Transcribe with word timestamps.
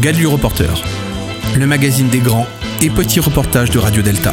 Gadu 0.00 0.28
Reporter, 0.28 0.80
le 1.56 1.66
magazine 1.66 2.08
des 2.08 2.20
grands 2.20 2.46
et 2.80 2.88
petits 2.88 3.18
reportages 3.18 3.70
de 3.70 3.80
Radio 3.80 4.00
Delta. 4.00 4.32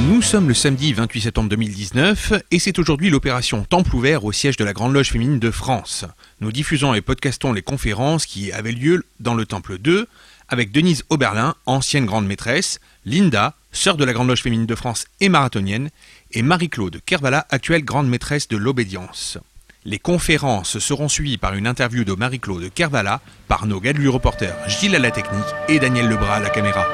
Nous 0.00 0.22
sommes 0.22 0.48
le 0.48 0.54
samedi 0.54 0.92
28 0.92 1.20
septembre 1.20 1.48
2019 1.50 2.32
et 2.50 2.58
c'est 2.58 2.78
aujourd'hui 2.80 3.08
l'opération 3.08 3.64
Temple 3.68 3.94
ouvert 3.94 4.24
au 4.24 4.32
siège 4.32 4.56
de 4.56 4.64
la 4.64 4.72
Grande 4.72 4.92
Loge 4.92 5.10
féminine 5.10 5.38
de 5.38 5.50
France. 5.52 6.04
Nous 6.40 6.50
diffusons 6.50 6.94
et 6.94 7.00
podcastons 7.00 7.52
les 7.52 7.62
conférences 7.62 8.26
qui 8.26 8.50
avaient 8.50 8.72
lieu 8.72 9.04
dans 9.20 9.34
le 9.34 9.46
Temple 9.46 9.78
2 9.78 10.08
avec 10.52 10.70
Denise 10.70 11.02
Oberlin, 11.08 11.54
ancienne 11.64 12.04
grande 12.04 12.26
maîtresse, 12.26 12.78
Linda, 13.06 13.54
sœur 13.72 13.96
de 13.96 14.04
la 14.04 14.12
Grande 14.12 14.28
Loge 14.28 14.42
féminine 14.42 14.66
de 14.66 14.74
France 14.74 15.06
et 15.20 15.30
marathonienne, 15.30 15.88
et 16.30 16.42
Marie-Claude 16.42 17.00
Kervala, 17.06 17.46
actuelle 17.48 17.84
grande 17.84 18.08
maîtresse 18.08 18.48
de 18.48 18.58
l'obédience. 18.58 19.38
Les 19.86 19.98
conférences 19.98 20.78
seront 20.78 21.08
suivies 21.08 21.38
par 21.38 21.54
une 21.54 21.66
interview 21.66 22.04
de 22.04 22.12
Marie-Claude 22.12 22.70
Kervala 22.72 23.22
par 23.48 23.66
nos 23.66 23.80
gars 23.80 23.94
reporters 24.06 24.54
Gilles 24.68 24.94
à 24.94 24.98
la 24.98 25.10
technique 25.10 25.42
et 25.68 25.78
Daniel 25.78 26.08
Lebras 26.08 26.36
à 26.36 26.40
la 26.40 26.50
caméra. 26.50 26.86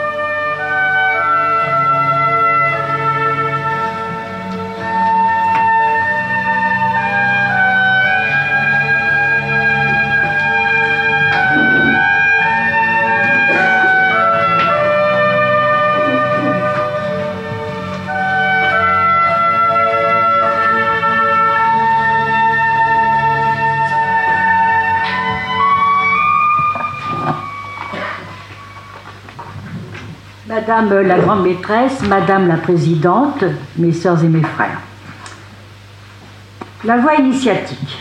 Madame 30.69 31.01
la 31.01 31.19
grande 31.19 31.45
maîtresse, 31.45 32.03
Madame 32.07 32.47
la 32.47 32.59
présidente, 32.59 33.43
mes 33.79 33.95
sœurs 33.95 34.23
et 34.23 34.29
mes 34.29 34.43
frères. 34.43 34.79
La 36.85 36.99
voie 36.99 37.15
initiatique. 37.15 37.97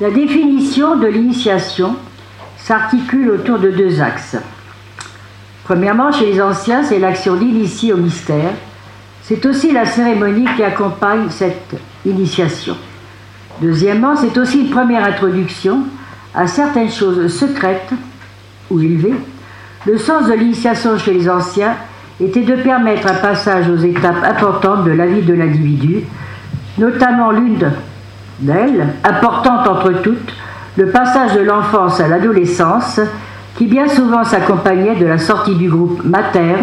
La 0.00 0.10
définition 0.10 0.96
de 0.96 1.08
l'initiation 1.08 1.94
s'articule 2.56 3.32
autour 3.32 3.58
de 3.58 3.68
deux 3.68 4.00
axes. 4.00 4.38
Premièrement, 5.64 6.10
chez 6.10 6.32
les 6.32 6.40
anciens, 6.40 6.84
c'est 6.84 6.98
l'action 6.98 7.34
d'initier 7.34 7.92
au 7.92 7.98
mystère. 7.98 8.52
C'est 9.24 9.44
aussi 9.44 9.72
la 9.72 9.84
cérémonie 9.84 10.46
qui 10.56 10.62
accompagne 10.62 11.28
cette 11.28 11.76
initiation. 12.06 12.78
Deuxièmement, 13.60 14.16
c'est 14.16 14.38
aussi 14.38 14.62
une 14.62 14.70
première 14.70 15.04
introduction 15.04 15.82
à 16.34 16.46
certaines 16.46 16.90
choses 16.90 17.28
secrètes 17.28 17.92
le 19.86 19.98
sens 19.98 20.28
de 20.28 20.34
l'initiation 20.34 20.98
chez 20.98 21.12
les 21.12 21.28
anciens 21.28 21.74
était 22.20 22.42
de 22.42 22.56
permettre 22.56 23.08
un 23.08 23.14
passage 23.14 23.68
aux 23.68 23.76
étapes 23.76 24.24
importantes 24.24 24.84
de 24.84 24.92
la 24.92 25.06
vie 25.06 25.22
de 25.22 25.34
l'individu, 25.34 26.04
notamment 26.78 27.30
l'une 27.30 27.70
d'elles, 28.40 28.86
importante 29.04 29.66
entre 29.68 29.92
toutes, 30.02 30.32
le 30.76 30.86
passage 30.86 31.34
de 31.34 31.40
l'enfance 31.40 32.00
à 32.00 32.08
l'adolescence, 32.08 33.00
qui 33.56 33.66
bien 33.66 33.88
souvent 33.88 34.24
s'accompagnait 34.24 34.96
de 34.96 35.06
la 35.06 35.18
sortie 35.18 35.56
du 35.56 35.68
groupe 35.68 36.02
mater 36.04 36.54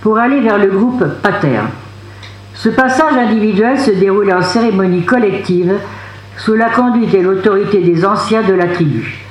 pour 0.00 0.18
aller 0.18 0.40
vers 0.40 0.58
le 0.58 0.68
groupe 0.68 1.04
pater. 1.22 1.58
Ce 2.54 2.68
passage 2.68 3.14
individuel 3.16 3.78
se 3.78 3.90
déroulait 3.90 4.34
en 4.34 4.42
cérémonie 4.42 5.04
collective 5.04 5.74
sous 6.36 6.54
la 6.54 6.68
conduite 6.70 7.14
et 7.14 7.22
l'autorité 7.22 7.80
des 7.80 8.04
anciens 8.04 8.42
de 8.42 8.52
la 8.52 8.66
tribu. 8.66 9.24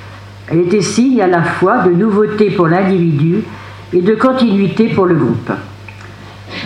Elle 0.52 0.60
était 0.60 0.82
signe 0.82 1.22
à 1.22 1.26
la 1.26 1.42
fois 1.42 1.78
de 1.78 1.92
nouveauté 1.92 2.50
pour 2.50 2.66
l'individu 2.68 3.42
et 3.90 4.02
de 4.02 4.14
continuité 4.14 4.88
pour 4.88 5.06
le 5.06 5.14
groupe. 5.14 5.50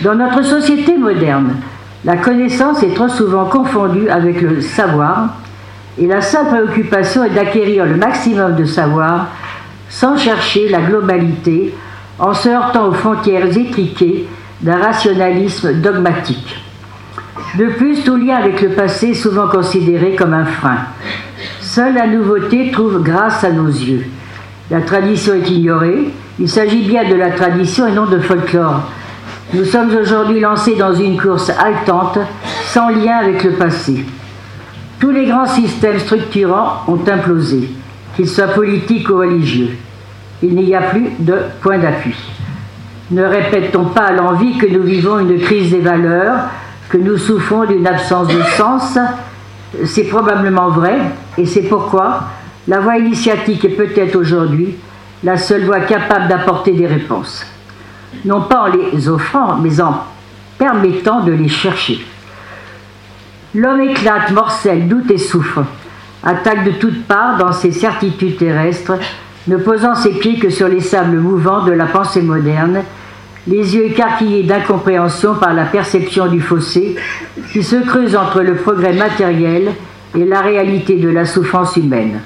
Dans 0.03 0.13
notre 0.13 0.43
société 0.43 0.97
moderne, 0.97 1.55
la 2.03 2.17
connaissance 2.17 2.83
est 2.83 2.93
trop 2.93 3.07
souvent 3.07 3.45
confondue 3.45 4.09
avec 4.09 4.41
le 4.41 4.59
savoir 4.59 5.37
et 5.97 6.05
la 6.05 6.19
seule 6.19 6.47
préoccupation 6.47 7.23
est 7.23 7.29
d'acquérir 7.29 7.85
le 7.85 7.95
maximum 7.95 8.55
de 8.55 8.65
savoir 8.65 9.27
sans 9.89 10.17
chercher 10.17 10.67
la 10.67 10.81
globalité 10.81 11.73
en 12.19 12.33
se 12.33 12.49
heurtant 12.49 12.89
aux 12.89 12.93
frontières 12.93 13.57
étriquées 13.57 14.27
d'un 14.61 14.79
rationalisme 14.79 15.75
dogmatique. 15.75 16.57
De 17.57 17.67
plus, 17.67 18.03
tout 18.03 18.17
lien 18.17 18.35
avec 18.35 18.61
le 18.61 18.69
passé 18.69 19.11
est 19.11 19.13
souvent 19.13 19.47
considéré 19.47 20.15
comme 20.15 20.33
un 20.33 20.45
frein. 20.45 20.79
Seule 21.77 21.93
la 21.93 22.07
nouveauté 22.07 22.71
trouve 22.71 23.03
grâce 23.03 23.43
à 23.43 23.51
nos 23.51 23.67
yeux. 23.67 24.07
La 24.71 24.81
tradition 24.81 25.35
est 25.35 25.47
ignorée. 25.47 26.11
Il 26.39 26.49
s'agit 26.49 26.81
bien 26.81 27.07
de 27.07 27.13
la 27.13 27.29
tradition 27.29 27.85
et 27.85 27.91
non 27.91 28.07
de 28.07 28.17
folklore. 28.17 28.81
Nous 29.53 29.63
sommes 29.63 29.95
aujourd'hui 29.95 30.39
lancés 30.39 30.73
dans 30.73 30.95
une 30.95 31.21
course 31.21 31.51
haletante, 31.51 32.17
sans 32.65 32.89
lien 32.89 33.17
avec 33.17 33.43
le 33.43 33.51
passé. 33.51 34.03
Tous 34.99 35.11
les 35.11 35.27
grands 35.27 35.45
systèmes 35.45 35.99
structurants 35.99 36.81
ont 36.87 37.07
implosé, 37.07 37.69
qu'ils 38.15 38.27
soient 38.27 38.47
politiques 38.47 39.11
ou 39.11 39.19
religieux. 39.19 39.77
Il 40.41 40.55
n'y 40.55 40.73
a 40.73 40.81
plus 40.81 41.11
de 41.19 41.35
point 41.61 41.77
d'appui. 41.77 42.15
Ne 43.11 43.23
répète-t-on 43.23 43.85
pas 43.85 44.05
à 44.05 44.13
l'envie 44.13 44.57
que 44.57 44.65
nous 44.65 44.81
vivons 44.81 45.19
une 45.19 45.39
crise 45.39 45.69
des 45.69 45.81
valeurs, 45.81 46.39
que 46.89 46.97
nous 46.97 47.17
souffrons 47.17 47.65
d'une 47.65 47.85
absence 47.85 48.29
de 48.29 48.41
sens 48.57 48.97
c'est 49.85 50.05
probablement 50.05 50.69
vrai, 50.69 50.97
et 51.37 51.45
c'est 51.45 51.63
pourquoi 51.63 52.23
la 52.67 52.79
voie 52.79 52.97
initiatique 52.97 53.63
est 53.65 53.69
peut-être 53.69 54.15
aujourd'hui 54.15 54.75
la 55.23 55.37
seule 55.37 55.65
voie 55.65 55.81
capable 55.81 56.27
d'apporter 56.27 56.73
des 56.73 56.87
réponses. 56.87 57.45
Non 58.25 58.41
pas 58.41 58.63
en 58.63 58.67
les 58.67 59.09
offrant, 59.09 59.57
mais 59.57 59.81
en 59.81 60.03
permettant 60.57 61.21
de 61.21 61.31
les 61.31 61.49
chercher. 61.49 62.05
L'homme 63.55 63.81
éclate, 63.81 64.31
morcelle, 64.31 64.87
doute 64.87 65.09
et 65.11 65.17
souffre, 65.17 65.63
attaque 66.23 66.65
de 66.65 66.71
toutes 66.71 67.05
parts 67.05 67.37
dans 67.37 67.51
ses 67.51 67.71
certitudes 67.71 68.37
terrestres, 68.37 68.93
ne 69.47 69.57
posant 69.57 69.95
ses 69.95 70.11
pieds 70.11 70.39
que 70.39 70.49
sur 70.49 70.67
les 70.67 70.81
sables 70.81 71.17
mouvants 71.17 71.63
de 71.63 71.71
la 71.71 71.85
pensée 71.85 72.21
moderne, 72.21 72.83
les 73.47 73.75
yeux 73.75 73.85
écarquillés 73.85 74.43
d'incompréhension 74.43 75.35
par 75.35 75.53
la 75.53 75.63
perception 75.63 76.27
du 76.27 76.41
fossé 76.41 76.95
qui 77.53 77.63
se 77.63 77.77
creuse 77.77 78.15
entre 78.15 78.41
le 78.41 78.55
progrès 78.55 78.93
matériel 78.93 79.71
et 80.15 80.25
la 80.25 80.41
réalité 80.41 80.97
de 80.97 81.09
la 81.09 81.25
souffrance 81.25 81.77
humaine. 81.77 82.19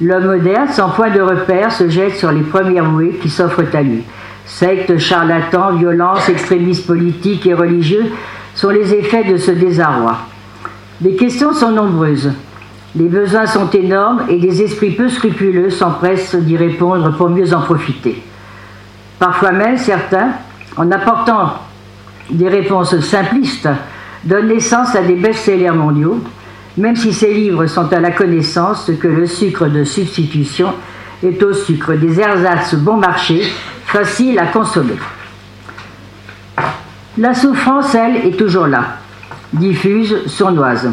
L'homme 0.00 0.26
moderne, 0.26 0.68
sans 0.68 0.90
point 0.90 1.10
de 1.10 1.20
repère, 1.20 1.72
se 1.72 1.88
jette 1.88 2.16
sur 2.16 2.30
les 2.30 2.42
premières 2.42 2.88
bouées 2.88 3.18
qui 3.20 3.28
s'offrent 3.28 3.74
à 3.74 3.82
lui. 3.82 4.02
Sectes, 4.44 4.98
charlatans, 4.98 5.74
violences, 5.74 6.28
extrémistes 6.28 6.86
politiques 6.86 7.46
et 7.46 7.54
religieux 7.54 8.04
sont 8.54 8.70
les 8.70 8.94
effets 8.94 9.24
de 9.24 9.38
ce 9.38 9.50
désarroi. 9.50 10.18
Les 11.00 11.16
questions 11.16 11.52
sont 11.52 11.72
nombreuses. 11.72 12.30
Les 12.94 13.08
besoins 13.08 13.46
sont 13.46 13.68
énormes 13.70 14.22
et 14.28 14.38
des 14.38 14.62
esprits 14.62 14.92
peu 14.92 15.08
scrupuleux 15.08 15.70
s'empressent 15.70 16.36
d'y 16.36 16.56
répondre 16.56 17.14
pour 17.16 17.28
mieux 17.28 17.52
en 17.52 17.60
profiter. 17.60 18.22
Parfois 19.18 19.52
même, 19.52 19.76
certains, 19.76 20.32
en 20.76 20.90
apportant 20.90 21.54
des 22.30 22.48
réponses 22.48 22.98
simplistes, 23.00 23.68
donnent 24.24 24.48
naissance 24.48 24.94
à 24.94 25.02
des 25.02 25.14
best-sellers 25.14 25.70
mondiaux, 25.70 26.22
même 26.76 26.96
si 26.96 27.12
ces 27.12 27.32
livres 27.32 27.66
sont 27.66 27.90
à 27.92 28.00
la 28.00 28.10
connaissance 28.10 28.90
que 29.00 29.08
le 29.08 29.26
sucre 29.26 29.66
de 29.68 29.84
substitution 29.84 30.74
est 31.22 31.42
au 31.42 31.52
sucre 31.52 31.94
des 31.94 32.20
ersatz 32.20 32.74
bon 32.74 32.96
marché, 32.96 33.42
facile 33.86 34.38
à 34.38 34.46
consommer. 34.46 34.96
La 37.16 37.32
souffrance, 37.32 37.94
elle, 37.94 38.16
est 38.26 38.36
toujours 38.36 38.66
là, 38.66 38.98
diffuse, 39.54 40.26
sournoise. 40.26 40.90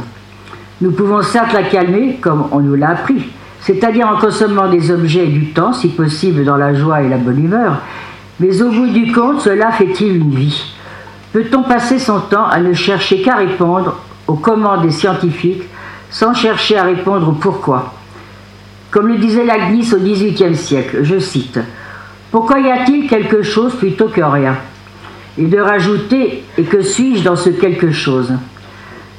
Nous 0.79 0.91
pouvons 0.91 1.21
certes 1.21 1.51
la 1.51 1.63
calmer, 1.63 2.17
comme 2.21 2.47
on 2.51 2.61
nous 2.61 2.75
l'a 2.75 2.91
appris, 2.91 3.29
c'est-à-dire 3.59 4.07
en 4.07 4.17
consommant 4.17 4.69
des 4.69 4.91
objets 4.91 5.25
et 5.25 5.31
du 5.31 5.51
temps, 5.51 5.73
si 5.73 5.89
possible 5.89 6.45
dans 6.45 6.55
la 6.55 6.73
joie 6.73 7.01
et 7.01 7.09
la 7.09 7.17
bonne 7.17 7.43
humeur, 7.43 7.81
mais 8.43 8.61
au 8.61 8.71
bout 8.71 8.87
du 8.87 9.09
compte, 9.13 9.39
cela 9.39 9.71
fait-il 9.71 10.17
une 10.17 10.35
vie 10.35 10.65
Peut-on 11.31 11.63
passer 11.63 11.97
son 11.97 12.19
temps 12.19 12.45
à 12.45 12.59
ne 12.59 12.73
chercher 12.73 13.21
qu'à 13.21 13.35
répondre 13.35 13.95
aux 14.27 14.35
commandes 14.35 14.81
des 14.81 14.91
scientifiques 14.91 15.63
sans 16.11 16.33
chercher 16.33 16.77
à 16.77 16.83
répondre 16.83 17.29
au 17.29 17.31
pourquoi 17.31 17.93
Comme 18.91 19.07
le 19.07 19.17
disait 19.17 19.45
Lagnis 19.45 19.93
au 19.93 19.97
XVIIIe 19.97 20.57
siècle, 20.57 20.99
je 21.03 21.19
cite 21.19 21.57
Pourquoi 22.31 22.59
y 22.59 22.69
a-t-il 22.69 23.07
quelque 23.07 23.43
chose 23.43 23.75
plutôt 23.75 24.09
que 24.09 24.21
rien? 24.21 24.57
Et 25.37 25.45
de 25.45 25.59
rajouter 25.59 26.43
Et 26.57 26.63
que 26.63 26.81
suis-je 26.81 27.23
dans 27.23 27.37
ce 27.37 27.49
quelque 27.49 27.91
chose? 27.91 28.33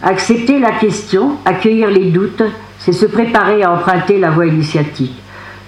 Accepter 0.03 0.59
la 0.59 0.73
question, 0.73 1.39
accueillir 1.47 1.89
les 1.89 2.11
doutes, 2.11 2.43
c'est 2.79 2.93
se 2.93 3.07
préparer 3.07 3.63
à 3.63 3.73
emprunter 3.73 4.19
la 4.19 4.29
voie 4.29 4.47
initiatique, 4.47 5.17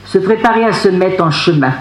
se 0.04 0.18
préparer 0.18 0.66
à 0.66 0.74
se 0.74 0.90
mettre 0.90 1.24
en 1.24 1.30
chemin. 1.30 1.72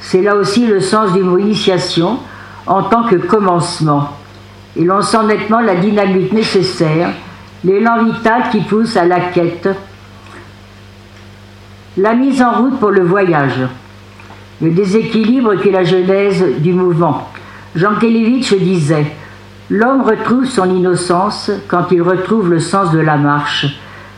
C'est 0.00 0.22
là 0.22 0.36
aussi 0.36 0.66
le 0.66 0.80
sens 0.80 1.12
du 1.12 1.22
mot 1.22 1.38
initiation 1.38 2.18
en 2.66 2.82
tant 2.82 3.04
que 3.04 3.16
commencement. 3.16 4.10
Et 4.76 4.84
l'on 4.84 5.02
sent 5.02 5.24
nettement 5.26 5.60
la 5.60 5.74
dynamique 5.74 6.32
nécessaire, 6.32 7.10
l'élan 7.64 8.04
vital 8.04 8.44
qui 8.50 8.60
pousse 8.60 8.96
à 8.96 9.04
la 9.04 9.20
quête, 9.20 9.68
la 11.96 12.14
mise 12.14 12.40
en 12.42 12.52
route 12.52 12.78
pour 12.78 12.90
le 12.90 13.02
voyage, 13.02 13.60
le 14.62 14.70
déséquilibre 14.70 15.56
qui 15.56 15.68
est 15.68 15.72
la 15.72 15.84
genèse 15.84 16.44
du 16.58 16.72
mouvement. 16.72 17.28
Jean 17.74 17.96
Kelevitch 17.96 18.54
disait 18.54 19.06
L'homme 19.70 20.02
retrouve 20.02 20.46
son 20.46 20.74
innocence 20.74 21.50
quand 21.66 21.90
il 21.90 22.00
retrouve 22.00 22.50
le 22.50 22.58
sens 22.58 22.90
de 22.92 23.00
la 23.00 23.16
marche, 23.16 23.66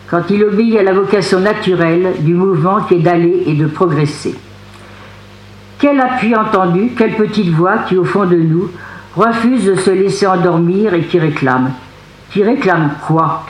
quand 0.08 0.22
il 0.30 0.44
obéit 0.44 0.76
à 0.76 0.82
la 0.82 0.92
vocation 0.92 1.40
naturelle 1.40 2.14
du 2.20 2.34
mouvement 2.34 2.82
qui 2.82 2.94
est 2.94 3.00
d'aller 3.00 3.44
et 3.46 3.54
de 3.54 3.66
progresser. 3.66 4.36
Quel 5.80 5.98
appui 5.98 6.36
entendu, 6.36 6.92
quelle 6.96 7.16
petite 7.16 7.48
voix 7.48 7.78
qui, 7.88 7.96
au 7.96 8.04
fond 8.04 8.26
de 8.26 8.36
nous, 8.36 8.70
refuse 9.16 9.64
de 9.64 9.74
se 9.76 9.90
laisser 9.90 10.26
endormir 10.26 10.92
et 10.92 11.04
qui 11.04 11.18
réclame. 11.18 11.72
Qui 12.30 12.42
réclame 12.44 12.90
quoi? 13.06 13.46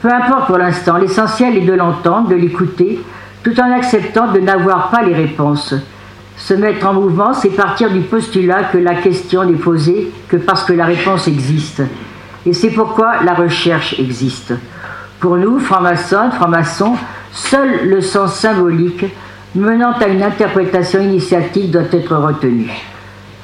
Peu 0.00 0.08
importe 0.08 0.46
pour 0.46 0.56
l'instant, 0.56 0.96
l'essentiel 0.96 1.58
est 1.58 1.66
de 1.66 1.74
l'entendre, 1.74 2.28
de 2.28 2.34
l'écouter, 2.34 2.98
tout 3.44 3.60
en 3.60 3.70
acceptant 3.72 4.32
de 4.32 4.40
n'avoir 4.40 4.88
pas 4.88 5.02
les 5.02 5.14
réponses. 5.14 5.74
Se 6.38 6.54
mettre 6.54 6.86
en 6.86 6.94
mouvement, 6.94 7.34
c'est 7.34 7.50
partir 7.50 7.90
du 7.90 8.00
postulat 8.00 8.64
que 8.64 8.78
la 8.78 8.94
question 8.94 9.44
n'est 9.44 9.52
posée 9.52 10.10
que 10.28 10.38
parce 10.38 10.64
que 10.64 10.72
la 10.72 10.86
réponse 10.86 11.28
existe. 11.28 11.82
Et 12.46 12.54
c'est 12.54 12.70
pourquoi 12.70 13.22
la 13.22 13.34
recherche 13.34 13.98
existe. 13.98 14.54
Pour 15.20 15.36
nous, 15.36 15.58
francs-maçons, 15.58 16.30
francs-maçons, 16.30 16.94
seul 17.32 17.86
le 17.86 18.00
sens 18.00 18.34
symbolique 18.34 19.04
menant 19.54 19.92
à 19.92 20.06
une 20.06 20.22
interprétation 20.22 21.00
initiatique 21.00 21.70
doit 21.70 21.82
être 21.92 22.16
retenue. 22.16 22.70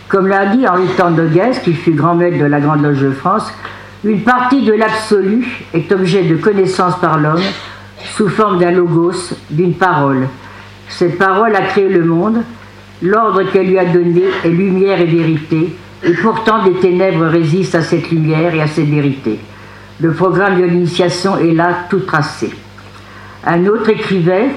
Comme 0.08 0.28
l'a 0.28 0.46
dit 0.46 0.66
Henri 0.66 0.86
Tandoguès, 0.96 1.58
qui 1.60 1.72
fut 1.72 1.92
grand 1.92 2.14
maître 2.14 2.38
de 2.38 2.44
la 2.44 2.60
Grande 2.60 2.82
Loge 2.82 3.02
de 3.02 3.10
France, 3.10 3.52
une 4.04 4.20
partie 4.20 4.62
de 4.62 4.72
l'absolu 4.72 5.64
est 5.74 5.90
objet 5.90 6.22
de 6.22 6.36
connaissance 6.36 6.98
par 7.00 7.18
l'homme 7.18 7.42
sous 8.14 8.28
forme 8.28 8.58
d'un 8.58 8.70
logos, 8.70 9.34
d'une 9.50 9.74
parole. 9.74 10.28
Cette 10.88 11.18
parole 11.18 11.56
a 11.56 11.62
créé 11.62 11.88
le 11.88 12.04
monde, 12.04 12.42
l'ordre 13.02 13.42
qu'elle 13.50 13.66
lui 13.66 13.78
a 13.78 13.84
donné 13.84 14.22
est 14.44 14.48
lumière 14.48 15.00
et 15.00 15.06
vérité, 15.06 15.74
et 16.04 16.12
pourtant 16.12 16.62
des 16.62 16.74
ténèbres 16.74 17.26
résistent 17.26 17.74
à 17.74 17.82
cette 17.82 18.10
lumière 18.10 18.54
et 18.54 18.62
à 18.62 18.68
cette 18.68 18.88
vérité. 18.88 19.40
Le 19.98 20.12
programme 20.12 20.60
de 20.60 20.66
l'initiation 20.66 21.36
est 21.38 21.52
là 21.52 21.70
tout 21.90 22.00
tracé. 22.00 22.52
Un 23.44 23.66
autre 23.66 23.88
écrivait 23.88 24.50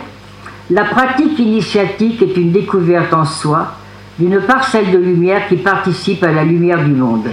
la 0.70 0.84
pratique 0.84 1.40
initiatique 1.40 2.22
est 2.22 2.38
une 2.38 2.52
découverte 2.52 3.14
en 3.14 3.26
soi 3.26 3.74
d'une 4.20 4.40
parcelle 4.42 4.92
de 4.92 4.98
lumière 4.98 5.48
qui 5.48 5.56
participe 5.56 6.24
à 6.24 6.32
la 6.32 6.44
lumière 6.44 6.84
du 6.84 6.92
monde. 6.92 7.28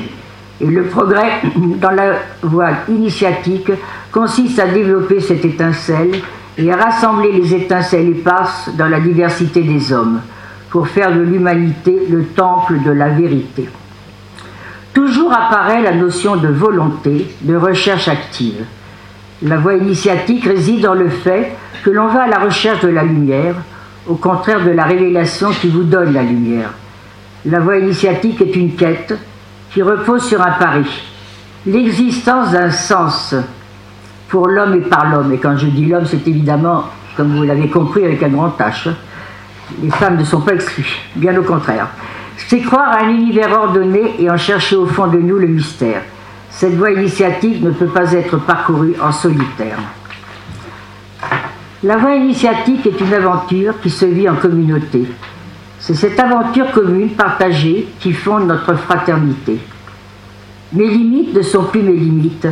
Et 0.60 0.66
le 0.66 0.84
progrès 0.84 1.42
dans 1.80 1.90
la 1.90 2.14
voie 2.42 2.70
initiatique 2.88 3.70
consiste 4.10 4.58
à 4.58 4.68
développer 4.68 5.20
cette 5.20 5.44
étincelle 5.44 6.12
et 6.56 6.72
à 6.72 6.76
rassembler 6.76 7.32
les 7.32 7.54
étincelles 7.54 8.08
éparses 8.08 8.70
dans 8.78 8.88
la 8.88 9.00
diversité 9.00 9.62
des 9.62 9.92
hommes 9.92 10.20
pour 10.70 10.88
faire 10.88 11.14
de 11.14 11.20
l'humanité 11.20 12.06
le 12.08 12.24
temple 12.24 12.78
de 12.84 12.90
la 12.90 13.10
vérité. 13.10 13.68
Toujours 14.94 15.32
apparaît 15.32 15.82
la 15.82 15.94
notion 15.94 16.36
de 16.36 16.48
volonté, 16.48 17.26
de 17.42 17.54
recherche 17.54 18.08
active. 18.08 18.64
La 19.42 19.58
voie 19.58 19.74
initiatique 19.74 20.44
réside 20.44 20.80
dans 20.80 20.94
le 20.94 21.10
fait 21.10 21.52
que 21.84 21.90
l'on 21.90 22.08
va 22.08 22.22
à 22.22 22.26
la 22.26 22.38
recherche 22.38 22.80
de 22.80 22.88
la 22.88 23.02
lumière, 23.02 23.54
au 24.06 24.14
contraire 24.14 24.64
de 24.64 24.70
la 24.70 24.84
révélation 24.84 25.50
qui 25.50 25.68
vous 25.68 25.82
donne 25.82 26.14
la 26.14 26.22
lumière. 26.22 26.70
La 27.44 27.60
voie 27.60 27.76
initiatique 27.76 28.40
est 28.40 28.56
une 28.56 28.74
quête 28.74 29.14
qui 29.72 29.82
repose 29.82 30.24
sur 30.24 30.40
un 30.40 30.52
pari, 30.52 30.86
l'existence 31.66 32.52
d'un 32.52 32.70
sens 32.70 33.34
pour 34.28 34.48
l'homme 34.48 34.74
et 34.74 34.88
par 34.88 35.10
l'homme. 35.10 35.32
Et 35.34 35.38
quand 35.38 35.56
je 35.56 35.66
dis 35.66 35.84
l'homme, 35.84 36.06
c'est 36.06 36.26
évidemment, 36.26 36.84
comme 37.14 37.36
vous 37.36 37.42
l'avez 37.42 37.68
compris, 37.68 38.04
avec 38.04 38.22
un 38.22 38.28
grand 38.28 38.56
H. 38.58 38.90
Les 39.82 39.90
femmes 39.90 40.16
ne 40.16 40.24
sont 40.24 40.40
pas 40.40 40.54
exclues, 40.54 40.98
bien 41.14 41.36
au 41.36 41.42
contraire. 41.42 41.88
C'est 42.38 42.60
croire 42.60 42.88
à 42.88 43.04
un 43.04 43.10
univers 43.10 43.52
ordonné 43.52 44.14
et 44.18 44.30
en 44.30 44.36
chercher 44.38 44.76
au 44.76 44.86
fond 44.86 45.08
de 45.08 45.18
nous 45.18 45.36
le 45.36 45.46
mystère. 45.46 46.02
Cette 46.58 46.74
voie 46.74 46.90
initiatique 46.90 47.62
ne 47.62 47.70
peut 47.70 47.84
pas 47.84 48.14
être 48.14 48.38
parcourue 48.38 48.94
en 48.98 49.12
solitaire. 49.12 49.76
La 51.84 51.98
voie 51.98 52.14
initiatique 52.14 52.86
est 52.86 52.98
une 52.98 53.12
aventure 53.12 53.74
qui 53.82 53.90
se 53.90 54.06
vit 54.06 54.26
en 54.26 54.36
communauté. 54.36 55.06
C'est 55.78 55.92
cette 55.94 56.18
aventure 56.18 56.72
commune, 56.72 57.10
partagée, 57.10 57.86
qui 58.00 58.14
fonde 58.14 58.46
notre 58.46 58.74
fraternité. 58.74 59.58
Mes 60.72 60.88
limites 60.88 61.34
ne 61.34 61.42
sont 61.42 61.64
plus 61.64 61.82
mes 61.82 61.92
limites, 61.92 62.48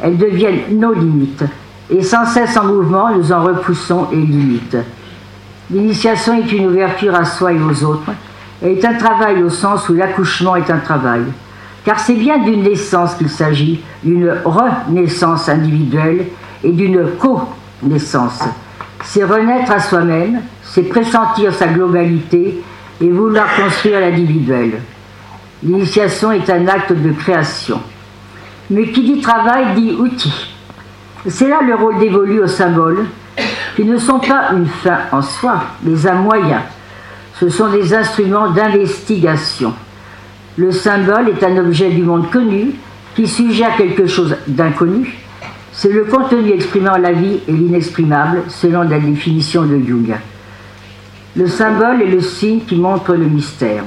elles 0.00 0.16
deviennent 0.16 0.78
nos 0.78 0.94
limites, 0.94 1.44
et 1.90 2.04
sans 2.04 2.26
cesse 2.26 2.56
en 2.56 2.64
mouvement, 2.64 3.12
nous 3.12 3.32
en 3.32 3.42
repoussons 3.42 4.06
les 4.12 4.18
limites. 4.18 4.76
L'initiation 5.68 6.34
est 6.34 6.52
une 6.52 6.68
ouverture 6.68 7.16
à 7.16 7.24
soi 7.24 7.52
et 7.52 7.60
aux 7.60 7.84
autres, 7.84 8.12
elle 8.62 8.78
est 8.78 8.84
un 8.84 8.94
travail 8.94 9.42
au 9.42 9.50
sens 9.50 9.88
où 9.88 9.94
l'accouchement 9.94 10.54
est 10.54 10.70
un 10.70 10.78
travail 10.78 11.24
car 11.88 11.98
c'est 11.98 12.16
bien 12.16 12.36
d'une 12.36 12.64
naissance 12.64 13.14
qu'il 13.14 13.30
s'agit, 13.30 13.80
d'une 14.04 14.30
renaissance 14.44 15.48
individuelle 15.48 16.26
et 16.62 16.70
d'une 16.70 17.12
co-naissance. 17.18 18.42
C'est 19.04 19.24
renaître 19.24 19.72
à 19.72 19.80
soi-même, 19.80 20.42
c'est 20.62 20.82
pressentir 20.82 21.54
sa 21.54 21.68
globalité 21.68 22.62
et 23.00 23.08
vouloir 23.08 23.46
construire 23.56 24.00
l'individuel. 24.00 24.82
L'initiation 25.62 26.30
est 26.30 26.50
un 26.50 26.68
acte 26.68 26.92
de 26.92 27.10
création. 27.12 27.80
Mais 28.68 28.90
qui 28.90 29.04
dit 29.04 29.22
travail 29.22 29.74
dit 29.74 29.96
outil. 29.98 30.54
C'est 31.26 31.48
là 31.48 31.60
le 31.66 31.74
rôle 31.74 31.98
dévolu 31.98 32.40
aux 32.40 32.48
symboles, 32.48 33.06
qui 33.76 33.86
ne 33.86 33.96
sont 33.96 34.18
pas 34.18 34.50
une 34.52 34.66
fin 34.66 34.98
en 35.10 35.22
soi, 35.22 35.62
mais 35.82 36.06
un 36.06 36.16
moyen. 36.16 36.60
Ce 37.40 37.48
sont 37.48 37.70
des 37.70 37.94
instruments 37.94 38.50
d'investigation. 38.50 39.72
Le 40.58 40.72
symbole 40.72 41.28
est 41.28 41.44
un 41.44 41.56
objet 41.58 41.88
du 41.88 42.02
monde 42.02 42.30
connu 42.32 42.72
qui 43.14 43.28
suggère 43.28 43.76
quelque 43.76 44.08
chose 44.08 44.34
d'inconnu. 44.48 45.16
C'est 45.70 45.92
le 45.92 46.02
contenu 46.06 46.50
exprimant 46.50 46.96
la 46.96 47.12
vie 47.12 47.38
et 47.46 47.52
l'inexprimable 47.52 48.42
selon 48.48 48.82
la 48.82 48.98
définition 48.98 49.62
de 49.62 49.78
Jung. 49.78 50.16
Le 51.36 51.46
symbole 51.46 52.02
est 52.02 52.10
le 52.10 52.20
signe 52.20 52.62
qui 52.66 52.74
montre 52.74 53.14
le 53.14 53.26
mystère. 53.26 53.84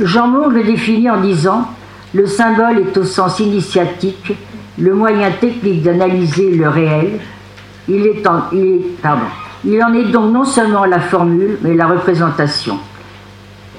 Jean 0.00 0.28
Moore 0.28 0.48
le 0.48 0.64
définit 0.64 1.10
en 1.10 1.20
disant 1.20 1.68
Le 2.14 2.24
symbole 2.24 2.78
est 2.78 2.96
au 2.96 3.04
sens 3.04 3.38
initiatique 3.38 4.32
le 4.78 4.94
moyen 4.94 5.30
technique 5.32 5.82
d'analyser 5.82 6.50
le 6.52 6.66
réel. 6.66 7.20
Il 7.88 8.24
en 9.84 9.92
est 9.92 10.10
donc 10.10 10.32
non 10.32 10.44
seulement 10.44 10.86
la 10.86 11.00
formule, 11.00 11.58
mais 11.60 11.74
la 11.74 11.88
représentation 11.88 12.78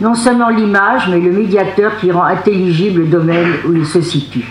non 0.01 0.15
seulement 0.15 0.49
l'image, 0.49 1.07
mais 1.09 1.19
le 1.19 1.31
médiateur 1.31 1.97
qui 1.97 2.11
rend 2.11 2.23
intelligible 2.23 3.01
le 3.01 3.07
domaine 3.07 3.53
où 3.67 3.73
il 3.73 3.85
se 3.85 4.01
situe. 4.01 4.47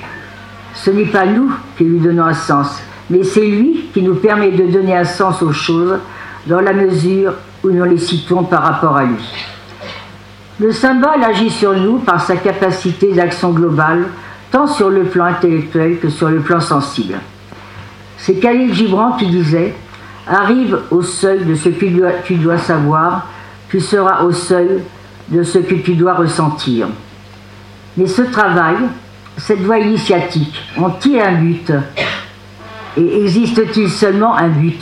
Ce 0.75 0.91
n'est 0.91 1.07
pas 1.07 1.27
nous 1.27 1.51
qui 1.77 1.85
lui 1.85 1.99
donnons 1.99 2.25
un 2.25 2.35
sens, 2.35 2.81
mais 3.11 3.25
c'est 3.25 3.47
lui 3.47 3.87
qui 3.93 4.03
nous 4.03 4.17
permet 4.17 4.51
de 4.51 4.67
donner 4.71 4.97
un 4.97 5.05
sens 5.05 5.43
aux 5.43 5.53
choses 5.53 5.99
dans 6.47 6.61
la 6.61 6.73
mesure 6.73 7.33
où 7.65 7.71
nous 7.71 7.85
les 7.85 7.99
citons 7.99 8.45
par 8.45 8.63
rapport 8.63 8.97
à 8.97 9.05
lui. 9.05 9.25
Le 10.61 10.73
symbole 10.73 11.23
agit 11.25 11.51
sur 11.51 11.75
nous 11.75 11.99
par 11.99 12.21
sa 12.21 12.37
capacité 12.37 13.13
d'action 13.13 13.51
globale, 13.51 14.05
tant 14.51 14.67
sur 14.67 14.91
le 14.91 15.05
plan 15.05 15.25
intellectuel 15.25 15.99
que 15.99 16.09
sur 16.09 16.29
le 16.29 16.41
plan 16.41 16.61
sensible. 16.61 17.15
C'est 18.17 18.35
Khalil 18.35 18.75
Gibran 18.75 19.13
qui 19.13 19.27
disait 19.27 19.75
Arrive 20.27 20.81
au 20.91 21.01
seuil 21.01 21.45
de 21.45 21.55
ce 21.55 21.71
que 21.71 21.87
tu 22.25 22.35
dois 22.35 22.59
savoir, 22.59 23.29
tu 23.71 23.81
seras 23.81 24.25
au 24.25 24.33
seuil 24.33 24.83
de 25.31 25.43
ce 25.43 25.59
que 25.59 25.75
tu 25.75 25.95
dois 25.95 26.15
ressentir. 26.15 26.89
Mais 27.97 28.07
ce 28.07 28.23
travail, 28.23 28.77
cette 29.37 29.61
voie 29.61 29.79
initiatique, 29.79 30.57
ont-ils 30.77 31.21
un 31.21 31.33
but 31.33 31.73
Et 32.97 33.23
existe-t-il 33.23 33.91
seulement 33.91 34.37
un 34.37 34.49
but 34.49 34.81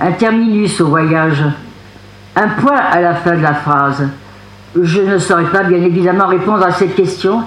Un 0.00 0.12
terminus 0.12 0.80
au 0.80 0.88
voyage 0.88 1.42
Un 2.34 2.48
point 2.48 2.76
à 2.76 3.00
la 3.00 3.14
fin 3.14 3.36
de 3.36 3.42
la 3.42 3.54
phrase? 3.54 4.08
Je 4.80 5.00
ne 5.00 5.18
saurais 5.18 5.50
pas 5.50 5.62
bien 5.62 5.82
évidemment 5.82 6.26
répondre 6.26 6.64
à 6.64 6.72
cette 6.72 6.94
question, 6.94 7.42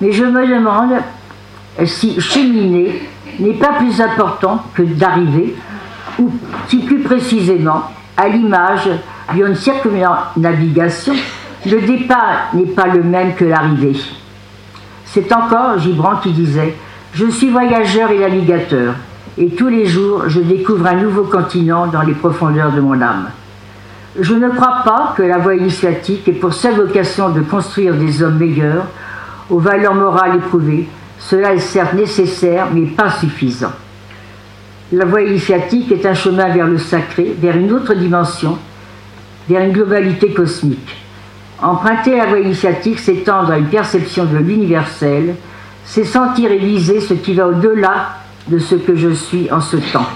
mais 0.00 0.12
je 0.12 0.24
me 0.24 0.46
demande 0.46 1.00
si 1.84 2.20
cheminer 2.20 3.08
n'est 3.38 3.54
pas 3.54 3.74
plus 3.74 4.00
important 4.00 4.62
que 4.74 4.82
d'arriver, 4.82 5.56
ou 6.18 6.30
si 6.68 6.78
plus 6.78 7.00
précisément, 7.00 7.90
à 8.16 8.28
l'image 8.28 8.88
d'une 9.34 9.54
circumnavigation, 9.54 11.14
le 11.66 11.80
départ 11.82 12.50
n'est 12.54 12.66
pas 12.66 12.86
le 12.86 13.02
même 13.02 13.34
que 13.34 13.44
l'arrivée. 13.44 13.96
C'est 15.04 15.32
encore 15.32 15.78
Gibran 15.78 16.16
qui 16.16 16.32
disait 16.32 16.74
Je 17.12 17.26
suis 17.26 17.50
voyageur 17.50 18.10
et 18.10 18.18
navigateur, 18.18 18.94
et 19.38 19.48
tous 19.48 19.68
les 19.68 19.86
jours 19.86 20.28
je 20.28 20.40
découvre 20.40 20.86
un 20.86 20.94
nouveau 20.94 21.24
continent 21.24 21.86
dans 21.86 22.02
les 22.02 22.14
profondeurs 22.14 22.72
de 22.72 22.80
mon 22.80 23.00
âme. 23.00 23.30
Je 24.18 24.34
ne 24.34 24.48
crois 24.48 24.82
pas 24.84 25.14
que 25.16 25.22
la 25.22 25.38
voie 25.38 25.56
initiatique 25.56 26.26
ait 26.28 26.32
pour 26.32 26.54
seule 26.54 26.76
vocation 26.76 27.30
de 27.30 27.40
construire 27.40 27.94
des 27.94 28.22
hommes 28.22 28.38
meilleurs, 28.38 28.86
aux 29.50 29.58
valeurs 29.58 29.94
morales 29.94 30.36
éprouvées. 30.36 30.88
Cela 31.18 31.54
est 31.54 31.58
certes 31.58 31.94
nécessaire, 31.94 32.68
mais 32.72 32.86
pas 32.86 33.10
suffisant. 33.10 33.72
La 34.92 35.04
voie 35.04 35.22
initiatique 35.22 35.90
est 35.90 36.06
un 36.06 36.14
chemin 36.14 36.48
vers 36.48 36.66
le 36.66 36.78
sacré, 36.78 37.34
vers 37.38 37.56
une 37.56 37.72
autre 37.72 37.94
dimension, 37.94 38.56
vers 39.48 39.62
une 39.62 39.72
globalité 39.72 40.32
cosmique. 40.32 41.05
Emprunter 41.62 42.16
la 42.16 42.26
voie 42.26 42.40
initiatique, 42.40 42.98
c'est 42.98 43.24
tendre 43.24 43.52
à 43.52 43.58
une 43.58 43.68
perception 43.68 44.24
de 44.24 44.36
l'universel, 44.36 45.36
c'est 45.84 46.04
sentir 46.04 46.50
et 46.50 46.58
viser 46.58 47.00
ce 47.00 47.14
qui 47.14 47.34
va 47.34 47.48
au-delà 47.48 48.16
de 48.48 48.58
ce 48.58 48.74
que 48.74 48.94
je 48.94 49.10
suis 49.10 49.50
en 49.50 49.60
ce 49.60 49.76
temps. 49.76 50.06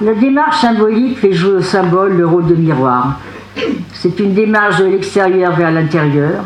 La 0.00 0.14
démarche 0.14 0.60
symbolique 0.60 1.18
fait 1.18 1.32
jouer 1.32 1.54
au 1.54 1.62
symbole 1.62 2.16
le 2.16 2.26
rôle 2.26 2.46
de 2.46 2.54
miroir. 2.54 3.20
C'est 3.92 4.18
une 4.18 4.34
démarche 4.34 4.78
de 4.78 4.86
l'extérieur 4.86 5.54
vers 5.54 5.70
l'intérieur. 5.70 6.44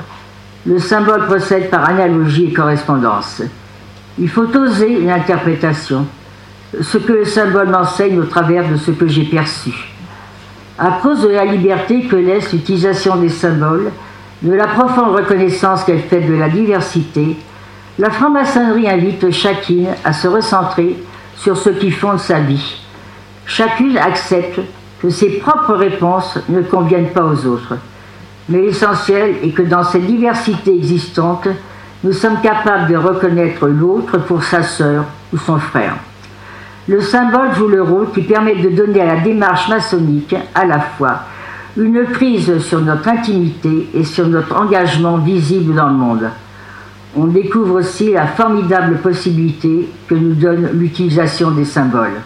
Le 0.67 0.79
symbole 0.79 1.27
procède 1.27 1.71
par 1.71 1.89
analogie 1.89 2.47
et 2.47 2.53
correspondance. 2.53 3.43
Il 4.19 4.29
faut 4.29 4.55
oser 4.55 5.01
l'interprétation, 5.01 6.07
ce 6.81 6.99
que 6.99 7.13
le 7.13 7.25
symbole 7.25 7.71
m'enseigne 7.71 8.19
au 8.19 8.25
travers 8.25 8.69
de 8.69 8.77
ce 8.77 8.91
que 8.91 9.09
j'ai 9.09 9.25
perçu. 9.25 9.73
À 10.79 11.01
cause 11.03 11.23
de 11.23 11.29
la 11.29 11.45
liberté 11.45 12.03
que 12.03 12.15
laisse 12.15 12.53
l'utilisation 12.53 13.17
des 13.17 13.31
symboles, 13.31 13.91
de 14.43 14.53
la 14.53 14.69
profonde 14.69 15.17
reconnaissance 15.17 15.83
qu'elle 15.83 16.03
fait 16.03 16.21
de 16.21 16.35
la 16.35 16.49
diversité, 16.49 17.37
la 17.99 18.11
franc-maçonnerie 18.11 18.89
invite 18.89 19.31
chacune 19.33 19.89
à 20.05 20.13
se 20.13 20.29
recentrer 20.29 20.97
sur 21.37 21.57
ce 21.57 21.71
qui 21.71 21.91
fonde 21.91 22.21
sa 22.21 22.39
vie. 22.39 22.81
Chacune 23.45 23.99
accepte 23.99 24.61
que 25.03 25.11
ses 25.11 25.39
propres 25.39 25.75
réponses 25.75 26.39
ne 26.49 26.63
conviennent 26.63 27.11
pas 27.11 27.25
aux 27.25 27.47
autres. 27.47 27.75
Mais 28.49 28.63
l'essentiel 28.63 29.37
est 29.43 29.51
que 29.51 29.63
dans 29.63 29.83
cette 29.83 30.07
diversité 30.07 30.77
existante, 30.77 31.49
nous 32.05 32.13
sommes 32.13 32.41
capables 32.41 32.89
de 32.89 32.97
reconnaître 32.97 33.67
l'autre 33.67 34.19
pour 34.19 34.45
sa 34.45 34.63
sœur 34.63 35.07
ou 35.33 35.39
son 35.39 35.59
frère. 35.59 35.97
Le 36.89 37.03
symbole 37.03 37.55
joue 37.55 37.69
le 37.69 37.83
rôle 37.83 38.11
qui 38.13 38.23
permet 38.23 38.55
de 38.55 38.71
donner 38.71 39.03
à 39.03 39.15
la 39.15 39.21
démarche 39.21 39.69
maçonnique 39.69 40.35
à 40.55 40.65
la 40.65 40.81
fois 40.81 41.21
une 41.77 42.05
prise 42.07 42.59
sur 42.61 42.81
notre 42.81 43.09
intimité 43.09 43.91
et 43.95 44.05
sur 44.05 44.27
notre 44.27 44.57
engagement 44.57 45.19
visible 45.19 45.75
dans 45.75 45.89
le 45.89 45.95
monde. 45.95 46.31
On 47.15 47.27
découvre 47.27 47.81
aussi 47.81 48.13
la 48.13 48.27
formidable 48.27 48.99
possibilité 48.99 49.89
que 50.09 50.15
nous 50.15 50.35
donne 50.35 50.71
l'utilisation 50.73 51.51
des 51.51 51.67
symboles. 51.67 52.21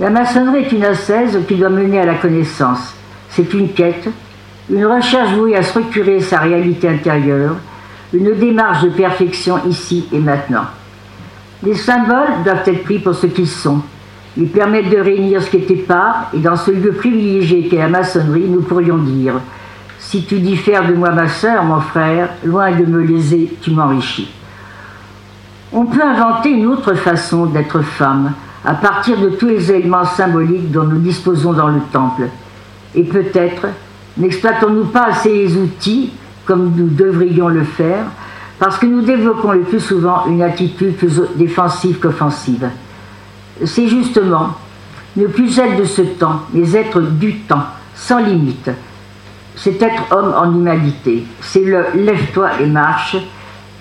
La 0.00 0.10
maçonnerie 0.10 0.64
est 0.64 0.72
une 0.72 0.84
ascèse 0.84 1.38
qui 1.46 1.54
doit 1.54 1.68
mener 1.68 2.00
à 2.00 2.06
la 2.06 2.14
connaissance. 2.14 2.94
C'est 3.30 3.54
une 3.54 3.72
quête, 3.72 4.08
une 4.68 4.86
recherche 4.86 5.32
vouée 5.34 5.56
à 5.56 5.62
structurer 5.62 6.20
sa 6.20 6.40
réalité 6.40 6.88
intérieure, 6.88 7.56
une 8.12 8.34
démarche 8.34 8.82
de 8.82 8.90
perfection 8.90 9.60
ici 9.66 10.06
et 10.12 10.18
maintenant. 10.18 10.66
Les 11.62 11.74
symboles 11.74 12.44
doivent 12.44 12.66
être 12.66 12.84
pris 12.84 12.98
pour 12.98 13.14
ce 13.14 13.26
qu'ils 13.26 13.48
sont, 13.48 13.82
ils 14.36 14.48
permettent 14.48 14.90
de 14.90 14.98
réunir 14.98 15.42
ce 15.42 15.50
qui 15.50 15.56
était 15.56 15.74
pas, 15.74 16.30
et 16.32 16.38
dans 16.38 16.56
ce 16.56 16.70
lieu 16.70 16.92
privilégié 16.92 17.66
qu'est 17.66 17.78
la 17.78 17.88
maçonnerie, 17.88 18.48
nous 18.48 18.62
pourrions 18.62 18.98
dire 18.98 19.34
Si 19.98 20.24
tu 20.24 20.38
diffères 20.38 20.86
de 20.86 20.94
moi, 20.94 21.10
ma 21.10 21.26
sœur, 21.26 21.64
mon 21.64 21.80
frère, 21.80 22.28
loin 22.44 22.70
de 22.70 22.84
me 22.84 23.02
léser, 23.02 23.52
tu 23.60 23.72
m'enrichis. 23.72 24.30
On 25.72 25.86
peut 25.86 26.02
inventer 26.02 26.50
une 26.50 26.66
autre 26.66 26.94
façon 26.94 27.46
d'être 27.46 27.82
femme, 27.82 28.32
à 28.64 28.74
partir 28.74 29.20
de 29.20 29.30
tous 29.30 29.48
les 29.48 29.72
éléments 29.72 30.04
symboliques 30.04 30.70
dont 30.70 30.84
nous 30.84 30.98
disposons 30.98 31.52
dans 31.52 31.68
le 31.68 31.80
temple. 31.92 32.28
Et 32.94 33.02
peut-être 33.02 33.66
n'exploitons-nous 34.16 34.86
pas 34.86 35.06
assez 35.06 35.32
les 35.32 35.56
outils 35.56 36.12
comme 36.46 36.72
nous 36.76 36.88
devrions 36.88 37.48
le 37.48 37.64
faire, 37.64 38.04
parce 38.58 38.78
que 38.78 38.86
nous 38.86 39.02
développons 39.02 39.52
le 39.52 39.60
plus 39.60 39.80
souvent 39.80 40.26
une 40.26 40.42
attitude 40.42 40.96
plus 40.96 41.20
défensive 41.36 41.98
qu'offensive 41.98 42.68
c'est 43.64 43.88
justement 43.88 44.54
ne 45.16 45.26
plus 45.26 45.58
être 45.58 45.76
de 45.76 45.84
ce 45.84 46.02
temps, 46.02 46.42
mais 46.52 46.74
être 46.74 47.00
du 47.00 47.40
temps, 47.40 47.64
sans 47.94 48.18
limite. 48.18 48.70
C'est 49.56 49.80
être 49.82 50.02
homme 50.12 50.34
en 50.36 50.52
humanité. 50.52 51.24
C'est 51.40 51.64
le 51.64 51.86
lève-toi 51.94 52.60
et 52.60 52.66
marche 52.66 53.16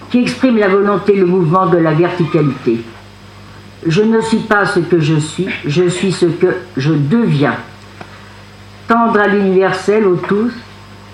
qui 0.10 0.20
exprime 0.20 0.58
la 0.58 0.70
volonté, 0.70 1.16
le 1.16 1.26
mouvement 1.26 1.68
de 1.68 1.78
la 1.78 1.92
verticalité. 1.92 2.84
Je 3.86 4.02
ne 4.02 4.20
suis 4.22 4.40
pas 4.40 4.66
ce 4.66 4.80
que 4.80 5.00
je 5.00 5.16
suis, 5.16 5.48
je 5.66 5.88
suis 5.88 6.12
ce 6.12 6.26
que 6.26 6.56
je 6.76 6.94
deviens. 6.94 7.56
Tendre 8.88 9.20
à 9.20 9.28
l'universel, 9.28 10.08
au 10.08 10.16
tous, 10.16 10.52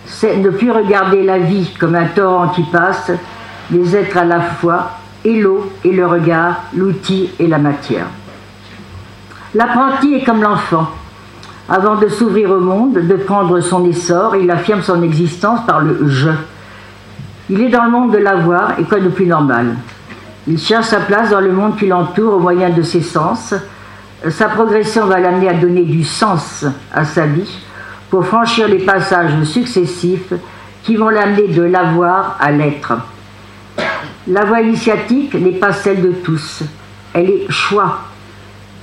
c'est 0.05 0.37
ne 0.37 0.49
plus 0.49 0.71
regarder 0.71 1.23
la 1.23 1.39
vie 1.39 1.69
comme 1.77 1.95
un 1.95 2.05
torrent 2.05 2.49
qui 2.49 2.63
passe, 2.63 3.11
mais 3.69 3.95
être 3.95 4.17
à 4.17 4.25
la 4.25 4.41
fois 4.41 4.91
et 5.25 5.39
l'eau 5.39 5.71
et 5.83 5.91
le 5.91 6.05
regard, 6.05 6.63
l'outil 6.73 7.29
et 7.39 7.47
la 7.47 7.57
matière. 7.57 8.07
L'apprenti 9.55 10.15
est 10.15 10.23
comme 10.23 10.41
l'enfant. 10.41 10.87
Avant 11.69 11.95
de 11.95 12.09
s'ouvrir 12.09 12.51
au 12.51 12.59
monde, 12.59 12.93
de 13.07 13.15
prendre 13.15 13.61
son 13.61 13.85
essor, 13.85 14.35
il 14.35 14.51
affirme 14.51 14.81
son 14.81 15.01
existence 15.01 15.65
par 15.65 15.79
le 15.79 16.09
je. 16.09 16.29
Il 17.49 17.61
est 17.61 17.69
dans 17.69 17.85
le 17.85 17.91
monde 17.91 18.11
de 18.11 18.17
l'avoir 18.17 18.79
et 18.79 18.83
quoi 18.83 18.99
de 18.99 19.09
plus 19.09 19.27
normal. 19.27 19.75
Il 20.47 20.59
cherche 20.59 20.87
sa 20.87 20.99
place 20.99 21.29
dans 21.29 21.39
le 21.39 21.51
monde 21.51 21.77
qui 21.77 21.87
l'entoure 21.87 22.33
au 22.33 22.39
moyen 22.39 22.69
de 22.69 22.81
ses 22.81 23.01
sens. 23.01 23.53
Sa 24.29 24.49
progression 24.49 25.05
va 25.05 25.19
l'amener 25.19 25.49
à 25.49 25.53
donner 25.53 25.83
du 25.83 26.03
sens 26.03 26.65
à 26.93 27.05
sa 27.05 27.25
vie 27.25 27.59
pour 28.09 28.25
franchir 28.25 28.67
les 28.67 28.79
passages 28.79 29.41
successifs 29.43 30.33
qui 30.83 30.97
vont 30.97 31.09
l'amener 31.09 31.47
de 31.47 31.63
l'avoir 31.63 32.37
à 32.39 32.51
l'être. 32.51 32.93
La 34.27 34.45
voie 34.45 34.61
initiatique 34.61 35.33
n'est 35.33 35.59
pas 35.59 35.73
celle 35.73 36.01
de 36.01 36.11
tous. 36.11 36.63
Elle 37.13 37.29
est 37.29 37.51
choix 37.51 37.99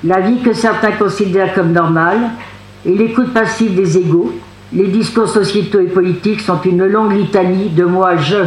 la 0.05 0.21
vie 0.21 0.41
que 0.41 0.55
certains 0.55 0.93
considèrent 0.93 1.53
comme 1.55 1.73
normale 1.73 2.31
et 2.87 2.95
l'écoute 2.95 3.35
passive 3.35 3.75
des 3.75 3.99
égaux, 3.99 4.33
les 4.73 4.87
discours 4.87 5.29
sociétaux 5.29 5.81
et 5.81 5.89
politiques 5.89 6.41
sont 6.41 6.61
une 6.63 6.87
longue 6.87 7.13
litanie 7.13 7.69
de 7.69 7.85
moi-je. 7.85 8.45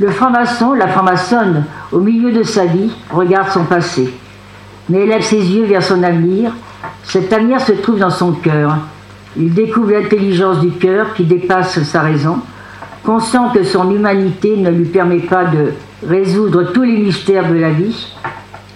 Le 0.00 0.10
franc-maçon, 0.10 0.72
la 0.72 0.88
franc-maçonne, 0.88 1.64
au 1.92 1.98
milieu 1.98 2.32
de 2.32 2.44
sa 2.44 2.64
vie, 2.64 2.90
regarde 3.10 3.50
son 3.50 3.64
passé, 3.64 4.14
mais 4.88 5.00
élève 5.00 5.22
ses 5.22 5.44
yeux 5.44 5.64
vers 5.64 5.82
son 5.82 6.02
avenir. 6.02 6.52
Cet 7.02 7.32
avenir 7.32 7.60
se 7.60 7.72
trouve 7.72 7.98
dans 7.98 8.10
son 8.10 8.32
cœur. 8.32 8.78
Il 9.36 9.52
découvre 9.52 9.90
l'intelligence 9.90 10.60
du 10.60 10.70
cœur 10.70 11.12
qui 11.14 11.24
dépasse 11.24 11.82
sa 11.82 12.00
raison, 12.00 12.38
conscient 13.08 13.48
que 13.48 13.64
son 13.64 13.90
humanité 13.90 14.54
ne 14.58 14.68
lui 14.68 14.84
permet 14.84 15.20
pas 15.20 15.44
de 15.46 15.72
résoudre 16.06 16.72
tous 16.74 16.82
les 16.82 16.98
mystères 16.98 17.48
de 17.48 17.54
la 17.54 17.70
vie, 17.70 18.06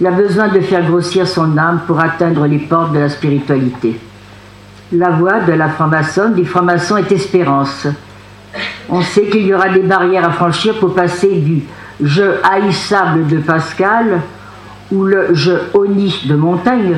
il 0.01 0.07
a 0.07 0.11
besoin 0.11 0.49
de 0.49 0.61
faire 0.61 0.89
grossir 0.89 1.29
son 1.29 1.59
âme 1.59 1.83
pour 1.87 2.01
atteindre 2.01 2.47
les 2.47 2.61
portes 2.61 2.95
de 2.95 2.99
la 2.99 3.11
spiritualité. 3.11 4.01
La 4.91 5.11
voie 5.11 5.41
de 5.41 5.53
la 5.53 5.69
franc-maçonne, 5.69 6.33
du 6.33 6.47
franc-maçon, 6.47 6.97
est 6.97 7.13
espérance. 7.13 7.87
On 8.89 9.03
sait 9.03 9.27
qu'il 9.27 9.43
y 9.43 9.53
aura 9.53 9.69
des 9.69 9.83
barrières 9.83 10.27
à 10.27 10.33
franchir 10.33 10.79
pour 10.81 10.95
passer 10.95 11.29
du 11.29 11.65
je 12.03 12.23
haïssable 12.43 13.27
de 13.27 13.37
Pascal 13.37 14.23
ou 14.91 15.05
le 15.05 15.35
je 15.35 15.53
honni 15.75 16.23
de 16.27 16.37
Montaigne 16.37 16.97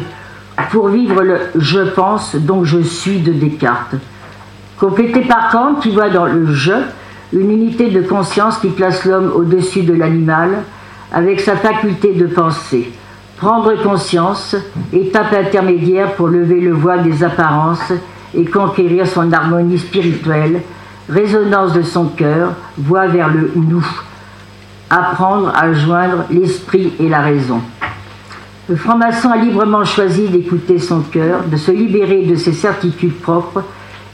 pour 0.71 0.87
vivre 0.87 1.21
le 1.25 1.41
je 1.57 1.81
pense 1.81 2.37
donc 2.37 2.65
je 2.65 2.79
suis 2.79 3.19
de 3.19 3.33
Descartes. 3.33 3.97
Complété 4.79 5.23
par 5.23 5.51
Kant 5.51 5.75
qui 5.81 5.91
voit 5.91 6.11
dans 6.11 6.27
le 6.27 6.47
je 6.53 6.75
une 7.33 7.51
unité 7.51 7.91
de 7.91 8.03
conscience 8.03 8.59
qui 8.59 8.69
place 8.69 9.05
l'homme 9.05 9.33
au-dessus 9.35 9.83
de 9.83 9.95
l'animal, 9.95 10.63
avec 11.13 11.41
sa 11.41 11.57
faculté 11.57 12.13
de 12.13 12.27
penser. 12.27 12.93
Prendre 13.37 13.75
conscience, 13.83 14.57
étape 14.93 15.33
intermédiaire 15.33 16.15
pour 16.15 16.29
lever 16.29 16.61
le 16.61 16.73
voile 16.73 17.03
des 17.03 17.25
apparences 17.25 17.93
et 18.35 18.45
conquérir 18.45 19.07
son 19.07 19.33
harmonie 19.33 19.79
spirituelle, 19.79 20.63
résonance 21.09 21.73
de 21.73 21.83
son 21.83 22.07
cœur, 22.07 22.53
voie 22.79 23.07
vers 23.07 23.29
le 23.29 23.53
nous. 23.55 23.87
Apprendre 24.91 25.53
à 25.55 25.73
joindre 25.73 26.25
l'esprit 26.31 26.93
et 27.01 27.09
la 27.09 27.21
raison. 27.21 27.61
Le 28.69 28.77
franc-maçon 28.77 29.31
a 29.31 29.37
librement 29.37 29.85
choisi 29.85 30.29
d'écouter 30.29 30.79
son 30.79 31.01
cœur, 31.01 31.43
de 31.45 31.57
se 31.57 31.71
libérer 31.71 32.25
de 32.25 32.35
ses 32.35 32.53
certitudes 32.53 33.21
propres 33.21 33.63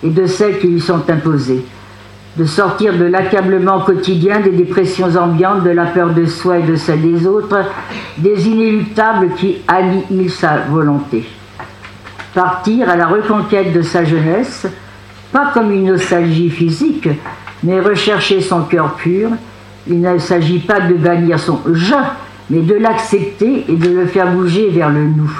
et 0.02 0.10
de 0.10 0.26
celles 0.26 0.58
qui 0.58 0.68
lui 0.68 0.80
sont 0.80 1.08
imposées 1.08 1.64
de 2.36 2.44
sortir 2.44 2.96
de 2.96 3.04
l'accablement 3.04 3.80
quotidien, 3.80 4.40
des 4.40 4.50
dépressions 4.50 5.16
ambiantes, 5.16 5.64
de 5.64 5.70
la 5.70 5.86
peur 5.86 6.10
de 6.10 6.26
soi 6.26 6.58
et 6.58 6.62
de 6.62 6.76
celle 6.76 7.02
des 7.02 7.26
autres, 7.26 7.64
des 8.18 8.48
inéluctables 8.48 9.34
qui 9.34 9.58
annihilent 9.66 10.30
sa 10.30 10.58
volonté. 10.68 11.28
Partir 12.34 12.88
à 12.88 12.96
la 12.96 13.06
reconquête 13.06 13.72
de 13.72 13.82
sa 13.82 14.04
jeunesse, 14.04 14.66
pas 15.32 15.50
comme 15.52 15.72
une 15.72 15.90
nostalgie 15.90 16.50
physique, 16.50 17.08
mais 17.62 17.80
rechercher 17.80 18.40
son 18.40 18.62
cœur 18.62 18.94
pur. 18.94 19.30
Il 19.88 20.00
ne 20.00 20.18
s'agit 20.18 20.60
pas 20.60 20.80
de 20.80 20.94
bannir 20.94 21.38
son 21.38 21.60
je, 21.72 21.94
mais 22.48 22.60
de 22.60 22.74
l'accepter 22.74 23.64
et 23.68 23.76
de 23.76 23.88
le 23.88 24.06
faire 24.06 24.32
bouger 24.32 24.68
vers 24.70 24.90
le 24.90 25.04
nous. 25.04 25.30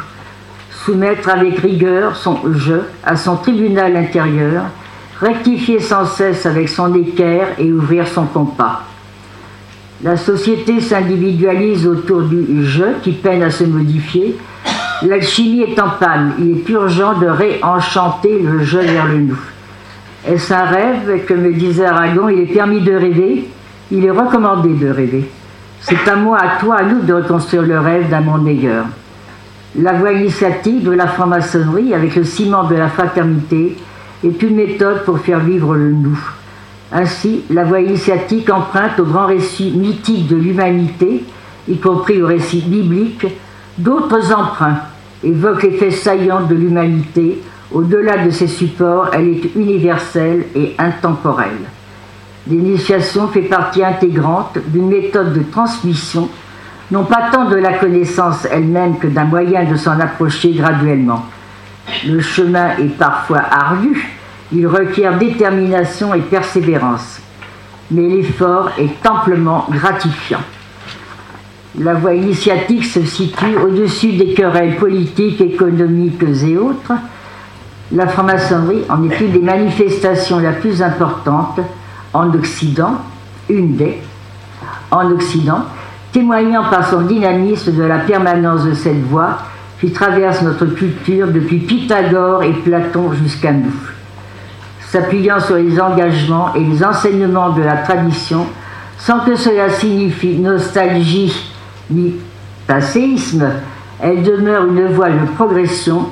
soumettre 0.85 1.29
avec 1.29 1.59
rigueur 1.59 2.17
son 2.17 2.41
je 2.55 2.77
à 3.05 3.17
son 3.17 3.37
tribunal 3.37 3.97
intérieur, 3.97 4.65
rectifier 5.21 5.81
sans 5.81 6.07
cesse 6.07 6.47
avec 6.47 6.69
son 6.69 6.95
équerre 6.95 7.49
et 7.59 7.73
ouvrir 7.73 8.07
son 8.09 8.25
compas. 8.25 8.83
La 10.03 10.17
société 10.17 10.81
s'individualise 10.81 11.87
autour 11.87 12.23
du 12.23 12.65
je 12.65 12.99
qui 13.03 13.13
peine 13.13 13.43
à 13.43 13.51
se 13.51 13.65
modifier. 13.65 14.37
L'alchimie 15.03 15.63
est 15.63 15.79
en 15.79 15.91
panne. 15.91 16.33
Il 16.39 16.59
est 16.59 16.69
urgent 16.71 17.19
de 17.19 17.27
réenchanter 17.27 18.41
le 18.41 18.65
je 18.65 18.79
vers 18.79 19.07
le 19.07 19.19
nous. 19.19 19.41
Est-ce 20.27 20.53
un 20.53 20.65
rêve 20.65 21.25
que 21.27 21.35
me 21.35 21.53
disait 21.53 21.85
Aragon 21.85 22.29
Il 22.29 22.41
est 22.41 22.53
permis 22.53 22.81
de 22.81 22.95
rêver, 22.95 23.49
il 23.91 24.05
est 24.05 24.11
recommandé 24.11 24.71
de 24.71 24.89
rêver. 24.89 25.31
C'est 25.81 26.09
à 26.09 26.17
moi, 26.17 26.39
à 26.39 26.61
toi, 26.61 26.77
à 26.77 26.83
nous 26.83 27.01
de 27.01 27.13
reconstruire 27.13 27.63
le 27.63 27.79
rêve 27.79 28.09
d'un 28.11 28.21
monde 28.21 28.45
meilleur. 28.45 28.85
La 29.79 29.93
voie 29.95 30.13
initiative 30.13 30.83
de 30.83 30.91
la 30.91 31.07
franc-maçonnerie, 31.07 31.95
avec 31.95 32.17
le 32.17 32.25
ciment 32.25 32.65
de 32.65 32.75
la 32.75 32.89
fraternité, 32.89 33.77
est 34.25 34.43
une 34.43 34.57
méthode 34.57 35.05
pour 35.05 35.19
faire 35.19 35.41
vivre 35.41 35.75
le 35.75 35.93
nous. 35.93 36.19
Ainsi, 36.93 37.43
la 37.51 37.65
voie 37.65 37.81
initiatique 37.81 38.51
emprunte 38.51 38.99
au 38.99 39.05
grand 39.05 39.27
récit 39.27 39.71
mythique 39.71 40.27
de 40.27 40.37
l'humanité, 40.37 41.25
y 41.69 41.77
compris 41.79 42.21
au 42.21 42.27
récit 42.27 42.63
biblique, 42.63 43.27
d'autres 43.79 44.33
emprunts, 44.33 44.81
évoque 45.23 45.63
les 45.63 45.73
faits 45.73 46.49
de 46.49 46.55
l'humanité. 46.55 47.43
Au-delà 47.73 48.25
de 48.25 48.31
ses 48.31 48.49
supports, 48.49 49.11
elle 49.13 49.29
est 49.29 49.55
universelle 49.55 50.47
et 50.57 50.75
intemporelle. 50.79 51.69
L'initiation 52.49 53.29
fait 53.29 53.43
partie 53.43 53.85
intégrante 53.85 54.59
d'une 54.67 54.89
méthode 54.89 55.33
de 55.35 55.43
transmission, 55.43 56.29
non 56.91 57.05
pas 57.05 57.31
tant 57.33 57.49
de 57.49 57.57
la 57.57 57.75
connaissance 57.75 58.47
elle-même 58.51 58.99
que 58.99 59.07
d'un 59.07 59.25
moyen 59.25 59.65
de 59.65 59.77
s'en 59.77 60.01
approcher 60.01 60.51
graduellement. 60.53 61.25
Le 62.07 62.21
chemin 62.21 62.77
est 62.79 62.97
parfois 62.97 63.43
ardu, 63.51 64.19
il 64.53 64.67
requiert 64.67 65.19
détermination 65.19 66.15
et 66.15 66.21
persévérance, 66.21 67.21
mais 67.91 68.09
l'effort 68.09 68.71
est 68.79 69.07
amplement 69.07 69.67
gratifiant. 69.71 70.41
La 71.79 71.95
voie 71.95 72.15
initiatique 72.15 72.85
se 72.85 73.05
situe 73.05 73.57
au-dessus 73.57 74.13
des 74.13 74.35
querelles 74.35 74.77
politiques, 74.77 75.41
économiques 75.41 76.23
et 76.45 76.57
autres. 76.57 76.93
La 77.93 78.09
franc-maçonnerie 78.09 78.85
en 78.89 79.09
est 79.09 79.21
une 79.21 79.33
des 79.33 79.41
manifestations 79.41 80.41
la 80.41 80.53
plus 80.53 80.83
importante 80.83 81.61
en 82.13 82.33
Occident, 82.35 82.95
une 83.49 83.77
des, 83.77 83.99
en 84.91 85.11
Occident, 85.13 85.65
témoignant 86.13 86.65
par 86.71 86.89
son 86.89 87.03
dynamisme 87.03 87.73
de 87.73 87.85
la 87.85 87.99
permanence 87.99 88.65
de 88.65 88.75
cette 88.75 89.03
voie 89.03 89.39
qui 89.81 89.91
traverse 89.93 90.43
notre 90.43 90.67
culture 90.67 91.29
depuis 91.29 91.59
Pythagore 91.59 92.43
et 92.43 92.53
Platon 92.53 93.13
jusqu'à 93.15 93.53
nous. 93.53 93.73
S'appuyant 94.81 95.41
sur 95.41 95.57
les 95.57 95.81
engagements 95.81 96.55
et 96.55 96.61
les 96.61 96.85
enseignements 96.85 97.51
de 97.51 97.63
la 97.63 97.79
tradition, 97.79 98.47
sans 98.99 99.21
que 99.21 99.37
cela 99.37 99.71
signifie 99.71 100.39
nostalgie 100.39 101.33
ni 101.91 102.17
passéisme, 102.67 103.49
elle 104.03 104.23
demeure 104.23 104.67
une 104.67 104.89
voie 104.89 105.11
de 105.11 105.27
progression 105.35 106.09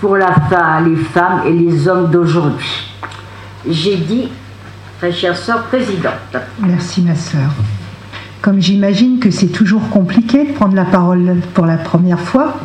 pour 0.00 0.16
la 0.16 0.32
femme, 0.32 0.90
les 0.90 0.96
femmes 0.96 1.42
et 1.46 1.52
les 1.52 1.88
hommes 1.88 2.10
d'aujourd'hui. 2.10 2.92
J'ai 3.68 3.96
dit, 3.96 4.28
très 4.98 5.12
chère 5.12 5.36
sœur 5.36 5.64
présidente. 5.64 6.36
Merci 6.60 7.02
ma 7.02 7.14
sœur. 7.14 7.50
Comme 8.46 8.62
j'imagine 8.62 9.18
que 9.18 9.32
c'est 9.32 9.48
toujours 9.48 9.88
compliqué 9.88 10.44
de 10.44 10.52
prendre 10.52 10.76
la 10.76 10.84
parole 10.84 11.38
pour 11.52 11.66
la 11.66 11.76
première 11.76 12.20
fois, 12.20 12.60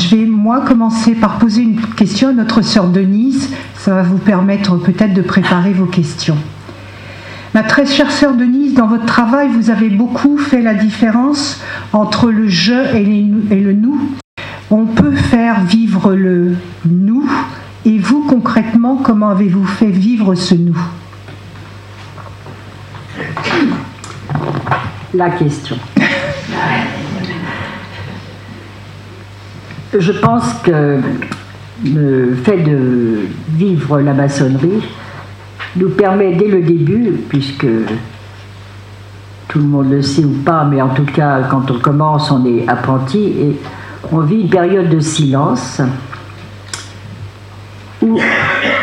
je 0.00 0.14
vais 0.14 0.24
moi 0.24 0.60
commencer 0.60 1.16
par 1.16 1.38
poser 1.38 1.62
une 1.62 1.80
question 1.96 2.28
à 2.28 2.32
notre 2.32 2.62
sœur 2.62 2.86
Denise. 2.86 3.50
Ça 3.74 3.96
va 3.96 4.04
vous 4.04 4.18
permettre 4.18 4.76
peut-être 4.76 5.14
de 5.14 5.22
préparer 5.22 5.72
vos 5.72 5.86
questions. 5.86 6.36
Ma 7.52 7.64
très 7.64 7.84
chère 7.84 8.12
sœur 8.12 8.34
Denise, 8.34 8.74
dans 8.74 8.86
votre 8.86 9.06
travail, 9.06 9.48
vous 9.48 9.70
avez 9.70 9.88
beaucoup 9.88 10.38
fait 10.38 10.62
la 10.62 10.74
différence 10.74 11.60
entre 11.92 12.30
le 12.30 12.46
je 12.46 12.94
et, 12.94 13.02
et 13.50 13.60
le 13.60 13.72
nous. 13.72 14.00
On 14.70 14.86
peut 14.86 15.16
faire 15.16 15.64
vivre 15.64 16.14
le 16.14 16.54
nous. 16.88 17.28
Et 17.84 17.98
vous, 17.98 18.22
concrètement, 18.22 18.94
comment 18.94 19.30
avez-vous 19.30 19.66
fait 19.66 19.90
vivre 19.90 20.36
ce 20.36 20.54
nous? 20.54 20.78
La 25.14 25.30
question. 25.30 25.76
Je 29.98 30.12
pense 30.12 30.44
que 30.62 31.00
le 31.84 32.34
fait 32.44 32.58
de 32.58 33.28
vivre 33.50 34.00
la 34.00 34.12
maçonnerie 34.12 34.82
nous 35.76 35.90
permet 35.90 36.34
dès 36.34 36.48
le 36.48 36.62
début, 36.62 37.12
puisque 37.28 37.66
tout 39.48 39.58
le 39.58 39.64
monde 39.64 39.90
le 39.90 40.02
sait 40.02 40.24
ou 40.24 40.42
pas, 40.44 40.64
mais 40.64 40.82
en 40.82 40.90
tout 40.90 41.06
cas 41.06 41.42
quand 41.50 41.70
on 41.70 41.78
commence 41.78 42.30
on 42.30 42.44
est 42.44 42.68
apprenti 42.68 43.18
et 43.18 43.60
on 44.12 44.20
vit 44.20 44.42
une 44.42 44.50
période 44.50 44.90
de 44.90 45.00
silence 45.00 45.80
où 48.02 48.18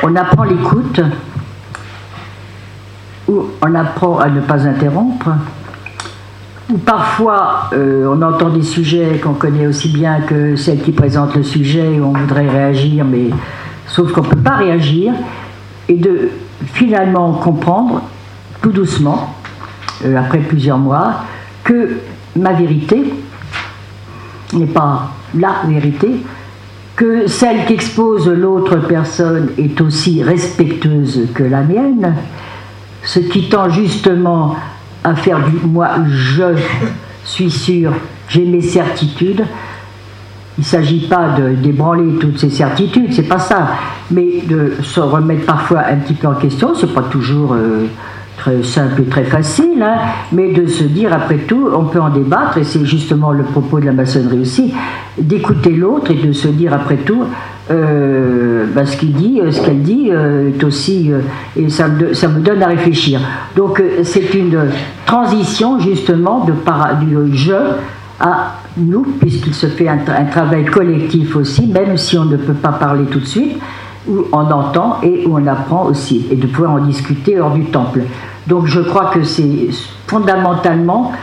on 0.04 0.16
apprend 0.16 0.44
l'écoute, 0.44 1.02
où 3.28 3.44
on 3.62 3.76
apprend 3.76 4.18
à 4.20 4.30
ne 4.30 4.42
pas 4.42 4.68
interrompre, 4.68 5.30
parfois 6.86 7.70
euh, 7.74 8.08
on 8.12 8.22
entend 8.22 8.50
des 8.50 8.64
sujets 8.64 9.20
qu'on 9.24 9.34
connaît 9.34 9.68
aussi 9.68 9.90
bien 9.90 10.22
que 10.22 10.56
celles 10.56 10.82
qui 10.82 10.92
présentent 10.92 11.36
le 11.36 11.44
sujet, 11.44 12.00
où 12.00 12.06
on 12.06 12.14
voudrait 12.14 12.50
réagir, 12.50 13.06
mais 13.06 13.30
sauf 13.88 14.12
qu'on 14.12 14.24
ne 14.24 14.28
peut 14.28 14.42
pas 14.42 14.58
réagir, 14.58 15.14
et 15.88 15.96
de 15.96 16.30
finalement 16.66 17.34
comprendre 17.34 18.02
tout 18.62 18.72
doucement, 18.72 19.36
euh, 20.04 20.18
après 20.18 20.40
plusieurs 20.40 20.80
mois, 20.80 21.22
que 21.64 21.98
ma 22.36 22.54
vérité 22.54 23.14
n'est 24.54 24.66
pas 24.66 25.12
la 25.38 25.54
vérité, 25.68 26.24
que 26.96 27.28
celle 27.28 27.66
qu'expose 27.66 28.28
l'autre 28.30 28.78
personne 28.78 29.50
est 29.58 29.80
aussi 29.82 30.24
respectueuse 30.24 31.28
que 31.34 31.44
la 31.44 31.62
mienne, 31.62 32.16
ce 33.04 33.20
qui 33.20 33.50
tend 33.50 33.70
justement 33.70 34.56
à 35.06 35.16
faire 35.16 35.40
du 35.40 35.66
moi, 35.68 35.90
je 36.10 36.44
suis 37.24 37.52
sûr, 37.52 37.94
j'ai 38.28 38.44
mes 38.44 38.62
certitudes. 38.62 39.44
Il 40.58 40.62
ne 40.62 40.66
s'agit 40.66 41.08
pas 41.08 41.36
débranler 41.62 42.18
toutes 42.20 42.40
ces 42.40 42.50
certitudes, 42.50 43.14
c'est 43.14 43.28
pas 43.28 43.40
ça, 43.40 43.68
mais 44.10 44.42
de 44.48 44.74
se 44.82 45.00
remettre 45.00 45.46
parfois 45.46 45.82
un 45.92 45.98
petit 45.98 46.14
peu 46.14 46.28
en 46.28 46.34
question, 46.34 46.74
c'est 46.74 46.94
pas 46.94 47.04
toujours 47.04 47.54
euh, 47.54 47.88
très 48.38 48.64
simple 48.64 49.02
et 49.02 49.06
très 49.06 49.26
facile, 49.26 49.84
hein, 49.84 49.98
mais 50.32 50.54
de 50.54 50.66
se 50.66 50.86
dire 50.86 51.14
après 51.14 51.40
tout, 51.40 51.70
on 51.76 51.84
peut 51.84 52.00
en 52.00 52.10
débattre, 52.10 52.58
et 52.58 52.64
c'est 52.64 52.86
justement 52.86 53.32
le 53.32 53.44
propos 53.44 53.82
de 53.82 53.86
la 53.86 53.92
maçonnerie 53.92 54.40
aussi, 54.40 54.74
d'écouter 55.18 55.72
l'autre 55.72 56.12
et 56.12 56.16
de 56.16 56.32
se 56.32 56.48
dire 56.48 56.74
après 56.74 56.98
tout, 56.98 57.26
euh, 57.72 58.68
bah, 58.76 58.86
ce 58.86 58.96
qu'il 58.96 59.14
dit, 59.14 59.42
euh, 59.42 59.52
ce 59.52 59.60
qu'elle 59.62 59.82
dit 59.82 60.10
euh, 60.12 60.50
est 60.50 60.64
aussi, 60.64 61.12
et 61.56 61.70
ça 61.70 61.88
me, 61.88 62.40
donne 62.40 62.62
à 62.62 62.68
réfléchir. 62.68 63.20
Donc 63.56 63.82
c'est 64.04 64.34
une 64.36 64.70
transition 65.06 65.80
justement 65.80 66.46
de 66.46 66.54
du 67.00 67.36
je 67.36 67.54
à 68.20 68.58
nous, 68.78 69.02
puisqu'il 69.20 69.54
se 69.54 69.68
fait 69.68 69.88
un, 69.88 69.98
travail 70.30 70.66
collectif 70.66 71.36
aussi, 71.36 71.66
même 71.68 71.98
si 71.98 72.18
on 72.18 72.26
ne 72.26 72.38
peut 72.38 72.54
pas 72.54 72.72
parler 72.72 73.06
tout 73.06 73.20
de 73.20 73.26
suite, 73.26 73.58
où 74.08 74.26
on 74.32 74.52
entend 74.52 75.00
et 75.02 75.26
où 75.26 75.36
on 75.36 75.48
apprend 75.48 75.86
aussi, 75.86 76.28
et 76.30 76.36
de 76.36 76.46
pouvoir 76.46 76.74
en 76.74 76.86
discuter 76.86 77.40
hors 77.40 77.52
du 77.52 77.66
temple. 77.66 78.02
Donc 78.48 78.68
je 78.68 78.80
crois 78.80 79.10
que 79.12 79.24
c'est 79.24 79.70
fondamentalement 80.08 81.14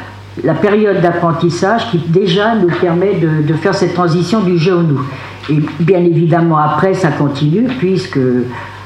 la 0.42 0.54
période 0.54 1.00
d'apprentissage 1.00 1.90
qui 1.90 1.98
déjà 1.98 2.54
nous 2.54 2.70
permet 2.80 3.14
de, 3.14 3.54
faire 3.54 3.74
cette 3.74 3.94
transition 3.94 4.40
du 4.40 4.58
jeu 4.58 4.74
au 4.74 4.82
nous. 4.82 5.00
Et 5.50 5.58
bien 5.80 5.98
évidemment, 5.98 6.58
après, 6.58 6.94
ça 6.94 7.08
continue, 7.10 7.64
puisque 7.64 8.18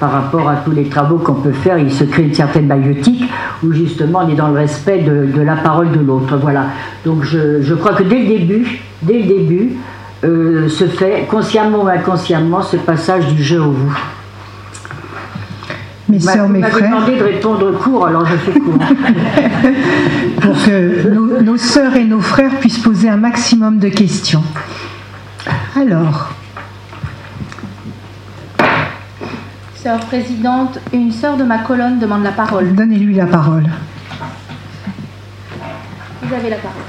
par 0.00 0.10
rapport 0.10 0.48
à 0.48 0.56
tous 0.56 0.72
les 0.72 0.88
travaux 0.88 1.18
qu'on 1.18 1.34
peut 1.34 1.52
faire, 1.52 1.78
il 1.78 1.92
se 1.92 2.04
crée 2.04 2.24
une 2.24 2.34
certaine 2.34 2.66
maïotique 2.66 3.24
où 3.62 3.72
justement 3.72 4.20
on 4.24 4.28
est 4.28 4.34
dans 4.34 4.48
le 4.48 4.58
respect 4.58 4.98
de, 4.98 5.40
la 5.40 5.56
parole 5.56 5.92
de 5.92 6.00
l'autre. 6.00 6.36
Voilà. 6.36 6.66
Donc 7.04 7.24
je, 7.24 7.74
crois 7.74 7.92
que 7.92 8.02
dès 8.02 8.18
le 8.18 8.26
début, 8.26 8.80
dès 9.02 9.20
le 9.20 9.24
début, 9.24 9.72
euh, 10.24 10.68
se 10.68 10.84
fait 10.86 11.26
consciemment 11.30 11.84
ou 11.84 11.88
inconsciemment 11.88 12.62
ce 12.62 12.76
passage 12.76 13.26
du 13.28 13.42
jeu 13.42 13.60
au 13.60 13.70
vous. 13.70 13.98
Mes 16.08 16.20
sœurs, 16.20 16.48
mes 16.48 16.62
frères. 16.62 16.90
demandé 16.90 17.16
de 17.16 17.24
répondre 17.24 17.72
court, 17.78 18.06
alors 18.06 18.24
je 18.26 18.36
fais 18.36 18.60
court. 18.60 18.78
Pour 20.40 20.64
que 20.64 21.08
nos, 21.08 21.40
nos 21.42 21.56
sœurs 21.56 21.96
et 21.96 22.04
nos 22.04 22.20
frères 22.20 22.54
puissent 22.60 22.78
poser 22.78 23.08
un 23.08 23.16
maximum 23.16 23.78
de 23.78 23.88
questions. 23.88 24.44
Alors, 25.74 26.30
Sœur 29.86 30.00
présidente, 30.00 30.80
une 30.92 31.12
sœur 31.12 31.36
de 31.36 31.44
ma 31.44 31.58
colonne 31.58 32.00
demande 32.00 32.24
la 32.24 32.32
parole. 32.32 32.74
Donnez-lui 32.74 33.14
la 33.14 33.26
parole. 33.26 33.66
Vous 36.22 36.34
avez 36.34 36.50
la 36.50 36.56
parole. 36.56 36.82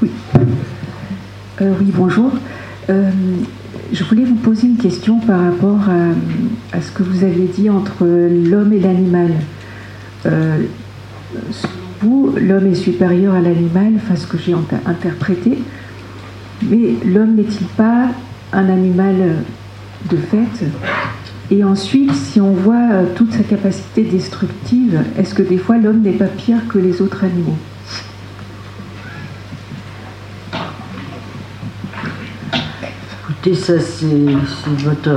Oui. 0.00 0.10
Euh, 1.60 1.74
oui, 1.78 1.92
bonjour. 1.94 2.30
Euh, 2.88 3.10
je 3.92 4.04
voulais 4.04 4.24
vous 4.24 4.36
poser 4.36 4.66
une 4.66 4.76
question 4.76 5.18
par 5.20 5.40
rapport 5.40 5.80
à, 6.72 6.80
ce 6.80 6.90
que 6.90 7.02
vous 7.02 7.24
avez 7.24 7.46
dit 7.46 7.68
entre 7.68 8.04
l'homme 8.04 8.72
et 8.72 8.80
l'animal. 8.80 9.32
Euh, 10.26 10.62
vous, 12.00 12.34
l'homme 12.40 12.66
est 12.66 12.74
supérieur 12.74 13.34
à 13.34 13.40
l'animal, 13.40 13.92
enfin 13.96 14.16
ce 14.16 14.26
que 14.26 14.38
j'ai 14.38 14.54
interprété, 14.86 15.58
mais 16.62 16.94
l'homme 17.04 17.34
n'est-il 17.34 17.66
pas 17.66 18.08
un 18.52 18.68
animal 18.68 19.14
de 20.10 20.16
fait? 20.16 20.66
Et 21.50 21.62
ensuite, 21.62 22.12
si 22.12 22.40
on 22.40 22.52
voit 22.52 23.04
toute 23.14 23.32
sa 23.32 23.42
capacité 23.42 24.02
destructive, 24.04 25.00
est-ce 25.18 25.34
que 25.34 25.42
des 25.42 25.58
fois 25.58 25.76
l'homme 25.76 26.00
n'est 26.00 26.12
pas 26.12 26.26
pire 26.26 26.66
que 26.68 26.78
les 26.78 27.02
autres 27.02 27.24
animaux? 27.24 27.58
Ça 33.54 33.78
c'est 33.80 34.06
votre, 34.84 35.10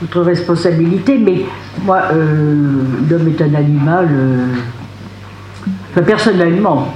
votre 0.00 0.20
responsabilité, 0.22 1.18
mais 1.18 1.44
moi, 1.84 2.02
euh, 2.12 2.82
l'homme 3.08 3.28
est 3.28 3.42
un 3.42 3.54
animal, 3.54 4.08
euh, 4.10 6.02
personnellement, 6.02 6.88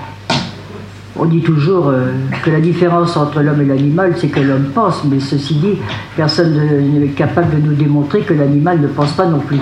on 1.17 1.25
dit 1.27 1.43
toujours 1.43 1.89
euh, 1.89 2.13
que 2.45 2.51
la 2.51 2.61
différence 2.61 3.17
entre 3.17 3.41
l'homme 3.41 3.63
et 3.63 3.67
l'animal, 3.67 4.15
c'est 4.17 4.29
que 4.29 4.41
l'homme 4.41 4.71
pense, 4.75 5.05
mais 5.05 5.21
ceci 5.21 5.55
dit, 5.55 5.79
personne 6.17 6.59
n'est 6.99 7.09
capable 7.09 7.61
de 7.61 7.69
nous 7.69 7.75
démontrer 7.75 8.21
que 8.21 8.35
l'animal 8.35 8.81
ne 8.81 8.89
pense 8.89 9.13
pas 9.13 9.27
non 9.27 9.41
plus. 9.41 9.61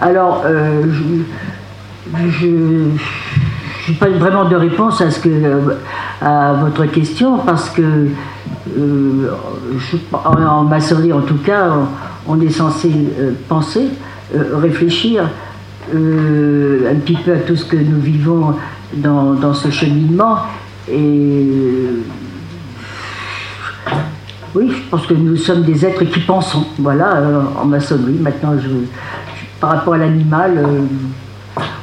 Alors, 0.00 0.44
je 2.14 2.46
n'ai 2.46 3.94
pas 3.98 4.08
vraiment 4.08 4.46
de 4.46 4.56
réponse 4.56 5.00
à, 5.00 5.10
ce 5.10 5.20
que, 5.20 5.30
à 6.22 6.54
votre 6.54 6.86
question, 6.86 7.38
parce 7.38 7.70
que 7.70 8.08
euh, 8.68 9.30
en 10.12 10.64
maçonnerie 10.64 11.12
en 11.12 11.22
tout 11.22 11.38
cas, 11.38 11.70
on, 12.26 12.40
est 12.40 12.50
censé 12.50 12.90
euh, 13.18 13.32
penser, 13.48 13.88
euh, 14.34 14.56
réfléchir 14.58 15.28
un 15.92 16.94
petit 16.96 17.16
peu 17.16 17.32
à 17.32 17.38
tout 17.38 17.56
ce 17.56 17.64
que 17.64 17.76
nous 17.76 18.00
vivons 18.00 18.54
dans, 18.94 19.54
ce 19.54 19.70
cheminement. 19.70 20.36
Et 20.88 21.46
oui, 24.54 24.70
je 24.70 24.88
pense 24.88 25.06
que 25.06 25.14
nous 25.14 25.36
sommes 25.36 25.62
des 25.62 25.84
êtres 25.84 26.04
qui 26.04 26.20
pensons. 26.20 26.64
Voilà, 26.78 27.20
en 27.60 27.64
maçonnerie. 27.64 28.18
Maintenant, 28.20 28.52
je, 28.62 28.68
par 29.58 29.70
rapport 29.70 29.94
à 29.94 29.98
l'animal, 29.98 30.64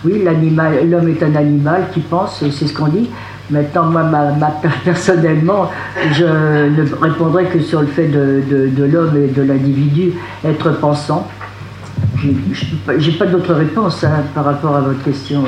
oui, 0.05 0.21
l'animal, 0.23 0.89
l'homme 0.89 1.09
est 1.09 1.21
un 1.21 1.35
animal 1.35 1.87
qui 1.93 1.99
pense, 1.99 2.41
c'est 2.49 2.67
ce 2.67 2.73
qu'on 2.73 2.87
dit. 2.87 3.09
Maintenant, 3.49 3.85
moi, 3.85 4.03
personnellement, 4.83 5.71
je 6.11 6.25
ne 6.25 6.95
répondrai 7.01 7.45
que 7.45 7.61
sur 7.61 7.81
le 7.81 7.87
fait 7.87 8.07
de, 8.07 8.83
l'homme 8.83 9.15
et 9.17 9.27
de 9.27 9.41
l'individu 9.41 10.13
être 10.43 10.71
pensant. 10.79 11.27
Je 12.17 12.27
n'ai 12.29 13.17
pas 13.17 13.25
d'autre 13.25 13.53
réponse 13.53 14.03
hein, 14.03 14.23
par 14.35 14.45
rapport 14.45 14.75
à 14.75 14.81
votre 14.81 15.01
question. 15.03 15.43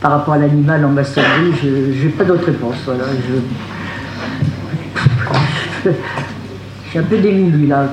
par 0.00 0.12
rapport 0.12 0.34
à 0.34 0.38
l'animal 0.38 0.84
en 0.84 0.90
maçonnerie, 0.90 1.52
je 1.62 2.04
n'ai 2.04 2.12
pas 2.12 2.24
d'autre 2.24 2.46
réponse. 2.46 2.76
Voilà, 2.84 3.04
je, 5.84 5.90
je 6.84 6.90
suis 6.90 6.98
un 6.98 7.02
peu 7.02 7.18
démunie 7.18 7.66
là 7.66 7.88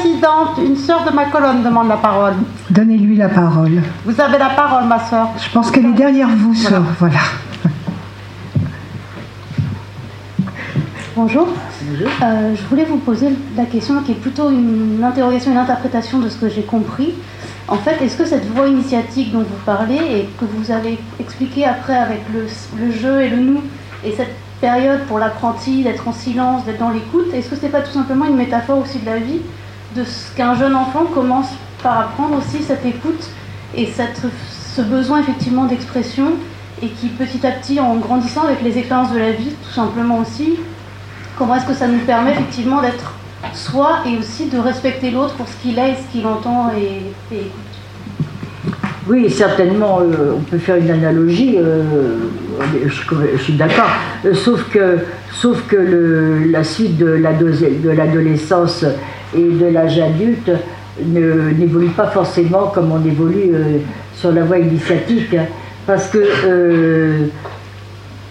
présidente, 0.00 0.58
une 0.58 0.76
sœur 0.76 1.04
de 1.04 1.14
ma 1.14 1.26
colonne 1.26 1.62
demande 1.62 1.88
la 1.88 1.96
parole. 1.96 2.34
Donnez-lui 2.70 3.16
la 3.16 3.28
parole. 3.28 3.82
Vous 4.04 4.20
avez 4.20 4.38
la 4.38 4.50
parole, 4.50 4.84
ma 4.86 4.98
sœur. 4.98 5.28
Je 5.36 5.50
pense 5.52 5.70
qu'elle 5.70 5.86
est 5.86 5.92
derrière 5.92 6.28
vous, 6.28 6.54
sœur. 6.54 6.82
Voilà. 6.98 7.18
Bonjour. 11.14 11.48
Euh, 12.22 12.54
je 12.54 12.62
voulais 12.68 12.84
vous 12.84 12.96
poser 12.96 13.28
la 13.56 13.66
question 13.66 14.00
qui 14.02 14.12
est 14.12 14.20
plutôt 14.22 14.50
une 14.50 15.02
interrogation, 15.04 15.50
une 15.50 15.58
interprétation 15.58 16.18
de 16.18 16.28
ce 16.30 16.38
que 16.38 16.48
j'ai 16.48 16.62
compris. 16.62 17.14
En 17.68 17.76
fait, 17.76 18.02
est-ce 18.02 18.16
que 18.16 18.24
cette 18.24 18.46
voie 18.46 18.68
initiatique 18.68 19.32
dont 19.32 19.40
vous 19.40 19.64
parlez 19.66 19.96
et 19.96 20.28
que 20.38 20.44
vous 20.44 20.70
avez 20.70 20.98
expliqué 21.18 21.66
après 21.66 21.96
avec 21.96 22.22
le, 22.32 22.46
le 22.82 22.90
jeu 22.90 23.20
et 23.20 23.28
le 23.28 23.36
nous 23.36 23.62
et 24.04 24.12
cette 24.12 24.34
période 24.62 25.00
pour 25.08 25.18
l'apprenti 25.18 25.82
d'être 25.82 26.08
en 26.08 26.12
silence, 26.12 26.64
d'être 26.64 26.78
dans 26.78 26.90
l'écoute, 26.90 27.34
est-ce 27.34 27.50
que 27.50 27.56
ce 27.56 27.62
n'est 27.62 27.68
pas 27.68 27.80
tout 27.82 27.92
simplement 27.92 28.24
une 28.26 28.36
métaphore 28.36 28.78
aussi 28.78 28.98
de 28.98 29.06
la 29.06 29.18
vie 29.18 29.40
de 29.96 30.04
ce 30.04 30.34
qu'un 30.36 30.54
jeune 30.54 30.74
enfant 30.74 31.04
commence 31.12 31.48
par 31.82 31.98
apprendre 31.98 32.38
aussi 32.38 32.62
cette 32.62 32.84
écoute 32.84 33.28
et 33.76 33.88
ce 34.76 34.82
besoin 34.82 35.20
effectivement 35.20 35.64
d'expression 35.64 36.32
et 36.82 36.88
qui 36.88 37.08
petit 37.08 37.46
à 37.46 37.50
petit, 37.50 37.78
en 37.80 37.96
grandissant 37.96 38.44
avec 38.44 38.62
les 38.62 38.78
expériences 38.78 39.12
de 39.12 39.18
la 39.18 39.32
vie, 39.32 39.52
tout 39.62 39.72
simplement 39.72 40.18
aussi, 40.18 40.58
comment 41.36 41.56
est-ce 41.56 41.66
que 41.66 41.74
ça 41.74 41.88
nous 41.88 41.98
permet 42.00 42.32
effectivement 42.32 42.80
d'être 42.80 43.14
soi 43.54 43.98
et 44.06 44.16
aussi 44.18 44.46
de 44.46 44.58
respecter 44.58 45.10
l'autre 45.10 45.34
pour 45.34 45.48
ce 45.48 45.56
qu'il 45.62 45.78
est, 45.78 45.94
ce 45.94 46.12
qu'il 46.12 46.26
entend 46.26 46.70
et, 46.70 47.34
écoute. 47.34 47.50
Oui, 49.08 49.30
certainement, 49.30 50.00
euh, 50.00 50.34
on 50.36 50.40
peut 50.40 50.58
faire 50.58 50.76
une 50.76 50.90
analogie, 50.90 51.56
euh, 51.58 51.82
je, 52.86 53.42
suis 53.42 53.54
d'accord, 53.54 53.88
euh, 54.24 54.34
sauf 54.34 54.70
que, 54.70 54.98
sauf 55.32 55.66
que 55.66 56.46
la 56.50 56.62
suite 56.62 56.98
de 56.98 57.06
l'adolescence 57.92 58.84
et 59.36 59.48
de 59.48 59.66
l'âge 59.66 59.98
adulte 59.98 60.50
n'évolue 61.04 61.88
pas 61.88 62.06
forcément 62.06 62.66
comme 62.74 62.92
on 62.92 63.04
évolue 63.04 63.50
euh, 63.54 63.78
sur 64.14 64.32
la 64.32 64.42
voie 64.42 64.58
initiatique. 64.58 65.34
Hein. 65.34 65.46
parce 65.86 66.08
que 66.08 66.18
euh, 66.18 67.26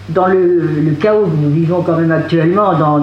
dans 0.08 0.26
le, 0.26 0.94
chaos 1.00 1.24
que 1.26 1.36
nous 1.36 1.50
vivons 1.50 1.82
quand 1.82 1.96
même 1.96 2.12
actuellement, 2.12 2.74
dans, 2.74 2.98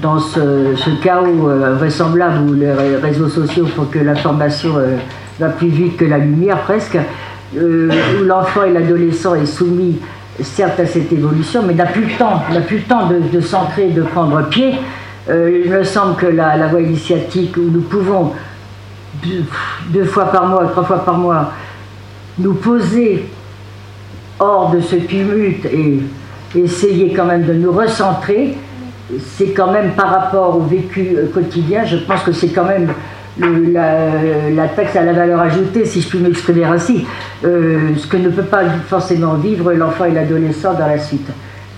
dans, 0.00 0.18
ce, 0.18 1.02
chaos 1.02 1.48
euh, 1.48 1.74
vraisemblable 1.74 2.50
où 2.50 2.54
les 2.54 2.72
réseaux 3.02 3.28
sociaux 3.28 3.66
font 3.66 3.84
que 3.84 3.98
l'information 3.98 4.74
va 5.40 5.48
plus 5.48 5.68
vite 5.68 5.96
que 5.96 6.04
la 6.04 6.18
lumière 6.18 6.60
presque, 6.62 6.98
où 7.56 8.24
l'enfant 8.24 8.64
et 8.64 8.72
l'adolescent 8.72 9.34
est 9.34 9.46
soumis 9.46 9.98
certes 10.40 10.80
à 10.80 10.86
cette 10.86 11.12
évolution, 11.12 11.62
mais 11.66 11.74
n'a 11.74 11.86
plus 11.86 12.04
le 12.04 12.18
temps, 12.18 12.42
n'a 12.52 12.60
plus 12.60 12.80
temps 12.82 13.06
de, 13.06 13.20
de 13.32 13.40
s'ancrer, 13.40 13.88
de 13.88 14.02
prendre 14.02 14.42
pied. 14.48 14.74
Euh, 15.30 15.62
il 15.64 15.70
me 15.70 15.84
semble 15.84 16.16
que 16.16 16.26
la, 16.26 16.66
voie 16.68 16.80
initiatique, 16.80 17.56
où 17.56 17.70
nous 17.70 17.82
pouvons 17.82 18.32
deux, 19.92 20.04
fois 20.04 20.26
par 20.26 20.46
mois, 20.46 20.66
trois 20.66 20.84
fois 20.84 21.04
par 21.04 21.16
mois, 21.16 21.52
nous 22.38 22.54
poser 22.54 23.26
hors 24.40 24.70
de 24.70 24.80
ce 24.80 24.96
tumulte 24.96 25.66
et 25.66 26.00
essayer 26.56 27.12
quand 27.12 27.26
même 27.26 27.44
de 27.44 27.52
nous 27.52 27.70
recentrer, 27.70 28.56
c'est 29.36 29.50
quand 29.50 29.70
même 29.70 29.92
par 29.92 30.10
rapport 30.10 30.56
au 30.56 30.60
vécu 30.62 31.14
euh, 31.16 31.26
quotidien, 31.32 31.84
je 31.84 31.98
pense 31.98 32.22
que 32.22 32.32
c'est 32.32 32.48
quand 32.48 32.64
même 32.64 32.88
la, 33.38 34.68
taxe 34.68 34.96
à 34.96 35.02
la 35.02 35.12
valeur 35.12 35.40
ajoutée, 35.40 35.84
si 35.84 36.00
je 36.00 36.08
puis 36.08 36.18
m'exprimer 36.18 36.64
ainsi, 36.64 37.06
euh, 37.44 37.90
ce 37.96 38.06
que 38.06 38.16
ne 38.16 38.28
peut 38.28 38.42
pas 38.42 38.64
forcément 38.88 39.34
vivre 39.34 39.72
l'enfant 39.72 40.06
et 40.06 40.10
l'adolescent 40.10 40.74
dans 40.74 40.86
la 40.86 40.98
suite 40.98 41.28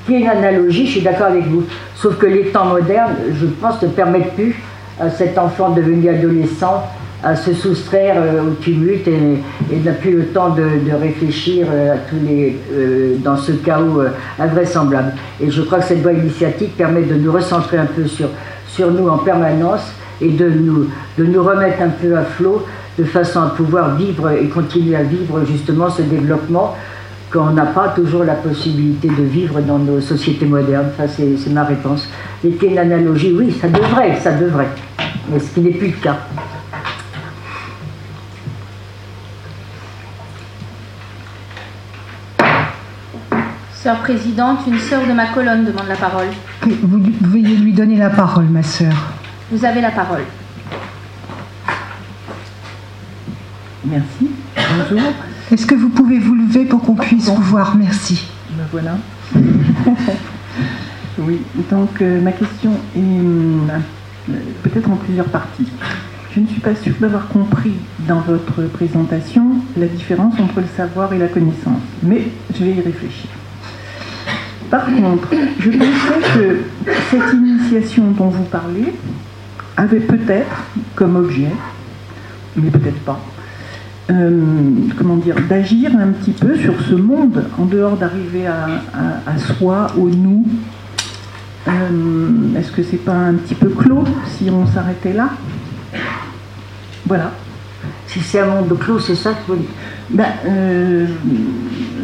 qui 0.06 0.14
est 0.14 0.20
une 0.20 0.28
analogie, 0.28 0.86
je 0.86 0.92
suis 0.92 1.00
d'accord 1.02 1.28
avec 1.28 1.46
vous. 1.46 1.64
Sauf 1.96 2.18
que 2.18 2.26
les 2.26 2.46
temps 2.46 2.66
modernes, 2.66 3.14
je 3.32 3.46
pense, 3.46 3.80
ne 3.82 3.88
permettent 3.88 4.34
plus 4.34 4.54
à 5.00 5.10
cet 5.10 5.38
enfant 5.38 5.70
devenu 5.70 6.08
adolescent 6.08 6.84
à 7.24 7.34
se 7.36 7.54
soustraire 7.54 8.16
euh, 8.18 8.42
au 8.42 8.50
tumulte 8.62 9.08
et, 9.08 9.76
n'a 9.82 9.92
plus 9.92 10.12
le 10.12 10.26
temps 10.26 10.50
de, 10.50 10.62
réfléchir 10.92 11.66
euh, 11.70 11.94
à 11.94 11.96
tous 11.96 12.16
les, 12.22 12.58
euh, 12.72 13.16
dans 13.16 13.36
ce 13.36 13.52
chaos 13.52 14.02
invraisemblable. 14.38 15.14
Et 15.40 15.50
je 15.50 15.62
crois 15.62 15.78
que 15.78 15.86
cette 15.86 16.02
voie 16.02 16.12
initiatique 16.12 16.76
permet 16.76 17.02
de 17.02 17.14
nous 17.14 17.32
recentrer 17.32 17.78
un 17.78 17.86
peu 17.86 18.06
sur, 18.06 18.28
sur 18.68 18.90
nous 18.90 19.08
en 19.08 19.18
permanence 19.18 19.90
et 20.20 20.28
de 20.28 20.48
nous, 20.48 20.90
de 21.18 21.24
nous 21.24 21.42
remettre 21.42 21.80
un 21.80 21.88
peu 21.88 22.16
à 22.16 22.24
flot 22.24 22.66
de 22.98 23.04
façon 23.04 23.40
à 23.40 23.48
pouvoir 23.48 23.96
vivre 23.96 24.30
et 24.30 24.46
continuer 24.48 24.94
à 24.94 25.02
vivre 25.02 25.44
justement 25.46 25.90
ce 25.90 26.02
développement 26.02 26.76
qu'on 27.34 27.50
n'a 27.50 27.66
pas 27.66 27.88
toujours 27.88 28.22
la 28.22 28.34
possibilité 28.34 29.08
de 29.08 29.24
vivre 29.24 29.60
dans 29.60 29.78
nos 29.78 30.00
sociétés 30.00 30.46
modernes. 30.46 30.90
Ça, 30.96 31.08
c'est 31.08 31.50
ma 31.50 31.64
réponse. 31.64 32.08
Et 32.44 32.52
quelle 32.52 32.78
analogie 32.78 33.34
Oui, 33.36 33.52
ça 33.60 33.68
devrait, 33.68 34.20
ça 34.20 34.32
devrait. 34.32 34.68
Mais 35.28 35.40
ce 35.40 35.52
qui 35.52 35.60
n'est 35.60 35.72
plus 35.72 35.88
le 35.88 35.94
cas. 35.94 36.18
Sœur 43.74 43.96
présidente, 43.98 44.60
une 44.68 44.78
sœur 44.78 45.04
de 45.06 45.12
ma 45.12 45.26
colonne 45.26 45.64
demande 45.64 45.88
la 45.88 45.96
parole. 45.96 46.28
Vous, 46.62 46.70
vous 46.82 47.02
veuillez 47.20 47.56
lui 47.56 47.72
donner 47.72 47.96
la 47.96 48.10
parole, 48.10 48.44
ma 48.44 48.62
sœur. 48.62 48.94
Vous 49.50 49.64
avez 49.64 49.80
la 49.80 49.90
parole. 49.90 50.22
Merci. 53.84 54.30
Bonjour. 54.56 55.12
Est-ce 55.52 55.66
que 55.66 55.74
vous 55.74 55.90
pouvez 55.90 56.18
vous 56.18 56.34
lever 56.34 56.64
pour 56.64 56.82
qu'on 56.82 56.94
puisse 56.94 57.28
vous 57.28 57.42
voir? 57.42 57.76
Merci. 57.76 58.26
Ben 58.50 58.64
voilà. 58.72 58.96
oui, 61.18 61.40
donc 61.70 62.00
euh, 62.00 62.20
ma 62.20 62.32
question 62.32 62.72
est 62.96 63.00
euh, 63.00 63.78
peut-être 64.62 64.90
en 64.90 64.96
plusieurs 64.96 65.26
parties. 65.26 65.68
Je 66.34 66.40
ne 66.40 66.46
suis 66.46 66.60
pas 66.60 66.74
sûre 66.74 66.94
d'avoir 66.98 67.28
compris 67.28 67.74
dans 68.08 68.20
votre 68.20 68.62
présentation 68.72 69.58
la 69.76 69.86
différence 69.86 70.34
entre 70.40 70.60
le 70.60 70.66
savoir 70.76 71.12
et 71.12 71.18
la 71.18 71.28
connaissance, 71.28 71.80
mais 72.02 72.28
je 72.52 72.64
vais 72.64 72.72
y 72.72 72.80
réfléchir. 72.80 73.30
Par 74.70 74.86
contre, 74.86 75.28
je 75.60 75.70
pensais 75.70 76.38
que 76.38 76.58
cette 77.10 77.32
initiation 77.34 78.10
dont 78.10 78.28
vous 78.28 78.44
parlez 78.44 78.92
avait 79.76 80.00
peut-être 80.00 80.64
comme 80.96 81.16
objet, 81.16 81.50
mais 82.56 82.70
peut-être 82.70 83.00
pas, 83.00 83.20
euh, 84.10 84.40
comment 84.98 85.16
dire, 85.16 85.36
d'agir 85.48 85.90
un 85.96 86.08
petit 86.08 86.32
peu 86.32 86.56
sur 86.56 86.74
ce 86.82 86.94
monde, 86.94 87.44
en 87.58 87.64
dehors 87.64 87.96
d'arriver 87.96 88.46
à, 88.46 89.38
soi, 89.38 89.86
au 89.96 90.08
nous. 90.08 90.44
Euh, 91.66 92.58
est-ce 92.58 92.70
que 92.70 92.82
c'est 92.82 92.98
pas 92.98 93.14
un 93.14 93.34
petit 93.34 93.54
peu 93.54 93.70
clos 93.70 94.04
si 94.26 94.50
on 94.50 94.66
s'arrêtait 94.66 95.14
là? 95.14 95.30
Voilà. 97.06 97.32
Si 98.06 98.20
c'est 98.20 98.40
un 98.40 98.46
monde 98.46 98.78
clos, 98.78 98.98
c'est 98.98 99.14
ça 99.14 99.30
que 99.30 99.52
vous 99.52 99.56
dites? 99.56 99.70
Ben, 100.10 100.26
euh, 100.46 101.06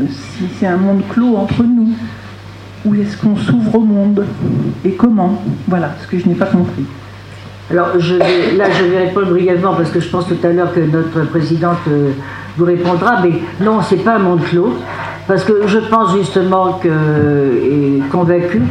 Si 0.08 0.44
c'est 0.58 0.66
un 0.66 0.78
monde 0.78 1.02
clos 1.10 1.36
entre 1.36 1.62
nous, 1.62 1.90
où 2.86 2.94
est-ce 2.94 3.16
qu'on 3.18 3.36
s'ouvre 3.36 3.76
au 3.76 3.84
monde? 3.84 4.24
Et 4.84 4.92
comment? 4.92 5.42
Voilà 5.68 5.94
ce 6.00 6.06
que 6.06 6.18
je 6.18 6.26
n'ai 6.26 6.34
pas 6.34 6.46
compris. 6.46 6.86
Alors 7.70 8.00
je 8.00 8.16
là, 8.16 8.64
je 8.68 8.85
vais 8.85 9.06
répondre 9.06 9.28
brièvement 9.28 9.74
parce 9.74 9.90
que 9.90 10.00
je 10.00 10.09
pense 10.09 10.26
tout 10.26 10.37
à 10.42 10.48
l'heure 10.48 10.74
que 10.74 10.80
notre 10.80 11.30
présidente 11.30 11.78
euh, 11.88 12.11
vous 12.56 12.64
répondra, 12.64 13.20
mais 13.22 13.30
non, 13.64 13.80
c'est 13.80 14.02
pas 14.02 14.16
un 14.16 14.18
monde 14.18 14.42
clos, 14.42 14.74
parce 15.28 15.44
que 15.44 15.66
je 15.66 15.78
pense 15.78 16.16
justement 16.16 16.80
que, 16.83 16.88
et 16.88 18.02
convaincu, 18.11 18.62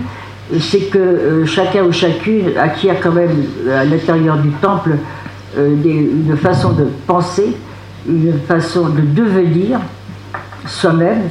c'est 0.60 0.90
que 0.90 0.98
euh, 0.98 1.46
chacun 1.46 1.84
ou 1.84 1.94
chacune 1.94 2.58
acquiert 2.58 3.00
quand 3.02 3.14
même 3.14 3.46
à 3.74 3.86
l'intérieur 3.86 4.38
du 4.38 4.50
temple 4.50 4.98
euh, 5.58 5.76
une 5.86 6.36
façon 6.36 6.72
de 6.72 6.86
penser, 7.08 7.56
une 8.06 8.34
façon 8.48 8.90
de 8.90 9.02
devenir 9.02 9.80
soi-même, 10.66 11.30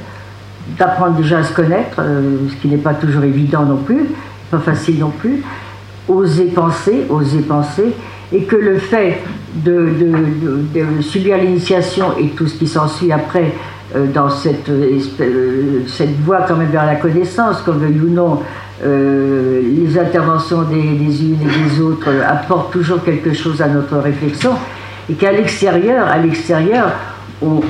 d'apprendre 0.78 1.16
déjà 1.16 1.38
à 1.38 1.44
se 1.44 1.52
connaître, 1.52 1.96
ce 1.96 2.54
qui 2.60 2.68
n'est 2.68 2.76
pas 2.76 2.94
toujours 2.94 3.24
évident 3.24 3.64
non 3.64 3.76
plus, 3.76 4.06
pas 4.50 4.58
facile 4.58 4.98
non 4.98 5.10
plus, 5.10 5.42
oser 6.08 6.46
penser, 6.46 7.06
oser 7.08 7.40
penser, 7.40 7.94
et 8.32 8.42
que 8.42 8.56
le 8.56 8.78
fait 8.78 9.18
de, 9.54 9.88
subir 11.00 11.38
l'initiation 11.38 12.16
et 12.18 12.28
tout 12.28 12.46
ce 12.46 12.58
qui 12.58 12.66
s'ensuit 12.66 13.12
après 13.12 13.52
euh, 13.96 14.06
dans 14.06 14.28
cette, 14.28 14.68
euh, 14.68 14.98
cette 15.86 16.20
voie 16.20 16.42
quand 16.46 16.56
même 16.56 16.70
vers 16.70 16.86
la 16.86 16.96
connaissance, 16.96 17.62
comme 17.62 17.78
veuille 17.78 18.00
ou 18.00 18.10
non, 18.10 18.42
euh, 18.84 19.62
les 19.62 19.98
interventions 19.98 20.62
des, 20.62 20.76
unes 20.76 21.38
et 21.42 21.70
des 21.70 21.80
autres 21.80 22.08
apportent 22.26 22.72
toujours 22.72 23.02
quelque 23.02 23.32
chose 23.32 23.62
à 23.62 23.68
notre 23.68 23.96
réflexion, 23.96 24.52
et 25.10 25.14
qu'à 25.14 25.32
l'extérieur, 25.32 26.06
à 26.06 26.18
l'extérieur, 26.18 26.90
on, 27.40 27.60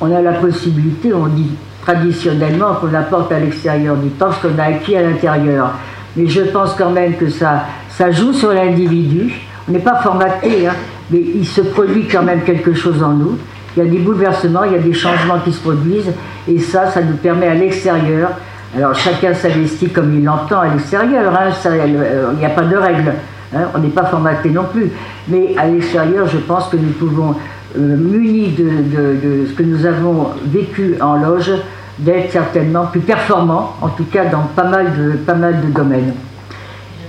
on 0.00 0.14
a 0.14 0.20
la 0.20 0.34
possibilité, 0.34 1.14
on 1.14 1.26
dit 1.26 1.50
traditionnellement 1.82 2.74
qu'on 2.74 2.94
apporte 2.94 3.32
à 3.32 3.38
l'extérieur 3.38 3.96
du 3.96 4.08
temps 4.10 4.30
ce 4.32 4.46
qu'on 4.46 4.58
a 4.58 4.64
acquis 4.64 4.96
à 4.96 5.02
l'intérieur 5.02 5.72
mais 6.16 6.26
je 6.26 6.42
pense 6.42 6.74
quand 6.74 6.90
même 6.90 7.16
que 7.16 7.28
ça, 7.28 7.64
ça 7.88 8.10
joue 8.10 8.32
sur 8.32 8.52
l'individu. 8.52 9.32
On 9.68 9.72
n'est 9.72 9.78
pas 9.78 9.96
formaté, 9.96 10.66
hein, 10.66 10.74
mais 11.10 11.20
il 11.20 11.46
se 11.46 11.60
produit 11.60 12.06
quand 12.06 12.22
même 12.22 12.42
quelque 12.42 12.74
chose 12.74 13.02
en 13.02 13.12
nous. 13.12 13.38
Il 13.76 13.82
y 13.82 13.86
a 13.86 13.90
des 13.90 13.98
bouleversements, 13.98 14.64
il 14.64 14.72
y 14.72 14.76
a 14.76 14.78
des 14.78 14.92
changements 14.92 15.38
qui 15.44 15.52
se 15.52 15.60
produisent, 15.60 16.12
et 16.48 16.58
ça, 16.60 16.90
ça 16.90 17.02
nous 17.02 17.16
permet 17.16 17.48
à 17.48 17.54
l'extérieur. 17.54 18.30
Alors 18.76 18.94
chacun 18.94 19.34
s'investit 19.34 19.88
comme 19.88 20.14
il 20.14 20.24
l'entend 20.24 20.60
à 20.60 20.68
l'extérieur, 20.68 21.32
hein, 21.32 21.50
il 21.86 22.38
n'y 22.38 22.44
a 22.44 22.50
pas 22.50 22.62
de 22.62 22.76
règle, 22.76 23.12
hein, 23.54 23.60
on 23.74 23.78
n'est 23.78 23.88
pas 23.88 24.04
formaté 24.04 24.50
non 24.50 24.64
plus. 24.64 24.90
Mais 25.28 25.54
à 25.56 25.66
l'extérieur, 25.66 26.26
je 26.28 26.38
pense 26.38 26.68
que 26.68 26.76
nous 26.76 26.90
pouvons, 26.90 27.34
euh, 27.76 27.96
munis 27.96 28.54
de, 28.56 29.46
ce 29.48 29.52
que 29.52 29.62
nous 29.62 29.86
avons 29.86 30.28
vécu 30.44 30.96
en 31.00 31.16
loge, 31.16 31.52
d'être 31.98 32.32
certainement 32.32 32.86
plus 32.86 33.00
performant, 33.00 33.74
en 33.80 33.88
tout 33.88 34.04
cas 34.04 34.24
dans 34.26 34.42
pas 34.54 34.64
mal 34.64 34.92
de, 34.96 35.12
pas 35.12 35.34
domaines. 35.34 36.14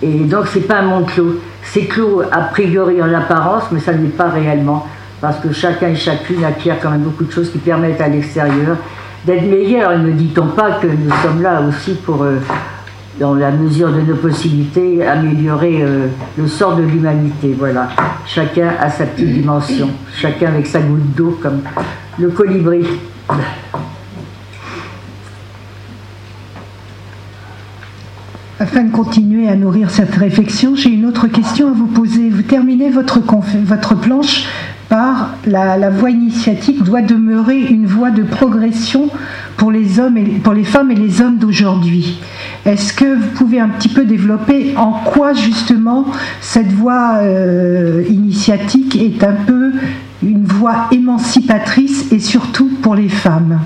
Et 0.01 0.19
donc 0.19 0.47
c'est 0.47 0.67
pas 0.67 0.79
un 0.79 0.83
monde 0.83 1.07
clos. 1.07 1.39
C'est 1.63 1.85
clos 1.85 2.21
a 2.31 2.41
priori 2.41 3.01
en 3.01 3.13
apparence, 3.13 3.63
mais 3.71 3.79
ça 3.79 3.93
n'est 3.93 4.09
pas 4.09 4.29
réellement, 4.29 4.85
parce 5.21 5.37
que 5.37 5.51
chacun 5.51 5.89
et 5.89 5.95
chacune 5.95 6.43
acquiert 6.43 6.77
quand 6.81 6.91
même 6.91 7.01
beaucoup 7.01 7.23
de 7.23 7.31
choses 7.31 7.49
qui 7.49 7.57
permettent 7.57 8.01
à 8.01 8.07
l'extérieur 8.07 8.77
d'être 9.25 9.49
meilleur. 9.49 9.97
Ne 9.97 10.11
dit-on 10.11 10.47
pas 10.47 10.73
que 10.73 10.87
nous 10.87 11.11
sommes 11.23 11.41
là 11.41 11.61
aussi 11.67 11.95
pour, 11.95 12.21
euh, 12.23 12.37
dans 13.19 13.33
la 13.33 13.49
mesure 13.49 13.91
de 13.91 14.01
nos 14.01 14.15
possibilités, 14.15 15.05
améliorer 15.05 15.81
euh, 15.81 16.07
le 16.37 16.47
sort 16.47 16.75
de 16.75 16.83
l'humanité. 16.83 17.55
Voilà. 17.57 17.89
Chacun 18.25 18.73
a 18.79 18.89
sa 18.89 19.05
petite 19.05 19.33
dimension, 19.33 19.89
chacun 20.13 20.49
avec 20.49 20.67
sa 20.67 20.79
goutte 20.79 21.15
d'eau 21.15 21.39
comme 21.41 21.61
le 22.19 22.29
colibri. 22.29 22.85
Afin 28.65 28.81
de 28.81 28.91
continuer 28.91 29.47
à 29.47 29.55
nourrir 29.55 29.91
cette 29.91 30.15
réflexion, 30.15 30.75
j'ai 30.75 30.89
une 30.89 31.05
autre 31.05 31.27
question 31.27 31.67
à 31.67 31.71
vous 31.71 31.85
poser. 31.85 32.31
Vous 32.31 32.41
terminez 32.41 32.89
votre, 32.89 33.19
votre 33.63 33.95
planche 33.95 34.47
par 34.89 35.35
la, 35.45 35.91
voie 35.91 36.09
initiatique 36.09 36.81
doit 36.81 37.03
demeurer 37.03 37.59
une 37.59 37.85
voie 37.85 38.09
de 38.09 38.23
progression 38.23 39.11
pour 39.55 39.71
les 39.71 39.99
hommes 39.99 40.17
et 40.17 40.23
pour 40.43 40.53
les 40.53 40.63
femmes 40.63 40.89
et 40.89 40.95
les 40.95 41.21
hommes 41.21 41.37
d'aujourd'hui. 41.37 42.17
Est-ce 42.65 42.91
que 42.91 43.05
vous 43.05 43.27
pouvez 43.35 43.59
un 43.59 43.69
petit 43.69 43.89
peu 43.89 44.03
développer 44.03 44.73
en 44.77 44.93
quoi 44.93 45.33
justement 45.33 46.07
cette 46.41 46.71
voie 46.71 47.19
euh, 47.21 48.03
initiatique 48.09 48.95
est 48.95 49.23
un 49.23 49.35
peu 49.45 49.73
une 50.23 50.43
voie 50.43 50.87
émancipatrice 50.91 52.11
et 52.11 52.17
surtout 52.17 52.71
pour 52.81 52.95
les 52.95 53.09
femmes? 53.09 53.59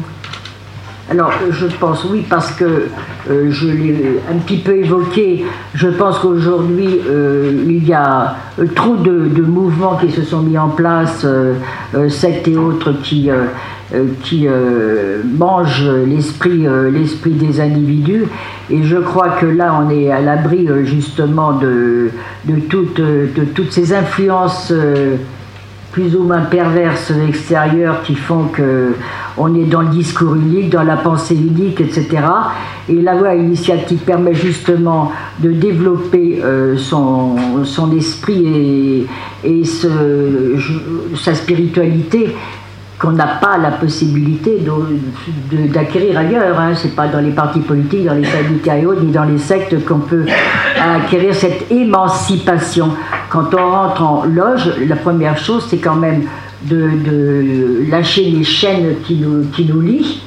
Alors, 1.09 1.31
je 1.49 1.65
pense 1.79 2.05
oui, 2.05 2.23
parce 2.29 2.51
que 2.51 2.87
euh, 3.29 3.47
je 3.49 3.67
l'ai 3.67 4.19
un 4.31 4.37
petit 4.37 4.57
peu 4.57 4.77
évoqué. 4.77 5.43
Je 5.73 5.87
pense 5.87 6.19
qu'aujourd'hui, 6.19 6.99
euh, 7.07 7.63
il 7.67 7.87
y 7.87 7.93
a 7.93 8.35
euh, 8.59 8.67
trop 8.75 8.95
de, 8.95 9.41
mouvements 9.41 9.95
qui 9.95 10.11
se 10.11 10.21
sont 10.21 10.41
mis 10.41 10.57
en 10.57 10.69
place, 10.69 11.25
sectes 12.09 12.47
et 12.47 12.55
autres, 12.55 12.93
qui, 13.01 13.29
qui 14.21 14.47
mangent 15.37 15.89
l'esprit 16.05 17.31
des 17.31 17.59
individus. 17.59 18.25
Et 18.69 18.83
je 18.83 18.97
crois 18.97 19.29
que 19.29 19.47
là, 19.47 19.81
on 19.81 19.89
est 19.89 20.11
à 20.11 20.21
l'abri 20.21 20.67
justement 20.83 21.53
de 21.53 22.11
toutes 22.69 23.71
ces 23.71 23.93
influences 23.93 24.71
plus 25.91 26.15
ou 26.15 26.23
moins 26.23 26.41
perverses 26.41 27.11
extérieures 27.27 28.03
qui 28.03 28.15
font 28.15 28.45
que 28.45 28.93
on 29.37 29.55
est 29.55 29.65
dans 29.65 29.81
le 29.81 29.89
discours 29.89 30.35
unique, 30.35 30.69
dans 30.69 30.83
la 30.83 30.97
pensée 30.97 31.35
unique, 31.35 31.79
etc. 31.81 32.07
Et 32.89 33.01
la 33.01 33.15
voie 33.15 33.35
initiatique 33.35 34.05
permet 34.05 34.33
justement 34.33 35.11
de 35.39 35.51
développer 35.51 36.41
euh, 36.43 36.77
son, 36.77 37.37
esprit 37.95 38.45
et, 38.45 39.07
et 39.43 39.63
sa 39.65 41.35
spiritualité 41.35 42.35
qu'on 42.99 43.11
n'a 43.11 43.27
pas 43.27 43.57
la 43.57 43.71
possibilité 43.71 44.61
d'acquérir 45.51 46.17
ailleurs. 46.17 46.59
Hein. 46.59 46.75
Ce 46.75 46.87
n'est 46.87 46.93
pas 46.93 47.07
dans 47.07 47.21
les 47.21 47.31
partis 47.31 47.61
politiques, 47.61 48.05
dans 48.05 48.13
les 48.13 48.25
syndicats 48.25 48.77
et 48.77 48.85
autres, 48.85 49.03
ni 49.03 49.11
dans 49.11 49.23
les 49.23 49.37
sectes 49.37 49.85
qu'on 49.85 49.99
peut 49.99 50.25
acquérir 50.77 51.33
cette 51.33 51.71
émancipation. 51.71 52.89
Quand 53.29 53.53
on 53.53 53.71
rentre 53.71 54.01
en 54.01 54.25
loge, 54.25 54.71
la 54.87 54.95
première 54.95 55.37
chose, 55.37 55.67
c'est 55.69 55.77
quand 55.77 55.95
même 55.95 56.23
de, 56.63 57.89
lâcher 57.89 58.23
les 58.23 58.43
chaînes 58.43 58.95
qui 59.05 59.15
nous, 59.15 59.45
qui 59.49 59.65
nous 59.65 59.81
lient. 59.81 60.21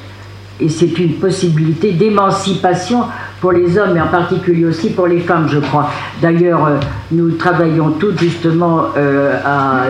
Et 0.59 0.69
c'est 0.69 0.97
une 0.99 1.15
possibilité 1.15 1.91
d'émancipation 1.91 3.03
pour 3.41 3.51
les 3.51 3.77
hommes, 3.77 3.97
et 3.97 4.01
en 4.01 4.07
particulier 4.07 4.63
aussi 4.63 4.91
pour 4.91 5.07
les 5.07 5.19
femmes, 5.19 5.49
je 5.49 5.59
crois. 5.59 5.89
D'ailleurs, 6.21 6.65
euh, 6.65 6.77
nous 7.11 7.31
travaillons 7.31 7.91
tous 7.91 8.17
justement 8.17 8.85
euh, 8.95 9.37
à 9.43 9.87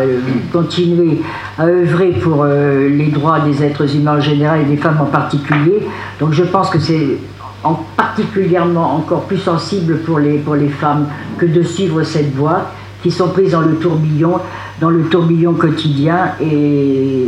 continuer 0.52 1.22
à 1.60 1.66
œuvrer 1.66 2.14
pour 2.14 2.42
euh, 2.44 2.90
les 2.90 3.10
droits 3.10 3.42
des 3.42 3.64
êtres 3.64 3.96
humains 3.96 4.18
en 4.18 4.22
général 4.22 4.62
et 4.62 4.66
des 4.66 4.78
femmes 4.78 5.00
en 5.00 5.06
particulier. 5.06 5.88
Donc 6.20 6.34
je 6.34 6.44
pense 6.44 6.72
que 6.72 6.80
c'est 6.80 7.18
en 7.64 7.76
particulièrement 7.96 8.96
encore 8.96 9.26
plus 9.26 9.38
sensible 9.38 10.00
pour 10.00 10.18
les, 10.18 10.40
pour 10.40 10.56
les 10.56 10.70
femmes 10.70 11.08
que 11.38 11.46
de 11.46 11.62
suivre 11.62 12.02
cette 12.04 12.34
voie, 12.34 12.72
qui 13.04 13.12
sont 13.12 13.28
prises 13.28 13.52
dans 13.52 13.62
le 13.62 13.76
tourbillon, 13.76 14.40
dans 14.80 14.90
le 14.90 15.04
tourbillon 15.04 15.54
quotidien 15.54 16.32
et 16.42 17.28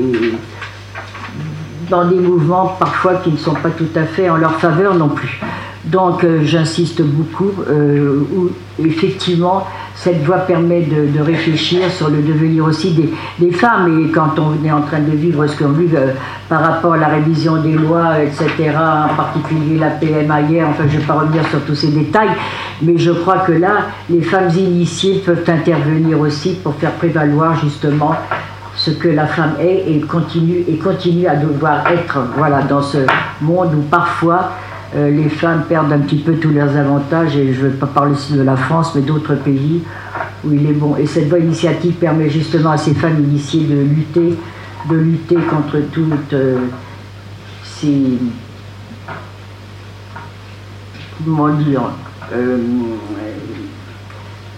dans 1.89 2.05
des 2.05 2.15
mouvements 2.15 2.75
parfois 2.79 3.15
qui 3.15 3.29
ne 3.31 3.37
sont 3.37 3.53
pas 3.53 3.69
tout 3.69 3.89
à 3.95 4.05
fait 4.05 4.29
en 4.29 4.37
leur 4.37 4.55
faveur 4.59 4.95
non 4.95 5.09
plus. 5.09 5.39
Donc 5.83 6.23
euh, 6.23 6.39
j'insiste 6.43 7.03
beaucoup, 7.03 7.51
euh, 7.69 8.23
où 8.35 8.49
effectivement 8.83 9.67
cette 10.05 10.23
voie 10.23 10.37
permet 10.37 10.81
de, 10.81 11.19
réfléchir 11.19 11.89
sur 11.89 12.11
le 12.11 12.21
devenir 12.21 12.63
aussi 12.63 12.93
des, 13.39 13.51
femmes. 13.51 14.03
Et 14.05 14.11
quand 14.11 14.37
on 14.37 14.63
est 14.63 14.71
en 14.71 14.81
train 14.81 14.99
de 14.99 15.09
vivre 15.09 15.47
ce 15.47 15.57
qu'on 15.57 15.69
vit 15.69 15.95
euh, 15.95 16.11
par 16.47 16.61
rapport 16.61 16.93
à 16.93 16.97
la 16.97 17.07
révision 17.07 17.57
des 17.57 17.71
lois, 17.71 18.21
etc., 18.21 18.71
en 18.77 19.15
particulier 19.15 19.79
la 19.79 19.89
PMA 19.89 20.41
enfin 20.69 20.83
je 20.87 20.95
ne 20.95 20.99
vais 20.99 21.07
pas 21.07 21.13
revenir 21.15 21.43
sur 21.47 21.59
tous 21.65 21.73
ces 21.73 21.87
détails, 21.87 22.29
mais 22.83 22.99
je 22.99 23.09
crois 23.09 23.39
que 23.39 23.53
là, 23.53 23.87
les 24.07 24.21
femmes 24.21 24.49
initiées 24.55 25.23
peuvent 25.25 25.43
intervenir 25.47 26.19
aussi 26.19 26.53
pour 26.63 26.75
faire 26.75 26.91
prévaloir 26.91 27.59
justement 27.59 28.13
ce 28.75 28.91
que 28.91 29.07
la 29.07 29.25
femme 29.25 29.55
est 29.59 29.85
et 29.87 30.01
continue, 30.01 30.65
et 30.67 30.77
continue 30.77 31.25
à 31.25 31.35
devoir 31.35 31.87
être 31.87 32.19
voilà, 32.37 32.61
dans 32.61 32.83
ce 32.83 32.99
monde 33.41 33.73
où 33.73 33.81
parfois 33.89 34.51
euh, 34.95 35.09
les 35.09 35.29
femmes 35.29 35.63
perdent 35.67 35.91
un 35.91 35.99
petit 35.99 36.17
peu 36.17 36.33
tous 36.35 36.51
leurs 36.51 36.75
avantages, 36.77 37.35
et 37.35 37.53
je 37.53 37.65
ne 37.65 37.69
veux 37.69 37.75
pas 37.75 37.87
parler 37.87 38.15
de 38.31 38.41
la 38.41 38.55
France, 38.55 38.93
mais 38.95 39.01
d'autres 39.01 39.35
pays 39.35 39.81
où 40.43 40.53
il 40.53 40.65
est 40.65 40.73
bon. 40.73 40.95
Et 40.95 41.05
cette 41.05 41.27
voie 41.27 41.39
initiative 41.39 41.93
permet 41.93 42.29
justement 42.29 42.71
à 42.71 42.77
ces 42.77 42.93
femmes 42.93 43.23
initiées 43.23 43.65
de 43.65 43.81
lutter, 43.81 44.35
de 44.89 44.95
lutter 44.95 45.35
contre 45.35 45.79
toutes 45.91 46.33
euh, 46.33 46.59
ces. 47.63 48.19
Comment 51.25 51.49
dire 51.49 51.81
euh, 52.33 52.57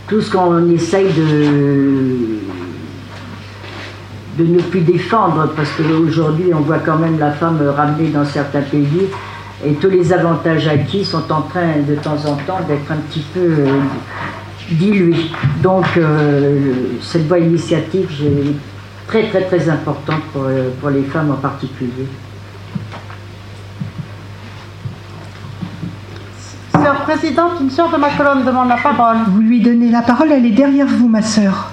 Tout 0.07 0.21
ce 0.21 0.31
qu'on 0.31 0.69
essaye 0.69 1.13
de 1.13 2.37
de 4.37 4.45
ne 4.45 4.59
plus 4.59 4.81
défendre, 4.81 5.49
parce 5.55 5.69
qu'aujourd'hui 5.71 6.53
on 6.53 6.59
voit 6.59 6.77
quand 6.77 6.97
même 6.97 7.17
la 7.17 7.31
femme 7.31 7.59
ramenée 7.75 8.09
dans 8.09 8.25
certains 8.25 8.61
pays 8.61 9.07
et 9.65 9.73
tous 9.73 9.89
les 9.89 10.13
avantages 10.13 10.67
acquis 10.67 11.03
sont 11.03 11.31
en 11.31 11.41
train 11.41 11.79
de 11.87 11.95
temps 11.95 12.17
en 12.25 12.35
temps 12.35 12.59
d'être 12.67 12.91
un 12.91 12.97
petit 12.97 13.25
peu 13.33 13.39
euh, 13.39 13.79
dilués. 14.71 15.31
Donc 15.63 15.85
euh, 15.97 16.73
cette 17.01 17.27
voie 17.27 17.39
initiative 17.39 18.09
est 18.23 19.07
très 19.07 19.27
très 19.29 19.41
très 19.41 19.69
importante 19.69 20.21
pour, 20.31 20.43
euh, 20.43 20.69
pour 20.79 20.89
les 20.89 21.03
femmes 21.03 21.31
en 21.31 21.37
particulier. 21.37 22.07
Sœur 26.73 27.01
présidente, 27.01 27.53
une 27.59 27.71
sœur 27.71 27.91
de 27.91 27.97
ma 27.97 28.09
colonne 28.11 28.45
demande 28.45 28.69
la 28.69 28.77
parole. 28.77 29.17
Vous 29.29 29.41
lui 29.41 29.61
donnez 29.61 29.89
la 29.89 30.03
parole, 30.03 30.31
elle 30.31 30.45
est 30.45 30.51
derrière 30.51 30.87
vous, 30.87 31.07
ma 31.07 31.23
sœur. 31.23 31.71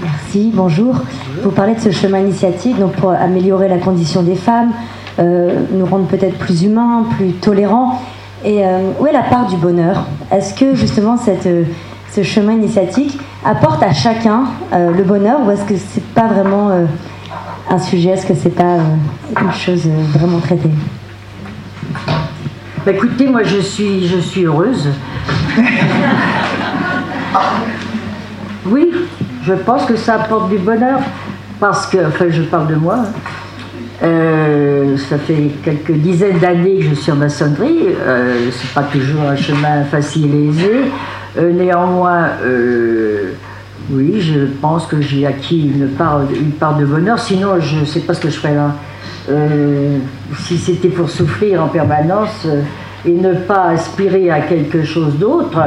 Merci, 0.00 0.52
bonjour. 0.54 1.02
Vous 1.42 1.50
parlez 1.50 1.74
de 1.74 1.80
ce 1.80 1.90
chemin 1.90 2.20
initiatique 2.20 2.78
donc 2.78 2.92
pour 2.92 3.10
améliorer 3.10 3.68
la 3.68 3.78
condition 3.78 4.22
des 4.22 4.36
femmes, 4.36 4.72
euh, 5.18 5.64
nous 5.72 5.86
rendre 5.86 6.06
peut-être 6.06 6.38
plus 6.38 6.62
humains, 6.64 7.04
plus 7.16 7.32
tolérants. 7.32 8.00
Et 8.44 8.64
euh, 8.64 8.90
où 9.00 9.06
est 9.06 9.12
la 9.12 9.22
part 9.22 9.46
du 9.46 9.56
bonheur? 9.56 10.06
Est-ce 10.30 10.54
que 10.54 10.74
justement 10.74 11.16
cette, 11.16 11.46
euh, 11.46 11.64
ce 12.12 12.22
chemin 12.22 12.52
initiatique 12.52 13.18
apporte 13.44 13.82
à 13.82 13.92
chacun 13.92 14.44
le 14.72 15.02
bonheur 15.02 15.40
ou 15.46 15.50
est-ce 15.50 15.64
que 15.64 15.76
c'est 15.76 16.04
pas 16.14 16.26
vraiment 16.26 16.70
un 17.70 17.78
sujet? 17.78 18.10
Est-ce 18.10 18.26
que 18.26 18.34
c'est 18.34 18.50
pas 18.50 18.78
une 19.40 19.52
chose 19.52 19.86
vraiment 20.12 20.38
traitée? 20.38 20.70
Bah, 22.84 22.92
écoutez, 22.92 23.28
moi 23.28 23.42
je 23.44 23.58
suis, 23.58 24.06
je 24.06 24.18
suis 24.18 24.44
heureuse. 24.44 24.88
oui, 28.66 28.90
je 29.44 29.52
pense 29.52 29.84
que 29.84 29.96
ça 29.96 30.14
apporte 30.14 30.48
du 30.50 30.58
bonheur. 30.58 31.00
Parce 31.58 31.86
que, 31.86 31.98
enfin, 32.06 32.26
je 32.30 32.42
parle 32.42 32.68
de 32.68 32.74
moi. 32.74 32.96
hein. 32.98 33.12
Euh, 34.02 34.96
ça 34.98 35.16
fait 35.16 35.50
quelques 35.64 35.92
dizaines 35.92 36.38
d'années 36.38 36.80
que 36.80 36.90
je 36.90 36.94
suis 36.94 37.12
en 37.12 37.16
maçonnerie. 37.16 37.88
Euh, 37.98 38.50
c'est 38.50 38.72
pas 38.74 38.82
toujours 38.82 39.22
un 39.22 39.36
chemin 39.36 39.84
facile 39.84 40.34
et 40.34 40.48
aisé. 40.48 40.72
Euh, 41.38 41.52
néanmoins, 41.52 42.28
euh, 42.44 43.32
oui, 43.90 44.20
je 44.20 44.40
pense 44.60 44.86
que 44.86 45.00
j'ai 45.00 45.26
acquis 45.26 45.72
une 45.74 45.88
part, 45.88 46.20
une 46.30 46.52
part 46.52 46.76
de 46.76 46.84
bonheur. 46.84 47.18
Sinon, 47.18 47.58
je 47.60 47.80
ne 47.80 47.84
sais 47.84 48.00
pas 48.00 48.12
ce 48.14 48.20
que 48.20 48.30
je 48.30 48.38
ferais 48.38 48.56
si 50.38 50.56
c'était 50.56 50.88
pour 50.88 51.10
souffrir 51.10 51.62
en 51.62 51.66
permanence 51.68 52.46
et 53.04 53.10
ne 53.10 53.34
pas 53.34 53.70
aspirer 53.70 54.30
à 54.30 54.40
quelque 54.40 54.84
chose 54.84 55.14
d'autre, 55.14 55.58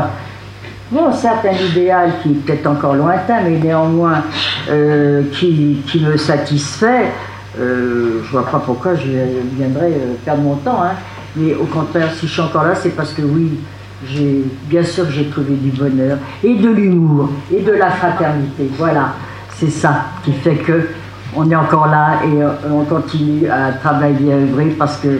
Bon, 0.91 1.11
certes, 1.13 1.45
un 1.45 1.65
idéal 1.71 2.13
qui 2.23 2.29
est 2.29 2.33
peut-être 2.33 2.65
encore 2.65 2.95
lointain, 2.95 3.41
mais 3.43 3.59
néanmoins 3.59 4.23
euh, 4.69 5.21
qui, 5.33 5.83
qui 5.85 5.99
me 5.99 6.17
satisfait, 6.17 7.11
euh, 7.59 8.21
je 8.25 8.31
vois 8.31 8.45
pas 8.47 8.57
pourquoi 8.65 8.95
je 8.95 9.07
viendrais 9.55 9.91
euh, 9.91 10.13
perdre 10.25 10.41
mon 10.41 10.55
temps. 10.55 10.81
hein. 10.81 10.93
Mais 11.35 11.53
au 11.53 11.65
contraire, 11.65 12.09
si 12.19 12.25
je 12.25 12.31
suis 12.31 12.41
encore 12.41 12.63
là, 12.63 12.73
c'est 12.73 12.95
parce 12.95 13.13
que 13.13 13.21
oui, 13.21 13.59
j'ai 14.07 14.43
bien 14.63 14.81
sûr 14.81 15.05
que 15.05 15.11
j'ai 15.11 15.25
trouvé 15.25 15.53
du 15.53 15.69
bonheur 15.69 16.17
et 16.43 16.55
de 16.55 16.69
l'humour 16.69 17.29
et 17.55 17.61
de 17.61 17.71
la 17.71 17.91
fraternité. 17.91 18.67
Voilà, 18.75 19.13
c'est 19.57 19.69
ça 19.69 20.05
qui 20.25 20.31
fait 20.31 20.55
que 20.55 20.87
on 21.35 21.51
est 21.51 21.55
encore 21.55 21.85
là 21.87 22.21
et 22.25 22.43
on 22.71 22.83
continue 22.85 23.47
à 23.47 23.73
travailler, 23.73 24.33
à 24.33 24.37
œuvrer 24.37 24.75
parce 24.79 24.97
que 24.97 25.19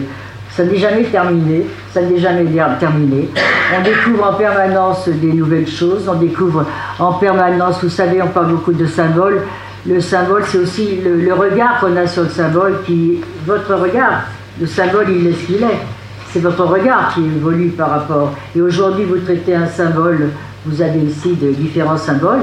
ça 0.56 0.64
n'est 0.64 0.76
jamais 0.76 1.04
terminé, 1.04 1.66
ça 1.92 2.02
n'est 2.02 2.18
jamais 2.18 2.46
terminé. 2.78 3.28
On 3.78 3.82
découvre 3.82 4.30
en 4.30 4.34
permanence 4.34 5.08
des 5.08 5.32
nouvelles 5.32 5.68
choses, 5.68 6.08
on 6.08 6.14
découvre 6.14 6.64
en 6.98 7.12
permanence, 7.14 7.82
vous 7.82 7.90
savez, 7.90 8.20
on 8.20 8.28
parle 8.28 8.48
beaucoup 8.48 8.72
de 8.72 8.86
symboles. 8.86 9.42
Le 9.86 10.00
symbole, 10.00 10.42
c'est 10.46 10.58
aussi 10.58 11.00
le, 11.02 11.16
le 11.16 11.32
regard 11.32 11.80
qu'on 11.80 11.96
a 11.96 12.06
sur 12.06 12.24
le 12.24 12.28
symbole, 12.28 12.82
qui, 12.84 13.20
votre 13.46 13.74
regard, 13.74 14.24
le 14.60 14.66
symbole, 14.66 15.06
il 15.10 15.26
est 15.28 15.32
ce 15.32 15.46
qu'il 15.46 15.62
est. 15.62 15.80
C'est 16.32 16.40
votre 16.40 16.64
regard 16.64 17.12
qui 17.14 17.24
évolue 17.24 17.68
par 17.70 17.90
rapport. 17.90 18.32
Et 18.54 18.60
aujourd'hui, 18.60 19.04
vous 19.04 19.18
traitez 19.18 19.54
un 19.54 19.66
symbole, 19.66 20.28
vous 20.66 20.82
avez 20.82 21.00
ici 21.00 21.34
de 21.34 21.50
différents 21.52 21.96
symboles, 21.96 22.40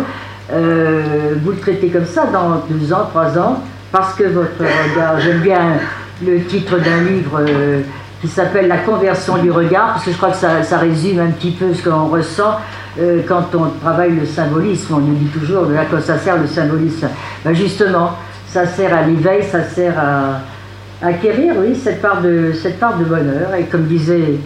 euh, 0.52 1.36
vous 1.44 1.52
le 1.52 1.58
traitez 1.58 1.90
comme 1.90 2.06
ça 2.06 2.26
dans 2.26 2.64
deux 2.70 2.92
ans, 2.92 3.06
trois 3.10 3.38
ans, 3.38 3.62
parce 3.92 4.16
que 4.16 4.24
votre 4.24 4.60
regard, 4.60 5.20
j'aime 5.20 5.40
bien 5.40 5.78
le 6.26 6.44
titre 6.44 6.78
d'un 6.80 7.02
livre 7.04 7.42
euh, 7.48 7.82
qui 8.22 8.28
s'appelle 8.28 8.68
La 8.68 8.78
conversion 8.78 9.38
du 9.38 9.52
regard, 9.52 9.94
parce 9.94 10.06
que 10.06 10.12
je 10.12 10.18
crois 10.18 10.32
que 10.32 10.38
ça, 10.38 10.78
résume 10.78 11.20
un 11.20 11.32
petit 11.32 11.52
peu 11.52 11.74
ce 11.74 11.88
qu'on 11.88 12.08
ressent 12.08 12.60
euh, 13.00 13.22
quand 13.28 13.54
on 13.54 13.70
travaille 13.82 14.16
le 14.16 14.26
symbolisme. 14.26 14.96
On 14.96 15.00
nous 15.00 15.16
dit 15.16 15.28
toujours 15.28 15.66
à 15.78 15.86
quoi 15.86 16.02
ça 16.02 16.18
sert 16.18 16.38
le 16.38 16.48
symbolisme. 16.48 17.10
Ben 17.46 17.54
justement, 17.54 18.14
ça 18.48 18.66
sert 18.66 18.94
à 18.96 19.04
l'éveil, 19.04 19.44
ça 19.44 19.64
sert 19.64 19.94
à, 20.00 21.08
acquérir, 21.08 21.54
oui, 21.60 21.76
cette 21.76 22.02
part, 22.02 22.22
de, 22.22 22.52
cette 22.54 22.80
part 22.80 22.98
de 22.98 23.04
bonheur. 23.04 23.54
Et 23.60 23.66
comme 23.66 23.86
disait 23.86 24.40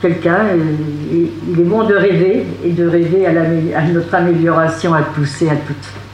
quelqu'un, 0.00 0.46
euh, 0.54 0.56
il 1.12 1.60
est 1.60 1.64
bon 1.64 1.84
de 1.84 1.94
rêver 1.94 2.46
et 2.64 2.70
de 2.70 2.88
rêver 2.88 3.26
à, 3.26 3.30
à 3.78 3.82
notre 3.82 4.14
amélioration 4.14 4.94
à 4.94 5.02
tous 5.14 5.42
et 5.42 5.50
à 5.50 5.56
toutes. 5.56 6.09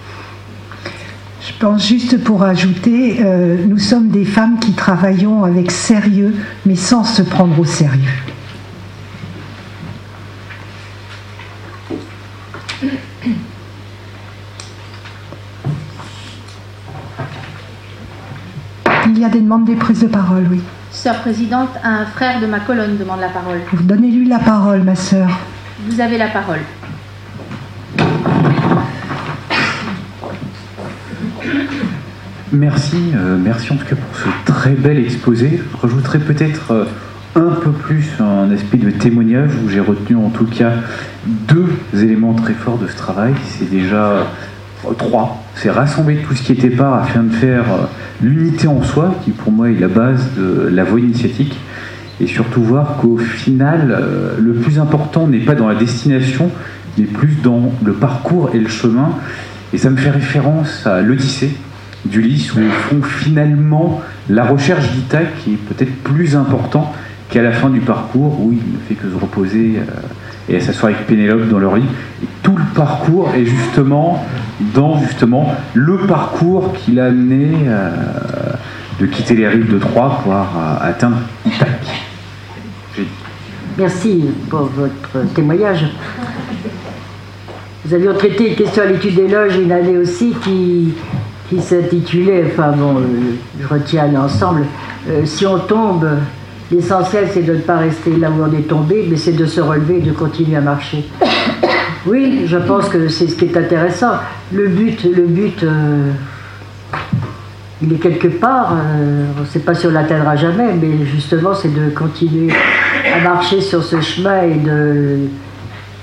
Je 1.58 1.64
pense 1.64 1.88
juste 1.88 2.22
pour 2.22 2.42
ajouter, 2.42 3.16
euh, 3.24 3.56
nous 3.66 3.78
sommes 3.78 4.08
des 4.08 4.26
femmes 4.26 4.58
qui 4.58 4.72
travaillons 4.72 5.42
avec 5.42 5.70
sérieux, 5.70 6.34
mais 6.66 6.76
sans 6.76 7.02
se 7.02 7.22
prendre 7.22 7.58
au 7.58 7.64
sérieux. 7.64 8.02
Il 19.06 19.18
y 19.18 19.24
a 19.24 19.30
des 19.30 19.40
demandes 19.40 19.64
des 19.64 19.76
prises 19.76 20.00
de 20.00 20.08
parole, 20.08 20.46
oui. 20.50 20.60
Sœur 20.90 21.22
présidente, 21.22 21.70
un 21.82 22.04
frère 22.04 22.38
de 22.38 22.46
ma 22.46 22.60
colonne 22.60 22.98
demande 22.98 23.20
la 23.20 23.30
parole. 23.30 23.60
Donnez-lui 23.80 24.28
la 24.28 24.40
parole, 24.40 24.82
ma 24.82 24.94
sœur. 24.94 25.30
Vous 25.88 26.02
avez 26.02 26.18
la 26.18 26.28
parole. 26.28 26.60
Merci, 32.52 32.96
euh, 33.14 33.36
merci 33.42 33.72
en 33.72 33.76
tout 33.76 33.86
cas 33.86 33.96
pour 33.96 34.16
ce 34.16 34.28
très 34.52 34.70
bel 34.70 34.98
exposé. 34.98 35.60
Je 35.72 35.82
rajouterai 35.82 36.20
peut-être 36.20 36.70
euh, 36.70 36.84
un 37.34 37.50
peu 37.50 37.72
plus 37.72 38.08
un 38.20 38.52
aspect 38.52 38.78
de 38.78 38.90
témoignage 38.90 39.50
où 39.64 39.68
j'ai 39.68 39.80
retenu 39.80 40.14
en 40.14 40.30
tout 40.30 40.46
cas 40.46 40.70
deux 41.26 41.66
éléments 41.92 42.34
très 42.34 42.54
forts 42.54 42.78
de 42.78 42.86
ce 42.86 42.96
travail. 42.96 43.34
C'est 43.46 43.68
déjà 43.68 44.10
euh, 44.10 44.22
trois. 44.96 45.42
C'est 45.56 45.70
rassembler 45.70 46.18
tout 46.18 46.34
ce 46.34 46.42
qui 46.44 46.52
était 46.52 46.70
part 46.70 46.94
afin 46.94 47.24
de 47.24 47.32
faire 47.32 47.64
l'unité 48.22 48.68
en 48.68 48.82
soi, 48.82 49.16
qui 49.24 49.32
pour 49.32 49.50
moi 49.50 49.68
est 49.68 49.80
la 49.80 49.88
base 49.88 50.30
de 50.38 50.68
la 50.72 50.84
voie 50.84 51.00
initiatique. 51.00 51.58
Et 52.20 52.28
surtout 52.28 52.62
voir 52.62 52.98
qu'au 52.98 53.18
final, 53.18 54.02
le 54.38 54.54
plus 54.54 54.78
important 54.78 55.26
n'est 55.26 55.40
pas 55.40 55.54
dans 55.54 55.68
la 55.68 55.74
destination, 55.74 56.50
mais 56.96 57.04
plus 57.04 57.36
dans 57.42 57.72
le 57.84 57.92
parcours 57.92 58.50
et 58.54 58.58
le 58.58 58.68
chemin. 58.68 59.10
Et 59.72 59.78
ça 59.78 59.90
me 59.90 59.96
fait 59.96 60.10
référence 60.10 60.86
à 60.86 61.00
l'Odyssée 61.00 61.50
d'Ulysse, 62.04 62.54
où 62.54 62.60
au 62.60 62.70
fond, 62.70 63.02
finalement, 63.02 64.00
la 64.28 64.44
recherche 64.44 64.90
d'Ithaque 64.92 65.34
est 65.48 65.56
peut-être 65.56 65.94
plus 66.02 66.36
important 66.36 66.92
qu'à 67.30 67.42
la 67.42 67.52
fin 67.52 67.70
du 67.70 67.80
parcours, 67.80 68.40
où 68.40 68.52
il 68.52 68.58
ne 68.58 68.78
fait 68.88 68.94
que 68.94 69.10
se 69.10 69.16
reposer 69.16 69.78
euh, 69.78 70.54
et 70.54 70.60
s'asseoir 70.60 70.92
avec 70.92 71.06
Pénélope 71.06 71.48
dans 71.48 71.58
leur 71.58 71.76
lit. 71.76 71.84
Et 72.22 72.26
tout 72.42 72.56
le 72.56 72.64
parcours 72.74 73.32
est 73.34 73.44
justement 73.44 74.24
dans 74.74 74.98
justement 75.00 75.52
le 75.74 75.98
parcours 75.98 76.72
qui 76.74 76.92
l'a 76.92 77.06
amené 77.06 77.48
euh, 77.66 77.90
de 79.00 79.06
quitter 79.06 79.34
les 79.34 79.48
rives 79.48 79.72
de 79.72 79.78
Troie 79.78 80.20
pour 80.22 80.32
euh, 80.32 80.76
atteindre 80.80 81.18
Ithaque. 81.44 82.06
Merci 83.76 84.24
pour 84.48 84.70
votre 84.74 85.34
témoignage. 85.34 85.84
Nous 87.86 87.94
avions 87.94 88.14
traité 88.14 88.48
une 88.48 88.56
question 88.56 88.82
à 88.82 88.86
l'étude 88.86 89.14
des 89.14 89.28
loges 89.28 89.56
une 89.58 89.70
année 89.70 89.96
aussi 89.96 90.34
qui, 90.42 90.92
qui 91.48 91.60
s'intitulait, 91.60 92.44
enfin 92.46 92.72
bon, 92.72 92.96
euh, 92.96 93.36
je 93.60 93.66
retiens 93.68 94.08
l'ensemble, 94.08 94.64
euh, 95.08 95.24
si 95.24 95.46
on 95.46 95.60
tombe, 95.60 96.04
l'essentiel 96.72 97.28
c'est 97.32 97.42
de 97.42 97.52
ne 97.52 97.60
pas 97.60 97.76
rester 97.76 98.16
là 98.16 98.28
où 98.28 98.42
on 98.42 98.58
est 98.58 98.66
tombé, 98.66 99.06
mais 99.08 99.16
c'est 99.16 99.34
de 99.34 99.46
se 99.46 99.60
relever 99.60 99.98
et 99.98 100.00
de 100.00 100.10
continuer 100.10 100.56
à 100.56 100.60
marcher. 100.60 101.04
Oui, 102.06 102.42
je 102.46 102.56
pense 102.56 102.88
que 102.88 103.08
c'est 103.08 103.26
ce 103.26 103.34
qui 103.34 103.46
est 103.46 103.56
intéressant. 103.56 104.12
Le 104.52 104.68
but, 104.68 105.02
le 105.02 105.24
but, 105.24 105.64
euh, 105.64 106.12
il 107.82 107.92
est 107.92 107.96
quelque 107.96 108.28
part, 108.28 108.76
on 109.36 109.40
ne 109.40 109.46
sait 109.46 109.58
pas 109.58 109.74
si 109.74 109.88
on 109.88 109.90
l'atteindra 109.90 110.36
jamais, 110.36 110.72
mais 110.80 111.04
justement 111.04 111.52
c'est 111.52 111.74
de 111.74 111.90
continuer 111.90 112.52
à 113.12 113.20
marcher 113.24 113.60
sur 113.60 113.82
ce 113.82 114.00
chemin 114.00 114.42
et 114.42 114.54
de, 114.54 115.18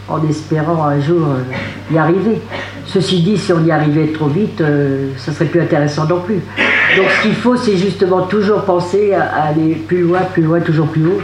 en 0.10 0.28
espérant 0.28 0.84
un 0.84 1.00
jour 1.00 1.28
euh, 1.28 1.44
y 1.92 1.98
arriver. 1.98 2.42
Ceci 2.86 3.22
dit, 3.22 3.38
si 3.38 3.54
on 3.54 3.64
y 3.64 3.72
arrivait 3.72 4.08
trop 4.08 4.28
vite, 4.28 4.60
euh, 4.62 5.12
ça 5.18 5.32
serait 5.32 5.46
plus 5.46 5.62
intéressant 5.62 6.06
non 6.06 6.20
plus. 6.22 6.42
Donc 6.98 7.06
ce 7.10 7.22
qu'il 7.24 7.36
faut, 7.36 7.56
c'est 7.56 7.78
justement 7.78 8.24
toujours 8.24 8.64
penser 8.64 9.14
à 9.14 9.46
aller 9.46 9.76
plus 9.76 10.02
loin, 10.02 10.22
plus 10.22 10.44
loin, 10.44 10.60
toujours 10.60 10.88
plus 10.88 11.06
haut, 11.06 11.22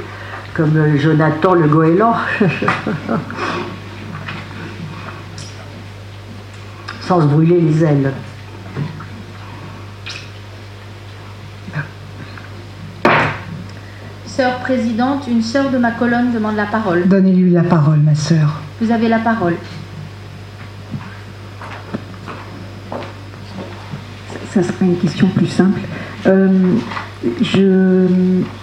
comme 0.53 0.97
Jonathan 0.97 1.53
le 1.53 1.67
goéland. 1.67 2.15
Sans 7.01 7.21
se 7.21 7.25
brûler 7.25 7.59
les 7.59 7.83
ailes. 7.83 8.13
Sœur 14.39 14.59
présidente, 14.59 15.27
une 15.29 15.41
sœur 15.41 15.69
de 15.69 15.77
ma 15.77 15.91
colonne 15.91 16.31
demande 16.31 16.55
la 16.55 16.65
parole. 16.65 17.05
Donnez-lui 17.05 17.51
la 17.51 17.61
parole, 17.61 17.99
ma 17.99 18.15
sœur. 18.15 18.61
Vous 18.79 18.89
avez 18.89 19.09
la 19.09 19.19
parole. 19.19 19.55
Ça 24.53 24.63
sera 24.63 24.85
une 24.85 24.95
question 24.95 25.27
plus 25.27 25.45
simple. 25.45 25.81
Euh, 26.25 26.47
je, 27.41 28.07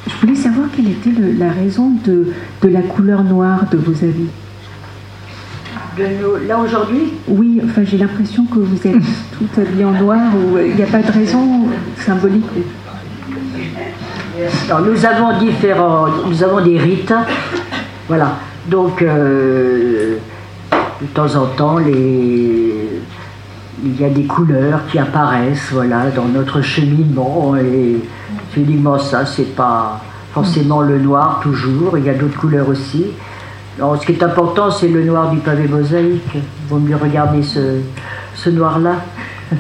je, 0.06 0.16
voulais 0.22 0.34
savoir 0.34 0.68
quelle 0.74 0.88
était 0.88 1.10
le, 1.10 1.32
la 1.32 1.52
raison 1.52 1.92
de, 2.06 2.32
de, 2.62 2.68
la 2.70 2.80
couleur 2.80 3.22
noire 3.22 3.68
de 3.70 3.76
vos 3.76 4.02
habits. 4.02 4.30
De 5.98 6.22
nos, 6.22 6.38
là 6.48 6.58
aujourd'hui? 6.58 7.12
Oui, 7.28 7.60
enfin 7.62 7.82
j'ai 7.84 7.98
l'impression 7.98 8.46
que 8.46 8.60
vous 8.60 8.86
êtes 8.86 8.94
tout 9.38 9.60
habillé 9.60 9.84
en 9.84 9.92
noir 9.92 10.22
ou 10.34 10.56
il 10.56 10.74
n'y 10.74 10.82
a 10.82 10.86
pas 10.86 11.02
de 11.02 11.12
raison 11.12 11.66
symbolique. 11.98 12.46
Nous 14.84 15.06
avons 15.06 15.38
différents, 15.38 16.06
nous 16.26 16.42
avons 16.42 16.60
des 16.60 16.78
rites, 16.78 17.14
voilà. 18.08 18.32
Donc, 18.68 19.00
euh, 19.00 20.16
de 21.00 21.06
temps 21.14 21.34
en 21.36 21.46
temps, 21.46 21.78
il 21.78 23.00
y 24.00 24.04
a 24.04 24.10
des 24.10 24.24
couleurs 24.24 24.80
qui 24.90 24.98
apparaissent, 24.98 25.70
voilà, 25.72 26.10
dans 26.10 26.26
notre 26.26 26.60
cheminement. 26.60 27.54
Et 27.56 27.96
finalement, 28.52 28.98
ça, 28.98 29.24
c'est 29.24 29.54
pas 29.54 30.00
forcément 30.32 30.82
le 30.82 30.98
noir 30.98 31.40
toujours. 31.42 31.96
Il 31.96 32.04
y 32.04 32.10
a 32.10 32.14
d'autres 32.14 32.38
couleurs 32.38 32.68
aussi. 32.68 33.06
Ce 33.78 34.06
qui 34.06 34.12
est 34.12 34.22
important, 34.22 34.70
c'est 34.70 34.88
le 34.88 35.04
noir 35.04 35.30
du 35.30 35.38
pavé 35.38 35.68
mosaïque. 35.68 36.36
Vaut 36.68 36.78
mieux 36.78 36.96
regarder 36.96 37.42
ce, 37.42 37.80
ce 38.34 38.50
noir-là. 38.50 38.96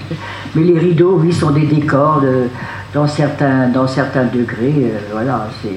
Mais 0.54 0.62
les 0.62 0.78
rideaux, 0.78 1.18
oui, 1.22 1.32
sont 1.32 1.50
des 1.50 1.66
décors 1.66 2.20
de, 2.20 2.48
dans 2.96 3.06
certains, 3.06 3.68
dans 3.68 3.86
certains 3.86 4.24
degrés, 4.24 4.74
euh, 4.86 4.98
voilà, 5.12 5.48
c'est 5.60 5.68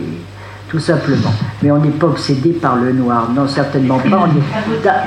tout 0.70 0.80
simplement. 0.80 1.34
Mais 1.62 1.70
on 1.70 1.80
n'est 1.80 1.90
pas 1.90 2.08
obsédé 2.08 2.52
par 2.52 2.78
le 2.78 2.94
noir, 2.94 3.30
non, 3.36 3.46
certainement 3.46 3.98
pas. 3.98 4.26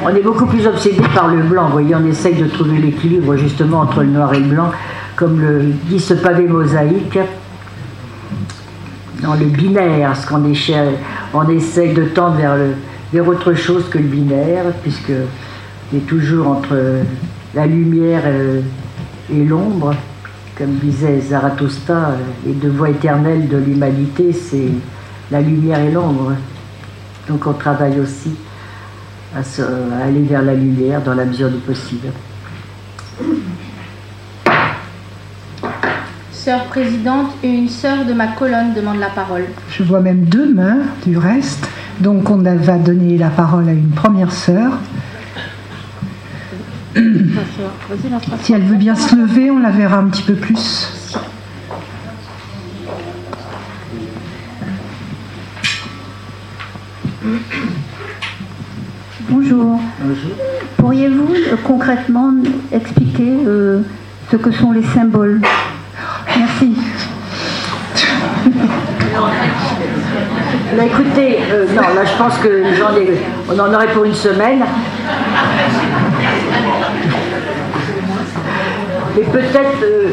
On 0.05 0.15
est, 0.15 0.21
beaucoup 0.21 0.45
plus 0.45 0.67
obsédé 0.67 1.01
par 1.15 1.29
le 1.29 1.43
blanc. 1.43 1.69
Vous 1.69 1.73
voyez, 1.73 1.95
on 1.95 2.05
essaye 2.05 2.35
de 2.35 2.47
trouver 2.49 2.77
l'équilibre 2.77 3.35
justement 3.37 3.81
entre 3.81 4.03
le 4.03 4.09
noir 4.09 4.35
et 4.35 4.41
le 4.41 4.45
blanc, 4.45 4.71
comme 5.17 5.41
le 5.41 5.73
dit 5.85 5.99
ce 5.99 6.13
pavé 6.13 6.47
mosaïque. 6.47 7.19
Dans 9.23 9.35
le 9.35 9.47
binaire, 9.47 10.15
ce 10.15 10.27
qu'on 10.27 10.45
on 11.33 11.49
essaye 11.49 11.95
de 11.95 12.05
tendre 12.05 12.37
vers, 12.37 12.57
le, 12.57 12.75
vers 13.15 13.27
autre 13.27 13.55
chose 13.55 13.89
que 13.89 13.97
le 13.97 14.05
binaire, 14.05 14.65
puisque 14.83 15.13
est 15.95 16.07
toujours 16.07 16.49
entre 16.49 16.77
la 17.55 17.67
lumière 17.67 18.25
et 18.27 19.45
l'ombre 19.45 19.95
comme 20.57 20.75
disait 20.75 21.21
Zarathustra, 21.21 22.13
les 22.45 22.53
deux 22.53 22.69
voies 22.69 22.91
éternelles 22.91 23.49
de 23.49 23.57
l'humanité, 23.57 24.33
c'est 24.33 24.71
la 25.31 25.41
lumière 25.41 25.81
et 25.81 25.91
l'ombre. 25.91 26.33
Donc 27.29 27.47
on 27.47 27.53
travaille 27.53 27.99
aussi 28.01 28.35
à, 29.37 29.43
se, 29.43 29.63
à, 29.63 30.05
aller 30.05 30.23
vers 30.23 30.43
la 30.43 30.55
lumière 30.55 31.01
dans 31.03 31.15
la 31.15 31.25
mesure 31.25 31.51
du 31.51 31.59
possible. 31.59 32.09
Sœur 36.33 36.65
présidente 36.65 37.31
et 37.43 37.49
une 37.49 37.69
sœur 37.69 38.05
de 38.05 38.13
ma 38.13 38.29
colonne 38.29 38.75
demande 38.75 38.99
la 38.99 39.11
parole. 39.11 39.45
Je 39.71 39.85
vois 39.85 40.01
même 40.01 40.25
deux 40.25 40.53
mains 40.53 40.81
du 41.07 41.17
reste. 41.17 41.67
Donc 42.01 42.29
on 42.31 42.39
va 42.39 42.79
donner 42.79 43.17
la 43.17 43.29
parole 43.29 43.69
à 43.69 43.73
une 43.73 43.91
première 43.91 44.33
sœur. 44.33 44.73
Si 48.43 48.53
elle 48.53 48.63
veut 48.63 48.77
bien 48.77 48.95
se 48.95 49.15
lever, 49.15 49.51
on 49.51 49.59
la 49.59 49.71
verra 49.71 49.99
un 49.99 50.09
petit 50.09 50.23
peu 50.23 50.35
plus. 50.35 50.91
Bonjour. 59.29 59.81
Pourriez-vous 60.77 61.35
euh, 61.35 61.57
concrètement 61.65 62.33
expliquer 62.73 63.33
euh, 63.47 63.83
ce 64.31 64.37
que 64.37 64.51
sont 64.51 64.73
les 64.73 64.83
symboles? 64.83 65.41
Merci. 66.37 66.77
Là, 70.77 70.87
écoutez, 70.87 71.39
euh, 71.51 71.67
non, 71.75 71.83
là 71.95 72.05
je 72.05 72.17
pense 72.17 72.39
que 72.39 72.75
j'en 72.75 72.97
ai, 72.97 73.21
on 73.49 73.59
en 73.59 73.75
aurait 73.75 73.93
pour 73.93 74.05
une 74.05 74.15
semaine. 74.15 74.65
Mais 79.17 79.25
peut-être, 79.25 79.83
euh, 79.83 80.09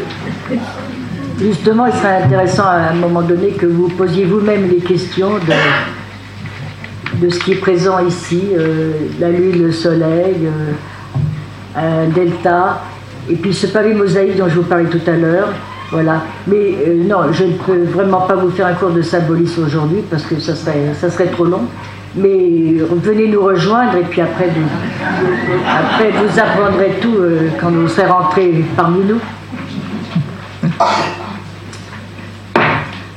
justement, 1.40 1.86
il 1.86 1.94
serait 1.94 2.24
intéressant 2.24 2.66
à 2.66 2.90
un 2.92 2.96
moment 2.96 3.22
donné 3.22 3.50
que 3.52 3.66
vous 3.66 3.88
posiez 3.90 4.26
vous-même 4.26 4.70
les 4.70 4.80
questions 4.80 5.36
de, 5.36 7.26
de 7.26 7.30
ce 7.30 7.40
qui 7.40 7.54
est 7.54 7.62
présent 7.62 8.00
ici, 8.06 8.42
euh, 8.58 8.92
la 9.20 9.30
lune, 9.30 9.64
le 9.64 9.72
soleil, 9.72 10.36
euh, 10.46 11.78
un 11.78 12.10
delta, 12.10 12.82
et 13.30 13.36
puis 13.36 13.54
ce 13.54 13.68
pavé 13.68 13.94
mosaïque 13.94 14.36
dont 14.36 14.50
je 14.50 14.56
vous 14.56 14.64
parlais 14.64 14.90
tout 14.90 15.02
à 15.08 15.16
l'heure. 15.16 15.50
Voilà. 15.92 16.24
Mais 16.46 16.76
non, 16.96 17.32
je 17.32 17.46
ne 17.46 17.54
peux 17.54 17.84
vraiment 17.84 18.22
pas 18.22 18.36
vous 18.36 18.52
faire 18.52 18.68
un 18.68 18.74
cours 18.74 18.92
de 18.92 19.02
symbolisme 19.02 19.64
aujourd'hui 19.66 20.04
parce 20.10 20.24
que 20.24 20.40
ça 20.40 20.56
serait, 20.56 20.94
ça 21.00 21.10
serait 21.10 21.28
trop 21.28 21.46
long. 21.46 21.64
Mais 22.16 22.74
venez 23.04 23.28
nous 23.28 23.42
rejoindre 23.42 23.98
et 23.98 24.04
puis 24.04 24.22
après 24.22 24.48
vous, 24.48 24.68
après 25.68 26.12
vous 26.12 26.40
apprendrez 26.40 26.98
tout 27.02 27.16
euh, 27.16 27.50
quand 27.60 27.70
vous 27.70 27.88
serez 27.88 28.08
rentrés 28.08 28.66
parmi 28.76 29.06
nous. 29.06 29.20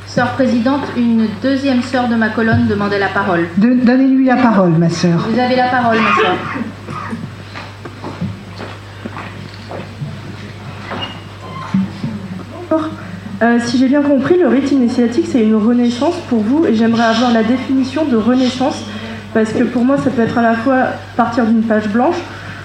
Sœur 0.07 0.29
présidente, 0.33 0.83
une 0.95 1.27
deuxième 1.43 1.81
sœur 1.83 2.07
de 2.07 2.17
ma 2.17 2.29
colonne 2.29 2.67
demandait 2.67 2.99
la 2.99 3.09
parole. 3.09 3.49
De, 3.57 3.73
Donnez-lui 3.83 4.27
la 4.27 4.37
parole, 4.37 4.73
ma 4.73 4.91
sœur. 4.91 5.27
Vous 5.31 5.39
avez 5.41 5.57
la 5.57 5.69
parole, 5.69 5.97
ma 5.97 6.23
sœur. 6.23 6.35
Euh, 13.43 13.59
si 13.59 13.77
j'ai 13.77 13.89
bien 13.89 14.03
compris, 14.03 14.39
le 14.39 14.47
rite 14.47 14.71
initiatique, 14.71 15.27
c'est 15.29 15.43
une 15.43 15.57
renaissance 15.57 16.15
pour 16.29 16.39
vous, 16.41 16.65
et 16.65 16.75
j'aimerais 16.75 17.03
avoir 17.03 17.33
la 17.33 17.43
définition 17.43 18.05
de 18.05 18.17
renaissance, 18.17 18.85
parce 19.35 19.53
que 19.53 19.65
pour 19.65 19.85
moi, 19.85 19.97
ça 19.99 20.11
peut 20.11 20.23
être 20.23 20.39
à 20.39 20.43
la 20.43 20.55
fois 20.55 20.85
partir 21.17 21.45
d'une 21.47 21.63
page 21.63 21.89
blanche, 21.89 22.15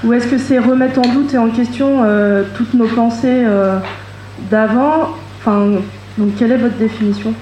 ou 0.03 0.13
est-ce 0.13 0.27
que 0.27 0.37
c'est 0.37 0.59
remettre 0.59 0.99
en 0.99 1.11
doute 1.11 1.33
et 1.33 1.39
en 1.39 1.49
question 1.49 2.03
euh, 2.03 2.43
toutes 2.55 2.75
nos 2.75 2.85
pensées 2.85 3.43
euh, 3.45 3.79
d'avant? 4.51 5.15
Enfin, 5.39 5.79
donc 6.19 6.35
quelle 6.37 6.51
est 6.51 6.57
votre 6.57 6.77
définition? 6.77 7.33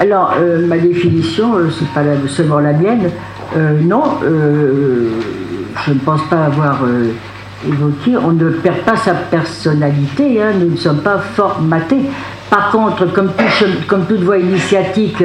Alors, 0.00 0.36
ma 0.68 0.78
définition, 0.78 1.54
c'est 1.76 1.88
pas 1.88 2.02
seulement 2.28 2.60
la 2.60 2.72
mienne. 2.72 3.10
non, 3.82 4.04
je 4.22 5.92
ne 5.92 5.98
pense 5.98 6.22
pas 6.30 6.44
avoir 6.44 6.82
évoqué, 7.66 8.16
on 8.16 8.32
ne 8.32 8.50
perd 8.50 8.78
pas 8.78 8.96
sa 8.96 9.14
personnalité, 9.14 10.42
hein, 10.42 10.52
nous 10.58 10.70
ne 10.70 10.76
sommes 10.76 11.00
pas 11.00 11.18
formatés. 11.18 12.00
Par 12.50 12.70
contre, 12.70 13.12
comme, 13.12 13.28
tout, 13.28 13.64
comme 13.86 14.06
toute 14.06 14.20
voie 14.20 14.38
initiatique, 14.38 15.22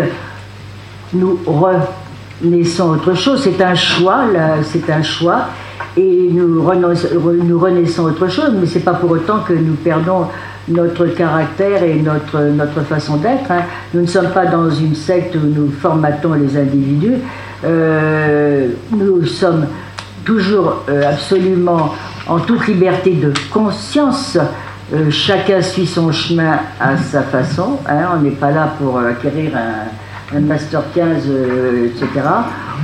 nous 1.13 1.39
renaissons 1.45 2.91
autre 2.91 3.13
chose, 3.13 3.41
c'est 3.43 3.63
un 3.63 3.75
choix, 3.75 4.25
c'est 4.63 4.89
un 4.89 5.03
choix, 5.03 5.47
et 5.95 6.29
nous, 6.31 6.63
nous 6.63 7.59
renaissons 7.59 8.03
autre 8.03 8.27
chose, 8.27 8.51
mais 8.59 8.65
c'est 8.65 8.79
pas 8.79 8.93
pour 8.93 9.11
autant 9.11 9.39
que 9.39 9.53
nous 9.53 9.75
perdons 9.75 10.27
notre 10.67 11.07
caractère 11.07 11.83
et 11.83 11.95
notre, 11.95 12.39
notre 12.39 12.81
façon 12.81 13.17
d'être. 13.17 13.51
Hein. 13.51 13.63
Nous 13.93 14.01
ne 14.01 14.07
sommes 14.07 14.29
pas 14.29 14.45
dans 14.45 14.69
une 14.69 14.95
secte 14.95 15.35
où 15.35 15.45
nous 15.45 15.69
formatons 15.71 16.33
les 16.33 16.57
individus. 16.57 17.15
Euh, 17.65 18.69
nous 18.91 19.25
sommes 19.25 19.67
toujours 20.23 20.83
euh, 20.89 21.09
absolument 21.11 21.93
en 22.27 22.39
toute 22.39 22.67
liberté 22.67 23.11
de 23.11 23.33
conscience. 23.51 24.37
Euh, 24.93 25.09
chacun 25.09 25.61
suit 25.61 25.87
son 25.87 26.11
chemin 26.11 26.59
à 26.79 26.97
sa 26.97 27.21
façon. 27.23 27.79
Hein. 27.87 28.09
on 28.15 28.21
n'est 28.21 28.31
pas 28.31 28.51
là 28.51 28.73
pour 28.79 28.99
acquérir 28.99 29.53
un, 29.55 30.39
Master 30.39 30.81
15, 30.95 31.23
euh, 31.27 31.87
etc. 31.87 32.07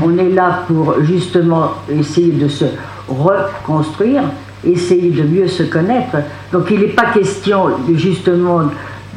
On 0.03 0.17
est 0.17 0.29
là 0.29 0.63
pour 0.67 1.01
justement 1.03 1.71
essayer 1.89 2.31
de 2.31 2.47
se 2.47 2.65
reconstruire. 3.07 4.23
essayer 4.63 5.09
de 5.09 5.23
mieux 5.23 5.47
se 5.47 5.63
connaître. 5.63 6.17
Donc 6.51 6.69
il 6.69 6.79
n'est 6.81 6.87
pas 6.87 7.07
question 7.13 7.69
justement 7.93 8.63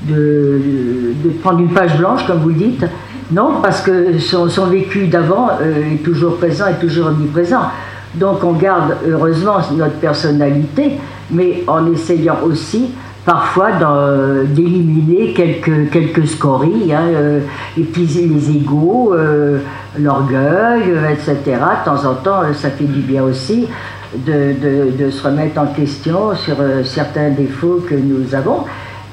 de, 0.08 0.60
prendre 1.42 1.60
une 1.60 1.70
page 1.70 1.96
blanche, 1.96 2.26
comme 2.26 2.40
vous 2.40 2.50
le 2.50 2.54
dites, 2.54 2.84
non, 3.30 3.60
parce 3.62 3.80
que 3.80 4.18
son, 4.18 4.66
vécu 4.66 5.06
d'avant 5.06 5.50
euh, 5.60 5.94
est 5.94 6.02
toujours 6.02 6.36
présent, 6.36 6.66
est 6.66 6.80
toujours 6.80 7.06
omniprésent. 7.06 7.62
Donc 8.14 8.44
on 8.44 8.52
garde 8.52 8.96
heureusement 9.08 9.58
notre 9.72 9.94
personnalité, 9.94 10.98
mais 11.30 11.64
en 11.66 11.90
essayant 11.90 12.36
aussi 12.44 12.90
parfois 13.24 13.70
d'éliminer 14.46 15.32
quelques, 15.32 16.26
scories, 16.26 16.92
hein, 16.92 17.04
euh, 17.14 17.40
les 17.76 18.50
égaux, 18.50 19.14
euh, 19.14 19.58
l'orgueil, 19.98 20.92
etc. 21.12 21.36
De 21.46 21.84
temps 21.84 22.04
en 22.04 22.14
temps, 22.14 22.42
ça 22.52 22.70
fait 22.70 22.84
du 22.84 23.00
bien 23.00 23.22
aussi 23.22 23.68
de, 24.14 24.54
de, 24.98 25.10
se 25.10 25.26
remettre 25.26 25.60
en 25.60 25.66
question 25.66 26.34
sur 26.34 26.56
certains 26.84 27.30
défauts 27.30 27.82
que 27.88 27.94
nous 27.94 28.34
avons, 28.34 28.64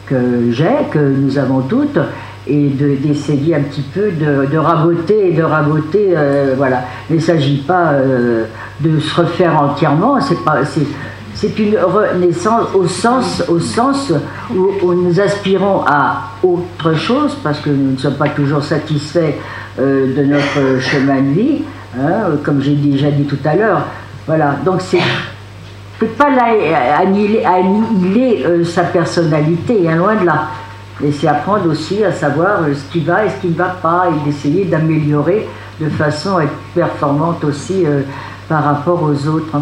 que 0.07 0.51
j'ai, 0.51 0.89
que 0.91 0.99
nous 0.99 1.37
avons 1.37 1.61
toutes 1.61 1.99
et 2.49 2.67
d'essayer 2.69 3.55
un 3.55 3.61
petit 3.61 3.81
peu 3.81 4.11
de, 4.11 4.57
raboter 4.57 5.29
et 5.29 5.33
de 5.33 5.43
raboter, 5.43 6.13
euh, 6.15 6.55
voilà. 6.57 6.83
Il 7.09 7.17
ne 7.17 7.21
s'agit 7.21 7.57
pas 7.57 7.91
euh, 7.91 8.45
de 8.79 8.99
se 8.99 9.21
refaire 9.21 9.61
entièrement, 9.61 10.19
c'est 10.19 10.43
pas, 10.43 10.61
c'est 11.35 11.59
une 11.59 11.77
renaissance 11.77 12.69
au 12.73 12.87
sens, 13.59 14.11
où, 14.53 14.93
nous 14.93 15.19
aspirons 15.19 15.83
à 15.87 16.31
autre 16.43 16.93
chose, 16.95 17.37
parce 17.43 17.59
que 17.59 17.69
nous 17.69 17.93
ne 17.93 17.97
sommes 17.97 18.15
pas 18.15 18.29
toujours 18.29 18.63
satisfaits 18.63 19.35
euh, 19.79 20.15
de 20.15 20.23
notre 20.23 20.79
chemin 20.81 21.21
de 21.21 21.33
vie, 21.39 21.61
hein, 21.97 22.37
comme 22.43 22.61
j'ai 22.61 22.75
déjà 22.75 23.11
dit 23.11 23.23
tout 23.23 23.39
à 23.45 23.55
l'heure. 23.55 23.83
Voilà, 24.25 24.55
donc 24.65 24.81
c'est 24.81 24.99
peut 25.99 26.07
pas 26.07 26.29
là 26.29 26.45
annihiler, 26.97 27.43
annihiler 27.43 28.63
sa 28.63 28.83
personnalité, 28.83 29.89
hein, 29.89 29.95
loin 29.97 30.15
de 30.15 30.25
là. 30.25 30.47
Et 31.01 31.11
c'est 31.13 31.27
apprendre 31.27 31.69
aussi 31.69 32.03
à 32.03 32.11
savoir 32.11 32.63
euh, 32.63 32.73
ce 32.73 32.91
qui 32.91 32.99
va 32.99 33.25
et 33.25 33.29
ce 33.29 33.35
qui 33.37 33.47
ne 33.47 33.55
va 33.55 33.69
pas 33.69 34.07
et 34.09 34.25
d'essayer 34.25 34.65
d'améliorer 34.65 35.47
de 35.79 35.89
façon 35.89 36.37
à 36.37 36.43
être 36.43 36.57
performante 36.75 37.43
aussi 37.45 37.85
euh, 37.85 38.01
par 38.49 38.63
rapport 38.63 39.01
aux 39.01 39.27
autres. 39.27 39.61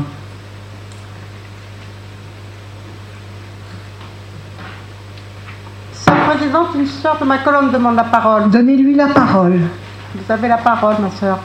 Sœur 5.94 6.16
Présidente, 6.16 6.68
une 6.76 6.88
sœur 6.88 7.20
de 7.20 7.26
ma 7.26 7.38
colonne 7.38 7.72
demande 7.72 7.96
la 7.96 8.06
parole. 8.06 8.50
Donnez-lui 8.50 8.96
la 8.96 9.08
parole. 9.08 9.60
Vous 10.16 10.32
avez 10.32 10.48
la 10.48 10.58
parole, 10.58 10.96
ma 11.00 11.12
sœur. 11.12 11.38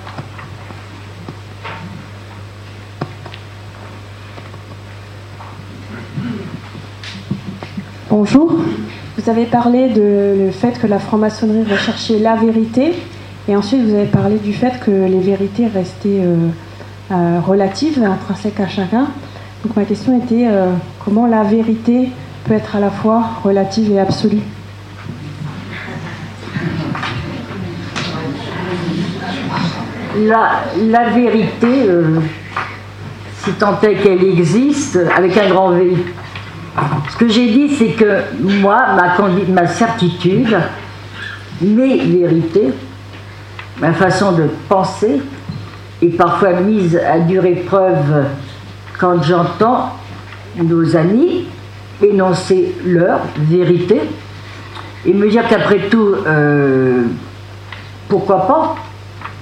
Bonjour. 8.09 8.57
Vous 9.19 9.29
avez 9.29 9.45
parlé 9.45 9.91
de 9.91 10.35
le 10.47 10.51
fait 10.51 10.81
que 10.81 10.87
la 10.87 10.99
franc-maçonnerie 10.99 11.71
recherchait 11.71 12.19
la 12.19 12.35
vérité, 12.35 12.95
et 13.47 13.55
ensuite 13.55 13.85
vous 13.85 13.95
avez 13.95 14.07
parlé 14.07 14.39
du 14.39 14.55
fait 14.55 14.81
que 14.81 14.91
les 14.91 15.21
vérités 15.21 15.67
restaient 15.67 16.23
euh, 16.23 16.49
euh, 17.11 17.39
relatives, 17.47 18.03
intrinsèques 18.03 18.59
à 18.61 18.69
chacun. 18.69 19.09
Donc 19.65 19.77
ma 19.77 19.85
question 19.85 20.19
était 20.19 20.47
euh, 20.49 20.73
comment 21.05 21.27
la 21.27 21.43
vérité 21.43 22.09
peut 22.45 22.55
être 22.55 22.75
à 22.75 22.81
la 22.81 22.89
fois 22.89 23.23
relative 23.45 23.93
et 23.93 24.01
absolue? 24.01 24.41
La, 30.25 30.63
la 30.79 31.11
vérité, 31.11 31.87
si 33.45 33.51
tant 33.53 33.79
est 33.83 33.95
qu'elle 33.97 34.25
existe, 34.25 34.99
avec 35.15 35.37
un 35.37 35.51
grand 35.51 35.73
V, 35.73 35.97
ce 37.11 37.17
que 37.17 37.29
j'ai 37.29 37.49
dit, 37.49 37.69
c'est 37.77 37.91
que 37.91 38.23
moi, 38.41 38.79
ma, 39.49 39.67
certitude, 39.67 40.57
mes 41.61 41.99
vérités, 41.99 42.73
ma 43.79 43.93
façon 43.93 44.33
de 44.33 44.45
penser 44.69 45.21
est 46.01 46.17
parfois 46.17 46.55
mise 46.55 46.97
à 46.97 47.19
dure 47.19 47.45
épreuve 47.45 48.25
quand 48.99 49.23
j'entends 49.23 49.91
nos 50.57 50.97
amis 50.97 51.47
énoncer 52.03 52.75
leur 52.85 53.21
vérité 53.37 54.01
et 55.05 55.13
me 55.13 55.29
dire 55.29 55.47
qu'après 55.49 55.89
tout, 55.91 56.15
euh, 56.27 57.05
pourquoi 58.09 58.47
pas 58.47 58.77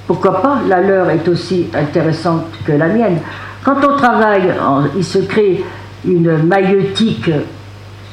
Pourquoi 0.07 0.43
pas 0.43 0.59
La 0.69 0.81
leur 0.81 1.11
est 1.11 1.27
aussi 1.29 1.69
intéressante 1.75 2.47
que 2.65 2.73
la 2.73 2.89
mienne. 2.89 3.19
Quand 3.65 3.77
on 3.87 3.97
travaille, 3.97 4.53
il 4.97 5.05
se 5.05 5.19
crée 5.19 5.63
une 6.07 6.45
maïotique 6.45 7.31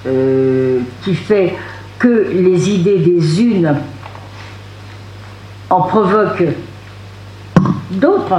euh, 0.06 0.80
qui 1.04 1.16
fait 1.16 1.56
que 2.00 2.28
les 2.32 2.70
idées 2.70 3.00
des 3.00 3.42
unes 3.42 3.76
en 5.70 5.82
provoquent 5.82 6.46
d'autres. 7.92 8.36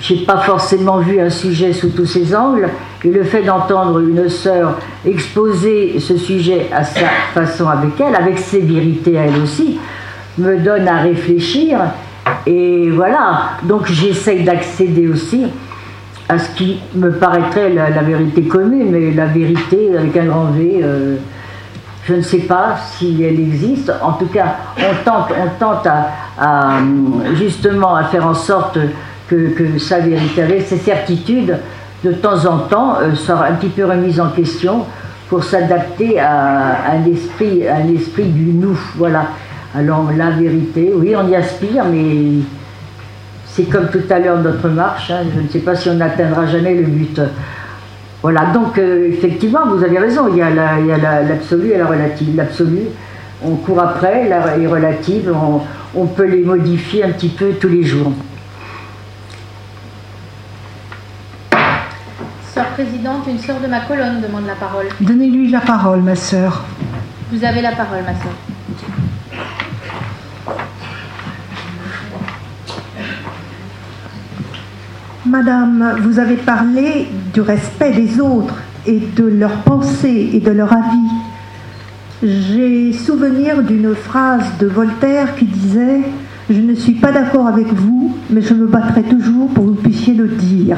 Je 0.00 0.14
n'ai 0.14 0.20
pas 0.20 0.38
forcément 0.38 0.98
vu 0.98 1.20
un 1.20 1.30
sujet 1.30 1.72
sous 1.72 1.90
tous 1.90 2.06
ses 2.06 2.34
angles, 2.34 2.68
et 3.04 3.10
le 3.10 3.22
fait 3.24 3.42
d'entendre 3.42 4.00
une 4.00 4.28
sœur 4.28 4.78
exposer 5.04 6.00
ce 6.00 6.16
sujet 6.16 6.68
à 6.72 6.84
sa 6.84 7.08
façon 7.34 7.68
avec 7.68 8.00
elle, 8.00 8.14
avec 8.14 8.38
à 8.38 9.20
elle 9.20 9.42
aussi, 9.42 9.78
me 10.38 10.58
donne 10.58 10.88
à 10.88 11.02
réfléchir. 11.02 11.78
Et 12.46 12.90
voilà, 12.90 13.50
donc 13.64 13.86
j'essaye 13.86 14.42
d'accéder 14.42 15.06
aussi 15.08 15.46
à 16.32 16.38
ce 16.38 16.48
qui 16.56 16.80
me 16.94 17.12
paraîtrait 17.12 17.70
la, 17.70 17.90
vérité 18.02 18.42
commune, 18.42 18.90
mais 18.90 19.12
la 19.12 19.26
vérité 19.26 19.90
avec 19.96 20.16
un 20.16 20.24
grand 20.24 20.46
V, 20.46 20.80
euh, 20.82 21.16
je 22.04 22.14
ne 22.14 22.22
sais 22.22 22.38
pas 22.38 22.76
si 22.96 23.22
elle 23.22 23.38
existe. 23.38 23.92
En 24.02 24.12
tout 24.12 24.26
cas, 24.26 24.56
on 24.78 25.04
tente, 25.04 25.28
on 25.30 25.48
tente 25.58 25.86
à, 25.86 26.78
justement 27.34 27.94
à 27.96 28.04
faire 28.04 28.26
en 28.26 28.34
sorte 28.34 28.78
que, 29.28 29.78
sa 29.78 29.98
vérité, 30.00 30.60
ses 30.60 30.78
certitudes, 30.78 31.58
de 32.02 32.12
temps 32.12 32.46
en 32.46 32.58
temps, 32.60 32.96
euh, 33.00 33.14
soient 33.14 33.44
un 33.44 33.52
petit 33.52 33.68
peu 33.68 33.84
remises 33.84 34.18
en 34.18 34.28
question 34.30 34.84
pour 35.28 35.44
s'adapter 35.44 36.18
à, 36.18 36.92
à 36.92 36.96
du 36.96 38.52
nous. 38.54 38.78
Voilà. 38.96 39.26
Alors 39.74 40.10
la 40.16 40.30
vérité, 40.30 40.92
oui, 40.94 41.14
on 41.16 41.28
y 41.28 41.36
aspire, 41.36 41.84
mais 41.90 42.42
c'est 43.54 43.64
comme 43.64 43.88
tout 43.88 44.02
à 44.08 44.18
l'heure 44.18 44.38
notre 44.38 44.68
marche, 44.68 45.10
hein. 45.10 45.24
je 45.34 45.40
ne 45.40 45.48
sais 45.48 45.58
pas 45.58 45.74
si 45.74 45.90
on 45.90 45.94
n'atteindra 45.94 46.46
jamais 46.46 46.74
le 46.74 46.84
but. 46.84 47.20
Voilà, 48.22 48.46
donc 48.46 48.78
euh, 48.78 49.08
effectivement, 49.08 49.66
vous 49.66 49.84
avez 49.84 49.98
raison, 49.98 50.28
il 50.28 50.38
y 50.38 50.42
a 50.42 51.22
l'absolu 51.22 51.72
et 51.72 51.78
la 51.78 51.86
relative. 51.86 52.36
L'absolu, 52.36 52.82
on 53.44 53.56
court 53.56 53.80
après, 53.80 54.28
la 54.28 54.56
est 54.56 54.66
relative, 54.66 55.32
on, 55.34 55.60
on, 56.00 56.06
peut 56.06 56.26
les 56.26 56.42
modifier 56.42 57.04
un 57.04 57.10
petit 57.10 57.28
peu 57.28 57.50
tous 57.60 57.68
les 57.68 57.82
jours. 57.82 58.12
Sœur 62.54 62.66
présidente, 62.68 63.26
une 63.28 63.38
sœur 63.38 63.56
de 63.60 63.66
ma 63.66 63.80
colonne 63.80 64.20
demande 64.22 64.46
la 64.46 64.54
parole. 64.54 64.86
Donnez-lui 65.00 65.50
la 65.50 65.60
parole, 65.60 66.00
ma 66.00 66.14
sœur. 66.14 66.64
Vous 67.32 67.44
avez 67.44 67.60
la 67.60 67.72
parole, 67.72 68.02
ma 68.06 68.14
sœur. 68.14 68.32
Madame, 75.32 75.96
vous 76.02 76.18
avez 76.18 76.36
parlé 76.36 77.06
du 77.32 77.40
respect 77.40 77.92
des 77.92 78.20
autres 78.20 78.56
et 78.86 78.98
de 78.98 79.24
leurs 79.24 79.62
pensées 79.62 80.28
et 80.34 80.40
de 80.40 80.50
leur 80.50 80.70
avis. 80.70 81.08
J'ai 82.22 82.92
souvenir 82.92 83.62
d'une 83.62 83.94
phrase 83.94 84.44
de 84.60 84.66
Voltaire 84.66 85.34
qui 85.34 85.46
disait 85.46 86.02
Je 86.50 86.60
ne 86.60 86.74
suis 86.74 86.92
pas 86.92 87.12
d'accord 87.12 87.46
avec 87.46 87.68
vous, 87.68 88.14
mais 88.28 88.42
je 88.42 88.52
me 88.52 88.66
battrai 88.66 89.04
toujours 89.04 89.48
pour 89.54 89.64
que 89.64 89.70
vous 89.70 89.76
puissiez 89.76 90.12
le 90.12 90.28
dire. 90.28 90.76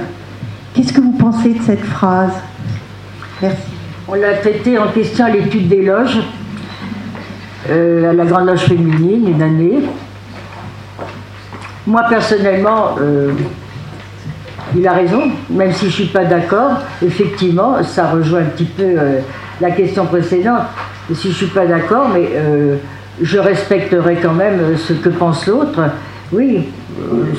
Qu'est-ce 0.73 0.93
que 0.93 1.01
vous 1.01 1.17
pensez 1.19 1.55
de 1.55 1.63
cette 1.63 1.85
phrase? 1.85 2.35
Merci. 3.43 3.73
On 4.07 4.15
l'a 4.15 4.35
traité 4.35 4.79
en 4.79 4.87
question 4.93 5.25
à 5.25 5.31
l'étude 5.31 5.67
des 5.67 5.85
loges, 5.85 6.21
euh, 7.71 8.09
à 8.09 8.13
la 8.13 8.25
Grande 8.25 8.47
Loge 8.47 8.61
féminine, 8.61 9.31
une 9.31 9.43
année. 9.43 9.81
Moi, 11.89 12.05
personnellement, 12.09 12.95
euh, 13.01 13.33
il 14.77 14.87
a 14.87 14.93
raison, 14.93 15.23
même 15.51 15.73
si 15.73 15.83
je 15.83 15.87
ne 15.87 15.91
suis 15.91 16.07
pas 16.07 16.25
d'accord, 16.25 16.73
effectivement, 17.05 17.83
ça 17.83 18.11
rejoint 18.11 18.41
un 18.41 18.45
petit 18.45 18.65
peu 18.65 18.83
euh, 18.83 19.21
la 19.61 19.71
question 19.71 20.07
précédente. 20.07 20.63
Si 21.13 21.23
je 21.25 21.29
ne 21.29 21.35
suis 21.35 21.47
pas 21.47 21.67
d'accord, 21.67 22.09
mais 22.13 22.31
euh, 22.35 22.77
je 23.21 23.39
respecterai 23.39 24.17
quand 24.17 24.33
même 24.33 24.59
euh, 24.61 24.77
ce 24.77 24.95
que 24.95 25.11
pense 25.11 25.47
l'autre. 25.47 25.81
Oui, 26.33 26.69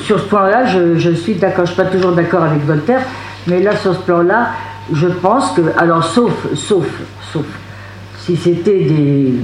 sur 0.04 0.20
ce 0.20 0.24
point-là, 0.24 0.64
je, 0.64 1.10
suis 1.10 1.34
d'accord. 1.34 1.66
Je 1.66 1.72
ne 1.72 1.74
suis 1.74 1.84
pas 1.84 1.90
toujours 1.90 2.12
d'accord 2.12 2.44
avec 2.44 2.64
Voltaire, 2.64 3.02
mais 3.46 3.60
là, 3.60 3.76
sur 3.76 3.94
ce 3.94 4.00
plan-là, 4.00 4.50
je 4.92 5.08
pense 5.08 5.52
que. 5.52 5.62
Alors, 5.76 6.04
sauf, 6.04 6.32
sauf, 6.54 6.86
sauf, 7.32 7.44
si 8.18 8.36
c'était 8.36 8.84
des 8.84 9.34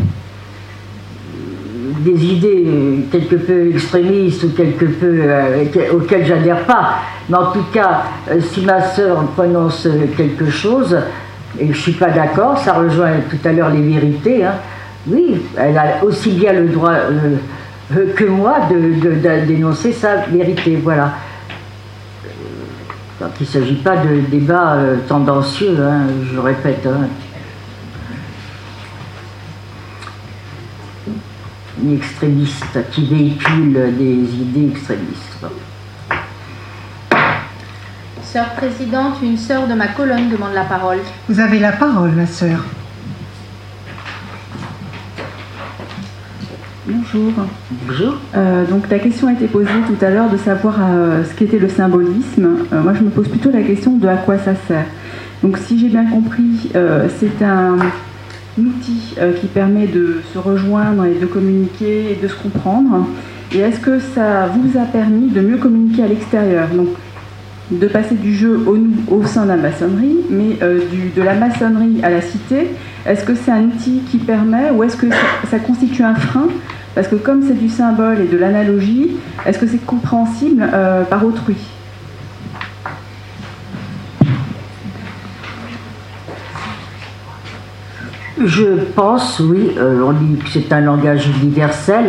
des 2.03 2.25
idées 2.25 3.07
quelque 3.11 3.37
peu 3.37 3.71
extrémistes 3.71 4.45
ou 4.45 4.49
quelque 4.51 4.87
peu 4.87 5.23
auxquelles 5.93 6.27
j'adhère 6.27 6.65
pas, 6.65 6.97
Mais 7.29 7.37
en 7.37 7.53
tout 7.53 7.65
cas, 7.73 8.03
euh, 8.31 8.41
si 8.41 8.63
ma 8.63 8.83
sœur 8.83 9.23
prononce 9.35 9.89
quelque 10.17 10.51
chose, 10.51 10.97
et 11.59 11.73
je 11.73 11.79
suis 11.79 11.93
pas 11.93 12.11
d'accord, 12.11 12.59
ça 12.59 12.75
rejoint 12.75 13.13
tout 13.31 13.49
à 13.49 13.53
l'heure 13.53 13.71
les 13.71 13.83
vérités, 13.83 14.45
hein, 14.45 14.55
oui, 15.07 15.43
elle 15.57 15.77
a 15.77 16.05
aussi 16.05 16.31
bien 16.31 16.53
le 16.53 16.69
droit 16.69 16.95
que 18.17 18.25
moi 18.25 18.57
de, 18.71 19.47
dénoncer 19.47 19.93
sa 19.93 20.17
vérité. 20.17 20.79
Voilà. 20.83 21.13
Donc 23.21 23.31
il 23.41 23.43
ne 23.43 23.49
s'agit 23.49 23.75
pas 23.75 23.97
de 23.97 24.21
débats 24.31 24.79
tendancieux, 25.09 25.77
hein, 25.81 26.07
je 26.33 26.39
répète. 26.39 26.87
Hein. 26.87 27.09
Ni 31.83 31.97
extrémistes 31.97 32.79
qui 32.91 33.07
véhiculent 33.07 33.97
des 33.99 34.35
idées 34.35 34.71
extrémistes. 34.71 35.47
Sœur 38.23 38.49
présidente, 38.55 39.17
une 39.23 39.37
sœur 39.37 39.67
de 39.67 39.75
ma 39.75 39.89
colonne 39.89 40.31
demande 40.31 40.55
la 40.55 40.65
parole. 40.65 40.99
Vous 41.29 41.39
avez 41.39 41.59
la 41.59 41.73
parole, 41.73 42.13
ma 42.13 42.27
sœur. 42.27 42.65
Bonjour. 46.87 47.33
Bonjour. 47.87 48.15
Euh, 48.35 48.65
donc 48.67 48.89
la 48.91 48.99
question 48.99 49.29
a 49.29 49.33
été 49.33 49.47
posée 49.47 49.69
tout 49.87 50.05
à 50.05 50.11
l'heure 50.11 50.31
de 50.31 50.37
savoir 50.37 50.77
euh, 50.81 51.23
ce 51.25 51.35
qu'était 51.35 51.59
le 51.59 51.69
symbolisme. 51.69 52.49
Euh, 52.73 52.83
moi, 52.83 52.93
je 52.95 53.03
me 53.05 53.11
pose 53.11 53.29
plutôt 53.29 53.51
la 53.51 53.63
question 53.63 53.97
de 53.99 54.09
à 54.09 54.17
quoi 54.17 54.39
ça 54.39 54.55
sert. 54.67 54.87
Donc 55.43 55.59
si 55.59 55.79
j'ai 55.79 55.89
bien 55.89 56.07
compris, 56.07 56.71
c'est 56.73 57.45
un, 57.45 57.77
outil 58.59 59.15
euh, 59.19 59.33
qui 59.33 59.47
permet 59.47 59.87
de 59.87 60.21
se 60.33 60.39
rejoindre 60.39 61.05
et 61.05 61.19
de 61.19 61.27
communiquer 61.27 62.13
et 62.13 62.19
de 62.23 62.29
se 62.29 62.35
comprendre. 62.35 63.07
Et 63.55 63.59
est-ce 63.59 63.81
que 63.81 63.99
ça 63.99 64.47
vous 64.47 64.79
a 64.79 64.85
permis 64.85 65.29
de 65.29 65.41
mieux 65.41 65.59
communiquer 65.59 66.05
à 66.05 66.07
l'extérieur? 66.07 66.69
Donc, 66.69 66.89
de 67.71 67.87
passer 67.87 68.15
du 68.15 68.35
jeu 68.35 68.65
au, 68.67 69.15
au 69.15 69.25
sein 69.25 69.45
de 69.45 69.49
la 69.49 69.57
maçonnerie, 69.57 70.19
mais 70.31 70.59
euh, 70.63 70.81
de 71.17 71.23
la 71.23 71.35
maçonnerie 71.35 72.01
à 72.03 72.11
la 72.11 72.21
cité, 72.21 72.69
est-ce 73.07 73.25
que 73.25 73.35
c'est 73.35 73.51
un 73.51 73.65
outil 73.65 74.03
qui 74.11 74.19
permet 74.19 74.71
ou 74.71 74.83
est-ce 74.85 74.97
que 74.97 75.07
ça, 75.51 75.59
constitue 75.59 76.03
un 76.03 76.15
frein? 76.15 76.49
Parce 76.95 77.09
que 77.09 77.17
comme 77.17 77.43
c'est 77.47 77.59
du 77.59 77.69
symbole 77.69 78.21
et 78.21 78.27
de 78.27 78.37
l'analogie, 78.37 79.17
est-ce 79.47 79.59
que 79.59 79.67
c'est 79.67 79.85
compréhensible 79.85 80.63
euh, 80.73 81.05
par 81.05 81.25
autrui? 81.25 81.57
Je 88.45 88.85
pense, 88.95 89.41
oui, 89.41 89.73
euh, 89.79 90.03
on 90.03 90.13
dit 90.13 90.37
que 90.37 90.49
c'est 90.49 90.73
un 90.73 90.81
langage 90.81 91.29
universel, 91.43 92.07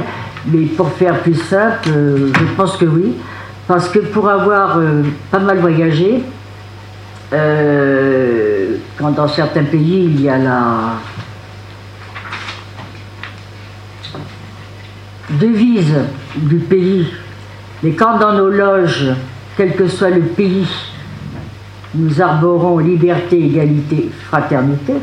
mais 0.47 0.65
pour 0.65 0.89
faire 0.93 1.19
plus 1.19 1.35
simple, 1.35 1.89
euh, 1.89 2.31
je 2.33 2.45
pense 2.55 2.77
que 2.77 2.85
oui. 2.85 3.13
Parce 3.67 3.87
que 3.89 3.99
pour 3.99 4.27
avoir 4.27 4.77
euh, 4.77 5.03
pas 5.29 5.39
mal 5.39 5.59
voyagé, 5.59 6.23
quand 7.31 9.09
dans 9.09 9.27
certains 9.27 9.63
pays 9.63 10.05
il 10.05 10.21
y 10.21 10.29
a 10.29 10.37
la 10.37 10.93
devise 15.31 15.95
du 16.35 16.57
pays, 16.57 17.07
mais 17.81 17.93
quand 17.93 18.19
dans 18.19 18.33
nos 18.33 18.49
loges, 18.49 19.07
quel 19.57 19.75
que 19.75 19.87
soit 19.87 20.11
le 20.11 20.21
pays, 20.21 20.67
nous 21.95 22.21
arborons 22.21 22.77
liberté, 22.77 23.43
égalité, 23.43 24.11
fraternité, 24.27 24.93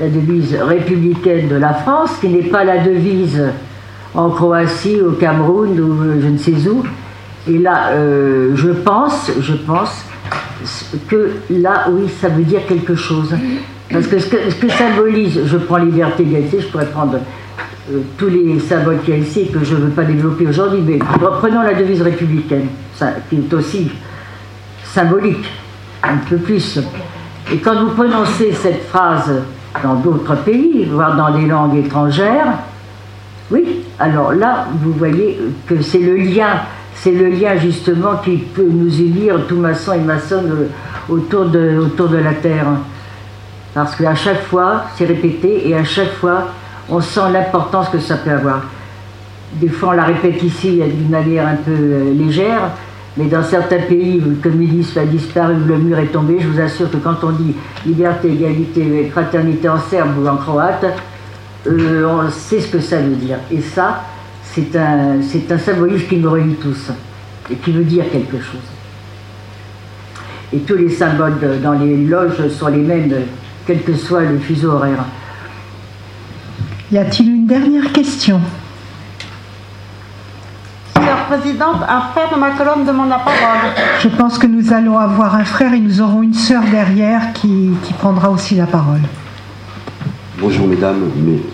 la 0.00 0.08
devise 0.08 0.56
républicaine 0.56 1.48
de 1.48 1.56
la 1.56 1.74
France, 1.74 2.12
qui 2.20 2.28
n'est 2.28 2.48
pas 2.48 2.64
la 2.64 2.78
devise 2.78 3.42
en 4.14 4.30
Croatie, 4.30 5.00
au 5.00 5.12
Cameroun 5.12 5.78
ou 5.78 6.20
je 6.20 6.26
ne 6.26 6.38
sais 6.38 6.68
où. 6.68 6.82
Et 7.48 7.58
là, 7.58 7.90
euh, 7.90 8.52
je 8.54 8.70
pense, 8.70 9.30
je 9.40 9.52
pense 9.52 10.04
que 11.08 11.32
là, 11.50 11.86
oui, 11.90 12.08
ça 12.20 12.28
veut 12.28 12.42
dire 12.42 12.66
quelque 12.66 12.94
chose. 12.94 13.34
Parce 13.90 14.06
que 14.06 14.18
ce 14.18 14.28
que, 14.28 14.68
symbolise, 14.68 15.40
je 15.46 15.56
prends 15.58 15.78
liberté, 15.78 16.22
égalité, 16.22 16.60
je 16.60 16.66
pourrais 16.68 16.86
prendre 16.86 17.18
euh, 17.90 18.00
tous 18.16 18.28
les 18.28 18.58
symboles 18.60 19.00
qu'il 19.04 19.14
y 19.14 19.16
a 19.18 19.20
ici 19.20 19.50
que 19.52 19.64
je 19.64 19.74
ne 19.74 19.80
veux 19.82 19.90
pas 19.90 20.04
développer 20.04 20.46
aujourd'hui, 20.46 20.80
mais 20.86 20.98
reprenons 21.20 21.62
la 21.62 21.74
devise 21.74 22.02
républicaine, 22.02 22.68
qui 23.28 23.36
est 23.36 23.54
aussi 23.54 23.90
symbolique, 24.84 25.44
un 26.02 26.16
peu 26.28 26.36
plus. 26.36 26.78
Et 27.52 27.58
quand 27.58 27.84
vous 27.84 27.90
prononcez 27.90 28.52
cette 28.52 28.84
phrase 28.84 29.42
dans 29.82 29.94
d'autres 29.94 30.36
pays, 30.36 30.86
voire 30.86 31.16
dans 31.16 31.30
des 31.36 31.46
langues 31.46 31.76
étrangères, 31.76 32.58
oui, 33.50 33.84
alors 33.98 34.32
là, 34.32 34.66
vous 34.80 34.92
voyez 34.92 35.40
que 35.66 35.82
c'est 35.82 35.98
le 35.98 36.16
lien, 36.16 36.62
c'est 36.94 37.12
le 37.12 37.28
lien 37.28 37.56
justement 37.56 38.16
qui 38.24 38.36
peut 38.36 38.68
nous 38.68 38.94
unir, 38.98 39.46
tout 39.48 39.56
maçon 39.56 39.94
et 39.94 39.98
maçon, 39.98 40.42
euh, 40.46 40.68
autour 41.08 41.46
de, 41.46 41.78
autour 41.78 42.08
de 42.08 42.18
la 42.18 42.34
Terre. 42.34 42.66
Parce 43.74 43.96
qu'à 43.96 44.14
chaque 44.14 44.42
fois, 44.42 44.84
c'est 44.96 45.06
répété, 45.06 45.68
et 45.68 45.74
à 45.74 45.84
chaque 45.84 46.12
fois, 46.14 46.48
on 46.88 47.00
sent 47.00 47.32
l'importance 47.32 47.88
que 47.88 47.98
ça 47.98 48.16
peut 48.16 48.30
avoir. 48.30 48.62
Des 49.54 49.68
fois, 49.68 49.90
on 49.90 49.92
la 49.92 50.04
répète 50.04 50.42
ici 50.42 50.80
d'une 50.80 51.10
manière 51.10 51.46
un 51.46 51.56
peu 51.56 51.72
euh, 51.72 52.14
légère, 52.14 52.70
mais 53.16 53.26
dans 53.26 53.42
certains 53.42 53.80
pays 53.80 54.22
où 54.24 54.30
le 54.30 54.36
communisme 54.36 54.98
a 54.98 55.04
disparu, 55.04 55.56
le 55.66 55.78
mur 55.78 55.98
est 55.98 56.06
tombé, 56.06 56.38
je 56.40 56.46
vous 56.46 56.60
assure 56.60 56.90
que 56.90 56.98
quand 56.98 57.24
on 57.24 57.32
dit 57.32 57.54
liberté, 57.84 58.28
égalité 58.28 59.10
fraternité 59.12 59.68
en 59.68 59.78
serbe 59.78 60.18
ou 60.18 60.28
en 60.28 60.36
croate, 60.36 60.86
euh, 61.66 62.06
on 62.06 62.30
sait 62.30 62.60
ce 62.60 62.68
que 62.68 62.80
ça 62.80 63.00
veut 63.00 63.16
dire. 63.16 63.38
Et 63.50 63.60
ça, 63.60 64.04
c'est 64.44 64.74
un, 64.76 65.18
un 65.18 65.58
symbolisme 65.58 66.06
qui 66.06 66.16
nous 66.16 66.30
relie 66.30 66.54
tous 66.54 66.90
et 67.50 67.56
qui 67.56 67.72
veut 67.72 67.84
dire 67.84 68.04
quelque 68.10 68.38
chose. 68.38 68.60
Et 70.52 70.58
tous 70.58 70.76
les 70.76 70.90
symboles 70.90 71.38
dans 71.62 71.72
les 71.72 71.96
loges 72.06 72.48
sont 72.48 72.68
les 72.68 72.82
mêmes, 72.82 73.12
quel 73.66 73.82
que 73.82 73.94
soit 73.94 74.22
le 74.22 74.38
fuseau 74.38 74.70
horaire. 74.70 75.04
Y 76.92 76.98
a-t-il 76.98 77.28
une 77.28 77.46
dernière 77.46 77.92
question? 77.92 78.40
Présidente, 81.16 81.82
un 81.88 82.00
frère 82.12 82.30
de 82.32 82.38
ma 82.38 82.50
colonne 82.50 82.84
demande 82.84 83.08
la 83.08 83.18
parole. 83.18 83.72
Je 84.00 84.08
pense 84.08 84.38
que 84.38 84.46
nous 84.46 84.72
allons 84.72 84.98
avoir 84.98 85.34
un 85.34 85.44
frère 85.44 85.72
et 85.72 85.80
nous 85.80 86.00
aurons 86.00 86.22
une 86.22 86.34
sœur 86.34 86.62
derrière 86.70 87.32
qui, 87.32 87.72
prendra 87.98 88.30
aussi 88.30 88.54
la 88.54 88.66
parole. 88.66 89.00
Bonjour 90.38 90.66
mesdames, 90.66 91.10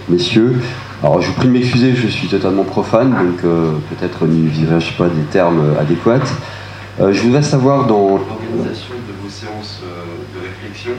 messieurs. 0.09 0.61
Alors 1.03 1.21
je 1.21 1.29
vous 1.29 1.35
prie 1.35 1.49
de 1.49 1.53
m'excuser, 1.53 1.95
je 1.95 2.07
suis 2.07 2.29
totalement 2.29 2.63
profane, 2.63 3.11
donc 3.11 3.45
euh, 3.45 3.73
peut-être 3.91 4.27
n'utilisera-je 4.27 4.93
pas 4.93 5.09
des 5.09 5.23
termes 5.23 5.75
adéquats. 5.79 6.21
Euh, 7.01 7.13
je 7.13 7.23
voudrais 7.23 7.43
savoir 7.43 7.87
dans 7.87 8.17
l'organisation 8.17 8.95
de 8.95 9.23
vos 9.23 9.29
séances 9.29 9.81
euh, 9.85 10.39
de 10.39 10.47
réflexion, 10.47 10.93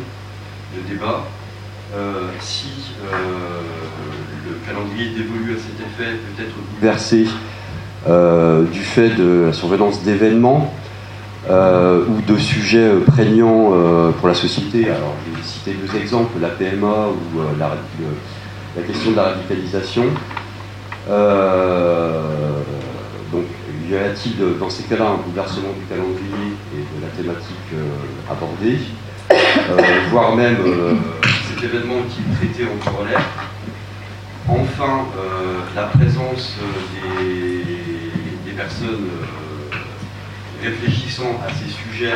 de 0.76 0.94
débat, 0.94 1.24
si 2.40 2.68
le 4.46 4.56
calendrier 4.68 5.10
dévolu 5.16 5.56
à 5.56 5.58
cet 5.58 5.80
effet 5.80 6.18
peut 6.18 6.44
être 6.44 6.56
bouleversé 6.76 7.26
du 8.06 8.80
fait 8.80 9.10
de 9.10 9.46
la 9.48 9.54
surveillance 9.54 10.04
d'événements 10.04 10.72
euh, 11.50 12.04
ou 12.10 12.22
de 12.22 12.38
sujets 12.38 12.90
prégnants 13.06 13.70
euh, 13.72 14.12
pour 14.12 14.28
la 14.28 14.34
société. 14.34 14.90
Alors, 14.90 15.14
je 15.26 15.38
vais 15.38 15.44
citer 15.48 15.76
deux 15.76 15.98
exemples, 15.98 16.40
la 16.42 16.50
PMA 16.50 17.08
ou 17.08 17.40
la, 17.58 17.78
question 18.84 19.12
de 19.12 19.16
la 19.16 19.24
radicalisation. 19.24 20.04
donc, 23.32 23.46
y 23.90 23.96
a-t-il 23.96 24.58
dans 24.60 24.70
ces 24.70 24.84
cas-là 24.84 25.06
un 25.12 25.18
bouleversement 25.26 25.70
du 25.80 25.86
calendrier 25.86 26.52
et 26.76 26.84
de 26.84 27.02
la 27.02 27.08
thématique 27.16 27.72
abordée, 28.30 28.80
voire 30.12 30.36
même 30.36 30.58
cet 31.50 31.64
événement 31.64 32.02
qui 32.10 32.20
est 32.20 32.36
traité 32.36 32.70
en 32.70 32.78
corollaire 32.92 33.24
Enfin, 34.50 35.06
la 35.76 35.84
présence 35.84 36.56
des 37.20 37.57
personnes 38.58 39.06
euh, 39.06 40.68
réfléchissant 40.68 41.40
à 41.46 41.54
ces 41.54 41.70
sujets, 41.70 42.16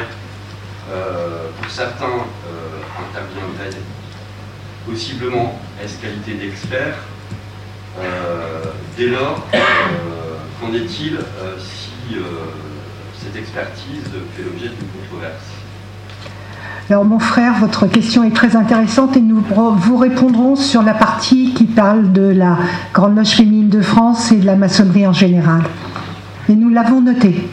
euh, 0.92 1.48
pour 1.62 1.72
certains, 1.72 2.06
euh, 2.06 2.82
interviendraient 3.08 3.78
possiblement 4.86 5.60
est 5.82 6.02
qualité 6.02 6.34
d'expert. 6.34 6.96
dès 8.98 9.08
lors, 9.08 9.46
qu'en 10.60 10.74
est-il 10.74 11.20
si 11.60 12.16
cette 13.22 13.36
expertise 13.36 14.10
fait 14.36 14.44
l'objet 14.44 14.70
d'une 14.70 14.88
controverse? 15.00 15.46
Alors 16.90 17.06
mon 17.06 17.20
frère, 17.20 17.54
votre 17.60 17.86
question 17.86 18.24
est 18.24 18.36
très 18.36 18.56
intéressante 18.56 19.16
et 19.16 19.22
nous 19.22 19.44
vous 19.78 19.98
répondrons 19.98 20.56
sur 20.56 20.82
la 20.82 20.96
partie 20.96 21.54
qui 21.54 21.66
parle 21.66 22.12
de 22.12 22.24
la 22.24 22.58
Grande 22.92 23.16
Loge 23.16 23.30
féminine 23.30 23.70
de 23.70 23.82
France 23.82 24.32
et 24.32 24.38
de 24.38 24.46
la 24.48 24.56
maçonnerie 24.56 25.06
en 25.06 25.14
général. 25.14 25.62
Et 26.50 26.56
nous 26.56 26.70
l'avons 26.70 27.02
noté. 27.02 27.50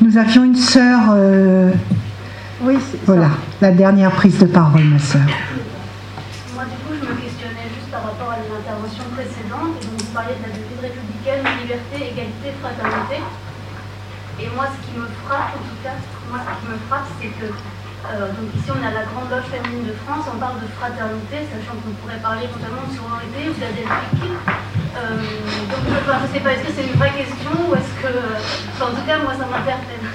Nous 0.00 0.16
avions 0.16 0.44
une 0.44 0.56
sœur. 0.56 1.00
Euh, 1.12 1.70
oui, 2.62 2.76
Voilà, 3.06 3.30
la 3.60 3.70
dernière 3.70 4.10
prise 4.10 4.38
de 4.38 4.46
parole, 4.46 4.84
ma 4.84 4.98
sœur. 4.98 5.22
Moi, 6.54 6.64
du 6.64 6.76
coup, 6.84 6.94
je 6.94 7.06
me 7.06 7.14
questionnais 7.16 7.68
juste 7.72 7.90
par 7.90 8.02
rapport 8.02 8.30
à 8.32 8.38
l'intervention 8.38 9.04
précédente. 9.14 9.78
Donc, 9.80 10.00
vous 10.00 10.12
parliez 10.12 10.34
de 10.38 10.42
la 10.42 10.52
devise 10.54 10.80
républicaine, 10.82 11.42
liberté, 11.62 12.12
égalité, 12.12 12.48
fraternité. 12.60 13.22
Et 14.40 14.48
moi, 14.54 14.66
ce 14.70 14.78
qui 14.86 14.98
me 14.98 15.06
frappe, 15.26 15.54
en 15.54 15.62
tout 15.66 15.78
cas, 15.82 15.98
moi, 16.30 16.38
ce 16.42 16.52
qui 16.62 16.66
me 16.70 16.78
frappe, 16.86 17.06
c'est 17.18 17.32
que 17.38 17.48
euh, 18.06 18.30
donc 18.30 18.54
ici, 18.54 18.70
on 18.70 18.78
a 18.78 18.94
la 18.94 19.04
Grande 19.10 19.26
Loge 19.26 19.50
féminine 19.50 19.90
de 19.90 19.96
France, 20.06 20.24
on 20.30 20.38
parle 20.38 20.62
de 20.62 20.70
fraternité, 20.78 21.42
sachant 21.50 21.74
qu'on 21.82 21.90
pourrait 21.98 22.22
parler 22.22 22.46
éventuellement 22.46 22.86
de 22.86 22.94
sororité 22.94 23.50
ou 23.50 23.54
d'Adelphique. 23.58 24.38
Euh, 24.94 25.18
donc, 25.66 25.82
je 25.82 25.90
ne 25.90 26.32
sais 26.32 26.40
pas, 26.40 26.52
est-ce 26.54 26.64
que 26.64 26.72
c'est 26.72 26.86
une 26.86 26.98
vraie 26.98 27.12
question 27.18 27.50
ou 27.66 27.74
est-ce 27.74 27.94
que. 27.98 28.12
en 28.78 28.94
tout 28.94 29.04
cas, 29.06 29.18
moi, 29.18 29.34
ça 29.34 29.46
m'interpelle. 29.50 30.06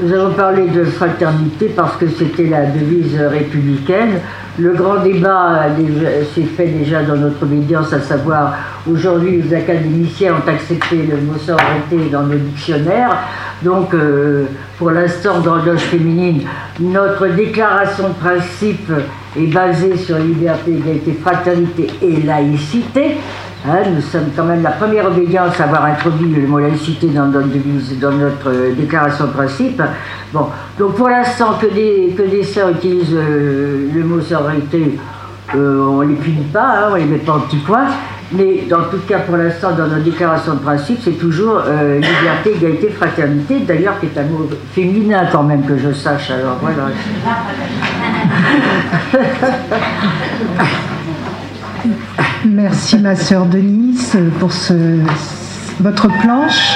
Nous 0.00 0.12
avons 0.14 0.34
parlé 0.34 0.68
de 0.68 0.84
fraternité 0.84 1.68
parce 1.76 1.96
que 1.96 2.08
c'était 2.08 2.46
la 2.46 2.66
devise 2.66 3.20
républicaine. 3.20 4.20
Le 4.60 4.74
grand 4.74 4.96
débat 5.02 5.68
s'est 6.34 6.42
fait 6.42 6.66
déjà 6.66 7.02
dans 7.02 7.16
notre 7.16 7.42
obédience, 7.44 7.94
à 7.94 8.00
savoir 8.00 8.54
aujourd'hui 8.90 9.40
les 9.40 9.54
académiciens 9.54 10.34
ont 10.34 10.48
accepté 10.48 10.96
le 10.96 11.16
mot 11.16 11.38
sororité 11.38 12.10
dans 12.12 12.24
nos 12.24 12.36
dictionnaires. 12.36 13.16
Donc 13.62 13.94
euh, 13.94 14.44
pour 14.76 14.90
l'instant 14.90 15.40
dans 15.40 15.56
l'âge 15.56 15.80
féminine, 15.80 16.42
notre 16.78 17.28
déclaration 17.28 18.08
de 18.08 18.14
principe 18.14 18.92
est 19.38 19.46
basée 19.46 19.96
sur 19.96 20.18
liberté, 20.18 20.72
égalité, 20.72 21.16
fraternité 21.22 21.86
et 22.02 22.20
laïcité. 22.20 23.16
Hein, 23.68 23.82
nous 23.94 24.00
sommes 24.00 24.30
quand 24.34 24.44
même 24.44 24.62
la 24.62 24.70
première 24.70 25.04
obédience 25.04 25.60
à 25.60 25.64
avoir 25.64 25.84
introduit 25.84 26.34
le 26.34 26.46
mot 26.46 26.58
laïcité 26.58 27.08
dans 27.08 27.26
notre 27.26 27.48
dans 28.00 28.12
notre 28.12 28.48
euh, 28.48 28.72
déclaration 28.74 29.26
de 29.26 29.32
principe. 29.32 29.82
Bon, 30.32 30.46
donc 30.78 30.94
pour 30.94 31.10
l'instant 31.10 31.58
que 31.60 31.66
des 31.66 32.14
que 32.16 32.42
sœurs 32.42 32.70
utilisent 32.70 33.12
euh, 33.12 33.90
le 33.94 34.02
mot 34.02 34.22
sororité, 34.22 34.98
euh, 35.54 35.86
on 35.86 36.02
ne 36.02 36.08
les 36.08 36.14
punit 36.14 36.48
pas, 36.50 36.68
hein, 36.68 36.88
on 36.92 36.94
ne 36.94 37.00
les 37.00 37.04
met 37.04 37.18
pas 37.18 37.34
en 37.34 37.40
petit 37.40 37.58
point. 37.58 37.84
Mais 38.32 38.64
dans 38.66 38.84
tout 38.84 39.00
cas, 39.06 39.18
pour 39.18 39.36
l'instant, 39.36 39.72
dans 39.72 39.88
notre 39.88 40.04
déclaration 40.04 40.54
de 40.54 40.60
principe, 40.60 41.00
c'est 41.02 41.18
toujours 41.18 41.60
liberté, 41.96 42.54
égalité, 42.54 42.88
fraternité, 42.90 43.58
d'ailleurs 43.66 43.98
qui 43.98 44.06
est 44.06 44.16
un 44.16 44.22
mot 44.22 44.48
féminin 44.72 45.26
quand 45.32 45.42
même 45.42 45.66
que 45.66 45.76
je 45.76 45.92
sache. 45.92 46.30
Alors 46.30 46.56
voilà. 46.62 46.90
Merci 52.44 52.98
ma 52.98 53.14
sœur 53.14 53.46
Denise 53.46 54.18
pour 54.38 54.52
ce, 54.52 54.74
votre 55.80 56.08
planche. 56.08 56.74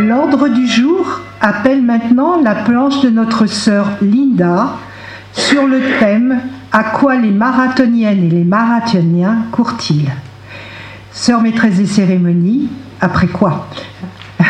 L'ordre 0.00 0.48
du 0.48 0.66
jour 0.66 1.20
appelle 1.40 1.82
maintenant 1.82 2.40
la 2.42 2.54
planche 2.54 3.00
de 3.00 3.10
notre 3.10 3.46
sœur 3.46 3.86
Linda 4.02 4.76
sur 5.32 5.66
le 5.66 5.80
thème 5.98 6.40
à 6.72 6.84
quoi 6.84 7.16
les 7.16 7.30
marathoniennes 7.30 8.24
et 8.24 8.30
les 8.30 8.44
marathoniens 8.44 9.46
courent-ils? 9.50 10.10
Sœur 11.12 11.42
maîtresse 11.42 11.76
des 11.76 11.86
cérémonies, 11.86 12.68
après 13.00 13.26
quoi 13.26 13.68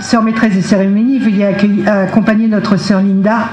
Sœur 0.00 0.22
maîtresse 0.22 0.54
des 0.54 0.62
cérémonies, 0.62 1.18
veuillez 1.18 1.46
accompagner 1.86 2.48
notre 2.48 2.76
sœur 2.76 3.00
Linda 3.00 3.48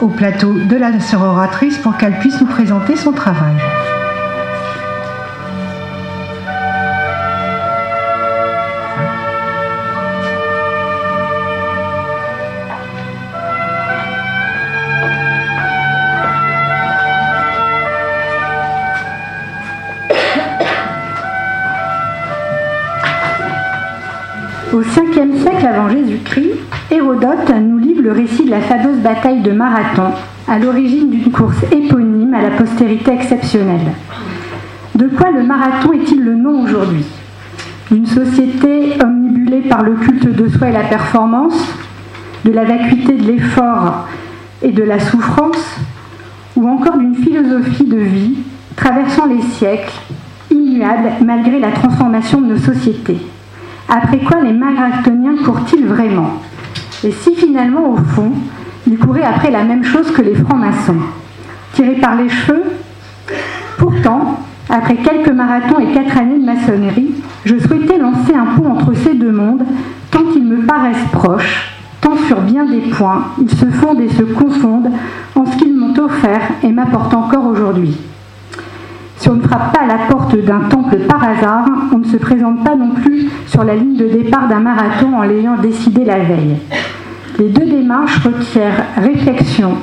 au 0.00 0.08
plateau 0.08 0.54
de 0.54 0.76
la 0.76 1.00
sœur 1.00 1.22
oratrice 1.22 1.78
pour 1.78 1.96
qu'elle 1.96 2.18
puisse 2.18 2.40
nous 2.40 2.46
présenter 2.46 2.96
son 2.96 3.12
travail. 3.12 3.54
Siècle 25.42 25.66
avant 25.66 25.88
Jésus-Christ, 25.88 26.54
Hérodote 26.90 27.52
nous 27.60 27.78
livre 27.78 28.02
le 28.02 28.12
récit 28.12 28.44
de 28.44 28.50
la 28.50 28.60
fameuse 28.60 28.98
bataille 28.98 29.40
de 29.40 29.52
Marathon, 29.52 30.12
à 30.46 30.58
l'origine 30.58 31.10
d'une 31.10 31.30
course 31.30 31.62
éponyme 31.70 32.34
à 32.34 32.42
la 32.42 32.50
postérité 32.50 33.12
exceptionnelle. 33.12 33.92
De 34.94 35.06
quoi 35.08 35.30
le 35.30 35.42
marathon 35.42 35.92
est-il 35.92 36.24
le 36.24 36.34
nom 36.34 36.62
aujourd'hui? 36.62 37.04
D'une 37.90 38.06
société 38.06 38.94
omnibulée 39.02 39.60
par 39.60 39.82
le 39.82 39.94
culte 39.94 40.34
de 40.34 40.48
soi 40.48 40.70
et 40.70 40.72
la 40.72 40.84
performance, 40.84 41.58
de 42.44 42.50
la 42.50 42.64
vacuité 42.64 43.14
de 43.14 43.30
l'effort 43.30 44.08
et 44.62 44.72
de 44.72 44.82
la 44.82 44.98
souffrance, 44.98 45.78
ou 46.56 46.68
encore 46.68 46.98
d'une 46.98 47.14
philosophie 47.14 47.84
de 47.84 47.98
vie 47.98 48.38
traversant 48.76 49.26
les 49.26 49.42
siècles, 49.42 49.92
immuable 50.50 51.10
malgré 51.24 51.58
la 51.60 51.70
transformation 51.70 52.40
de 52.40 52.54
nos 52.54 52.58
sociétés? 52.58 53.18
Après 53.88 54.18
quoi 54.18 54.42
les 54.42 54.52
marathoniens 54.52 55.36
courent-ils 55.44 55.86
vraiment? 55.86 56.40
Et 57.04 57.10
si 57.10 57.34
finalement, 57.34 57.90
au 57.92 57.96
fond, 57.96 58.32
ils 58.86 58.98
couraient 58.98 59.22
après 59.22 59.50
la 59.50 59.64
même 59.64 59.84
chose 59.84 60.10
que 60.10 60.22
les 60.22 60.34
francs-maçons? 60.34 60.96
Tirés 61.72 62.00
par 62.00 62.16
les 62.16 62.28
cheveux? 62.28 62.64
Pourtant, 63.78 64.40
après 64.68 64.96
quelques 64.96 65.30
marathons 65.30 65.78
et 65.78 65.92
quatre 65.92 66.18
années 66.18 66.38
de 66.38 66.44
maçonnerie, 66.44 67.14
je 67.44 67.58
souhaitais 67.58 67.98
lancer 67.98 68.34
un 68.34 68.56
pont 68.56 68.72
entre 68.72 68.92
ces 68.94 69.14
deux 69.14 69.32
mondes, 69.32 69.64
tant 70.10 70.24
ils 70.36 70.44
me 70.44 70.66
paraissent 70.66 71.08
proches, 71.12 71.72
tant 72.00 72.16
sur 72.26 72.40
bien 72.42 72.66
des 72.66 72.80
points, 72.90 73.28
ils 73.40 73.50
se 73.50 73.66
fondent 73.66 74.00
et 74.00 74.10
se 74.10 74.22
confondent 74.22 74.90
en 75.34 75.46
ce 75.46 75.56
qu'ils 75.56 75.74
m'ont 75.74 75.94
offert 75.98 76.42
et 76.62 76.72
m'apportent 76.72 77.14
encore 77.14 77.46
aujourd'hui. 77.46 77.96
Si 79.18 79.28
on 79.28 79.34
ne 79.34 79.42
frappe 79.42 79.72
pas 79.72 79.80
à 79.80 79.86
la 79.86 80.06
porte 80.08 80.36
d'un 80.36 80.60
temple 80.68 80.98
par 81.08 81.22
hasard, 81.24 81.66
on 81.92 81.98
ne 81.98 82.04
se 82.04 82.16
présente 82.16 82.62
pas 82.62 82.76
non 82.76 82.90
plus 82.90 83.28
sur 83.48 83.64
la 83.64 83.74
ligne 83.74 83.96
de 83.96 84.06
départ 84.06 84.46
d'un 84.46 84.60
marathon 84.60 85.12
en 85.16 85.22
l'ayant 85.22 85.56
décidé 85.56 86.04
la 86.04 86.20
veille. 86.20 86.56
Les 87.36 87.48
deux 87.48 87.66
démarches 87.66 88.24
requièrent 88.24 88.84
réflexion, 88.96 89.74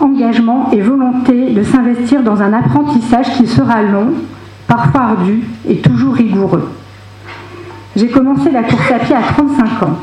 engagement 0.00 0.70
et 0.72 0.80
volonté 0.80 1.50
de 1.50 1.62
s'investir 1.62 2.22
dans 2.22 2.40
un 2.40 2.54
apprentissage 2.54 3.36
qui 3.36 3.46
sera 3.46 3.82
long, 3.82 4.14
parfois 4.66 5.02
ardu 5.02 5.42
et 5.68 5.76
toujours 5.76 6.14
rigoureux. 6.14 6.70
J'ai 7.94 8.08
commencé 8.08 8.50
la 8.50 8.62
course 8.62 8.90
à 8.90 9.00
pied 9.00 9.14
à 9.14 9.20
35 9.20 9.82
ans. 9.82 9.98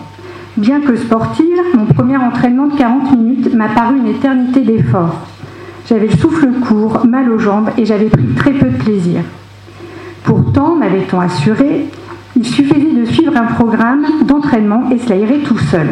Bien 0.57 0.79
que 0.81 0.95
sportive, 0.95 1.57
mon 1.75 1.85
premier 1.85 2.17
entraînement 2.17 2.67
de 2.67 2.77
40 2.77 3.17
minutes 3.17 3.53
m'a 3.55 3.69
paru 3.69 3.97
une 3.97 4.07
éternité 4.07 4.61
d'efforts. 4.61 5.28
J'avais 5.89 6.05
le 6.05 6.17
souffle 6.17 6.47
court, 6.67 7.03
mal 7.07 7.31
aux 7.31 7.39
jambes 7.39 7.71
et 7.75 7.83
j'avais 7.83 8.09
pris 8.09 8.23
très 8.35 8.51
peu 8.51 8.67
de 8.67 8.77
plaisir. 8.77 9.21
Pourtant, 10.23 10.75
m'avait-on 10.75 11.19
assuré, 11.19 11.87
il 12.35 12.45
suffisait 12.45 12.93
de 12.93 13.05
suivre 13.05 13.35
un 13.35 13.47
programme 13.47 14.05
d'entraînement 14.27 14.91
et 14.91 14.99
cela 14.99 15.15
irait 15.15 15.39
tout 15.39 15.57
seul. 15.57 15.87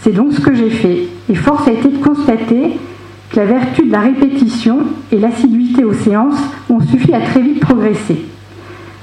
C'est 0.00 0.10
donc 0.10 0.32
ce 0.32 0.40
que 0.40 0.52
j'ai 0.52 0.70
fait 0.70 1.06
et 1.28 1.34
force 1.36 1.68
a 1.68 1.72
été 1.72 1.90
de 1.90 1.98
constater 1.98 2.76
que 3.30 3.36
la 3.36 3.46
vertu 3.46 3.86
de 3.86 3.92
la 3.92 4.00
répétition 4.00 4.78
et 5.12 5.18
l'assiduité 5.18 5.84
aux 5.84 5.94
séances 5.94 6.42
ont 6.68 6.80
suffi 6.80 7.14
à 7.14 7.20
très 7.20 7.40
vite 7.40 7.60
progresser. 7.60 8.24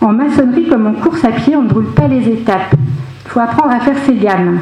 En 0.01 0.11
maçonnerie 0.11 0.67
comme 0.67 0.87
en 0.87 0.93
course 0.93 1.23
à 1.23 1.31
pied, 1.31 1.55
on 1.55 1.61
ne 1.61 1.69
brûle 1.69 1.93
pas 1.95 2.09
les 2.09 2.27
étapes. 2.27 2.75
Il 3.23 3.31
faut 3.31 3.39
apprendre 3.39 3.73
à 3.73 3.79
faire 3.79 3.97
ses 4.05 4.15
gammes. 4.15 4.59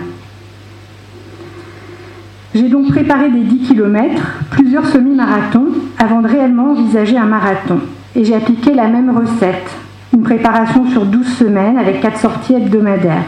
J'ai 2.55 2.69
donc 2.69 2.87
préparé 2.87 3.29
des 3.31 3.41
10 3.41 3.67
km, 3.67 4.21
plusieurs 4.49 4.85
semi-marathons, 4.85 5.73
avant 5.99 6.21
de 6.21 6.29
réellement 6.29 6.71
envisager 6.71 7.17
un 7.17 7.25
marathon. 7.25 7.79
Et 8.15 8.23
j'ai 8.23 8.33
appliqué 8.33 8.73
la 8.73 8.87
même 8.87 9.09
recette, 9.09 9.69
une 10.13 10.23
préparation 10.23 10.89
sur 10.89 11.05
12 11.05 11.27
semaines 11.27 11.77
avec 11.77 11.99
4 11.99 12.17
sorties 12.17 12.53
hebdomadaires. 12.53 13.25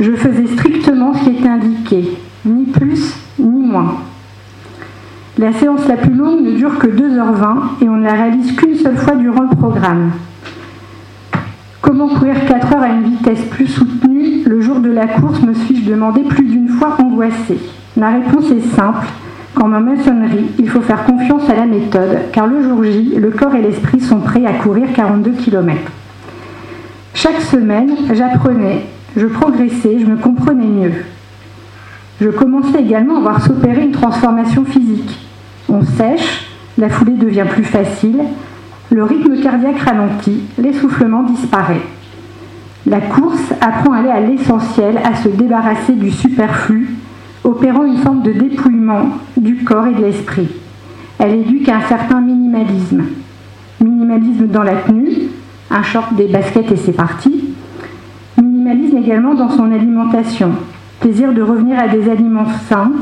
Je 0.00 0.10
faisais 0.16 0.48
strictement 0.48 1.14
ce 1.14 1.22
qui 1.22 1.36
était 1.36 1.48
indiqué, 1.48 2.18
ni 2.44 2.64
plus 2.64 3.14
ni 3.38 3.64
moins. 3.64 3.98
La 5.38 5.52
séance 5.52 5.86
la 5.86 5.96
plus 5.96 6.12
longue 6.14 6.40
ne 6.40 6.56
dure 6.56 6.76
que 6.80 6.88
2h20 6.88 7.84
et 7.84 7.88
on 7.88 7.98
ne 7.98 8.04
la 8.04 8.14
réalise 8.14 8.50
qu'une 8.56 8.74
seule 8.74 8.96
fois 8.96 9.14
durant 9.14 9.42
le 9.42 9.56
programme. 9.56 10.10
Comment 11.80 12.08
courir 12.08 12.44
4 12.46 12.74
heures 12.74 12.82
à 12.82 12.88
une 12.88 13.10
vitesse 13.10 13.44
plus 13.44 13.68
soutenue 13.68 14.42
le 14.44 14.60
jour 14.60 14.80
de 14.80 14.90
la 14.90 15.06
course 15.06 15.40
me 15.40 15.54
suis-je 15.54 15.88
demandé 15.88 16.22
plus 16.22 16.46
d'une 16.46 16.68
fois 16.68 16.96
angoissée 17.00 17.60
La 17.98 18.10
réponse 18.10 18.48
est 18.52 18.76
simple. 18.76 19.08
Comme 19.54 19.74
en 19.74 19.80
maçonnerie, 19.80 20.52
il 20.56 20.68
faut 20.70 20.80
faire 20.80 21.04
confiance 21.04 21.50
à 21.50 21.56
la 21.56 21.66
méthode, 21.66 22.30
car 22.32 22.46
le 22.46 22.62
jour 22.62 22.84
J, 22.84 23.14
le 23.16 23.30
corps 23.30 23.56
et 23.56 23.60
l'esprit 23.60 24.00
sont 24.00 24.20
prêts 24.20 24.46
à 24.46 24.52
courir 24.52 24.86
42 24.94 25.32
km. 25.32 25.80
Chaque 27.12 27.40
semaine, 27.40 27.90
j'apprenais, 28.12 28.86
je 29.16 29.26
progressais, 29.26 29.98
je 29.98 30.06
me 30.06 30.16
comprenais 30.16 30.64
mieux. 30.64 30.92
Je 32.20 32.28
commençais 32.28 32.80
également 32.80 33.16
à 33.16 33.20
voir 33.20 33.42
s'opérer 33.42 33.82
une 33.82 33.90
transformation 33.90 34.64
physique. 34.64 35.18
On 35.68 35.82
sèche, 35.82 36.46
la 36.78 36.88
foulée 36.88 37.16
devient 37.16 37.46
plus 37.50 37.64
facile, 37.64 38.20
Le 38.90 39.02
rythme 39.02 39.42
cardiaque 39.42 39.80
ralentit, 39.80 40.44
l'essoufflement 40.56 41.24
disparaît. 41.24 41.82
La 42.86 43.00
course 43.00 43.52
apprend 43.60 43.92
à 43.92 43.98
aller 43.98 44.08
à 44.08 44.20
l'essentiel, 44.20 44.98
à 45.04 45.14
se 45.16 45.28
débarrasser 45.28 45.92
du 45.92 46.10
superflu, 46.10 46.88
opérant 47.44 47.84
une 47.84 47.98
forme 47.98 48.22
de 48.22 48.32
dépouillement 48.32 49.10
du 49.36 49.64
corps 49.64 49.86
et 49.86 49.94
de 49.94 50.04
l'esprit. 50.04 50.48
Elle 51.18 51.34
éduque 51.34 51.68
un 51.68 51.80
certain 51.82 52.20
minimalisme. 52.20 53.04
Minimalisme 53.80 54.46
dans 54.46 54.62
la 54.62 54.76
tenue, 54.76 55.28
un 55.70 55.82
short, 55.82 56.14
des 56.14 56.28
baskets 56.28 56.70
et 56.72 56.76
c'est 56.76 56.92
parti. 56.92 57.44
Minimalisme 58.40 58.98
également 58.98 59.34
dans 59.34 59.50
son 59.50 59.72
alimentation. 59.72 60.52
Plaisir 61.00 61.32
de 61.32 61.42
revenir 61.42 61.78
à 61.78 61.88
des 61.88 62.08
aliments 62.10 62.48
sains, 62.68 62.92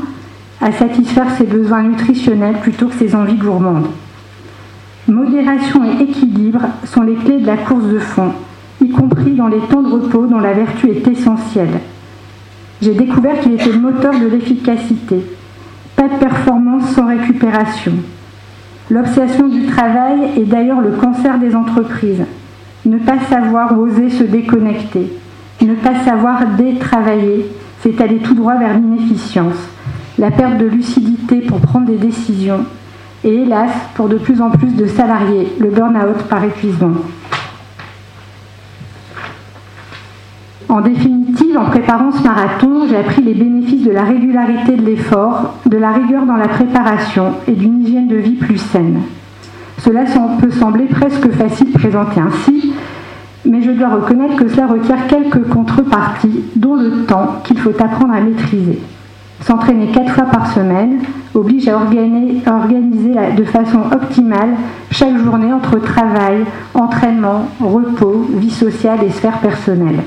à 0.61 0.71
satisfaire 0.71 1.29
ses 1.31 1.45
besoins 1.45 1.83
nutritionnels 1.83 2.59
plutôt 2.61 2.87
que 2.87 2.95
ses 2.95 3.15
envies 3.15 3.37
gourmandes. 3.37 3.87
Modération 5.07 5.81
et 5.85 6.03
équilibre 6.03 6.61
sont 6.83 7.03
les 7.03 7.15
clés 7.15 7.39
de 7.39 7.45
la 7.45 7.57
course 7.57 7.85
de 7.85 7.99
fond, 7.99 8.33
y 8.83 8.89
compris 8.89 9.31
dans 9.31 9.47
les 9.47 9.59
temps 9.59 9.81
de 9.81 9.89
repos 9.89 10.25
dont 10.25 10.39
la 10.39 10.53
vertu 10.53 10.89
est 10.89 11.07
essentielle. 11.07 11.79
J'ai 12.81 12.93
découvert 12.93 13.39
qu'il 13.39 13.53
était 13.53 13.71
le 13.71 13.79
moteur 13.79 14.19
de 14.19 14.27
l'efficacité. 14.27 15.25
Pas 15.95 16.07
de 16.07 16.19
performance 16.19 16.91
sans 16.91 17.07
récupération. 17.07 17.93
L'obsession 18.89 19.47
du 19.47 19.65
travail 19.65 20.31
est 20.37 20.45
d'ailleurs 20.45 20.81
le 20.81 20.91
cancer 20.91 21.39
des 21.39 21.55
entreprises. 21.55 22.23
Ne 22.85 22.99
pas 22.99 23.19
savoir 23.29 23.77
oser 23.77 24.09
se 24.09 24.23
déconnecter. 24.23 25.11
Ne 25.61 25.73
pas 25.73 25.95
savoir 26.05 26.45
détravailler, 26.55 27.47
c'est 27.81 27.99
aller 27.99 28.19
tout 28.19 28.35
droit 28.35 28.55
vers 28.55 28.77
l'inefficience, 28.77 29.57
la 30.19 30.29
perte 30.29 30.57
de 30.57 30.65
lucidité 30.65 31.41
pour 31.41 31.59
prendre 31.59 31.87
des 31.87 31.97
décisions 31.97 32.63
et 33.23 33.41
hélas, 33.41 33.71
pour 33.95 34.07
de 34.07 34.17
plus 34.17 34.39
en 34.41 34.51
plus 34.51 34.75
de 34.75 34.85
salariés, 34.85 35.47
le 35.59 35.69
burn-out 35.69 36.23
par 36.29 36.43
épuisement. 36.43 37.01
En 40.69 40.81
définitive, 40.81 41.16
en 41.57 41.65
préparant 41.65 42.11
ce 42.11 42.23
marathon, 42.23 42.87
j'ai 42.87 42.97
appris 42.97 43.23
les 43.23 43.33
bénéfices 43.33 43.83
de 43.83 43.91
la 43.91 44.03
régularité 44.03 44.75
de 44.75 44.85
l'effort, 44.85 45.55
de 45.65 45.77
la 45.77 45.91
rigueur 45.91 46.25
dans 46.25 46.35
la 46.35 46.47
préparation 46.47 47.33
et 47.47 47.53
d'une 47.53 47.81
hygiène 47.81 48.07
de 48.07 48.15
vie 48.15 48.35
plus 48.35 48.57
saine. 48.57 49.01
Cela 49.79 50.03
peut 50.39 50.51
sembler 50.51 50.85
presque 50.85 51.29
facile 51.31 51.71
présenté 51.71 52.19
ainsi, 52.19 52.73
mais 53.45 53.61
je 53.61 53.71
dois 53.71 53.89
reconnaître 53.89 54.35
que 54.35 54.47
cela 54.47 54.67
requiert 54.67 55.07
quelques 55.07 55.47
contreparties, 55.49 56.43
dont 56.55 56.75
le 56.75 57.05
temps 57.05 57.41
qu'il 57.43 57.57
faut 57.57 57.69
apprendre 57.79 58.13
à 58.13 58.21
maîtriser. 58.21 58.79
S'entraîner 59.41 59.87
quatre 59.87 60.11
fois 60.11 60.25
par 60.25 60.51
semaine 60.51 60.99
oblige 61.33 61.67
à 61.67 61.77
organiser 61.77 63.13
de 63.35 63.43
façon 63.43 63.79
optimale 63.91 64.55
chaque 64.91 65.17
journée 65.23 65.53
entre 65.53 65.79
travail, 65.79 66.43
entraînement, 66.73 67.45
repos, 67.59 68.25
vie 68.33 68.49
sociale 68.49 68.99
et 69.05 69.11
sphère 69.11 69.37
personnelle. 69.39 69.99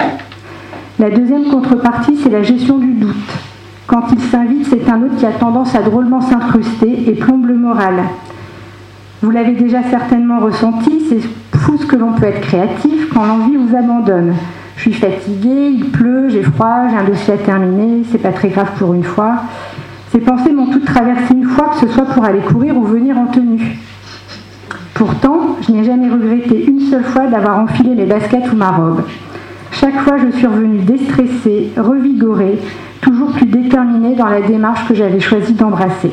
La 1.01 1.09
deuxième 1.09 1.45
contrepartie, 1.45 2.15
c'est 2.23 2.29
la 2.29 2.43
gestion 2.43 2.77
du 2.77 2.93
doute. 2.93 3.15
Quand 3.87 4.03
il 4.13 4.21
s'invite, 4.21 4.67
c'est 4.69 4.87
un 4.87 5.01
autre 5.01 5.17
qui 5.17 5.25
a 5.25 5.31
tendance 5.31 5.75
à 5.75 5.81
drôlement 5.81 6.21
s'incruster 6.21 7.09
et 7.09 7.13
plombe 7.13 7.47
le 7.47 7.55
moral. 7.55 8.03
Vous 9.23 9.31
l'avez 9.31 9.55
déjà 9.55 9.83
certainement 9.85 10.41
ressenti, 10.41 11.01
c'est 11.09 11.23
fou 11.59 11.79
ce 11.79 11.87
que 11.87 11.97
l'on 11.97 12.13
peut 12.13 12.27
être 12.27 12.43
créatif 12.43 13.09
quand 13.15 13.25
l'envie 13.25 13.57
vous 13.57 13.75
abandonne. 13.75 14.35
Je 14.77 14.83
suis 14.83 14.93
fatiguée, 14.93 15.71
il 15.71 15.87
pleut, 15.87 16.29
j'ai 16.29 16.43
froid, 16.43 16.89
j'ai 16.91 16.97
un 16.97 17.05
dossier 17.05 17.33
à 17.33 17.39
terminer, 17.39 18.03
c'est 18.13 18.19
pas 18.19 18.33
très 18.33 18.49
grave 18.49 18.73
pour 18.77 18.93
une 18.93 19.05
fois. 19.05 19.45
Ces 20.13 20.21
pensées 20.21 20.53
m'ont 20.53 20.67
toutes 20.67 20.85
traversé 20.85 21.33
une 21.33 21.45
fois, 21.45 21.71
que 21.71 21.87
ce 21.87 21.95
soit 21.95 22.05
pour 22.05 22.27
aller 22.27 22.41
courir 22.41 22.77
ou 22.77 22.83
venir 22.83 23.17
en 23.17 23.25
tenue. 23.25 23.79
Pourtant, 24.93 25.57
je 25.63 25.73
n'ai 25.73 25.83
jamais 25.83 26.11
regretté 26.11 26.63
une 26.67 26.81
seule 26.81 27.05
fois 27.05 27.27
d'avoir 27.27 27.59
enfilé 27.59 27.95
mes 27.95 28.05
baskets 28.05 28.53
ou 28.53 28.57
ma 28.57 28.73
robe. 28.73 29.01
Chaque 29.81 30.01
fois, 30.01 30.19
je 30.19 30.37
suis 30.37 30.47
revenue 30.47 30.81
déstressée, 30.81 31.71
revigorée, 31.75 32.59
toujours 33.01 33.33
plus 33.33 33.47
déterminée 33.47 34.15
dans 34.15 34.27
la 34.27 34.43
démarche 34.43 34.87
que 34.87 34.95
j'avais 34.95 35.21
choisi 35.21 35.55
d'embrasser. 35.55 36.11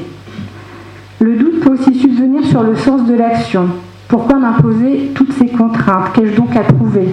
Le 1.20 1.36
doute 1.36 1.60
peut 1.60 1.72
aussi 1.72 1.94
subvenir 1.94 2.46
sur 2.46 2.64
le 2.64 2.78
sens 2.78 3.06
de 3.06 3.14
l'action. 3.14 3.68
Pourquoi 4.08 4.38
m'imposer 4.38 5.12
toutes 5.14 5.34
ces 5.34 5.48
contraintes? 5.48 6.14
Qu'ai-je 6.14 6.38
donc 6.38 6.56
à 6.56 6.62
prouver? 6.62 7.10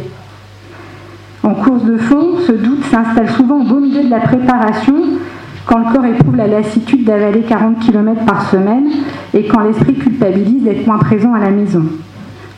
En 1.42 1.54
course 1.54 1.82
de 1.82 1.96
fond, 1.96 2.36
ce 2.46 2.52
doute 2.52 2.84
s'installe 2.84 3.30
souvent 3.30 3.60
au 3.62 3.64
beau 3.64 3.80
milieu 3.80 4.04
de 4.04 4.10
la 4.10 4.20
préparation, 4.20 4.94
quand 5.66 5.78
le 5.78 5.92
corps 5.92 6.04
éprouve 6.04 6.36
la 6.36 6.46
lassitude 6.46 7.02
d'avaler 7.02 7.40
40 7.40 7.80
km 7.80 8.24
par 8.26 8.48
semaine 8.48 8.90
et 9.34 9.48
quand 9.48 9.64
l'esprit 9.64 9.94
culpabilise 9.94 10.62
d'être 10.62 10.86
moins 10.86 10.98
présent 10.98 11.34
à 11.34 11.40
la 11.40 11.50
maison. 11.50 11.82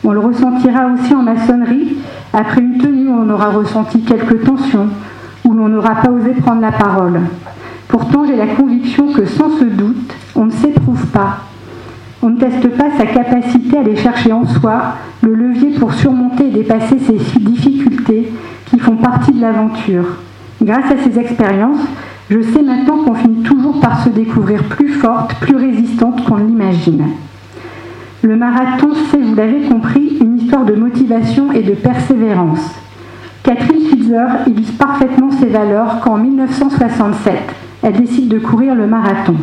On 0.03 0.11
le 0.11 0.19
ressentira 0.19 0.87
aussi 0.87 1.13
en 1.13 1.23
maçonnerie 1.23 1.97
après 2.33 2.61
une 2.61 2.77
tenue 2.77 3.07
où 3.09 3.13
on 3.13 3.29
aura 3.29 3.49
ressenti 3.49 4.01
quelques 4.01 4.43
tensions, 4.43 4.87
où 5.43 5.53
l'on 5.53 5.69
n'aura 5.69 5.95
pas 5.95 6.11
osé 6.11 6.31
prendre 6.31 6.61
la 6.61 6.71
parole. 6.71 7.21
Pourtant, 7.87 8.25
j'ai 8.25 8.35
la 8.35 8.47
conviction 8.47 9.11
que 9.13 9.25
sans 9.25 9.49
ce 9.57 9.65
doute, 9.65 10.13
on 10.35 10.45
ne 10.45 10.51
s'éprouve 10.51 11.05
pas. 11.07 11.39
On 12.21 12.29
ne 12.29 12.37
teste 12.37 12.67
pas 12.77 12.91
sa 12.97 13.05
capacité 13.05 13.77
à 13.77 13.81
aller 13.81 13.95
chercher 13.95 14.31
en 14.33 14.45
soi 14.45 14.95
le 15.21 15.33
levier 15.33 15.71
pour 15.79 15.93
surmonter 15.93 16.47
et 16.47 16.51
dépasser 16.51 16.97
ces 16.99 17.39
difficultés 17.39 18.31
qui 18.65 18.79
font 18.79 18.97
partie 18.97 19.31
de 19.31 19.41
l'aventure. 19.41 20.05
Grâce 20.61 20.91
à 20.91 20.97
ces 21.03 21.19
expériences, 21.19 21.79
je 22.29 22.41
sais 22.41 22.61
maintenant 22.61 23.03
qu'on 23.03 23.13
finit 23.13 23.43
toujours 23.43 23.79
par 23.79 24.03
se 24.03 24.09
découvrir 24.09 24.63
plus 24.63 24.89
forte, 24.89 25.35
plus 25.35 25.55
résistante 25.55 26.25
qu'on 26.25 26.37
ne 26.37 26.47
l'imagine. 26.47 27.05
Le 28.27 28.35
marathon, 28.35 28.89
c'est, 29.09 29.21
vous 29.21 29.35
l'avez 29.35 29.69
compris, 29.69 30.17
une 30.19 30.37
histoire 30.39 30.65
de 30.65 30.73
motivation 30.73 31.53
et 31.53 31.63
de 31.63 31.71
persévérance. 31.71 32.75
Catherine 33.41 33.79
Switzer 33.87 34.25
illustre 34.47 34.77
parfaitement 34.77 35.31
ces 35.31 35.45
valeurs 35.45 36.01
quand 36.03 36.15
en 36.15 36.17
1967, 36.17 37.33
elle 37.83 37.93
décide 37.93 38.27
de 38.27 38.39
courir 38.39 38.75
le 38.75 38.85
marathon. 38.85 39.35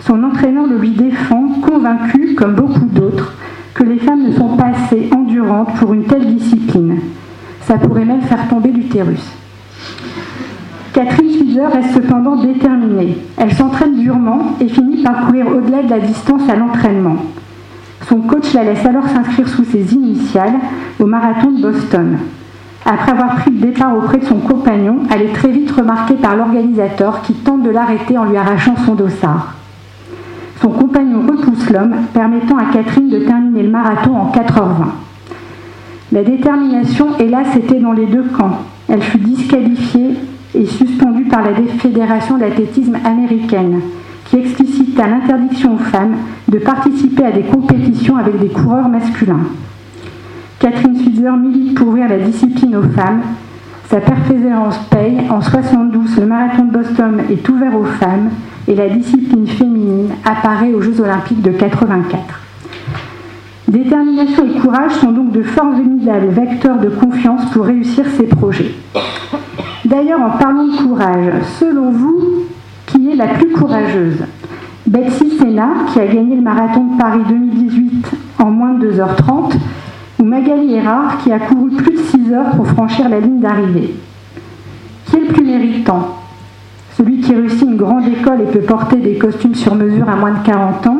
Son 0.00 0.22
entraîneur 0.22 0.66
le 0.66 0.76
lui 0.76 0.90
défend, 0.90 1.48
convaincu, 1.66 2.34
comme 2.34 2.56
beaucoup 2.56 2.84
d'autres, 2.84 3.32
que 3.72 3.84
les 3.84 3.98
femmes 3.98 4.24
ne 4.24 4.32
sont 4.32 4.54
pas 4.54 4.72
assez 4.74 5.08
endurantes 5.10 5.74
pour 5.76 5.94
une 5.94 6.04
telle 6.04 6.26
discipline. 6.26 6.98
Ça 7.62 7.78
pourrait 7.78 8.04
même 8.04 8.20
faire 8.20 8.48
tomber 8.48 8.70
l'utérus. 8.70 9.32
Catherine 10.92 11.30
Switzer 11.30 11.68
reste 11.72 11.94
cependant 11.94 12.36
déterminée. 12.36 13.16
Elle 13.38 13.54
s'entraîne 13.54 13.96
durement 13.96 14.56
et 14.60 14.68
finit 14.68 15.02
par 15.02 15.24
courir 15.24 15.46
au-delà 15.48 15.82
de 15.82 15.88
la 15.88 16.00
distance 16.00 16.46
à 16.50 16.54
l'entraînement. 16.54 17.16
Son 18.08 18.20
coach 18.20 18.52
la 18.52 18.64
laisse 18.64 18.84
alors 18.84 19.08
s'inscrire 19.08 19.48
sous 19.48 19.64
ses 19.64 19.94
initiales 19.94 20.54
au 21.00 21.06
marathon 21.06 21.52
de 21.52 21.62
Boston. 21.62 22.18
Après 22.84 23.12
avoir 23.12 23.36
pris 23.36 23.50
le 23.50 23.66
départ 23.66 23.96
auprès 23.96 24.18
de 24.18 24.24
son 24.24 24.40
compagnon, 24.40 24.98
elle 25.10 25.22
est 25.22 25.32
très 25.32 25.48
vite 25.48 25.70
remarquée 25.70 26.14
par 26.14 26.36
l'organisateur 26.36 27.22
qui 27.22 27.32
tente 27.32 27.62
de 27.62 27.70
l'arrêter 27.70 28.18
en 28.18 28.24
lui 28.24 28.36
arrachant 28.36 28.76
son 28.84 28.94
dossard. 28.94 29.54
Son 30.60 30.68
compagnon 30.68 31.22
repousse 31.22 31.70
l'homme, 31.70 31.94
permettant 32.12 32.58
à 32.58 32.66
Catherine 32.72 33.08
de 33.08 33.20
terminer 33.20 33.62
le 33.62 33.70
marathon 33.70 34.14
en 34.16 34.30
4h20. 34.32 34.86
La 36.12 36.22
détermination, 36.22 37.06
hélas, 37.18 37.56
était 37.56 37.80
dans 37.80 37.92
les 37.92 38.06
deux 38.06 38.24
camps. 38.24 38.60
Elle 38.88 39.02
fut 39.02 39.18
disqualifiée 39.18 40.14
et 40.54 40.66
suspendue 40.66 41.24
par 41.24 41.42
la 41.42 41.54
Fédération 41.78 42.36
d'athlétisme 42.36 42.98
américaine, 43.04 43.80
qui 44.34 44.40
explicita 44.40 45.06
l'interdiction 45.06 45.74
aux 45.74 45.78
femmes 45.78 46.16
de 46.48 46.58
participer 46.58 47.24
à 47.24 47.30
des 47.30 47.42
compétitions 47.42 48.16
avec 48.16 48.38
des 48.40 48.48
coureurs 48.48 48.88
masculins. 48.88 49.46
Catherine 50.58 50.96
Switzer 50.96 51.30
milite 51.30 51.74
pour 51.74 51.88
ouvrir 51.88 52.08
la 52.08 52.18
discipline 52.18 52.76
aux 52.76 52.82
femmes. 52.82 53.22
Sa 53.88 54.00
persévérance 54.00 54.78
paye. 54.90 55.20
En 55.30 55.40
72, 55.40 56.18
le 56.18 56.26
marathon 56.26 56.64
de 56.64 56.72
Boston 56.72 57.20
est 57.30 57.48
ouvert 57.48 57.76
aux 57.76 57.84
femmes 57.84 58.30
et 58.66 58.74
la 58.74 58.88
discipline 58.88 59.46
féminine 59.46 60.10
apparaît 60.24 60.72
aux 60.72 60.80
Jeux 60.80 61.00
olympiques 61.00 61.42
de 61.42 61.50
84. 61.50 62.40
Détermination 63.68 64.46
et 64.46 64.58
courage 64.58 64.92
sont 64.92 65.12
donc 65.12 65.32
de 65.32 65.42
formidables 65.42 66.28
vecteurs 66.28 66.78
de 66.78 66.88
confiance 66.88 67.44
pour 67.52 67.66
réussir 67.66 68.04
ces 68.16 68.24
projets. 68.24 68.74
D'ailleurs, 69.84 70.20
en 70.20 70.30
parlant 70.30 70.66
de 70.66 70.76
courage, 70.76 71.42
selon 71.60 71.90
vous, 71.90 72.46
qui 72.94 73.10
est 73.10 73.16
la 73.16 73.26
plus 73.26 73.50
courageuse 73.50 74.24
Betsy 74.86 75.36
Senna, 75.38 75.68
qui 75.92 75.98
a 75.98 76.06
gagné 76.06 76.36
le 76.36 76.42
marathon 76.42 76.84
de 76.84 76.98
Paris 76.98 77.22
2018 77.28 78.06
en 78.38 78.50
moins 78.50 78.74
de 78.74 78.92
2h30, 78.92 79.54
ou 80.20 80.24
Magali 80.24 80.74
Erard, 80.74 81.18
qui 81.18 81.32
a 81.32 81.38
couru 81.40 81.70
plus 81.70 81.92
de 81.92 81.98
6 81.98 82.32
heures 82.32 82.50
pour 82.50 82.66
franchir 82.68 83.08
la 83.08 83.18
ligne 83.18 83.40
d'arrivée. 83.40 83.94
Qui 85.06 85.16
est 85.16 85.20
le 85.20 85.26
plus 85.26 85.44
méritant? 85.44 86.18
Celui 86.96 87.20
qui 87.20 87.34
réussit 87.34 87.62
une 87.62 87.76
grande 87.76 88.06
école 88.06 88.42
et 88.42 88.52
peut 88.52 88.60
porter 88.60 88.96
des 88.96 89.18
costumes 89.18 89.54
sur 89.54 89.74
mesure 89.74 90.08
à 90.08 90.16
moins 90.16 90.32
de 90.32 90.44
40 90.44 90.86
ans? 90.86 90.98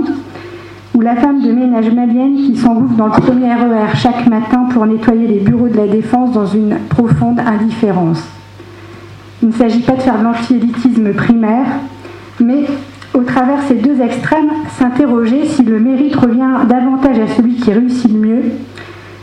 Ou 0.95 1.01
la 1.01 1.17
femme 1.17 1.43
de 1.43 1.53
ménage 1.53 1.93
malienne 1.93 2.37
qui 2.37 2.57
s'engouffre 2.57 2.97
dans 2.97 3.07
le 3.07 3.13
premier 3.13 3.53
RER 3.53 3.95
chaque 3.95 4.27
matin 4.29 4.67
pour 4.71 4.87
nettoyer 4.87 5.27
les 5.27 5.41
bureaux 5.41 5.69
de 5.69 5.77
la 5.77 5.87
défense 5.87 6.33
dans 6.33 6.47
une 6.47 6.77
profonde 6.89 7.41
indifférence? 7.41 8.27
Il 9.45 9.49
ne 9.49 9.53
s'agit 9.53 9.81
pas 9.81 9.93
de 9.93 10.01
faire 10.01 10.19
de 10.19 10.25
l'anti-élitisme 10.25 11.13
primaire, 11.13 11.67
mais 12.41 12.65
au 13.13 13.21
travers 13.25 13.61
ces 13.69 13.75
deux 13.75 14.01
extrêmes, 14.01 14.49
s'interroger 14.79 15.45
si 15.45 15.63
le 15.63 15.79
mérite 15.79 16.17
revient 16.17 16.67
davantage 16.67 17.19
à 17.19 17.27
celui 17.27 17.57
qui 17.57 17.71
réussit 17.71 18.11
le 18.11 18.19
mieux 18.19 18.43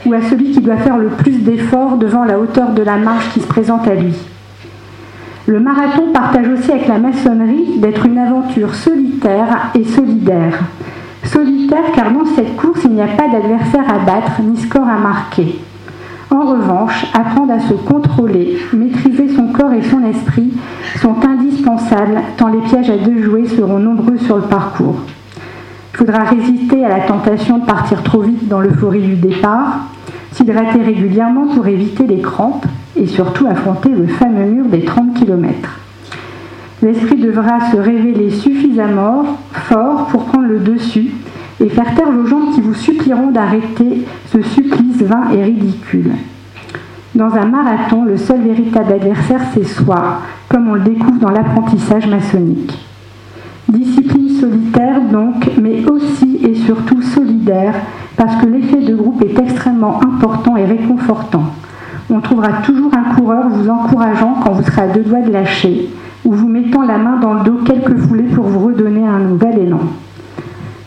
ou 0.06 0.14
à 0.14 0.22
celui 0.22 0.52
qui 0.52 0.62
doit 0.62 0.78
faire 0.78 1.00
le 1.00 1.08
plus 1.08 1.40
d'efforts 1.40 1.98
devant 1.98 2.24
la 2.24 2.38
hauteur 2.38 2.70
de 2.70 2.84
la 2.84 2.98
marche 2.98 3.34
qui 3.34 3.40
se 3.40 3.48
présente 3.48 3.88
à 3.88 3.96
lui. 3.96 4.14
Le 5.48 5.60
marathon 5.60 6.12
partage 6.14 6.50
aussi 6.50 6.72
avec 6.72 6.88
la 6.88 7.00
maçonnerie 7.00 7.80
d'être 7.80 8.06
une 8.06 8.20
aventure 8.20 8.76
solitaire 8.76 9.72
et 9.74 9.84
solidaire. 9.84 10.60
Solitaire 11.24 11.92
car 11.96 12.12
dans 12.12 12.28
cette 12.36 12.56
course, 12.58 12.82
il 12.84 12.92
n'y 12.92 13.02
a 13.02 13.08
pas 13.08 13.28
d'adversaire 13.28 13.90
à 13.90 13.98
battre 13.98 14.40
ni 14.44 14.56
score 14.58 14.88
à 14.88 15.00
marquer. 15.00 15.60
En 16.32 16.46
revanche, 16.46 17.06
apprendre 17.14 17.52
à 17.52 17.60
se 17.60 17.74
contrôler, 17.74 18.58
maîtriser 18.72 19.28
son 19.36 19.48
corps 19.48 19.74
et 19.74 19.82
son 19.82 20.02
esprit 20.06 20.54
sont 21.02 21.16
indispensables 21.28 22.22
tant 22.38 22.48
les 22.48 22.62
pièges 22.62 22.90
à 22.90 22.98
deux 22.98 23.22
jouets 23.22 23.48
seront 23.48 23.80
nombreux 23.80 24.18
sur 24.18 24.38
le 24.38 24.44
parcours. 24.44 24.96
Il 25.94 25.98
faudra 25.98 26.24
résister 26.24 26.86
à 26.86 26.90
la 26.90 27.02
tentation 27.02 27.58
de 27.58 27.66
partir 27.66 28.02
trop 28.04 28.22
vite 28.22 28.48
dans 28.48 28.62
l'euphorie 28.62 29.02
du 29.02 29.16
départ, 29.16 29.88
s'hydrater 30.32 30.82
régulièrement 30.82 31.48
pour 31.54 31.68
éviter 31.68 32.08
les 32.08 32.22
crampes 32.22 32.66
et 32.96 33.08
surtout 33.08 33.46
affronter 33.48 33.90
le 33.90 34.08
fameux 34.08 34.46
mur 34.46 34.66
des 34.66 34.86
30 34.86 35.14
km. 35.16 35.82
L'esprit 36.82 37.18
devra 37.18 37.72
se 37.72 37.78
révéler 37.78 38.32
suffisamment 38.32 39.38
fort 39.52 40.08
pour 40.08 40.24
prendre 40.26 40.48
le 40.48 40.60
dessus 40.60 41.12
et 41.62 41.70
faire 41.70 41.94
taire 41.96 42.12
vos 42.12 42.26
jambes 42.26 42.54
qui 42.54 42.62
vous 42.62 42.74
supplieront 42.74 43.32
d'arrêter 43.32 44.06
ce 44.28 44.42
supplice 44.42 45.02
vain 45.04 45.30
et 45.34 45.44
ridicule. 45.44 46.12
Dans 47.14 47.34
un 47.36 47.46
marathon, 47.46 48.06
le 48.06 48.18
seul 48.18 48.42
véritable 48.42 48.94
adversaire, 48.94 49.42
c'est 49.54 49.66
soi, 49.66 50.22
comme 50.50 50.70
on 50.70 50.76
le 50.76 50.82
découvre 50.82 51.20
dans 51.20 51.30
l'apprentissage 51.30 52.08
maçonnique. 52.08 52.78
Discipline 53.68 54.30
solitaire 54.40 55.02
donc, 55.12 55.52
mais 55.62 55.86
aussi 55.90 56.40
et 56.44 56.56
surtout 56.56 57.02
solidaire, 57.02 57.76
parce 58.16 58.36
que 58.38 58.48
l'effet 58.48 58.82
de 58.82 58.96
groupe 58.96 59.22
est 59.24 59.38
extrêmement 59.40 60.02
important 60.04 60.56
et 60.56 60.66
réconfortant. 60.66 61.44
On 62.10 62.22
trouvera 62.22 62.62
toujours 62.64 62.92
un 62.94 63.14
coureur 63.16 63.50
vous 63.50 63.70
encourageant 63.70 64.36
quand 64.44 64.54
vous 64.54 64.64
serez 64.64 64.82
à 64.82 64.88
deux 64.88 65.04
doigts 65.04 65.22
de 65.22 65.32
lâcher, 65.32 65.90
ou 66.26 66.34
vous 66.34 66.48
mettant 66.48 66.82
la 66.82 66.98
main 66.98 67.20
dans 67.20 67.34
le 67.34 67.44
dos 67.44 67.60
quelques 67.66 67.98
foulées 67.98 68.24
pour 68.24 68.46
vous 68.46 68.68
redonner 68.68 69.06
un 69.06 69.20
nouvel 69.20 69.60
élan. 69.60 69.80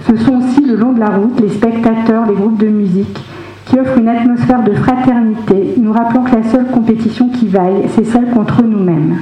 Ce 0.06 0.16
sont 0.16 0.36
aussi 0.36 0.60
le 0.60 0.76
long 0.76 0.92
de 0.92 1.00
la 1.00 1.10
route 1.10 1.40
les 1.40 1.48
spectateurs, 1.48 2.26
les 2.26 2.34
groupes 2.34 2.58
de 2.58 2.68
musique, 2.68 3.18
qui 3.64 3.78
offrent 3.78 3.98
une 3.98 4.08
atmosphère 4.08 4.62
de 4.62 4.72
fraternité, 4.72 5.74
nous 5.78 5.92
rappelant 5.92 6.24
que 6.24 6.36
la 6.36 6.42
seule 6.42 6.66
compétition 6.66 7.28
qui 7.30 7.48
vaille, 7.48 7.88
c'est 7.94 8.04
celle 8.04 8.30
contre 8.30 8.62
nous-mêmes. 8.62 9.20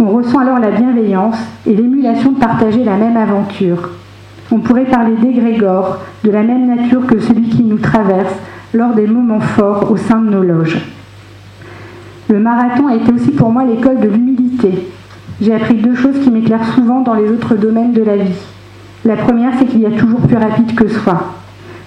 On 0.00 0.08
ressent 0.08 0.40
alors 0.40 0.58
la 0.58 0.72
bienveillance 0.72 1.38
et 1.66 1.74
l'émulation 1.74 2.32
de 2.32 2.40
partager 2.40 2.82
la 2.82 2.96
même 2.96 3.16
aventure. 3.16 3.90
On 4.50 4.58
pourrait 4.58 4.86
parler 4.86 5.14
d'égrégore, 5.16 5.98
de 6.24 6.30
la 6.30 6.42
même 6.42 6.66
nature 6.66 7.06
que 7.06 7.20
celui 7.20 7.48
qui 7.48 7.62
nous 7.62 7.78
traverse 7.78 8.34
lors 8.72 8.94
des 8.94 9.06
moments 9.06 9.40
forts 9.40 9.90
au 9.90 9.96
sein 9.96 10.20
de 10.20 10.30
nos 10.30 10.42
loges. 10.42 10.80
Le 12.28 12.40
marathon 12.40 12.88
a 12.88 12.96
été 12.96 13.12
aussi 13.12 13.30
pour 13.30 13.50
moi 13.50 13.64
l'école 13.64 14.00
de 14.00 14.08
l'humilité. 14.08 14.88
J'ai 15.40 15.54
appris 15.54 15.76
deux 15.76 15.94
choses 15.94 16.18
qui 16.20 16.30
m'éclairent 16.30 16.74
souvent 16.74 17.00
dans 17.00 17.14
les 17.14 17.30
autres 17.30 17.54
domaines 17.54 17.92
de 17.92 18.02
la 18.02 18.16
vie. 18.16 18.40
La 19.04 19.16
première, 19.16 19.52
c'est 19.58 19.66
qu'il 19.66 19.80
y 19.80 19.86
a 19.86 19.90
toujours 19.90 20.20
plus 20.20 20.36
rapide 20.36 20.74
que 20.74 20.88
soi. 20.88 21.34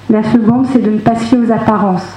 La 0.09 0.23
seconde, 0.23 0.67
c'est 0.71 0.83
de 0.83 0.91
ne 0.91 0.99
pas 0.99 1.15
se 1.15 1.25
fier 1.25 1.39
aux 1.39 1.51
apparences. 1.51 2.07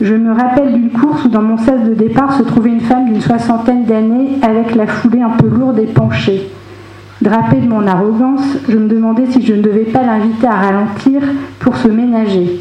Je 0.00 0.14
me 0.14 0.32
rappelle 0.32 0.74
d'une 0.74 0.90
course 0.90 1.24
où 1.24 1.28
dans 1.28 1.42
mon 1.42 1.56
sas 1.56 1.82
de 1.82 1.94
départ 1.94 2.36
se 2.36 2.42
trouvait 2.42 2.70
une 2.70 2.82
femme 2.82 3.06
d'une 3.06 3.20
soixantaine 3.20 3.84
d'années 3.84 4.38
avec 4.42 4.74
la 4.74 4.86
foulée 4.86 5.22
un 5.22 5.30
peu 5.30 5.48
lourde 5.48 5.78
et 5.78 5.86
penchée. 5.86 6.50
Drapée 7.22 7.56
de 7.56 7.68
mon 7.68 7.84
arrogance, 7.86 8.58
je 8.68 8.76
me 8.76 8.88
demandais 8.88 9.26
si 9.26 9.44
je 9.44 9.54
ne 9.54 9.62
devais 9.62 9.84
pas 9.84 10.02
l'inviter 10.02 10.46
à 10.46 10.54
ralentir 10.54 11.22
pour 11.58 11.76
se 11.76 11.88
ménager. 11.88 12.60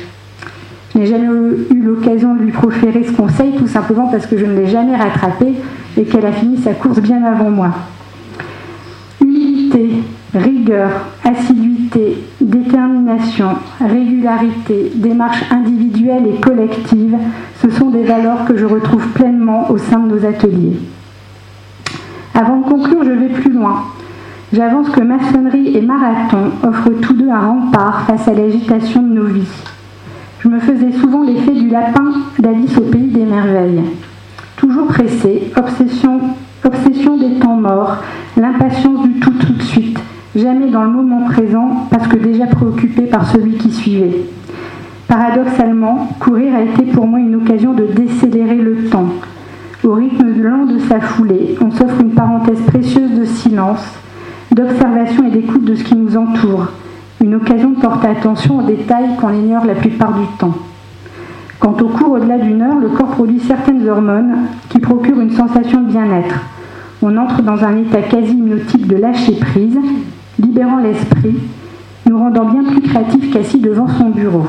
Je 0.93 0.99
n'ai 0.99 1.05
jamais 1.05 1.27
eu 1.27 1.81
l'occasion 1.83 2.33
de 2.33 2.39
lui 2.39 2.51
proférer 2.51 3.03
ce 3.03 3.11
conseil, 3.11 3.51
tout 3.55 3.67
simplement 3.67 4.07
parce 4.07 4.25
que 4.25 4.37
je 4.37 4.45
ne 4.45 4.55
l'ai 4.55 4.67
jamais 4.67 4.95
rattrapée 4.95 5.53
et 5.95 6.03
qu'elle 6.05 6.25
a 6.25 6.31
fini 6.31 6.57
sa 6.57 6.73
course 6.73 6.99
bien 6.99 7.23
avant 7.23 7.51
moi. 7.51 7.69
Humilité, 9.21 10.03
rigueur, 10.37 10.89
assiduité, 11.23 12.17
détermination, 12.41 13.49
régularité, 13.79 14.91
démarche 14.95 15.43
individuelle 15.51 16.27
et 16.27 16.39
collective, 16.39 17.15
ce 17.61 17.69
sont 17.69 17.89
des 17.89 18.03
valeurs 18.03 18.45
que 18.45 18.57
je 18.57 18.65
retrouve 18.65 19.07
pleinement 19.09 19.69
au 19.69 19.77
sein 19.77 19.99
de 19.99 20.15
nos 20.15 20.25
ateliers. 20.25 20.77
Avant 22.33 22.57
de 22.57 22.65
conclure, 22.65 23.03
je 23.03 23.11
vais 23.11 23.29
plus 23.29 23.51
loin. 23.51 23.83
J'avance 24.53 24.89
que 24.89 25.01
maçonnerie 25.01 25.75
et 25.75 25.81
marathon 25.81 26.51
offrent 26.63 27.01
tous 27.01 27.13
deux 27.13 27.29
un 27.29 27.39
rempart 27.39 28.03
face 28.07 28.27
à 28.27 28.33
l'agitation 28.33 29.01
de 29.01 29.13
nos 29.13 29.25
vies. 29.25 29.63
Je 30.39 30.47
me 30.47 30.59
faisais 30.59 30.91
souvent 30.93 31.23
l'effet 31.23 31.51
du 31.51 31.67
lapin 31.67 32.13
d'Alice 32.39 32.77
au 32.77 32.81
pays 32.81 33.07
des 33.07 33.25
merveilles. 33.25 33.81
Toujours 34.55 34.87
pressé, 34.87 35.51
obsession, 35.57 36.21
obsession 36.63 37.17
des 37.17 37.39
temps 37.39 37.57
morts, 37.57 37.97
l'impatience 38.37 39.01
du 39.01 39.19
tout 39.19 39.33
jamais 40.37 40.69
dans 40.69 40.83
le 40.83 40.91
moment 40.91 41.25
présent 41.25 41.87
parce 41.89 42.07
que 42.07 42.17
déjà 42.17 42.45
préoccupé 42.45 43.03
par 43.03 43.27
celui 43.27 43.53
qui 43.53 43.71
suivait. 43.71 44.21
Paradoxalement, 45.07 46.09
courir 46.19 46.53
a 46.55 46.61
été 46.61 46.83
pour 46.83 47.07
moi 47.07 47.19
une 47.19 47.35
occasion 47.35 47.73
de 47.73 47.85
décélérer 47.85 48.57
le 48.57 48.89
temps. 48.89 49.09
Au 49.83 49.93
rythme 49.93 50.41
lent 50.41 50.65
de 50.65 50.79
sa 50.79 50.99
foulée, 50.99 51.55
on 51.61 51.71
s'offre 51.71 52.01
une 52.01 52.11
parenthèse 52.11 52.61
précieuse 52.67 53.11
de 53.17 53.25
silence, 53.25 53.83
d'observation 54.51 55.25
et 55.25 55.31
d'écoute 55.31 55.63
de 55.63 55.75
ce 55.75 55.83
qui 55.83 55.95
nous 55.95 56.17
entoure, 56.17 56.67
une 57.23 57.35
occasion 57.35 57.71
de 57.71 57.79
porter 57.79 58.07
attention 58.07 58.59
aux 58.59 58.63
détails 58.67 59.15
qu'on 59.19 59.33
ignore 59.33 59.65
la 59.65 59.75
plupart 59.75 60.13
du 60.13 60.25
temps. 60.39 60.55
Quant 61.59 61.75
au 61.81 61.87
cours 61.87 62.11
au-delà 62.11 62.37
d'une 62.37 62.61
heure, 62.61 62.79
le 62.79 62.89
corps 62.89 63.11
produit 63.11 63.39
certaines 63.39 63.87
hormones 63.87 64.35
qui 64.69 64.79
procurent 64.79 65.21
une 65.21 65.31
sensation 65.31 65.81
de 65.81 65.87
bien-être. 65.87 66.41
On 67.01 67.15
entre 67.17 67.41
dans 67.41 67.63
un 67.63 67.77
état 67.77 68.01
quasi 68.01 68.31
hypnotique 68.31 68.87
de 68.87 68.95
lâcher 68.97 69.33
prise, 69.39 69.77
libérant 70.39 70.77
l'esprit, 70.77 71.37
nous 72.05 72.17
rendant 72.17 72.45
bien 72.45 72.63
plus 72.63 72.81
créatifs 72.81 73.31
qu'assis 73.31 73.59
devant 73.59 73.87
son 73.87 74.09
bureau. 74.09 74.45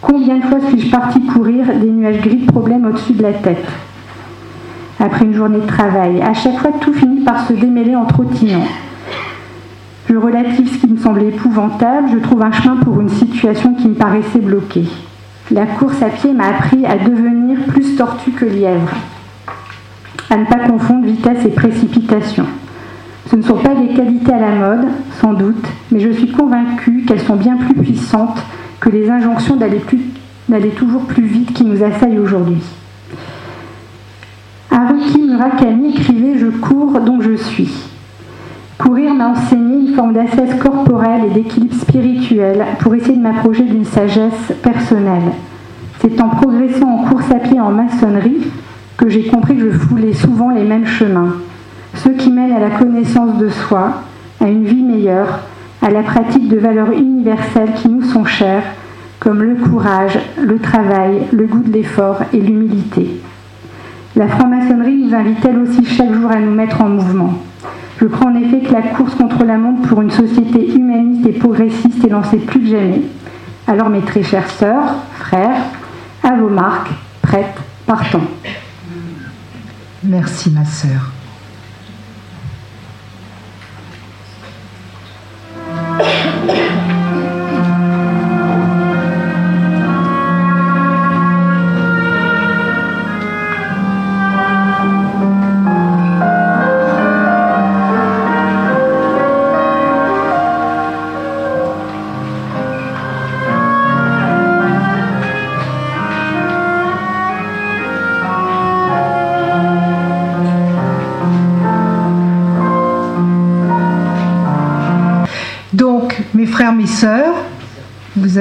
Combien 0.00 0.38
de 0.38 0.44
fois 0.44 0.58
suis-je 0.68 0.90
parti 0.90 1.20
courir 1.20 1.66
des 1.66 1.90
nuages 1.90 2.20
gris 2.20 2.38
de 2.46 2.50
problèmes 2.50 2.86
au-dessus 2.86 3.12
de 3.12 3.22
la 3.22 3.32
tête? 3.32 3.66
Après 4.98 5.24
une 5.24 5.34
journée 5.34 5.60
de 5.60 5.66
travail, 5.66 6.20
à 6.22 6.34
chaque 6.34 6.58
fois 6.58 6.72
tout 6.80 6.92
finit 6.92 7.22
par 7.22 7.46
se 7.46 7.52
démêler 7.52 7.96
en 7.96 8.04
trottinant. 8.04 8.66
Je 10.08 10.16
relative 10.16 10.68
ce 10.68 10.78
qui 10.78 10.92
me 10.92 10.98
semblait 10.98 11.28
épouvantable, 11.28 12.08
je 12.12 12.18
trouve 12.18 12.42
un 12.42 12.52
chemin 12.52 12.76
pour 12.76 13.00
une 13.00 13.08
situation 13.08 13.74
qui 13.74 13.88
me 13.88 13.94
paraissait 13.94 14.40
bloquée. 14.40 14.88
La 15.50 15.66
course 15.66 16.02
à 16.02 16.08
pied 16.08 16.32
m'a 16.32 16.48
appris 16.48 16.84
à 16.84 16.96
devenir 16.96 17.60
plus 17.66 17.96
tortue 17.96 18.32
que 18.32 18.44
lièvre, 18.44 18.90
à 20.28 20.36
ne 20.36 20.44
pas 20.44 20.58
confondre 20.58 21.06
vitesse 21.06 21.44
et 21.44 21.50
précipitation. 21.50 22.46
Ce 23.30 23.36
ne 23.36 23.42
sont 23.42 23.58
pas 23.58 23.76
des 23.76 23.94
qualités 23.94 24.32
à 24.32 24.40
la 24.40 24.56
mode, 24.56 24.88
sans 25.20 25.34
doute, 25.34 25.64
mais 25.92 26.00
je 26.00 26.10
suis 26.10 26.32
convaincue 26.32 27.04
qu'elles 27.06 27.20
sont 27.20 27.36
bien 27.36 27.56
plus 27.56 27.74
puissantes 27.74 28.42
que 28.80 28.90
les 28.90 29.08
injonctions 29.08 29.54
d'aller 29.54 30.70
toujours 30.70 31.02
plus 31.02 31.22
vite 31.22 31.52
qui 31.52 31.64
nous 31.64 31.80
assaillent 31.80 32.18
aujourd'hui. 32.18 32.60
Haruki 34.68 35.20
Murakami 35.20 35.90
écrivait 35.90 36.38
Je 36.38 36.48
cours 36.48 37.00
donc 37.02 37.22
je 37.22 37.36
suis. 37.36 37.72
Courir 38.78 39.14
m'a 39.14 39.28
enseigné 39.28 39.90
une 39.90 39.94
forme 39.94 40.14
d'assesse 40.14 40.60
corporelle 40.60 41.26
et 41.26 41.34
d'équilibre 41.34 41.76
spirituel 41.76 42.64
pour 42.80 42.96
essayer 42.96 43.16
de 43.16 43.22
m'approcher 43.22 43.62
d'une 43.62 43.84
sagesse 43.84 44.52
personnelle. 44.60 45.30
C'est 46.00 46.20
en 46.20 46.30
progressant 46.30 46.88
en 46.88 47.04
course 47.04 47.30
à 47.30 47.36
pied 47.36 47.60
en 47.60 47.70
maçonnerie 47.70 48.48
que 48.96 49.08
j'ai 49.08 49.28
compris 49.28 49.56
que 49.56 49.70
je 49.70 49.78
foulais 49.78 50.14
souvent 50.14 50.50
les 50.50 50.64
mêmes 50.64 50.86
chemins 50.86 51.34
ceux 52.02 52.12
qui 52.12 52.30
mènent 52.30 52.52
à 52.52 52.60
la 52.60 52.70
connaissance 52.70 53.36
de 53.38 53.48
soi, 53.48 54.02
à 54.40 54.48
une 54.48 54.64
vie 54.64 54.82
meilleure, 54.82 55.40
à 55.82 55.90
la 55.90 56.02
pratique 56.02 56.48
de 56.48 56.58
valeurs 56.58 56.92
universelles 56.92 57.74
qui 57.76 57.88
nous 57.88 58.02
sont 58.02 58.24
chères, 58.24 58.64
comme 59.18 59.42
le 59.42 59.56
courage, 59.56 60.18
le 60.40 60.58
travail, 60.58 61.22
le 61.32 61.46
goût 61.46 61.62
de 61.62 61.72
l'effort 61.72 62.20
et 62.32 62.40
l'humilité. 62.40 63.20
La 64.16 64.28
franc-maçonnerie 64.28 65.04
nous 65.04 65.14
invite 65.14 65.44
elle 65.44 65.58
aussi 65.58 65.84
chaque 65.84 66.12
jour 66.12 66.30
à 66.30 66.40
nous 66.40 66.52
mettre 66.52 66.80
en 66.80 66.88
mouvement. 66.88 67.34
Je 68.00 68.06
crois 68.06 68.30
en 68.30 68.34
effet 68.36 68.60
que 68.60 68.72
la 68.72 68.82
course 68.82 69.14
contre 69.14 69.44
la 69.44 69.58
montre 69.58 69.86
pour 69.86 70.00
une 70.00 70.10
société 70.10 70.74
humaniste 70.74 71.26
et 71.26 71.32
progressiste 71.32 72.02
est 72.02 72.08
lancée 72.08 72.38
plus 72.38 72.60
que 72.60 72.66
jamais. 72.66 73.02
Alors 73.66 73.90
mes 73.90 74.00
très 74.00 74.22
chères 74.22 74.50
sœurs, 74.50 74.94
frères, 75.18 75.60
à 76.22 76.34
vos 76.34 76.48
marques, 76.48 76.90
prêtes, 77.20 77.60
partons. 77.86 78.22
Merci 80.02 80.50
ma 80.50 80.64
sœur. 80.64 81.12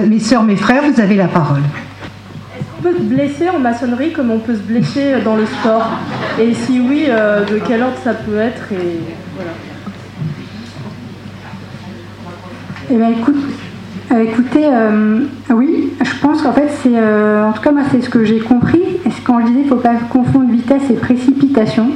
Mes 0.07 0.19
sœurs, 0.19 0.43
mes 0.43 0.55
frères, 0.55 0.83
vous 0.83 0.99
avez 0.99 1.15
la 1.15 1.27
parole. 1.27 1.61
Est-ce 2.57 2.65
qu'on 2.75 2.89
peut 2.89 2.97
se 2.97 3.03
blesser 3.03 3.49
en 3.49 3.59
maçonnerie 3.59 4.11
comme 4.11 4.31
on 4.31 4.39
peut 4.39 4.55
se 4.55 4.61
blesser 4.61 5.15
dans 5.23 5.35
le 5.35 5.45
sport? 5.45 5.89
Et 6.39 6.53
si 6.53 6.79
oui, 6.79 7.05
euh, 7.07 7.45
de 7.45 7.59
quel 7.65 7.83
ordre 7.83 7.97
ça 8.03 8.13
peut 8.13 8.37
être 8.37 8.71
et 8.71 8.99
voilà. 9.35 9.51
Eh 12.91 12.95
bien, 12.95 13.09
écoute, 13.09 13.35
euh, 14.11 14.23
écoutez, 14.23 14.65
euh, 14.65 15.19
oui, 15.51 15.93
je 16.03 16.19
pense 16.21 16.41
qu'en 16.41 16.53
fait, 16.53 16.69
c'est. 16.81 16.97
en 16.97 17.51
tout 17.51 17.61
cas, 17.61 17.71
moi, 17.71 17.83
c'est 17.91 18.01
ce 18.01 18.09
que 18.09 18.23
j'ai 18.25 18.39
compris. 18.39 18.81
Quand 19.25 19.41
je 19.41 19.45
disais 19.47 19.59
qu'il 19.59 19.69
ne 19.69 19.75
faut 19.75 19.81
pas 19.81 19.95
confondre 20.09 20.51
vitesse 20.51 20.89
et 20.89 20.95
précipitation, 20.95 21.91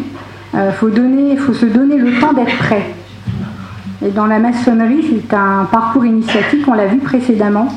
il 0.53 0.71
faut, 0.73 0.89
donner, 0.89 1.35
faut 1.35 1.53
se 1.53 1.65
donner 1.65 1.97
le 1.97 2.19
temps 2.19 2.33
d'être 2.33 2.55
prêt. 2.57 2.83
Et 4.05 4.09
dans 4.09 4.27
la 4.27 4.37
maçonnerie, 4.37 5.03
c'est 5.09 5.33
un 5.33 5.65
parcours 5.71 6.05
initiatique, 6.05 6.67
on 6.67 6.73
l'a 6.73 6.87
vu 6.87 6.97
précédemment. 6.97 7.69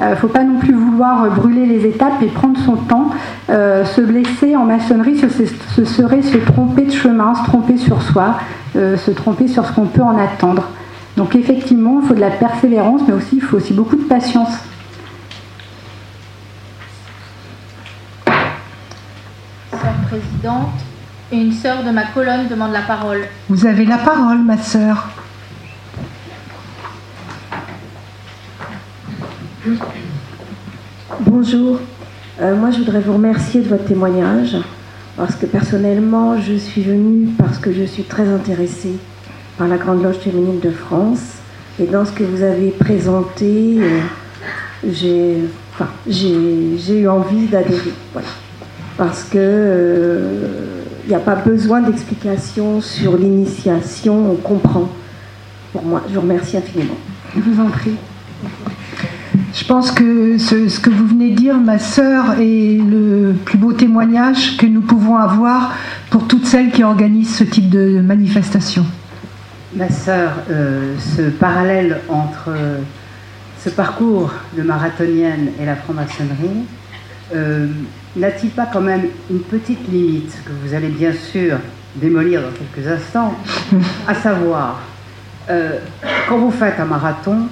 Il 0.00 0.04
euh, 0.04 0.10
ne 0.10 0.14
faut 0.14 0.28
pas 0.28 0.44
non 0.44 0.58
plus 0.58 0.72
vouloir 0.72 1.30
brûler 1.30 1.66
les 1.66 1.86
étapes 1.86 2.22
et 2.22 2.26
prendre 2.28 2.58
son 2.58 2.76
temps. 2.76 3.10
Euh, 3.50 3.84
se 3.84 4.00
blesser 4.00 4.56
en 4.56 4.64
maçonnerie, 4.64 5.18
ce, 5.18 5.84
serait 5.84 6.22
se 6.22 6.38
tromper 6.38 6.86
de 6.86 6.90
chemin, 6.90 7.34
se 7.34 7.44
tromper 7.44 7.76
sur 7.76 8.00
soi, 8.00 8.38
euh, 8.76 8.96
se 8.96 9.10
tromper 9.10 9.46
sur 9.46 9.66
ce 9.66 9.72
qu'on 9.72 9.86
peut 9.86 10.02
en 10.02 10.16
attendre. 10.16 10.68
Donc 11.18 11.36
effectivement, 11.36 12.00
il 12.00 12.08
faut 12.08 12.14
de 12.14 12.20
la 12.20 12.30
persévérance, 12.30 13.02
mais 13.06 13.12
aussi 13.12 13.36
il 13.36 13.42
faut 13.42 13.58
aussi 13.58 13.74
beaucoup 13.74 13.96
de 13.96 14.04
patience. 14.04 14.48
Sœur 19.70 19.92
présidente, 20.08 20.70
une 21.30 21.52
sœur 21.52 21.84
de 21.84 21.90
ma 21.90 22.04
colonne 22.04 22.48
demande 22.48 22.72
la 22.72 22.82
parole. 22.82 23.20
Vous 23.50 23.66
avez 23.66 23.84
la 23.84 23.98
parole, 23.98 24.38
ma 24.38 24.56
sœur. 24.56 25.09
Bonjour. 31.32 31.78
Euh, 32.40 32.56
moi, 32.56 32.72
je 32.72 32.78
voudrais 32.78 32.98
vous 32.98 33.12
remercier 33.12 33.60
de 33.60 33.68
votre 33.68 33.84
témoignage 33.84 34.56
parce 35.16 35.36
que 35.36 35.46
personnellement, 35.46 36.40
je 36.40 36.54
suis 36.54 36.82
venue 36.82 37.28
parce 37.38 37.58
que 37.58 37.72
je 37.72 37.84
suis 37.84 38.02
très 38.02 38.26
intéressée 38.28 38.96
par 39.56 39.68
la 39.68 39.76
Grande 39.76 40.02
Loge 40.02 40.16
féminine 40.16 40.58
de 40.58 40.72
France. 40.72 41.36
Et 41.78 41.84
dans 41.84 42.04
ce 42.04 42.10
que 42.10 42.24
vous 42.24 42.42
avez 42.42 42.70
présenté, 42.70 43.78
euh, 43.78 45.46
j'ai 46.08 47.00
eu 47.00 47.06
envie 47.06 47.46
d'adhérer. 47.46 47.92
Parce 48.96 49.22
que 49.22 49.36
il 49.36 49.38
euh, 49.38 50.48
n'y 51.08 51.14
a 51.14 51.20
pas 51.20 51.36
besoin 51.36 51.80
d'explications 51.80 52.80
sur 52.80 53.16
l'initiation, 53.16 54.32
on 54.32 54.34
comprend. 54.34 54.88
Pour 55.72 55.84
moi, 55.84 56.02
je 56.08 56.14
vous 56.14 56.22
remercie 56.22 56.56
infiniment. 56.56 56.98
Je 57.36 57.40
vous 57.40 57.62
en 57.62 57.68
prie. 57.68 57.94
Je 59.52 59.64
pense 59.64 59.90
que 59.90 60.38
ce, 60.38 60.78
que 60.78 60.90
vous 60.90 61.06
venez 61.06 61.30
de 61.30 61.36
dire, 61.36 61.56
ma 61.56 61.78
sœur, 61.78 62.38
est 62.38 62.78
le 62.78 63.34
plus 63.44 63.58
beau 63.58 63.72
témoignage 63.72 64.56
que 64.56 64.66
nous 64.66 64.80
pouvons 64.80 65.16
avoir 65.16 65.72
pour 66.08 66.28
toutes 66.28 66.46
celles 66.46 66.70
qui 66.70 66.84
organisent 66.84 67.34
ce 67.34 67.44
type 67.44 67.68
de 67.68 68.00
manifestation. 68.00 68.86
Ma 69.74 69.88
sœur, 69.88 70.32
euh, 70.50 70.94
ce 70.98 71.22
parallèle 71.22 72.00
entre 72.08 72.48
euh, 72.48 72.78
ce 73.58 73.70
parcours 73.70 74.32
de 74.56 74.62
marathonienne 74.62 75.50
et 75.60 75.66
la 75.66 75.76
franc-maçonnerie, 75.76 76.64
euh, 77.34 77.66
n'a-t-il 78.16 78.50
pas 78.50 78.68
quand 78.72 78.80
même 78.80 79.06
une 79.30 79.40
petite 79.40 79.88
limite 79.90 80.32
que 80.44 80.50
vous 80.64 80.74
allez 80.74 80.88
bien 80.88 81.12
sûr 81.12 81.58
démolir 81.96 82.42
dans 82.42 82.50
quelques 82.50 82.88
instants, 82.88 83.34
à 84.06 84.14
savoir, 84.14 84.80
quand 86.28 86.38
vous 86.38 86.52
faites 86.52 86.78
un 86.78 86.84
marathon, 86.84 87.48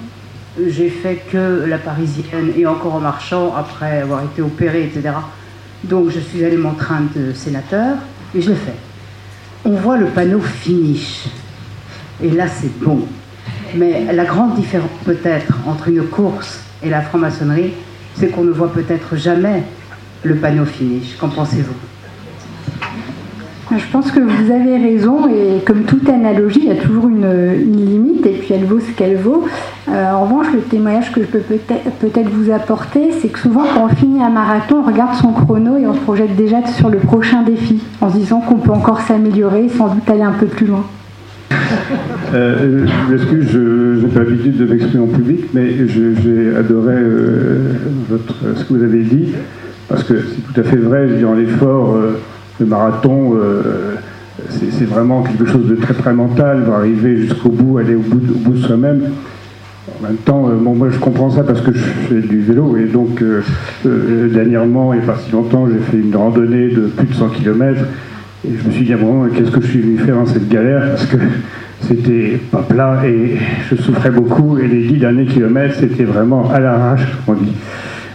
j'ai 0.67 0.89
fait 0.89 1.23
que 1.31 1.65
la 1.67 1.77
parisienne 1.77 2.51
et 2.57 2.65
encore 2.65 2.95
en 2.95 2.99
marchant 2.99 3.55
après 3.55 4.01
avoir 4.01 4.23
été 4.23 4.41
opérée, 4.41 4.83
etc. 4.83 5.15
Donc 5.83 6.09
je 6.09 6.19
suis 6.19 6.43
allée 6.43 6.57
m'entraîner 6.57 7.07
de 7.15 7.33
sénateur 7.33 7.97
et 8.35 8.41
je 8.41 8.49
l'ai 8.49 8.55
fait. 8.55 8.75
On 9.65 9.71
voit 9.71 9.97
le 9.97 10.07
panneau 10.07 10.39
finish. 10.39 11.25
Et 12.21 12.31
là, 12.31 12.47
c'est 12.47 12.79
bon. 12.79 13.05
Mais 13.75 14.11
la 14.11 14.25
grande 14.25 14.55
différence 14.55 14.89
peut-être 15.05 15.53
entre 15.67 15.87
une 15.89 16.03
course 16.03 16.59
et 16.83 16.89
la 16.89 17.01
franc-maçonnerie, 17.01 17.73
c'est 18.15 18.27
qu'on 18.27 18.43
ne 18.43 18.51
voit 18.51 18.71
peut-être 18.71 19.15
jamais 19.15 19.63
le 20.23 20.35
panneau 20.35 20.65
finish. 20.65 21.15
Qu'en 21.17 21.29
pensez-vous? 21.29 21.75
Je 23.77 23.85
pense 23.91 24.11
que 24.11 24.19
vous 24.19 24.51
avez 24.51 24.77
raison 24.77 25.27
et 25.27 25.63
comme 25.63 25.83
toute 25.83 26.09
analogie, 26.09 26.61
il 26.63 26.67
y 26.69 26.71
a 26.71 26.81
toujours 26.81 27.07
une, 27.07 27.29
limite 27.53 28.25
et 28.25 28.31
puis 28.31 28.53
elle 28.53 28.65
vaut 28.65 28.79
ce 28.79 28.91
qu'elle 28.91 29.17
vaut. 29.17 29.45
Euh, 29.87 30.11
en 30.11 30.23
revanche, 30.23 30.47
le 30.53 30.61
témoignage 30.61 31.11
que 31.11 31.21
je 31.21 31.27
peux 31.27 31.39
peut-être 31.39 32.29
vous 32.29 32.51
apporter, 32.51 33.11
c'est 33.21 33.27
que 33.27 33.39
souvent 33.39 33.63
quand 33.73 33.85
on 33.85 33.89
finit 33.89 34.23
un 34.23 34.29
marathon, 34.29 34.83
on 34.83 34.87
regarde 34.91 35.15
son 35.15 35.33
chrono 35.33 35.77
et 35.77 35.85
on 35.85 35.93
se 35.93 35.99
projette 35.99 36.35
déjà 36.35 36.65
sur 36.65 36.89
le 36.89 36.97
prochain 36.97 37.43
défi 37.43 37.81
en 38.01 38.09
se 38.09 38.17
disant 38.17 38.41
qu'on 38.41 38.55
peut 38.55 38.71
encore 38.71 39.01
s'améliorer, 39.01 39.69
sans 39.69 39.93
doute 39.93 40.09
aller 40.09 40.23
un 40.23 40.31
peu 40.31 40.47
plus 40.47 40.65
loin. 40.65 40.85
Euh, 42.33 42.85
je 43.09 44.05
n'ai 44.05 44.07
pas 44.07 44.19
l'habitude 44.19 44.57
de 44.57 44.65
m'exprimer 44.65 45.03
en 45.03 45.07
public, 45.07 45.45
mais 45.53 45.87
j'ai 45.87 46.55
adoré 46.55 46.95
euh, 46.95 47.73
votre, 48.09 48.35
ce 48.55 48.63
que 48.63 48.73
vous 48.73 48.83
avez 48.83 49.03
dit, 49.03 49.33
parce 49.87 50.03
que 50.03 50.13
c'est 50.19 50.53
tout 50.53 50.59
à 50.59 50.63
fait 50.63 50.77
vrai, 50.77 51.07
je 51.07 51.25
veux 51.25 51.39
l'effort. 51.39 51.95
Euh, 51.95 52.19
le 52.59 52.65
marathon, 52.65 53.35
euh, 53.35 53.95
c'est 54.49 54.85
vraiment 54.85 55.23
quelque 55.23 55.45
chose 55.45 55.67
de 55.67 55.75
très 55.75 55.93
très 55.93 56.13
mental, 56.13 56.63
arriver 56.73 57.17
jusqu'au 57.17 57.49
bout, 57.49 57.77
aller 57.77 57.95
au 57.95 58.01
bout, 58.01 58.19
de, 58.19 58.57
soi-même. 58.57 59.03
En 59.99 60.03
même 60.03 60.17
temps, 60.17 60.47
euh, 60.49 60.55
moi 60.55 60.89
je 60.91 60.99
comprends 60.99 61.29
ça 61.29 61.43
parce 61.43 61.61
que 61.61 61.73
je 61.73 61.79
fais 61.79 62.21
du 62.21 62.41
vélo 62.41 62.77
et 62.77 62.85
donc 62.85 63.21
euh, 63.21 63.41
dernièrement, 64.29 64.93
il 64.93 64.99
n'y 64.99 65.03
a 65.03 65.07
pas 65.07 65.19
si 65.25 65.31
longtemps, 65.31 65.67
j'ai 65.67 65.79
fait 65.79 65.97
une 65.97 66.15
randonnée 66.15 66.69
de 66.69 66.87
plus 66.87 67.07
de 67.07 67.13
100 67.13 67.29
km 67.29 67.81
et 68.45 68.51
je 68.61 68.67
me 68.67 68.71
suis 68.71 68.85
dit 68.85 68.93
à 68.93 68.97
un 68.97 68.99
moment, 68.99 69.27
qu'est-ce 69.33 69.51
que 69.51 69.61
je 69.61 69.67
suis 69.67 69.81
venu 69.81 69.97
faire 69.97 70.15
dans 70.15 70.25
cette 70.25 70.47
galère 70.47 70.89
parce 70.89 71.05
que 71.05 71.17
c'était 71.81 72.39
pas 72.51 72.61
plat 72.61 73.01
et 73.05 73.37
je 73.69 73.75
souffrais 73.81 74.11
beaucoup 74.11 74.57
et 74.57 74.67
les 74.67 74.87
10 74.87 74.97
derniers 74.97 75.25
kilomètres 75.25 75.75
c'était 75.79 76.03
vraiment 76.03 76.49
à 76.51 76.59
l'arrache, 76.59 77.07
on 77.27 77.33
dit. 77.33 77.53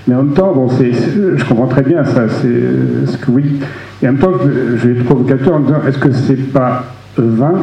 Mais 0.06 0.14
en 0.14 0.22
même 0.22 0.34
temps, 0.34 0.52
bon, 0.52 0.68
je 0.68 1.44
comprends 1.48 1.66
très 1.66 1.82
bien 1.82 2.04
ça, 2.04 2.28
c'est 2.28 3.10
ce 3.10 3.16
que 3.16 3.30
oui. 3.30 3.60
Et 4.02 4.08
en 4.08 4.12
même 4.12 4.20
temps, 4.20 4.32
je 4.42 4.88
vais 4.88 4.98
être 4.98 5.04
provocateur 5.04 5.54
en 5.54 5.60
disant 5.60 5.80
est-ce 5.86 5.98
que 5.98 6.12
c'est 6.12 6.52
pas 6.52 6.84
vain 7.16 7.54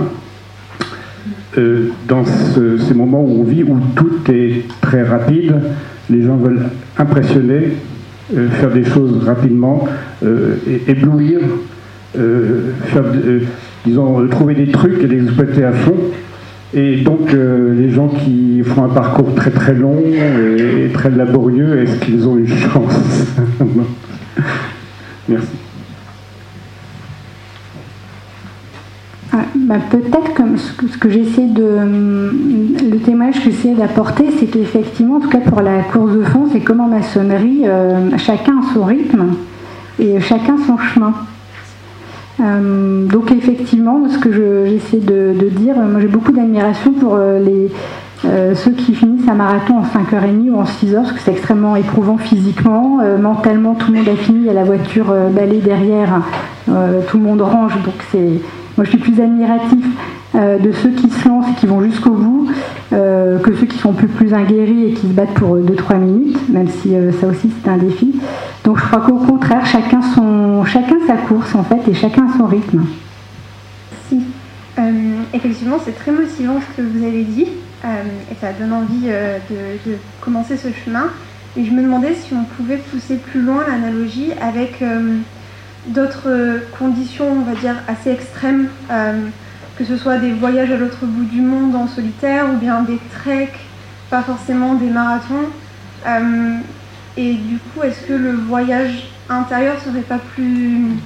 euh, 1.58 1.90
dans 2.08 2.24
ces 2.26 2.94
moments 2.94 3.22
où 3.22 3.42
on 3.42 3.44
vit, 3.44 3.64
où 3.64 3.78
tout 3.96 4.32
est 4.32 4.64
très 4.80 5.04
rapide, 5.04 5.54
les 6.10 6.24
gens 6.24 6.38
veulent 6.38 6.68
impressionner, 6.98 7.74
euh, 8.36 8.50
faire 8.50 8.72
des 8.72 8.86
choses 8.86 9.24
rapidement, 9.26 9.88
euh, 10.24 10.56
éblouir, 10.88 11.42
disons, 13.86 14.28
trouver 14.30 14.56
des 14.56 14.68
trucs 14.68 15.04
et 15.04 15.08
les 15.08 15.24
exploiter 15.24 15.64
à 15.64 15.74
fond. 15.74 15.96
Et 16.74 16.98
donc, 16.98 17.34
les 17.34 17.90
gens 17.90 18.08
qui 18.08 18.62
font 18.64 18.86
un 18.86 18.90
parcours 18.90 19.36
très 19.36 19.52
très 19.52 19.74
long 19.74 20.02
et 20.58 20.90
très 20.94 21.10
laborieux, 21.10 21.82
est-ce 21.82 22.00
qu'ils 22.00 22.28
ont 22.28 22.38
une 22.38 22.48
chance 22.48 23.28
Merci. 25.28 25.48
Ah, 29.34 29.46
bah, 29.56 29.76
peut-être 29.90 30.34
comme 30.34 30.58
ce 30.58 30.98
que, 30.98 31.10
j'essaie 31.10 31.48
de. 31.48 31.78
Le 32.92 32.98
témoignage 32.98 33.44
que 33.44 33.52
j'essaie 33.52 33.74
d'apporter, 33.74 34.26
c'est 34.38 34.48
qu'effectivement, 34.48 35.18
en 35.18 35.20
tout 35.22 35.30
cas 35.30 35.40
pour 35.40 35.62
la 35.62 35.84
course 35.84 36.14
de 36.14 36.24
fond, 36.24 36.50
c'est 36.52 36.60
comme 36.60 36.82
en 36.82 36.88
maçonnerie, 36.88 37.62
euh, 37.66 38.18
chacun 38.18 38.60
a 38.60 38.74
son 38.74 38.84
rythme 38.84 39.28
et 40.00 40.20
chacun 40.20 40.58
son 40.58 40.78
chemin. 40.78 41.14
Euh, 42.40 43.08
donc 43.08 43.32
effectivement, 43.32 44.08
ce 44.10 44.18
que 44.18 44.32
j'essaie 44.32 44.98
de, 44.98 45.50
dire, 45.50 45.76
moi 45.76 46.00
j'ai 46.00 46.08
beaucoup 46.08 46.32
d'admiration 46.32 46.94
pour 46.94 47.16
euh, 47.16 47.40
les, 47.40 47.70
ceux 48.56 48.72
qui 48.72 48.94
finissent 48.94 49.28
un 49.28 49.34
marathon 49.34 49.80
en 49.80 49.84
5h30 49.84 50.50
ou 50.50 50.58
en 50.58 50.64
6h, 50.64 50.94
parce 50.94 51.12
que 51.12 51.20
c'est 51.20 51.32
extrêmement 51.32 51.76
éprouvant 51.76 52.18
physiquement. 52.18 53.00
mentalement, 53.20 53.74
tout 53.74 53.92
le 53.92 53.98
monde 53.98 54.08
a 54.08 54.16
fini, 54.16 54.40
il 54.42 54.46
y 54.46 54.50
a 54.50 54.54
la 54.54 54.64
voiture 54.64 55.14
balai 55.32 55.58
derrière, 55.58 56.22
tout 56.66 57.18
le 57.18 57.24
monde 57.24 57.42
range, 57.42 57.74
donc 57.84 57.96
c'est 58.12 58.40
moi, 58.78 58.86
je 58.86 58.92
suis 58.92 59.00
plus 59.00 59.22
admiratif 59.22 59.86
euh, 60.34 60.58
de 60.58 60.72
ceux 60.72 60.92
qui 60.92 61.10
se 61.10 61.28
lancent 61.28 61.60
qui 61.60 61.66
vont 61.66 61.84
jusqu'au 61.84 62.12
bout 62.12 62.50
euh, 62.94 63.38
que 63.40 63.54
ceux 63.56 63.66
qui 63.66 63.78
sont 63.78 63.94
plus, 63.94 64.08
plus 64.08 64.34
inguéris 64.34 64.86
et 64.86 64.94
qui 64.94 65.08
se 65.08 65.14
battent 65.14 65.34
pour 65.34 65.58
2-3 65.58 65.98
minutes, 65.98 66.50
même 66.50 66.70
si 66.70 66.96
euh, 66.96 67.12
ça 67.20 67.28
aussi 67.28 67.50
c'est 67.62 67.70
un 67.70 67.78
défi. 67.78 68.16
Donc 68.64 68.80
je 68.80 68.86
crois 68.86 69.02
qu'au 69.02 69.18
contraire, 69.18 69.66
chacun, 69.66 70.02
son, 70.02 70.64
chacun 70.66 70.96
sa 71.08 71.16
course 71.16 71.54
en 71.56 71.64
fait 71.64 71.88
et 71.90 71.94
chacun 71.94 72.28
son 72.38 72.46
rythme. 72.46 72.86
Si. 74.08 74.22
effectivement, 75.34 75.78
c'est 75.84 75.96
très 75.96 76.12
motivant 76.12 76.60
ce 76.60 76.82
que 76.82 76.88
vous 76.88 77.04
avez 77.04 77.24
dit 77.24 77.48
et 77.84 78.36
ça 78.40 78.54
donne 78.54 78.74
envie 78.74 79.08
de, 79.08 79.96
commencer 80.22 80.56
ce 80.56 80.68
chemin. 80.86 81.08
Et 81.58 81.66
je 81.66 81.72
me 81.72 81.82
demandais 81.82 82.14
si 82.14 82.34
on 82.34 82.44
pouvait 82.44 82.78
pousser 82.78 83.16
plus 83.16 83.42
loin 83.42 83.64
l'analogie 83.68 84.32
avec 84.42 84.82
d'autres 85.88 86.28
euh, 86.28 86.60
conditions, 86.78 87.26
on 87.32 87.42
va 87.42 87.60
dire, 87.60 87.76
assez 87.88 88.12
extrêmes, 88.12 88.70
euh, 88.92 89.28
que 89.82 89.88
ce 89.88 89.98
soit 89.98 90.18
des 90.18 90.32
voyages 90.32 90.72
à 90.72 90.78
l'autre 90.78 91.06
bout 91.06 91.24
du 91.24 91.42
monde 91.42 91.76
en 91.76 91.88
solitaire 91.88 92.46
ou 92.54 92.58
bien 92.58 92.84
des 92.84 93.00
treks 93.12 93.60
pas 94.12 94.22
forcément 94.22 94.76
des 94.76 94.92
marathons. 94.92 95.50
Euh, 96.06 96.58
et 97.18 97.34
du 97.34 97.58
coup, 97.58 97.82
est-ce 97.84 98.06
que 98.06 98.14
le 98.14 98.32
voyage 98.34 99.08
intérieur 99.28 99.78
serait 99.84 100.02
pas 100.02 100.20
plus 100.36 100.98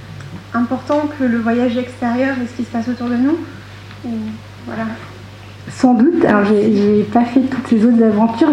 important 0.53 1.07
que 1.17 1.23
le 1.23 1.37
voyage 1.37 1.77
extérieur 1.77 2.35
et 2.43 2.47
ce 2.47 2.53
qui 2.53 2.63
se 2.63 2.71
passe 2.71 2.89
autour 2.89 3.07
de 3.07 3.15
nous 3.15 3.37
Ou, 4.03 4.09
voilà. 4.65 4.87
Sans 5.69 5.93
doute. 5.93 6.25
Alors, 6.25 6.43
j'ai 6.43 7.07
pas 7.13 7.23
fait 7.23 7.41
toutes 7.41 7.67
ces 7.69 7.85
autres 7.85 8.03
aventures. 8.03 8.51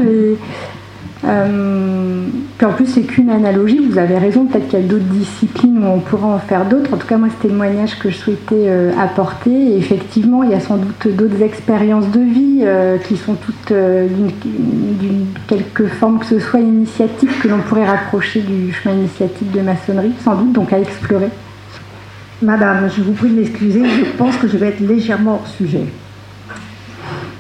Euh, 1.25 2.27
puis 2.59 2.67
en 2.67 2.73
plus, 2.73 2.87
c'est 2.87 3.03
qu'une 3.03 3.31
analogie. 3.31 3.79
Vous 3.79 3.99
avez 3.99 4.19
raison. 4.19 4.47
Peut-être 4.47 4.69
qu'il 4.69 4.81
y 4.81 4.85
a 4.85 4.87
d'autres 4.87 5.05
disciplines 5.05 5.79
où 5.79 5.87
on 5.87 6.01
pourra 6.01 6.27
en 6.27 6.39
faire 6.39 6.65
d'autres. 6.67 6.93
En 6.93 6.97
tout 6.97 7.07
cas, 7.07 7.17
moi, 7.17 7.29
c'était 7.31 7.49
le 7.49 7.55
témoignage 7.55 7.99
que 7.99 8.11
je 8.11 8.17
souhaitais 8.17 8.67
euh, 8.69 8.93
apporter. 8.99 9.51
Et 9.51 9.77
effectivement, 9.77 10.43
il 10.43 10.51
y 10.51 10.55
a 10.55 10.61
sans 10.61 10.77
doute 10.77 11.09
d'autres 11.09 11.43
expériences 11.43 12.11
de 12.11 12.21
vie 12.21 12.61
euh, 12.63 12.99
qui 12.99 13.17
sont 13.17 13.35
toutes 13.35 13.73
d'une 13.73 15.27
quelque 15.47 15.87
forme 15.87 16.19
que 16.19 16.27
ce 16.27 16.39
soit 16.39 16.61
initiatique 16.61 17.41
que 17.41 17.49
l'on 17.49 17.59
pourrait 17.59 17.87
rapprocher 17.87 18.41
du 18.41 18.73
chemin 18.73 18.95
initiatique 18.97 19.51
de 19.51 19.61
maçonnerie, 19.61 20.13
sans 20.25 20.35
doute, 20.35 20.53
donc 20.53 20.73
à 20.73 20.79
explorer. 20.79 21.29
Madame, 22.41 22.91
je 22.95 23.03
vous 23.03 23.13
prie 23.13 23.29
de 23.29 23.37
m'excuser. 23.37 23.85
Je 23.85 24.05
pense 24.19 24.37
que 24.37 24.49
je 24.49 24.57
vais 24.57 24.69
être 24.69 24.81
légèrement 24.81 25.35
hors 25.35 25.47
sujet. 25.47 25.85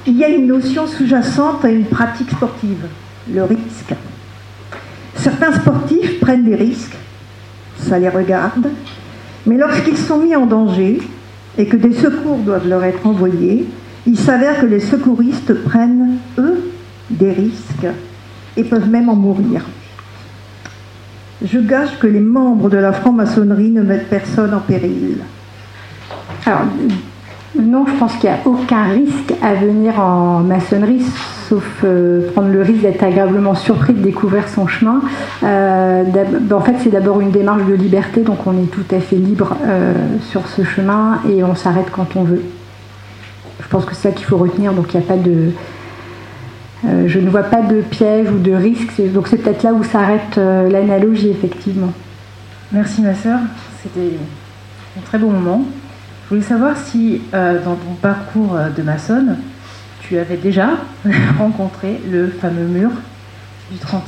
Il 0.06 0.16
y 0.16 0.24
a 0.24 0.28
une 0.28 0.46
notion 0.46 0.86
sous-jacente 0.86 1.64
à 1.64 1.70
une 1.70 1.84
pratique 1.84 2.30
sportive 2.30 2.86
le 3.31 3.44
risque. 3.44 3.94
Certains 5.15 5.53
sportifs 5.53 6.20
prennent 6.20 6.44
des 6.44 6.57
risques, 6.57 6.97
ça 7.78 7.99
les 7.99 8.09
regarde, 8.09 8.69
mais 9.47 9.57
lorsqu'ils 9.57 9.99
sont 9.99 10.19
mis 10.19 10.35
en 10.35 10.47
danger 10.47 11.01
et 11.59 11.66
que 11.66 11.77
des 11.77 11.93
secours 11.93 12.39
doivent 12.39 12.69
leur 12.69 12.85
être 12.85 13.07
envoyés, 13.07 13.66
il 14.07 14.19
s'avère 14.19 14.61
que 14.61 14.66
les 14.66 14.81
secouristes 14.81 15.55
prennent, 15.65 16.19
eux, 16.39 16.73
des 17.11 17.32
risques 17.32 17.86
et 18.57 18.65
peuvent 18.65 18.89
même 18.89 19.09
en 19.09 19.15
mourir. 19.15 19.62
Je 21.44 21.59
gage 21.59 21.99
que 21.99 22.07
les 22.07 22.20
membres 22.20 22.70
de 22.70 22.78
la 22.78 22.93
franc-maçonnerie 22.93 23.70
ne 23.70 23.82
mettent 23.82 24.09
personne 24.09 24.55
en 24.55 24.61
péril. 24.61 25.19
Non, 27.58 27.84
je 27.86 27.92
pense 27.98 28.16
qu'il 28.16 28.30
n'y 28.30 28.36
a 28.36 28.38
aucun 28.46 28.84
risque 28.84 29.34
à 29.42 29.54
venir 29.54 30.00
en 30.00 30.40
maçonnerie, 30.40 31.02
sauf 31.48 31.64
euh, 31.84 32.30
prendre 32.32 32.48
le 32.48 32.62
risque 32.62 32.80
d'être 32.80 33.02
agréablement 33.02 33.54
surpris 33.54 33.92
de 33.92 34.00
découvrir 34.00 34.48
son 34.48 34.66
chemin. 34.66 35.02
Euh, 35.42 36.04
en 36.50 36.60
fait, 36.60 36.76
c'est 36.82 36.90
d'abord 36.90 37.20
une 37.20 37.30
démarche 37.30 37.66
de 37.66 37.74
liberté, 37.74 38.22
donc 38.22 38.46
on 38.46 38.52
est 38.52 38.70
tout 38.70 38.86
à 38.90 39.00
fait 39.00 39.16
libre 39.16 39.54
euh, 39.64 39.92
sur 40.30 40.48
ce 40.48 40.64
chemin 40.64 41.20
et 41.28 41.44
on 41.44 41.54
s'arrête 41.54 41.88
quand 41.92 42.16
on 42.16 42.22
veut. 42.22 42.42
Je 43.60 43.68
pense 43.68 43.84
que 43.84 43.94
c'est 43.94 44.08
ça 44.08 44.14
qu'il 44.14 44.26
faut 44.26 44.38
retenir, 44.38 44.72
donc 44.72 44.94
il 44.94 44.98
n'y 44.98 45.04
a 45.04 45.06
pas 45.06 45.16
de. 45.16 45.50
je 47.06 47.18
ne 47.18 47.28
vois 47.28 47.42
pas 47.42 47.60
de 47.60 47.82
piège 47.82 48.30
ou 48.30 48.38
de 48.38 48.52
risque, 48.52 49.00
donc 49.12 49.28
c'est 49.28 49.36
peut-être 49.36 49.62
là 49.62 49.72
où 49.74 49.84
s'arrête 49.84 50.36
l'analogie, 50.36 51.28
effectivement. 51.28 51.92
Merci 52.72 53.02
ma 53.02 53.14
sœur, 53.14 53.38
c'était 53.82 54.16
un 54.98 55.02
très 55.02 55.18
bon 55.18 55.30
moment. 55.30 55.64
Je 56.32 56.38
voulais 56.38 56.48
savoir 56.48 56.78
si, 56.78 57.20
euh, 57.34 57.62
dans 57.62 57.74
ton 57.74 57.92
parcours 58.00 58.56
euh, 58.56 58.70
de 58.70 58.80
maçonne, 58.80 59.36
tu 60.00 60.16
avais 60.16 60.38
déjà 60.38 60.68
rencontré 61.38 62.00
le 62.10 62.28
fameux 62.28 62.64
mur 62.64 62.88
du 63.70 63.76
30e. 63.76 64.00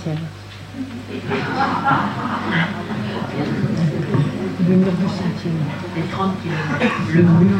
Le 4.66 4.74
mur 4.74 4.86
du 4.86 5.06
centième. 5.06 5.52
Les 5.94 6.02
30 6.10 6.30
Le 7.12 7.20
mur 7.20 7.58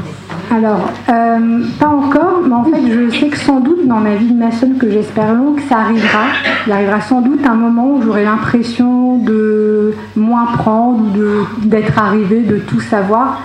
Alors, 0.50 0.90
euh, 1.10 1.66
pas 1.78 1.88
encore, 1.88 2.40
mais 2.46 2.54
en 2.54 2.64
fait, 2.64 2.90
je 2.90 3.18
sais 3.18 3.28
que 3.28 3.36
sans 3.36 3.60
doute 3.60 3.86
dans 3.86 4.00
ma 4.00 4.14
vie 4.14 4.30
de 4.30 4.38
maçonne, 4.38 4.78
que 4.78 4.90
j'espère 4.90 5.34
longue, 5.34 5.60
ça 5.68 5.80
arrivera. 5.80 6.28
Il 6.66 6.72
arrivera 6.72 7.02
sans 7.02 7.20
doute 7.20 7.44
un 7.46 7.54
moment 7.54 7.96
où 7.96 8.02
j'aurai 8.02 8.24
l'impression 8.24 9.18
de 9.18 9.92
moins 10.16 10.46
prendre 10.56 11.02
ou 11.02 11.66
d'être 11.66 11.98
arrivé, 11.98 12.40
de 12.40 12.56
tout 12.60 12.80
savoir. 12.80 13.42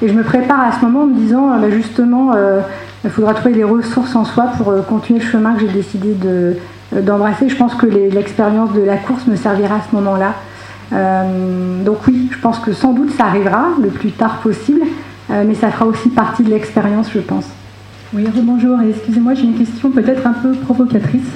Et 0.00 0.08
je 0.08 0.12
me 0.12 0.22
prépare 0.22 0.60
à 0.60 0.72
ce 0.72 0.84
moment 0.84 1.02
en 1.02 1.06
me 1.06 1.14
disant, 1.14 1.50
euh, 1.50 1.58
bah, 1.58 1.70
justement, 1.70 2.32
euh, 2.34 2.60
il 3.04 3.10
faudra 3.10 3.34
trouver 3.34 3.54
des 3.54 3.64
ressources 3.64 4.14
en 4.14 4.24
soi 4.24 4.44
pour 4.56 4.70
euh, 4.70 4.82
continuer 4.82 5.18
le 5.18 5.26
chemin 5.26 5.54
que 5.54 5.60
j'ai 5.60 5.72
décidé 5.72 6.16
d'embrasser. 6.92 7.48
je 7.48 7.56
pense 7.56 7.74
que 7.74 7.86
l'expérience 7.86 8.72
de 8.72 8.80
la 8.80 8.96
course 8.96 9.26
me 9.26 9.36
servira 9.36 9.76
à 9.76 9.80
ce 9.88 9.94
moment-là. 9.96 10.34
donc 11.84 11.98
oui, 12.06 12.30
je 12.32 12.38
pense 12.38 12.58
que 12.60 12.72
sans 12.72 12.94
doute 12.94 13.10
ça 13.16 13.26
arrivera 13.26 13.68
le 13.80 13.88
plus 13.88 14.10
tard 14.12 14.38
possible, 14.38 14.80
mais 15.28 15.54
ça 15.54 15.70
fera 15.70 15.84
aussi 15.84 16.08
partie 16.08 16.42
de 16.42 16.48
l'expérience, 16.48 17.10
je 17.12 17.18
pense. 17.18 17.44
Oui, 18.14 18.24
bonjour, 18.42 18.78
excusez-moi, 18.80 19.34
j'ai 19.34 19.42
une 19.42 19.58
question 19.58 19.90
peut-être 19.90 20.26
un 20.26 20.32
peu 20.32 20.52
provocatrice. 20.52 21.30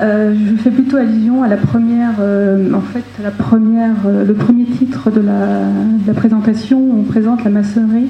Euh, 0.00 0.34
je 0.34 0.56
fais 0.56 0.70
plutôt 0.70 0.96
allusion 0.96 1.42
à 1.42 1.48
la 1.48 1.58
première, 1.58 2.14
euh, 2.20 2.72
en 2.72 2.80
fait, 2.80 3.04
la 3.22 3.28
euh, 3.28 4.24
le 4.24 4.34
premier 4.34 4.64
titre 4.64 5.10
de 5.10 5.20
la, 5.20 6.14
présentation 6.14 6.78
où 6.78 7.00
on 7.00 7.02
présente 7.02 7.44
la 7.44 7.50
maçonnerie, 7.50 8.08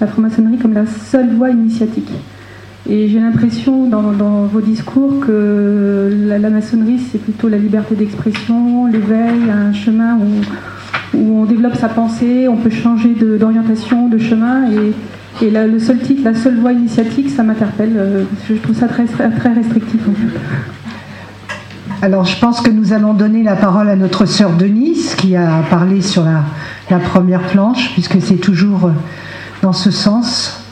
la 0.00 0.06
franc-maçonnerie 0.06 0.58
comme 0.58 0.74
la 0.74 0.86
seule 0.86 1.34
voie 1.34 1.50
initiatique. 1.50 2.10
Et 2.88 3.08
j'ai 3.08 3.18
l'impression 3.18 3.88
dans, 3.88 4.44
vos 4.44 4.60
discours 4.60 5.20
que 5.26 6.10
la, 6.28 6.50
maçonnerie, 6.50 7.00
c'est 7.10 7.18
plutôt 7.18 7.48
la 7.48 7.58
liberté 7.58 7.94
d'expression, 7.94 8.86
l'éveil, 8.86 9.50
un 9.50 9.72
chemin 9.72 10.16
où, 10.16 11.16
on 11.16 11.44
développe 11.44 11.76
sa 11.76 11.88
pensée, 11.88 12.48
on 12.48 12.56
peut 12.56 12.70
changer 12.70 13.14
d'orientation, 13.14 14.08
de, 14.08 14.18
chemin. 14.18 14.64
Et, 14.70 15.46
et 15.46 15.50
le 15.50 15.78
seul 15.78 15.98
titre, 15.98 16.22
la 16.24 16.34
seule 16.34 16.58
voie 16.58 16.72
initiatique, 16.72 17.30
ça 17.30 17.42
m'interpelle. 17.42 18.26
Je 18.48 18.54
trouve 18.54 18.76
ça 18.76 18.86
très, 18.86 19.04
très 19.06 19.52
restrictif. 19.52 20.00
En 20.08 20.12
fait. 20.12 20.83
Alors 22.04 22.26
je 22.26 22.38
pense 22.38 22.60
que 22.60 22.70
nous 22.70 22.92
allons 22.92 23.14
donner 23.14 23.42
la 23.42 23.56
parole 23.56 23.88
à 23.88 23.96
notre 23.96 24.26
sœur 24.26 24.50
Denise 24.50 25.14
qui 25.14 25.36
a 25.36 25.62
parlé 25.70 26.02
sur 26.02 26.22
la, 26.22 26.98
première 26.98 27.40
planche, 27.40 27.94
puisque 27.94 28.20
c'est 28.20 28.36
toujours 28.36 28.90
dans 29.62 29.72
ce 29.72 29.90
sens. 29.90 30.62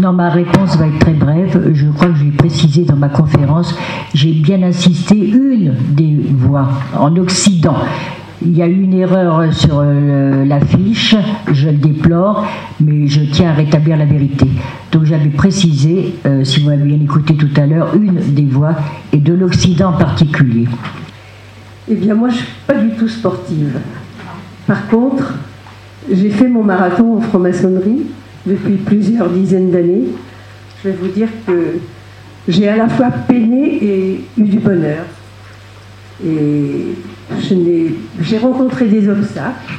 Non, 0.00 0.12
ma 0.14 0.30
réponse 0.30 0.76
va 0.76 0.88
être 0.88 0.98
très 0.98 1.12
brève. 1.12 1.70
Je 1.72 1.86
crois 1.90 2.08
que 2.08 2.16
je 2.16 2.24
vais 2.24 2.32
préciser 2.32 2.82
dans 2.82 2.96
ma 2.96 3.08
conférence, 3.08 3.78
j'ai 4.12 4.32
bien 4.32 4.60
insisté 4.64 5.14
une 5.14 5.76
des 5.90 6.26
voies 6.28 6.70
en 6.98 7.14
Occident. 7.18 7.76
Il 8.46 8.58
y 8.58 8.60
a 8.60 8.66
eu 8.66 8.82
une 8.82 8.92
erreur 8.92 9.54
sur 9.54 9.80
euh, 9.80 10.44
l'affiche, 10.44 11.16
je 11.50 11.70
le 11.70 11.76
déplore, 11.76 12.46
mais 12.78 13.06
je 13.06 13.22
tiens 13.22 13.50
à 13.50 13.54
rétablir 13.54 13.96
la 13.96 14.04
vérité. 14.04 14.46
Donc 14.92 15.04
j'avais 15.04 15.30
précisé, 15.30 16.14
euh, 16.26 16.44
si 16.44 16.60
vous 16.60 16.68
m'avez 16.68 16.84
bien 16.84 17.00
écouté 17.00 17.34
tout 17.36 17.48
à 17.56 17.64
l'heure, 17.64 17.96
une 17.96 18.16
des 18.34 18.44
voies 18.44 18.74
et 19.14 19.16
de 19.16 19.32
l'Occident 19.32 19.90
en 19.90 19.96
particulier. 19.96 20.68
Eh 21.88 21.94
bien 21.94 22.14
moi 22.14 22.28
je 22.28 22.34
ne 22.34 22.40
suis 22.40 22.52
pas 22.66 22.74
du 22.74 22.90
tout 22.90 23.08
sportive. 23.08 23.78
Par 24.66 24.88
contre, 24.88 25.32
j'ai 26.12 26.28
fait 26.28 26.48
mon 26.48 26.62
marathon 26.62 27.16
en 27.16 27.20
franc-maçonnerie 27.22 28.02
depuis 28.46 28.74
plusieurs 28.74 29.30
dizaines 29.30 29.70
d'années. 29.70 30.04
Je 30.82 30.90
vais 30.90 30.96
vous 30.96 31.08
dire 31.08 31.28
que 31.46 31.78
j'ai 32.46 32.68
à 32.68 32.76
la 32.76 32.90
fois 32.90 33.10
peiné 33.10 33.82
et 33.82 34.24
eu 34.36 34.42
du 34.42 34.58
bonheur. 34.58 35.06
Et 36.22 36.94
j'ai 38.20 38.38
rencontré 38.38 38.86
des 38.86 39.08
obstacles, 39.08 39.72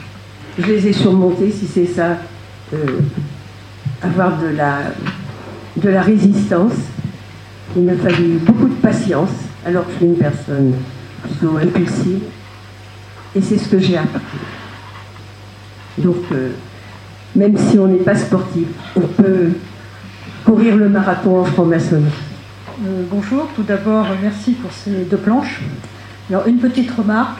je 0.59 0.65
les 0.65 0.87
ai 0.87 0.93
surmontés, 0.93 1.51
si 1.51 1.67
c'est 1.67 1.85
ça, 1.85 2.17
euh, 2.73 2.99
avoir 4.01 4.39
de 4.41 4.47
la, 4.47 4.79
de 5.77 5.89
la 5.89 6.01
résistance. 6.01 6.73
Il 7.77 7.83
m'a 7.83 7.95
fallu 7.95 8.39
beaucoup 8.39 8.67
de 8.67 8.75
patience, 8.75 9.29
alors 9.65 9.85
que 9.85 9.91
je 9.93 9.97
suis 9.97 10.05
une 10.05 10.17
personne 10.17 10.73
plutôt 11.23 11.57
impulsive. 11.57 12.19
Et 13.35 13.41
c'est 13.41 13.57
ce 13.57 13.67
que 13.69 13.79
j'ai 13.79 13.97
appris. 13.97 14.21
Donc, 15.97 16.17
euh, 16.31 16.51
même 17.35 17.57
si 17.57 17.77
on 17.79 17.87
n'est 17.87 18.03
pas 18.03 18.15
sportif, 18.15 18.67
on 18.95 19.01
peut 19.01 19.49
courir 20.45 20.75
le 20.75 20.89
marathon 20.89 21.39
en 21.41 21.45
franc-maçonnerie. 21.45 22.11
Euh, 22.85 23.03
bonjour, 23.09 23.47
tout 23.55 23.63
d'abord, 23.63 24.05
merci 24.21 24.51
pour 24.51 24.71
ces 24.71 24.91
deux 25.09 25.17
planches. 25.17 25.61
Alors, 26.29 26.47
une 26.47 26.57
petite 26.57 26.91
remarque, 26.91 27.37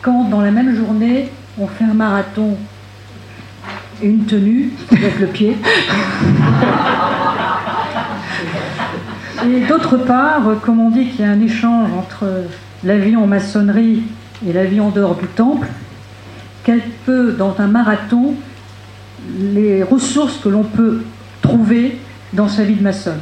quand 0.00 0.24
dans 0.24 0.40
la 0.40 0.50
même 0.50 0.74
journée, 0.74 1.30
on 1.58 1.66
fait 1.66 1.84
un 1.84 1.94
marathon 1.94 2.56
et 4.02 4.08
une 4.08 4.24
tenue 4.24 4.72
avec 4.90 5.20
le 5.20 5.26
pied, 5.26 5.56
et 9.44 9.60
d'autre 9.66 9.98
part, 9.98 10.42
comme 10.62 10.80
on 10.80 10.90
dit 10.90 11.08
qu'il 11.08 11.20
y 11.20 11.24
a 11.24 11.30
un 11.30 11.40
échange 11.40 11.90
entre 11.92 12.44
la 12.84 12.98
vie 12.98 13.16
en 13.16 13.26
maçonnerie 13.26 14.02
et 14.46 14.52
la 14.52 14.64
vie 14.64 14.80
en 14.80 14.90
dehors 14.90 15.14
du 15.14 15.26
temple, 15.26 15.66
quel 16.64 16.80
peut, 17.04 17.32
dans 17.32 17.54
un 17.58 17.66
marathon, 17.66 18.34
les 19.38 19.82
ressources 19.82 20.38
que 20.38 20.48
l'on 20.48 20.64
peut 20.64 21.04
trouver 21.42 21.98
dans 22.32 22.48
sa 22.48 22.64
vie 22.64 22.74
de 22.74 22.82
maçonne 22.82 23.20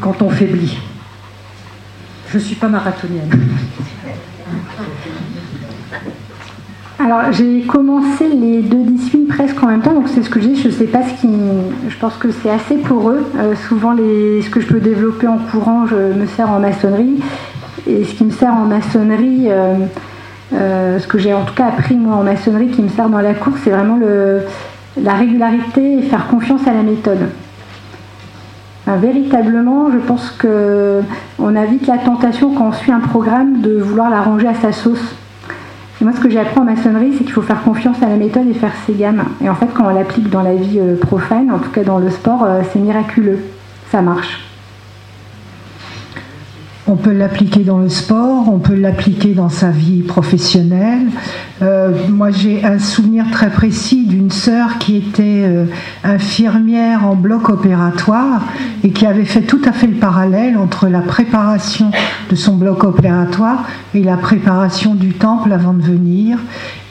quand 0.00 0.22
on 0.22 0.30
faiblit. 0.30 0.76
Je 2.34 2.40
ne 2.40 2.42
suis 2.42 2.56
pas 2.56 2.66
marathonienne. 2.66 3.30
Alors 6.98 7.30
j'ai 7.30 7.60
commencé 7.60 8.26
les 8.26 8.60
deux 8.60 8.82
disciplines 8.82 9.28
presque 9.28 9.62
en 9.62 9.68
même 9.68 9.82
temps, 9.82 9.92
donc 9.92 10.08
c'est 10.08 10.20
ce 10.24 10.28
que 10.28 10.40
je 10.40 10.48
dis, 10.48 10.60
je 10.60 10.68
sais 10.68 10.86
pas 10.86 11.04
ce 11.04 11.20
qui. 11.20 11.28
Je 11.88 11.96
pense 11.96 12.16
que 12.16 12.32
c'est 12.32 12.50
assez 12.50 12.74
pour 12.74 13.10
eux. 13.10 13.24
Euh, 13.38 13.54
souvent 13.68 13.92
les, 13.92 14.42
ce 14.42 14.50
que 14.50 14.60
je 14.60 14.66
peux 14.66 14.80
développer 14.80 15.28
en 15.28 15.38
courant, 15.38 15.86
je 15.86 15.94
me 15.94 16.26
sers 16.26 16.50
en 16.50 16.58
maçonnerie. 16.58 17.20
Et 17.86 18.02
ce 18.02 18.14
qui 18.14 18.24
me 18.24 18.32
sert 18.32 18.52
en 18.52 18.64
maçonnerie, 18.64 19.44
euh, 19.46 19.76
euh, 20.54 20.98
ce 20.98 21.06
que 21.06 21.18
j'ai 21.18 21.34
en 21.34 21.44
tout 21.44 21.54
cas 21.54 21.66
appris 21.66 21.94
moi 21.94 22.16
en 22.16 22.24
maçonnerie 22.24 22.66
qui 22.66 22.82
me 22.82 22.88
sert 22.88 23.08
dans 23.08 23.20
la 23.20 23.34
course, 23.34 23.60
c'est 23.62 23.70
vraiment 23.70 23.96
le, 23.96 24.40
la 25.00 25.12
régularité 25.12 25.98
et 25.98 26.02
faire 26.02 26.26
confiance 26.26 26.66
à 26.66 26.74
la 26.74 26.82
méthode. 26.82 27.28
Véritablement, 28.86 29.90
je 29.90 29.98
pense 29.98 30.30
que 30.30 31.00
on 31.38 31.56
a 31.56 31.64
vite 31.64 31.86
la 31.86 31.98
tentation 31.98 32.54
quand 32.54 32.68
on 32.68 32.72
suit 32.72 32.92
un 32.92 33.00
programme 33.00 33.60
de 33.60 33.78
vouloir 33.80 34.10
l'arranger 34.10 34.48
à 34.48 34.54
sa 34.54 34.72
sauce. 34.72 35.14
Et 36.00 36.04
moi, 36.04 36.12
ce 36.12 36.20
que 36.20 36.28
j'ai 36.28 36.40
appris 36.40 36.58
en 36.58 36.64
maçonnerie, 36.64 37.12
c'est 37.16 37.24
qu'il 37.24 37.32
faut 37.32 37.42
faire 37.42 37.62
confiance 37.62 38.02
à 38.02 38.08
la 38.08 38.16
méthode 38.16 38.46
et 38.48 38.54
faire 38.54 38.72
ses 38.86 38.94
gammes. 38.94 39.24
Et 39.42 39.48
en 39.48 39.54
fait, 39.54 39.68
quand 39.72 39.86
on 39.86 39.94
l'applique 39.94 40.28
dans 40.28 40.42
la 40.42 40.54
vie 40.54 40.80
euh, 40.80 40.96
profane, 40.96 41.50
en 41.50 41.58
tout 41.58 41.70
cas 41.70 41.84
dans 41.84 41.98
le 41.98 42.10
sport, 42.10 42.42
euh, 42.42 42.62
c'est 42.72 42.78
miraculeux. 42.78 43.38
Ça 43.90 44.02
marche. 44.02 44.53
On 46.86 46.96
peut 46.96 47.12
l'appliquer 47.12 47.60
dans 47.60 47.78
le 47.78 47.88
sport, 47.88 48.46
on 48.52 48.58
peut 48.58 48.74
l'appliquer 48.74 49.32
dans 49.32 49.48
sa 49.48 49.70
vie 49.70 50.02
professionnelle. 50.02 51.06
Euh, 51.62 51.92
moi, 52.10 52.30
j'ai 52.30 52.62
un 52.62 52.78
souvenir 52.78 53.24
très 53.30 53.48
précis 53.48 54.04
d'une 54.04 54.30
sœur 54.30 54.76
qui 54.78 54.96
était 54.96 55.44
euh, 55.46 55.64
infirmière 56.02 57.06
en 57.06 57.14
bloc 57.14 57.48
opératoire 57.48 58.42
et 58.82 58.90
qui 58.90 59.06
avait 59.06 59.24
fait 59.24 59.40
tout 59.40 59.62
à 59.64 59.72
fait 59.72 59.86
le 59.86 59.94
parallèle 59.94 60.58
entre 60.58 60.88
la 60.88 61.00
préparation 61.00 61.90
de 62.28 62.36
son 62.36 62.56
bloc 62.56 62.84
opératoire 62.84 63.64
et 63.94 64.02
la 64.02 64.18
préparation 64.18 64.94
du 64.94 65.14
temple 65.14 65.52
avant 65.52 65.72
de 65.72 65.82
venir 65.82 66.38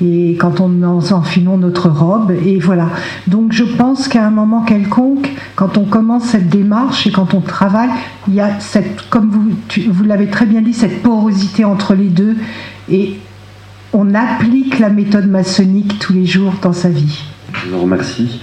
et 0.04 0.36
quand 0.40 0.60
on 0.60 0.84
enfilons 0.84 1.58
notre 1.58 1.90
robe 1.90 2.32
et 2.32 2.60
voilà. 2.60 2.88
Donc 3.28 3.52
je 3.52 3.64
pense 3.64 4.08
qu'à 4.08 4.26
un 4.26 4.32
moment 4.32 4.62
quelconque, 4.62 5.30
quand 5.56 5.78
on 5.78 5.86
commence 5.86 6.24
cette 6.24 6.50
démarche 6.50 7.08
et 7.08 7.12
quand 7.12 7.34
on 7.34 7.42
travaille, 7.42 7.90
il 8.28 8.36
y 8.36 8.42
a 8.42 8.60
cette, 8.60 9.10
comme 9.10 9.30
vous, 9.30 9.83
vous 9.90 10.04
l'avez 10.04 10.28
très 10.28 10.46
bien 10.46 10.62
dit, 10.62 10.74
cette 10.74 11.02
porosité 11.02 11.66
entre 11.66 11.94
les 11.94 12.10
deux 12.10 12.36
et 12.90 13.18
on 13.94 14.16
applique 14.16 14.80
la 14.80 14.90
méthode 14.90 15.28
maçonnique 15.28 16.00
tous 16.00 16.14
les 16.14 16.26
jours 16.26 16.54
dans 16.62 16.74
sa 16.74 16.90
vie. 16.90 17.24
Je 17.54 17.70
vous 17.70 17.82
remercie. 17.82 18.42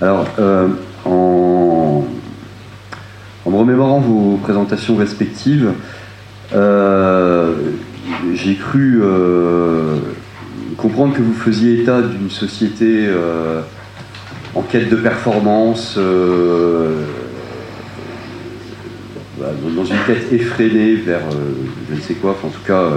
Alors, 0.00 0.26
euh, 0.38 0.68
en, 1.04 2.04
me 3.46 3.56
remémorant 3.56 4.00
vos 4.00 4.36
présentations 4.36 4.96
respectives, 4.96 5.72
euh, 6.54 7.54
j'ai 8.34 8.54
cru 8.54 9.00
euh, 9.02 9.98
comprendre 10.76 11.14
que 11.14 11.22
vous 11.22 11.34
faisiez 11.34 11.82
état 11.82 12.00
d'une 12.00 12.30
société 12.30 13.08
en 14.54 14.62
quête 14.62 14.88
de 14.88 14.96
performance, 14.96 15.98
dans 19.76 19.84
une 19.84 19.98
quête 20.06 20.32
effrénée 20.32 20.94
vers 20.96 21.22
je 21.90 21.94
ne 21.94 22.00
sais 22.00 22.14
quoi, 22.14 22.36
en 22.42 22.48
tout 22.48 22.62
cas 22.66 22.90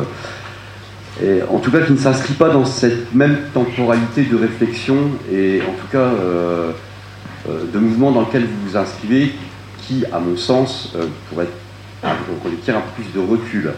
en 1.50 1.60
tout 1.60 1.72
cas 1.72 1.82
qui 1.82 1.94
ne 1.94 1.98
s'inscrit 1.98 2.34
pas 2.34 2.50
dans 2.50 2.66
cette 2.66 3.14
même 3.14 3.38
temporalité 3.54 4.24
de 4.24 4.36
réflexion 4.36 4.98
et 5.32 5.62
en 5.62 5.74
tout 5.74 5.88
cas 5.92 5.98
euh, 5.98 6.72
euh, 7.50 7.64
de 7.74 7.80
mouvement 7.80 8.12
dans 8.12 8.22
lequel 8.22 8.44
vous 8.44 8.70
vous 8.70 8.78
inscrivez 8.78 9.34
qui, 9.88 10.04
à 10.12 10.20
mon 10.20 10.36
sens, 10.36 10.94
euh, 10.96 11.06
pourrait 11.30 11.48
requérir 12.44 12.80
un 12.80 12.82
peu 12.82 13.02
plus 13.02 13.14
de 13.14 13.26
recul 13.26 13.72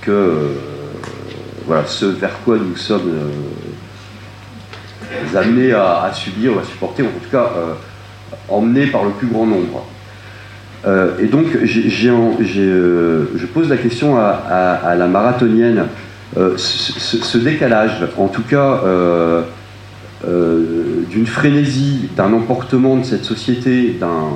que 0.00 0.50
voilà, 1.66 1.86
ce 1.86 2.06
vers 2.06 2.40
quoi 2.44 2.56
nous 2.56 2.76
sommes 2.76 3.12
amenés 5.34 5.72
à, 5.72 6.10
subir 6.12 6.56
ou 6.56 6.58
à 6.58 6.64
supporter, 6.64 7.02
ou 7.02 7.06
en 7.06 7.20
tout 7.20 7.30
cas 7.30 7.52
emmenés 8.48 8.86
par 8.86 9.04
le 9.04 9.10
plus 9.10 9.28
grand 9.28 9.46
nombre. 9.46 9.86
Euh, 10.86 11.18
et 11.18 11.26
donc, 11.26 11.46
euh, 11.54 13.26
je 13.34 13.46
pose 13.46 13.68
la 13.68 13.76
question 13.76 14.18
à, 14.18 14.94
la 14.96 15.06
marathonienne. 15.06 15.86
Euh, 16.36 16.56
ce, 16.56 17.38
décalage, 17.38 18.06
en 18.18 18.28
tout 18.28 18.42
cas, 18.42 18.80
d'une 20.24 21.26
frénésie, 21.26 22.08
d'un 22.16 22.32
emportement 22.32 22.96
de 22.96 23.04
cette 23.04 23.24
société, 23.24 23.96
d'un 23.98 24.30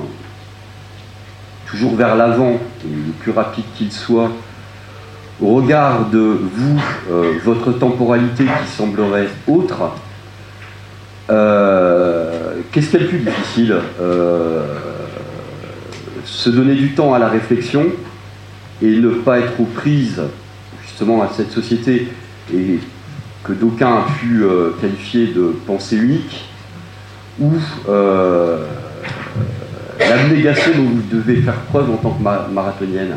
toujours 1.66 1.96
vers 1.96 2.16
l'avant, 2.16 2.58
le 2.84 3.12
plus 3.20 3.32
rapide 3.32 3.64
qu'il 3.76 3.92
soit, 3.92 4.30
au 5.40 5.54
regard 5.56 6.08
de 6.08 6.18
vous, 6.18 6.80
votre 7.44 7.72
temporalité 7.72 8.44
qui 8.44 8.70
semblerait 8.74 9.28
autre, 9.46 9.90
qu'est-ce 11.28 12.90
qui 12.90 12.96
est 12.96 13.00
le 13.00 13.06
plus 13.06 13.18
difficile 13.18 13.74
se 16.30 16.50
donner 16.50 16.74
du 16.74 16.92
temps 16.92 17.14
à 17.14 17.18
la 17.18 17.28
réflexion 17.28 17.86
et 18.82 18.86
ne 18.86 19.10
pas 19.10 19.38
être 19.38 19.58
aux 19.60 19.64
prises 19.64 20.22
justement 20.86 21.22
à 21.22 21.28
cette 21.34 21.50
société 21.50 22.08
et 22.54 22.78
que 23.44 23.52
d'aucuns 23.52 24.04
ont 24.06 24.12
pu 24.18 24.42
euh, 24.42 24.70
qualifier 24.80 25.28
de 25.28 25.54
pensée 25.66 25.96
unique, 25.96 26.44
ou 27.40 27.52
euh, 27.88 28.64
l'abnégation 29.98 30.72
dont 30.76 30.84
vous 30.84 31.02
devez 31.10 31.36
faire 31.36 31.54
preuve 31.70 31.90
en 31.90 31.96
tant 31.96 32.10
que 32.10 32.52
marathonienne 32.52 33.14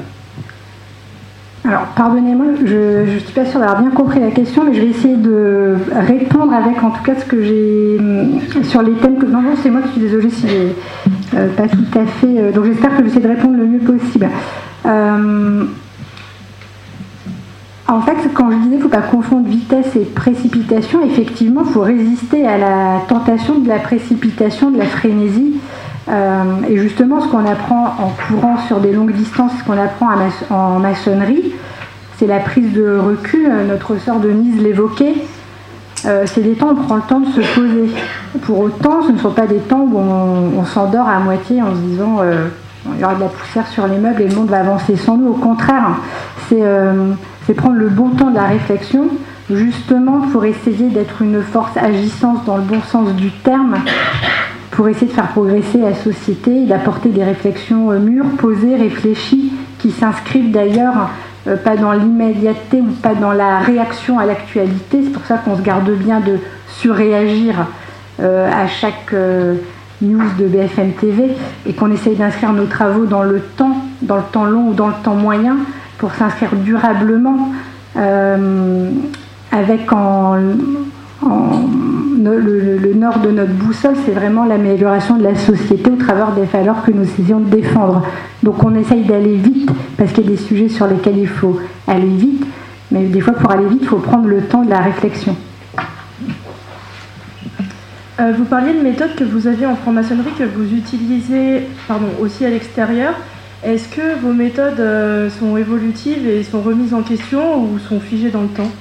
alors, 1.64 1.86
pardonnez-moi, 1.96 2.48
je 2.66 3.14
ne 3.14 3.20
suis 3.20 3.34
pas 3.34 3.46
sûre 3.46 3.60
d'avoir 3.60 3.82
bien 3.82 3.92
compris 3.92 4.20
la 4.20 4.32
question, 4.32 4.64
mais 4.66 4.74
je 4.74 4.82
vais 4.82 4.88
essayer 4.88 5.16
de 5.16 5.76
répondre 5.92 6.52
avec 6.54 6.82
en 6.84 6.90
tout 6.90 7.04
cas 7.04 7.14
ce 7.16 7.26
que 7.26 7.44
j'ai 7.44 8.00
sur 8.64 8.82
les 8.82 8.94
thèmes 8.94 9.20
que. 9.20 9.28
Non, 9.28 9.44
non, 9.44 9.54
c'est 9.62 9.70
moi 9.70 9.82
qui 9.82 9.92
suis 9.92 10.02
désolée 10.02 10.30
si 10.32 10.48
j'ai 10.48 10.76
euh, 11.36 11.48
pas 11.56 11.68
tout 11.68 12.00
à 12.00 12.06
fait. 12.06 12.28
Euh, 12.28 12.52
donc, 12.52 12.66
j'espère 12.66 12.90
que 12.92 12.98
je 12.98 13.02
vais 13.04 13.08
essayer 13.10 13.24
de 13.24 13.28
répondre 13.28 13.58
le 13.58 13.66
mieux 13.68 13.80
possible. 13.80 14.28
Euh, 14.88 15.66
en 17.88 18.02
fait, 18.02 18.16
quand 18.34 18.50
je 18.50 18.56
disais 18.56 18.70
qu'il 18.70 18.78
ne 18.78 18.82
faut 18.82 18.90
pas 18.90 19.02
confondre 19.02 19.48
vitesse 19.48 19.96
et 19.96 20.06
précipitation, 20.06 21.06
effectivement, 21.06 21.62
il 21.64 21.72
faut 21.72 21.82
résister 21.82 22.48
à 22.48 22.58
la 22.58 23.02
tentation 23.08 23.60
de 23.60 23.68
la 23.68 23.78
précipitation, 23.78 24.72
de 24.72 24.80
la 24.80 24.86
frénésie. 24.86 25.58
Euh, 26.10 26.44
et 26.68 26.78
justement, 26.78 27.22
ce 27.22 27.28
qu'on 27.28 27.46
apprend 27.46 27.96
en 28.00 28.12
courant 28.28 28.58
sur 28.68 28.80
des 28.80 28.92
longues 28.92 29.14
distances, 29.14 29.52
ce 29.60 29.64
qu'on 29.64 29.78
apprend 29.78 30.10
en 30.50 30.80
maçonnerie, 30.80 31.54
c'est 32.18 32.28
la 32.28 32.40
prise 32.40 32.74
de 32.74 32.98
recul. 32.98 33.48
Euh, 33.50 33.68
notre 33.68 33.98
sœur 33.98 34.20
Denise 34.20 34.62
l'évoquait. 34.62 35.16
Euh, 36.06 36.24
c'est 36.26 36.42
des 36.42 36.54
temps 36.54 36.70
où 36.70 36.72
on 36.72 36.84
prend 36.84 36.96
le 36.96 37.02
temps 37.04 37.20
de 37.20 37.28
se 37.28 37.42
poser. 37.54 37.92
Pour 38.42 38.60
autant, 38.60 39.04
ce 39.04 39.12
ne 39.12 39.20
sont 39.20 39.32
pas 39.32 39.46
des 39.46 39.60
temps 39.60 39.82
où 39.82 39.98
on, 39.98 40.66
s'endort 40.66 41.08
à 41.08 41.20
moitié 41.20 41.62
en 41.62 41.76
se 41.76 41.80
disant 41.80 42.20
il 42.94 43.00
y 43.00 43.04
aura 43.04 43.14
de 43.14 43.20
la 43.20 43.28
poussière 43.28 43.68
sur 43.68 43.86
les 43.86 43.98
meubles 43.98 44.22
et 44.22 44.28
le 44.28 44.36
monde 44.36 44.50
va 44.50 44.62
avancer 44.62 44.96
sans 44.96 45.18
nous. 45.18 45.30
Au 45.30 45.36
contraire, 45.36 45.98
c'est 46.50 47.54
prendre 47.54 47.76
le 47.76 47.90
bon 47.90 48.10
temps 48.10 48.32
de 48.32 48.36
la 48.36 48.46
réflexion, 48.46 49.10
justement 49.52 50.22
pour 50.32 50.46
essayer 50.46 50.90
d'être 50.90 51.22
une 51.22 51.44
force 51.44 51.76
agissante 51.78 52.46
dans 52.46 52.58
le 52.58 52.64
bon 52.64 52.82
sens 52.82 53.10
du 53.14 53.30
terme 53.30 53.76
pour 54.72 54.88
essayer 54.88 55.08
de 55.08 55.12
faire 55.12 55.28
progresser 55.28 55.78
la 55.78 55.94
société 55.94 56.66
d'apporter 56.66 57.10
des 57.10 57.24
réflexions 57.24 57.92
euh, 57.92 58.00
mûres, 58.00 58.30
posées, 58.38 58.78
réfléchies, 58.78 59.52
qui 59.78 59.92
s'inscrivent 59.92 60.52
d'ailleurs 60.52 61.10
euh, 61.48 61.58
pas 61.58 61.76
dans 61.76 61.92
l'immédiateté 61.92 62.80
ou 62.80 62.92
pas 63.02 63.14
dans 63.14 63.34
la 63.34 63.60
réaction 63.60 64.18
à 64.18 64.26
l'actualité. 64.26 65.02
C'est 65.04 65.12
pour 65.12 65.26
ça 65.26 65.38
qu'on 65.38 65.58
se 65.58 65.62
garde 65.62 65.90
bien 65.92 66.22
de 66.22 66.40
surréagir 66.68 67.68
euh, 68.22 68.50
à 68.50 68.68
chaque 68.68 69.14
news 70.02 70.24
de 70.40 70.48
BFM 70.48 70.94
TV 70.94 71.36
et 71.68 71.74
qu'on 71.74 71.92
essaye 71.92 72.16
d'inscrire 72.16 72.54
nos 72.54 72.66
travaux 72.66 73.06
dans 73.06 73.24
le 73.24 73.42
temps, 73.42 73.76
dans 74.02 74.18
le 74.18 74.24
temps 74.32 74.46
long 74.46 74.70
ou 74.70 74.74
dans 74.74 74.88
le 74.88 74.96
temps 75.04 75.16
moyen, 75.16 75.58
pour 75.98 76.14
s'inscrire 76.14 76.56
durablement 76.56 77.52
avec 79.52 79.92
en, 79.92 80.38
le, 82.24 82.94
nord 82.94 83.20
de 83.20 83.32
notre 83.32 83.54
boussole, 83.54 83.96
c'est 84.06 84.12
vraiment 84.12 84.46
l'amélioration 84.46 85.18
de 85.18 85.24
la 85.24 85.36
société 85.36 85.90
au 85.90 85.96
travers 85.96 86.32
des 86.32 86.44
valeurs 86.44 86.84
que 86.84 86.92
nous 86.92 87.04
essayons 87.04 87.40
de 87.40 87.50
défendre. 87.50 88.06
Donc 88.44 88.64
on 88.64 88.76
essaye 88.76 89.04
d'aller 89.04 89.36
vite, 89.36 89.70
parce 89.98 90.12
qu'il 90.12 90.26
y 90.26 90.28
a 90.28 90.32
des 90.32 90.38
sujets 90.38 90.70
sur 90.70 90.88
lesquels 90.88 91.18
il 91.18 91.28
faut 91.28 91.60
aller 91.88 92.08
vite, 92.08 92.46
mais 92.92 93.04
des 93.06 93.22
fois 93.22 93.34
pour 93.34 93.52
aller 93.52 93.68
vite, 93.68 93.80
il 93.82 93.88
faut 93.88 93.98
prendre 93.98 94.28
le 94.28 94.42
temps 94.42 94.64
de 94.64 94.70
la 94.70 94.80
réflexion. 94.80 95.36
Euh, 98.20 98.34
vous 98.38 98.46
parliez 98.46 98.74
de 98.74 98.82
méthodes 98.82 99.16
que 99.16 99.24
vous 99.24 99.48
aviez 99.48 99.66
en 99.66 99.76
franc-maçonnerie, 99.76 100.32
que 100.38 100.44
vous 100.44 100.74
utilisez 100.76 101.64
pardon, 101.88 102.08
aussi 102.20 102.46
à 102.46 102.50
l'extérieur. 102.50 103.14
Est-ce 103.64 103.88
que 103.88 104.20
vos 104.20 104.34
méthodes 104.34 104.80
euh, 104.80 105.30
sont 105.30 105.56
évolutives 105.58 106.28
et 106.28 106.44
sont 106.44 106.62
remises 106.62 106.94
en 106.94 107.02
question 107.02 107.64
ou 107.64 107.80
sont 107.80 108.00
figées 108.00 108.30
dans 108.30 108.42
le 108.42 108.48
temps? 108.48 108.72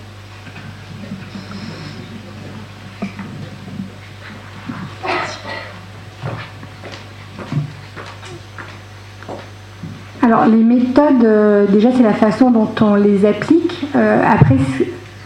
Alors 10.31 10.47
les 10.47 10.62
méthodes, 10.62 11.24
euh, 11.24 11.66
déjà 11.66 11.89
c'est 11.90 12.05
la 12.05 12.12
façon 12.12 12.52
dont 12.52 12.69
on 12.82 12.94
les 12.94 13.27
applique. 13.27 13.85
Euh, 13.97 14.23
après, 14.24 14.55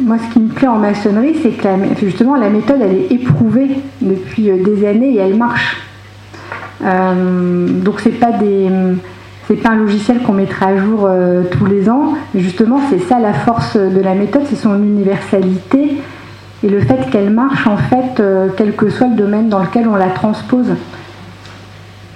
moi, 0.00 0.16
ce 0.16 0.32
qui 0.32 0.40
me 0.40 0.48
plaît 0.48 0.66
en 0.66 0.78
maçonnerie, 0.78 1.36
c'est 1.42 1.50
que 1.50 1.68
justement 2.00 2.36
la 2.36 2.48
méthode, 2.48 2.78
elle 2.80 2.96
est 2.96 3.12
éprouvée 3.12 3.68
depuis 4.00 4.44
des 4.44 4.86
années 4.86 5.12
et 5.12 5.18
elle 5.18 5.36
marche. 5.36 5.76
donc 6.80 8.00
c'est 8.00 8.18
pas 8.18 8.32
des 8.32 8.70
c'est 9.46 9.56
pas 9.56 9.72
un 9.72 9.76
logiciel 9.76 10.20
qu'on 10.22 10.32
mettra 10.32 10.68
à 10.68 10.78
jour 10.78 11.06
tous 11.50 11.66
les 11.66 11.90
ans. 11.90 12.14
Justement, 12.34 12.80
c'est 12.88 13.00
ça 13.00 13.18
la 13.18 13.34
force 13.34 13.76
de 13.76 14.00
la 14.00 14.14
méthode, 14.14 14.44
c'est 14.48 14.56
son 14.56 14.74
universalité 14.82 15.98
et 16.62 16.68
le 16.70 16.80
fait 16.80 17.10
qu'elle 17.10 17.28
marche 17.28 17.66
en 17.66 17.76
fait, 17.76 18.22
quel 18.56 18.74
que 18.74 18.88
soit 18.88 19.08
le 19.08 19.16
domaine 19.16 19.50
dans 19.50 19.60
lequel 19.60 19.86
on 19.86 19.96
la 19.96 20.08
transpose. 20.08 20.72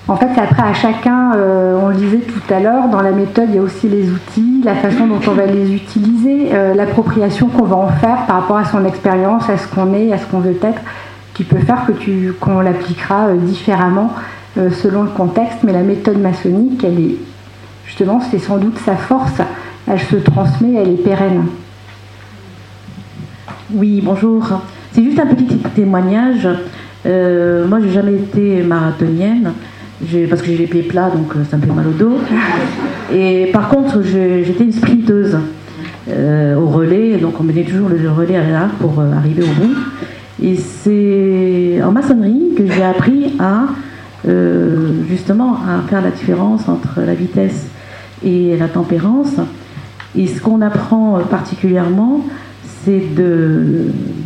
En 0.09 0.17
fait, 0.17 0.31
après, 0.41 0.63
à 0.63 0.73
chacun, 0.73 1.35
euh, 1.37 1.79
on 1.83 1.89
le 1.89 1.95
disait 1.95 2.21
tout 2.21 2.55
à 2.55 2.61
l'heure, 2.61 2.89
dans 2.89 3.03
la 3.03 3.11
méthode, 3.11 3.51
il 3.51 3.57
y 3.57 3.59
a 3.59 3.63
aussi 3.63 3.91
les 3.91 4.11
outils, 4.11 4.63
la 4.65 4.75
façon 4.75 5.07
dont 5.07 5.21
on 5.27 5.33
va 5.33 5.45
les 5.45 5.75
utiliser, 5.75 6.49
euh, 6.55 6.73
l'appropriation 6.75 7.49
qu'on 7.49 7.65
va 7.65 7.77
en 7.77 7.89
faire 7.89 8.25
par 8.27 8.41
rapport 8.41 8.57
à 8.57 8.65
son 8.65 8.87
expérience, 8.87 9.51
à 9.51 9.59
ce 9.59 9.69
qu'on 9.69 9.93
est, 9.93 10.11
à 10.11 10.17
ce 10.17 10.25
qu'on 10.25 10.39
veut 10.39 10.57
être, 10.63 10.81
qui 11.35 11.45
peut 11.45 11.59
faire 11.59 11.85
que 11.87 11.93
tu, 11.93 12.33
qu'on 12.41 12.61
l'appliquera 12.61 13.27
euh, 13.27 13.37
différemment 13.37 14.11
selon 14.57 15.05
le 15.05 15.11
contexte. 15.11 15.59
Mais 15.63 15.73
la 15.73 15.83
méthode 15.83 16.19
maçonnique, 16.19 16.83
elle 16.83 16.99
est, 16.99 17.17
justement, 17.87 18.21
c'est 18.31 18.39
sans 18.39 18.57
doute 18.57 18.79
sa 18.79 18.97
force. 18.97 19.43
Elle 19.87 20.01
se 20.01 20.17
transmet, 20.17 20.75
elle 20.75 20.89
est 20.89 21.05
pérenne. 21.05 21.45
Oui, 23.73 24.01
bonjour. 24.03 24.49
C'est 24.93 25.05
juste 25.05 25.21
un 25.21 25.27
petit 25.27 25.59
témoignage. 25.77 26.49
moi, 27.05 27.79
j'ai 27.81 27.91
jamais 27.91 28.15
été 28.15 28.63
marathonienne 28.63 29.53
parce 30.29 30.43
que 30.43 30.49
j'ai 30.49 30.57
les 30.57 30.67
pieds 30.67 30.83
plats, 30.83 31.11
donc 31.11 31.35
euh, 31.35 31.45
ça 31.51 31.57
me 31.57 31.63
fait 31.63 31.73
mal 31.73 31.87
au 31.87 31.93
dos. 31.93 32.19
Et 33.13 33.51
par 33.53 33.69
contre, 33.69 34.03
j'étais 34.03 34.65
une 34.65 34.73
sprinteuse 34.73 35.37
euh, 36.09 36.57
au 36.57 36.67
relais, 36.69 37.17
donc 37.17 37.41
on 37.41 37.43
menait 37.43 37.65
toujours 37.65 37.89
le 37.89 38.11
relais 38.11 38.37
à 38.37 38.49
l'arc 38.49 38.75
pour 38.79 39.01
euh, 39.01 39.13
arriver 39.13 39.43
au 39.43 39.61
bout. 39.61 39.75
Et 40.43 40.55
c'est 40.55 41.83
en 41.83 41.91
maçonnerie 41.91 42.55
que 42.57 42.67
j'ai 42.67 42.85
appris 42.85 43.35
à 43.41 43.67
justement 45.09 45.55
à 45.55 45.89
faire 45.89 46.03
la 46.03 46.11
différence 46.11 46.69
entre 46.69 47.01
la 47.01 47.15
vitesse 47.15 47.67
et 48.23 48.57
la 48.59 48.69
tempérance. 48.69 49.37
Et 50.17 50.27
ce 50.27 50.41
qu'on 50.41 50.61
apprend 50.61 51.19
particulièrement, 51.31 52.25
c'est 52.85 53.03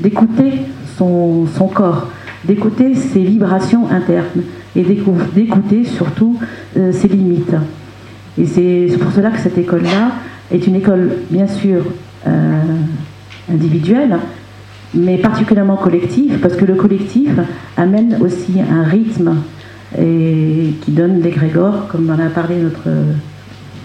d'écouter 0.03 0.63
son, 0.99 1.47
son 1.47 1.69
corps, 1.69 2.09
d'écouter 2.45 2.95
ses 2.95 3.21
vibrations 3.21 3.91
internes 3.91 4.43
et 4.75 4.83
d'écouter 4.83 5.85
surtout 5.85 6.39
euh, 6.77 6.93
ses 6.93 7.09
limites. 7.09 7.55
Et 8.39 8.47
c'est 8.47 8.97
pour 8.99 9.13
cela 9.13 9.31
que 9.31 9.39
cette 9.39 9.59
école-là 9.59 10.13
est 10.51 10.67
une 10.67 10.77
école, 10.77 11.13
bien 11.31 11.47
sûr, 11.47 11.83
euh, 12.27 12.63
individuelle, 13.51 14.17
mais 14.95 15.19
particulièrement 15.19 15.77
collective, 15.77 16.39
parce 16.41 16.57
que 16.57 16.65
le 16.65 16.75
collectif 16.75 17.31
amène 17.77 18.19
aussi 18.21 18.61
un 18.61 18.83
rythme 18.83 19.37
et 19.99 20.75
qui 20.83 20.93
donne 20.93 21.21
des 21.21 21.31
grégores, 21.31 21.89
comme 21.89 22.09
en 22.11 22.15
a 22.15 22.29
parlé 22.31 22.57
notre, 22.57 22.89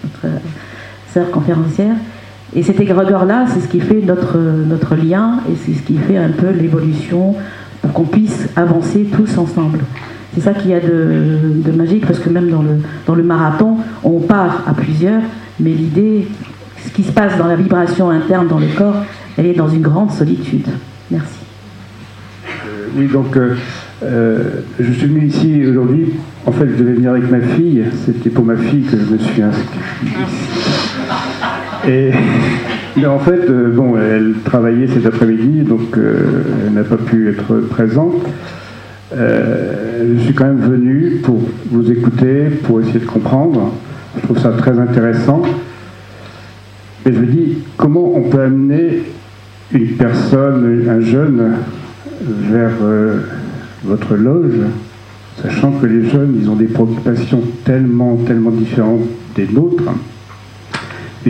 notre 0.04 0.40
sœur 1.12 1.30
conférencière. 1.30 1.96
Et 2.56 2.62
cet 2.62 2.80
égrégore-là, 2.80 3.46
c'est 3.46 3.60
ce 3.60 3.68
qui 3.68 3.80
fait 3.80 4.00
notre, 4.00 4.38
notre 4.38 4.94
lien 4.96 5.40
et 5.50 5.56
c'est 5.56 5.74
ce 5.74 5.82
qui 5.82 5.98
fait 5.98 6.16
un 6.16 6.30
peu 6.30 6.50
l'évolution 6.50 7.34
qu'on 7.92 8.04
puisse 8.04 8.48
avancer 8.56 9.06
tous 9.14 9.38
ensemble. 9.38 9.80
C'est 10.34 10.40
ça 10.40 10.52
qu'il 10.52 10.70
y 10.70 10.74
a 10.74 10.80
de, 10.80 11.72
magique, 11.72 12.06
parce 12.06 12.18
que 12.18 12.28
même 12.28 12.50
dans 12.50 12.62
le, 12.62 12.80
dans 13.06 13.14
le 13.14 13.22
marathon, 13.22 13.78
on 14.04 14.20
part 14.20 14.64
à 14.66 14.74
plusieurs, 14.74 15.22
mais 15.58 15.70
l'idée, 15.70 16.28
ce 16.84 16.90
qui 16.90 17.02
se 17.02 17.12
passe 17.12 17.36
dans 17.38 17.46
la 17.46 17.56
vibration 17.56 18.10
interne 18.10 18.46
dans 18.48 18.58
le 18.58 18.68
corps, 18.76 19.04
elle 19.36 19.46
est 19.46 19.54
dans 19.54 19.68
une 19.68 19.82
grande 19.82 20.10
solitude. 20.10 20.66
Merci. 21.10 21.38
Euh, 22.46 22.88
oui, 22.96 23.06
donc 23.06 23.36
euh, 23.36 23.54
euh, 24.02 24.42
je 24.78 24.92
suis 24.92 25.06
venu 25.06 25.26
ici 25.26 25.64
aujourd'hui. 25.66 26.12
En 26.46 26.52
fait, 26.52 26.66
je 26.68 26.76
devais 26.76 26.92
venir 26.92 27.10
avec 27.10 27.30
ma 27.30 27.40
fille. 27.40 27.84
C'était 28.04 28.30
pour 28.30 28.44
ma 28.44 28.56
fille 28.56 28.82
que 28.82 28.96
je 28.96 29.12
me 29.12 29.18
suis 29.18 29.42
inscrit. 29.42 29.78
Et 31.88 32.10
mais 32.98 33.06
en 33.06 33.18
fait, 33.18 33.50
bon, 33.50 33.96
elle 33.96 34.34
travaillait 34.44 34.88
cet 34.88 35.06
après-midi, 35.06 35.62
donc 35.62 35.96
elle 35.96 36.72
n'a 36.72 36.84
pas 36.84 36.96
pu 36.96 37.28
être 37.28 37.60
présente. 37.68 38.22
Euh, 39.16 40.16
je 40.16 40.24
suis 40.24 40.34
quand 40.34 40.44
même 40.44 40.60
venu 40.60 41.20
pour 41.22 41.40
vous 41.70 41.90
écouter, 41.90 42.46
pour 42.64 42.80
essayer 42.80 43.00
de 43.00 43.06
comprendre. 43.06 43.72
Je 44.16 44.22
trouve 44.22 44.38
ça 44.38 44.50
très 44.50 44.78
intéressant. 44.78 45.42
Et 47.06 47.12
je 47.12 47.18
me 47.18 47.26
dis, 47.26 47.58
comment 47.76 48.12
on 48.14 48.22
peut 48.22 48.40
amener 48.40 49.02
une 49.72 49.96
personne, 49.96 50.88
un 50.88 51.00
jeune, 51.00 51.54
vers 52.20 52.72
euh, 52.82 53.20
votre 53.84 54.14
loge, 54.16 54.60
sachant 55.42 55.72
que 55.72 55.86
les 55.86 56.08
jeunes, 56.08 56.38
ils 56.42 56.50
ont 56.50 56.56
des 56.56 56.66
préoccupations 56.66 57.42
tellement, 57.64 58.16
tellement 58.26 58.50
différentes 58.50 59.06
des 59.36 59.46
nôtres. 59.46 59.84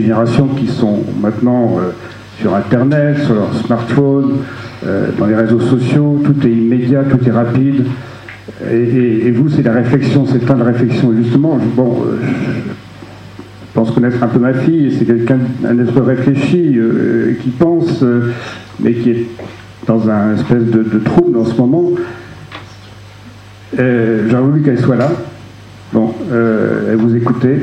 Générations 0.01 0.47
qui 0.47 0.67
sont 0.67 0.99
maintenant 1.21 1.77
euh, 1.77 1.91
sur 2.39 2.55
Internet, 2.55 3.17
sur 3.25 3.35
leur 3.35 3.53
smartphone, 3.53 4.37
euh, 4.85 5.09
dans 5.17 5.25
les 5.25 5.35
réseaux 5.35 5.59
sociaux, 5.59 6.21
tout 6.23 6.35
est 6.45 6.51
immédiat, 6.51 7.03
tout 7.03 7.19
est 7.27 7.31
rapide. 7.31 7.85
Et, 8.71 9.31
vous, 9.31 9.49
c'est 9.49 9.61
la 9.61 9.73
réflexion, 9.73 10.25
c'est 10.25 10.39
le 10.39 10.45
temps 10.45 10.57
de 10.57 10.63
réflexion. 10.63 11.13
justement, 11.15 11.59
bon, 11.75 12.03
euh, 12.03 12.17
je 12.17 13.73
pense 13.73 13.91
connaître 13.91 14.21
un 14.21 14.27
peu 14.27 14.39
ma 14.39 14.53
fille, 14.53 14.95
c'est 14.97 15.05
quelqu'un, 15.05 15.39
un 15.65 15.77
être 15.79 16.01
réfléchi, 16.01 16.77
qui 17.41 17.49
pense, 17.49 18.03
mais 18.79 18.93
qui 18.93 19.11
est 19.11 19.25
dans 19.85 20.09
un 20.09 20.35
espèce 20.35 20.65
de, 20.65 20.99
trouble 20.99 21.37
en 21.37 21.45
ce 21.45 21.55
moment. 21.55 21.91
J'aurais 23.77 24.41
voulu 24.41 24.61
qu'elle 24.63 24.79
soit 24.79 24.97
là. 24.97 25.11
Bon, 25.93 26.13
elle 26.31 26.97
vous 26.97 27.15
écoutait. 27.15 27.59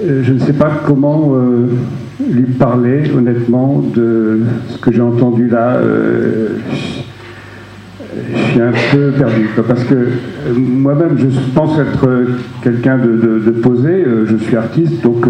Je 0.00 0.32
ne 0.32 0.38
sais 0.38 0.52
pas 0.52 0.70
comment 0.86 1.34
lui 2.20 2.52
parler 2.54 3.10
honnêtement 3.16 3.82
de 3.94 4.40
ce 4.68 4.78
que 4.78 4.92
j'ai 4.92 5.00
entendu 5.00 5.48
là. 5.48 5.76
Euh, 5.76 6.58
je 8.34 8.50
suis 8.50 8.60
un 8.60 8.72
peu 8.92 9.12
perdu, 9.12 9.48
parce 9.66 9.84
que 9.84 9.94
euh, 9.94 10.06
moi-même, 10.56 11.16
je 11.18 11.26
pense 11.54 11.78
être 11.78 12.08
quelqu'un 12.62 12.98
de, 12.98 13.50
posé, 13.62 13.88
euh, 13.90 14.26
je 14.26 14.36
suis 14.36 14.56
artiste, 14.56 15.02
donc, 15.02 15.24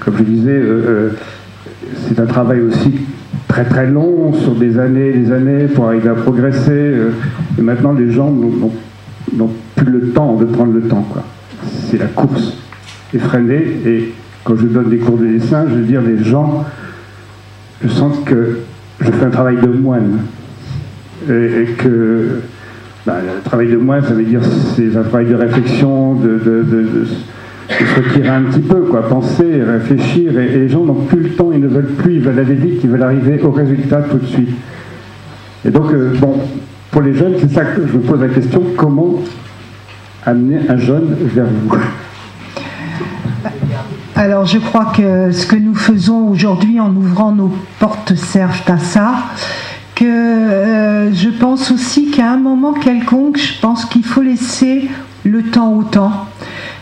comme 0.00 0.14
je 0.18 0.22
disais, 0.22 0.62
c'est 2.06 2.18
un 2.20 2.26
travail 2.26 2.60
aussi 2.60 3.00
très 3.48 3.64
très 3.64 3.86
long, 3.88 4.32
sur 4.34 4.54
des 4.54 4.78
années 4.78 5.12
des 5.12 5.32
années, 5.32 5.66
pour 5.66 5.86
arriver 5.86 6.10
à 6.10 6.14
progresser, 6.14 6.94
et 7.58 7.62
maintenant 7.62 7.92
les 7.92 8.10
gens 8.10 8.30
n'ont 8.30 9.50
plus 9.76 9.90
le 9.90 10.08
temps 10.10 10.36
de 10.36 10.44
prendre 10.44 10.74
le 10.74 10.82
temps. 10.82 11.06
C'est 11.88 11.98
la 11.98 12.06
course 12.06 12.58
effrénée, 13.14 13.64
et 13.86 14.12
quand 14.44 14.56
je 14.56 14.66
donne 14.66 14.90
des 14.90 14.98
cours 14.98 15.16
de 15.16 15.26
dessin, 15.26 15.64
je 15.68 15.74
veux 15.74 15.84
dire, 15.84 16.02
les 16.02 16.22
gens, 16.22 16.64
je 17.82 17.88
sens 17.88 18.16
que 18.24 18.58
je 19.00 19.10
fais 19.10 19.24
un 19.24 19.30
travail 19.30 19.56
de 19.56 19.68
moine. 19.68 20.18
Et, 21.28 21.66
que 21.78 22.40
bah, 23.06 23.16
le 23.22 23.42
travail 23.42 23.68
de 23.68 23.76
moine, 23.76 24.02
ça 24.02 24.12
veut 24.12 24.24
dire 24.24 24.40
c'est 24.76 24.94
un 24.96 25.02
travail 25.02 25.26
de 25.26 25.34
réflexion, 25.34 26.14
de, 26.14 26.64
se 27.68 27.96
retirer 27.96 28.28
un 28.28 28.42
petit 28.42 28.60
peu, 28.60 28.82
quoi, 28.82 29.08
penser, 29.08 29.62
réfléchir. 29.62 30.38
Et, 30.38 30.48
les 30.48 30.68
gens 30.68 30.84
n'ont 30.84 31.06
plus 31.06 31.20
le 31.20 31.30
temps, 31.30 31.50
ils 31.52 31.60
ne 31.60 31.68
veulent 31.68 31.94
plus, 31.98 32.14
ils 32.14 32.20
veulent 32.20 32.38
aller 32.38 32.54
vite, 32.54 32.80
ils 32.84 32.90
veulent 32.90 33.02
arriver 33.02 33.40
au 33.42 33.50
résultat 33.50 34.02
tout 34.02 34.18
de 34.18 34.26
suite. 34.26 34.54
Et 35.64 35.70
donc, 35.70 35.92
euh, 35.92 36.12
bon, 36.20 36.34
pour 36.90 37.00
les 37.00 37.14
jeunes, 37.14 37.34
c'est 37.38 37.50
ça 37.50 37.64
que 37.64 37.86
je 37.86 37.96
me 37.96 38.02
pose 38.02 38.20
la 38.20 38.28
question 38.28 38.62
comment 38.76 39.22
amener 40.26 40.60
un 40.68 40.76
jeune 40.76 41.16
vers 41.34 41.46
vous? 41.46 41.78
Alors 44.24 44.46
je 44.46 44.56
crois 44.56 44.86
que 44.86 45.32
ce 45.32 45.46
que 45.46 45.54
nous 45.54 45.74
faisons 45.74 46.28
aujourd'hui 46.28 46.80
en 46.80 46.96
ouvrant 46.96 47.32
nos 47.32 47.52
portes 47.78 48.14
servent 48.14 48.62
à 48.68 48.78
ça. 48.78 49.16
Que 49.94 50.06
euh, 50.06 51.12
je 51.12 51.28
pense 51.28 51.70
aussi 51.70 52.10
qu'à 52.10 52.32
un 52.32 52.38
moment 52.38 52.72
quelconque, 52.72 53.36
je 53.36 53.60
pense 53.60 53.84
qu'il 53.84 54.02
faut 54.02 54.22
laisser 54.22 54.88
le 55.24 55.42
temps 55.42 55.74
au 55.74 55.82
temps, 55.82 56.24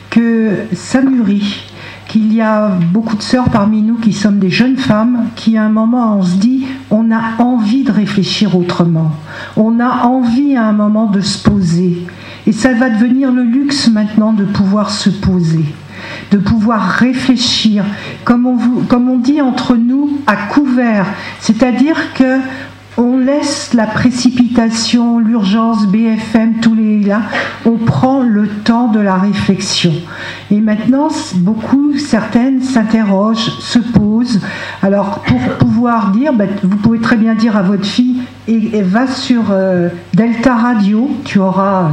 que 0.08 0.50
ça 0.72 1.02
mûrit, 1.02 1.64
qu'il 2.06 2.32
y 2.32 2.40
a 2.40 2.68
beaucoup 2.92 3.16
de 3.16 3.22
sœurs 3.22 3.50
parmi 3.50 3.82
nous 3.82 3.96
qui 3.96 4.12
sommes 4.12 4.38
des 4.38 4.50
jeunes 4.50 4.76
femmes, 4.76 5.24
qui 5.34 5.58
à 5.58 5.64
un 5.64 5.68
moment 5.68 6.18
on 6.18 6.22
se 6.22 6.36
dit 6.36 6.64
on 6.92 7.10
a 7.10 7.42
envie 7.42 7.82
de 7.82 7.90
réfléchir 7.90 8.56
autrement, 8.56 9.10
on 9.56 9.80
a 9.80 10.04
envie 10.04 10.54
à 10.54 10.64
un 10.64 10.72
moment 10.72 11.06
de 11.06 11.20
se 11.20 11.42
poser. 11.42 12.06
Et 12.46 12.52
ça 12.52 12.72
va 12.72 12.88
devenir 12.88 13.32
le 13.32 13.42
luxe 13.42 13.88
maintenant 13.88 14.32
de 14.32 14.44
pouvoir 14.44 14.90
se 14.90 15.10
poser 15.10 15.64
de 16.32 16.38
pouvoir 16.38 16.82
réfléchir, 16.88 17.84
comme 18.24 18.46
on, 18.46 18.56
comme 18.88 19.08
on 19.08 19.18
dit 19.18 19.40
entre 19.40 19.76
nous, 19.76 20.18
à 20.26 20.34
couvert. 20.36 21.06
C'est-à-dire 21.40 22.14
que 22.14 22.40
on 22.98 23.18
laisse 23.18 23.72
la 23.72 23.86
précipitation, 23.86 25.18
l'urgence, 25.18 25.86
BFM, 25.86 26.60
tous 26.60 26.74
les 26.74 27.00
là, 27.00 27.22
on 27.64 27.78
prend 27.78 28.22
le 28.22 28.46
temps 28.48 28.88
de 28.88 29.00
la 29.00 29.14
réflexion. 29.14 29.92
Et 30.50 30.60
maintenant, 30.60 31.08
beaucoup, 31.36 31.96
certaines 31.96 32.60
s'interrogent, 32.60 33.58
se 33.60 33.78
posent. 33.78 34.40
Alors, 34.82 35.20
pour 35.20 35.40
pouvoir 35.58 36.10
dire, 36.10 36.34
ben, 36.34 36.48
vous 36.62 36.76
pouvez 36.76 36.98
très 36.98 37.16
bien 37.16 37.34
dire 37.34 37.56
à 37.56 37.62
votre 37.62 37.86
fille, 37.86 38.22
et, 38.46 38.82
va 38.82 39.06
sur 39.06 39.44
euh, 39.50 39.88
Delta 40.12 40.54
Radio, 40.54 41.10
tu 41.24 41.38
auras 41.38 41.90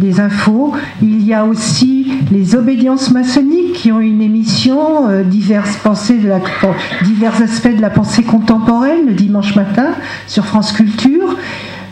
des 0.00 0.18
infos. 0.18 0.72
Il 1.02 1.24
y 1.24 1.32
a 1.32 1.44
aussi 1.44 2.12
les 2.32 2.56
obédiences 2.56 3.10
maçonniques 3.10 3.74
qui 3.74 3.92
ont 3.92 4.00
une 4.00 4.22
émission 4.22 5.08
euh, 5.08 5.22
diverses 5.22 5.76
pensées 5.76 6.18
de 6.18 6.28
la, 6.28 6.40
divers 7.04 7.40
aspects 7.40 7.74
de 7.74 7.80
la 7.80 7.90
pensée 7.90 8.22
contemporaine 8.22 9.06
le 9.06 9.12
dimanche 9.12 9.54
matin 9.54 9.92
sur 10.26 10.44
France 10.44 10.72
Culture. 10.72 11.36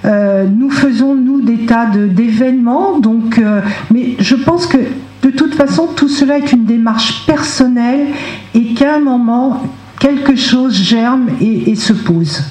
Euh, 0.04 0.46
nous 0.48 0.70
faisons 0.70 1.14
nous 1.14 1.40
des 1.40 1.66
tas 1.66 1.86
d'événements, 1.86 2.98
donc, 2.98 3.38
euh, 3.38 3.60
mais 3.92 4.16
je 4.18 4.36
pense 4.36 4.66
que 4.66 4.78
de 5.22 5.30
toute 5.30 5.54
façon 5.54 5.88
tout 5.94 6.08
cela 6.08 6.38
est 6.38 6.52
une 6.52 6.64
démarche 6.64 7.26
personnelle 7.26 8.06
et 8.54 8.74
qu'à 8.74 8.96
un 8.96 9.00
moment 9.00 9.62
quelque 9.98 10.36
chose 10.36 10.74
germe 10.74 11.28
et 11.40 11.74
se 11.74 11.92
pose. 11.92 12.44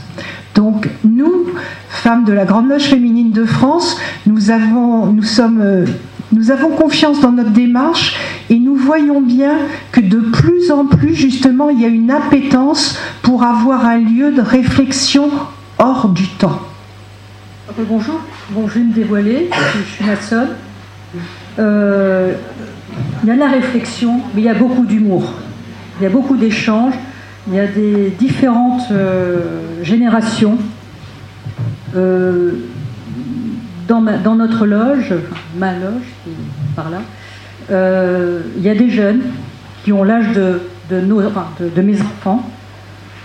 Donc 0.57 0.89
nous, 1.03 1.45
femmes 1.87 2.25
de 2.25 2.33
la 2.33 2.43
Grande 2.43 2.67
Loge 2.67 2.85
féminine 2.85 3.31
de 3.31 3.45
France, 3.45 3.95
nous 4.25 4.49
avons, 4.49 5.05
nous 5.05 5.21
sommes, 5.21 5.61
euh, 5.61 5.85
nous 6.31 6.49
avons 6.49 6.69
confiance 6.69 7.21
dans 7.21 7.31
notre 7.31 7.51
démarche 7.51 8.17
et 8.49 8.57
nous 8.57 8.75
voyons 8.75 9.21
bien 9.21 9.59
que 9.91 10.01
de 10.01 10.17
plus 10.17 10.71
en 10.71 10.85
plus, 10.85 11.13
justement, 11.13 11.69
il 11.69 11.79
y 11.79 11.85
a 11.85 11.89
une 11.89 12.09
appétence 12.09 12.97
pour 13.21 13.43
avoir 13.43 13.85
un 13.85 13.99
lieu 13.99 14.31
de 14.31 14.41
réflexion 14.41 15.29
hors 15.77 16.09
du 16.09 16.27
temps. 16.27 16.59
Bonjour, 17.77 18.19
bon, 18.49 18.67
je 18.67 18.79
vais 18.79 18.85
me 18.85 18.93
dévoiler, 18.93 19.51
je 19.75 19.93
suis 19.93 20.05
maçonne. 20.05 20.55
Euh, 21.59 22.33
il 23.21 23.29
y 23.29 23.31
a 23.31 23.35
la 23.35 23.47
réflexion, 23.47 24.21
mais 24.33 24.41
il 24.41 24.45
y 24.45 24.49
a 24.49 24.55
beaucoup 24.55 24.87
d'humour. 24.87 25.33
Il 25.99 26.03
y 26.03 26.07
a 26.07 26.09
beaucoup 26.09 26.35
d'échanges. 26.35 26.95
Il 27.49 27.55
y 27.55 27.59
a 27.61 27.67
des 27.67 28.09
différentes 28.19 28.91
euh, 28.91 29.81
générations. 29.81 30.57
Euh, 31.95 32.51
dans, 33.87 34.01
notre 34.35 34.65
loge, 34.65 35.13
ma 35.57 35.71
loge, 35.71 36.03
par 36.75 36.89
là, 36.89 36.97
euh, 37.71 38.41
il 38.57 38.63
y 38.63 38.69
a 38.69 38.75
des 38.75 38.89
jeunes 38.89 39.21
qui 39.85 39.93
ont 39.93 40.03
l'âge 40.03 40.33
de, 40.33 40.59
mes 41.81 42.01
enfants. 42.01 42.43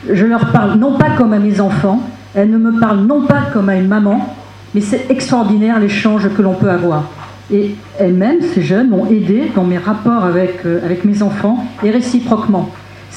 Je 0.09 0.25
leur 0.25 0.53
parle 0.53 0.79
non 0.79 0.97
pas 0.97 1.11
comme 1.19 1.33
à 1.33 1.41
mes 1.41 1.61
enfants, 1.61 2.01
elles 2.37 2.51
ne 2.51 2.59
me 2.59 2.79
parlent 2.79 3.05
non 3.05 3.23
pas 3.23 3.43
comme 3.53 3.69
à 3.69 3.75
une 3.75 3.89
maman, 3.89 4.37
mais 4.73 4.81
c'est 4.81 5.11
extraordinaire 5.11 5.81
l'échange 5.81 6.29
que 6.33 6.43
l'on 6.43 6.55
peut 6.55 6.71
avoir. 6.71 7.11
Et 7.53 7.75
elles-mêmes, 7.99 8.41
ces 8.55 8.63
jeunes, 8.63 8.91
m'ont 8.91 9.07
aidé 9.07 9.51
dans 9.57 9.65
mes 9.65 9.79
rapports 9.79 10.25
avec 10.25 11.05
mes 11.05 11.23
enfants 11.25 11.67
et 11.83 11.91
réciproquement 11.91 12.71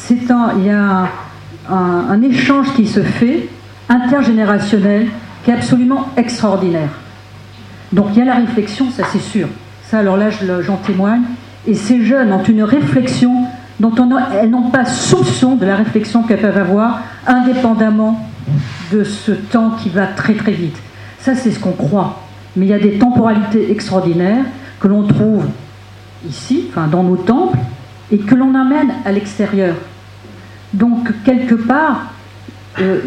c'est 0.08 0.30
un, 0.30 0.52
il 0.60 0.66
y 0.66 0.70
a 0.70 1.08
un, 1.68 2.22
échange 2.22 2.74
qui 2.76 2.86
se 2.86 3.02
fait 3.02 3.50
intergénérationnel 3.90 5.08
qui 5.44 5.50
est 5.50 5.56
absolument 5.56 6.10
extraordinaire. 6.16 6.90
Donc 7.92 8.08
il 8.12 8.20
y 8.20 8.22
a 8.22 8.26
la 8.26 8.36
réflexion, 8.36 8.92
ça 8.92 9.04
c'est 9.12 9.22
sûr. 9.22 9.48
Ça, 9.90 10.00
alors 10.00 10.18
là, 10.18 10.30
j'en 10.30 10.78
témoigne. 10.78 11.24
Et 11.68 11.74
ces 11.74 12.04
jeunes 12.04 12.32
ont 12.32 12.44
une 12.44 12.64
réflexion 12.64 13.46
dont 13.80 13.94
elles 14.32 14.50
n'ont 14.50 14.70
pas 14.70 14.86
soupçon 14.86 15.56
de 15.56 15.66
la 15.66 15.76
réflexion 15.76 16.22
qu'elles 16.22 16.42
peuvent 16.42 16.58
avoir, 16.58 17.02
indépendamment 17.26 18.28
de 18.92 19.04
ce 19.04 19.32
temps 19.32 19.72
qui 19.72 19.90
va 19.90 20.06
très 20.06 20.36
très 20.36 20.52
vite. 20.52 20.78
Ça, 21.20 21.34
c'est 21.34 21.52
ce 21.52 21.60
qu'on 21.60 21.72
croit. 21.72 22.22
Mais 22.56 22.68
il 22.68 22.70
y 22.70 22.74
a 22.74 22.80
des 22.80 23.00
temporalités 23.00 23.72
extraordinaires 23.72 24.46
que 24.80 24.88
l'on 24.88 25.04
trouve 25.04 25.46
ici, 26.28 26.66
enfin 26.70 26.88
dans 26.88 27.04
nos 27.04 27.18
temples, 27.18 27.58
et 28.12 28.20
que 28.20 28.36
l'on 28.36 28.54
amène 28.54 28.92
à 29.04 29.12
l'extérieur. 29.12 29.76
Donc, 30.76 31.08
quelque 31.24 31.56
part, 31.56 32.12
euh, 32.82 33.00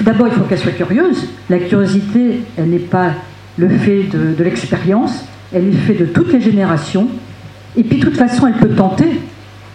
d'abord, 0.00 0.28
il 0.28 0.32
faut 0.32 0.44
qu'elle 0.44 0.58
soit 0.58 0.72
curieuse. 0.72 1.28
La 1.50 1.58
curiosité, 1.58 2.40
elle 2.56 2.70
n'est 2.70 2.78
pas 2.78 3.12
le 3.58 3.68
fait 3.68 4.04
de, 4.04 4.42
l'expérience, 4.42 5.26
elle 5.52 5.64
est 5.64 5.72
le 5.72 5.76
fait 5.76 5.94
de 5.94 6.06
toutes 6.06 6.32
les 6.32 6.40
générations. 6.40 7.08
Et 7.76 7.84
puis, 7.84 7.98
de 7.98 8.04
toute 8.06 8.16
façon, 8.16 8.46
elle 8.46 8.54
peut 8.54 8.74
tenter. 8.74 9.20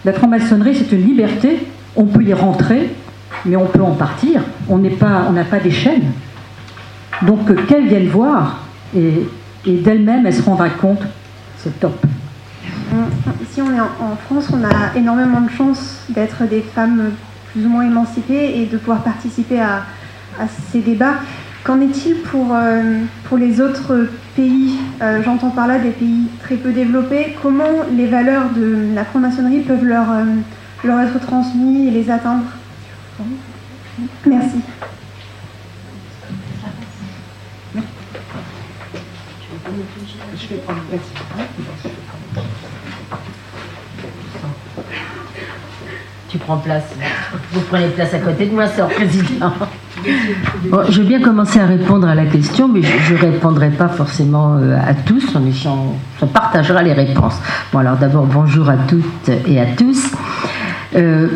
La 0.04 0.12
franc-maçonnerie, 0.12 0.74
c'est 0.74 0.90
une 0.90 1.06
liberté. 1.06 1.64
On 1.94 2.06
peut 2.06 2.24
y 2.24 2.34
rentrer, 2.34 2.90
mais 3.46 3.54
on 3.54 3.66
peut 3.66 3.82
en 3.82 3.92
partir. 3.92 4.40
On 4.68 4.78
n'a 4.78 4.90
pas, 4.90 5.30
pas 5.48 5.60
des 5.60 5.70
chaînes. 5.70 6.10
Donc, 7.22 7.54
qu'elle 7.66 7.86
vienne 7.86 8.08
voir, 8.08 8.64
et, 8.96 9.28
et 9.64 9.76
d'elle-même, 9.76 10.26
elle 10.26 10.34
se 10.34 10.42
rendra 10.42 10.70
compte, 10.70 11.02
c'est 11.58 11.78
top 11.78 12.04
ici, 13.42 13.62
on 13.62 13.74
est 13.74 13.80
en, 13.80 14.16
France, 14.16 14.48
on 14.52 14.64
a 14.64 14.96
énormément 14.96 15.40
de 15.40 15.50
chance 15.50 16.04
d'être 16.08 16.44
des 16.44 16.60
femmes 16.60 17.12
plus 17.52 17.66
ou 17.66 17.68
moins 17.68 17.86
émancipées 17.86 18.60
et 18.60 18.66
de 18.66 18.76
pouvoir 18.76 19.02
participer 19.02 19.60
à, 19.60 19.82
ces 20.72 20.80
débats. 20.80 21.14
Qu'en 21.62 21.80
est-il 21.80 22.16
pour, 22.16 22.48
euh, 22.52 23.00
les 23.38 23.60
autres 23.60 24.08
pays? 24.36 24.78
Euh, 25.00 25.22
J'entends 25.24 25.50
par 25.50 25.66
là 25.66 25.78
des 25.78 25.90
pays 25.90 26.28
très 26.42 26.56
peu 26.56 26.72
développés. 26.72 27.36
Comment 27.40 27.84
les 27.96 28.06
valeurs 28.06 28.50
de 28.50 28.92
la 28.94 29.04
franc-maçonnerie 29.04 29.60
peuvent 29.60 29.84
leur, 29.84 30.10
euh, 30.10 30.24
leur 30.82 31.00
être 31.00 31.20
transmises 31.20 31.88
et 31.88 31.90
les 31.90 32.10
atteindre? 32.10 32.44
Merci. 34.26 34.56
Tu 46.34 46.38
prends 46.38 46.56
place. 46.56 46.82
Vous 47.52 47.60
prenez 47.60 47.86
place 47.88 48.12
à 48.12 48.18
côté 48.18 48.46
de 48.46 48.52
moi, 48.52 48.66
sœur 48.66 48.88
président. 48.88 49.52
je 50.04 51.00
veux 51.00 51.06
bien 51.06 51.20
commencer 51.20 51.60
à 51.60 51.66
répondre 51.66 52.08
à 52.08 52.16
la 52.16 52.26
question, 52.26 52.66
mais 52.66 52.82
je 52.82 53.14
ne 53.14 53.18
répondrai 53.20 53.70
pas 53.70 53.86
forcément 53.86 54.56
euh, 54.56 54.76
à 54.76 54.94
tous. 54.94 55.36
On, 56.20 56.26
partagera 56.26 56.82
les 56.82 56.92
réponses. 56.92 57.36
Bon, 57.72 57.78
alors 57.78 57.96
d'abord, 57.96 58.26
bonjour 58.26 58.68
à 58.68 58.76
toutes 58.76 59.30
et 59.46 59.60
à 59.60 59.66
tous. 59.66 60.10
Euh, 60.96 61.28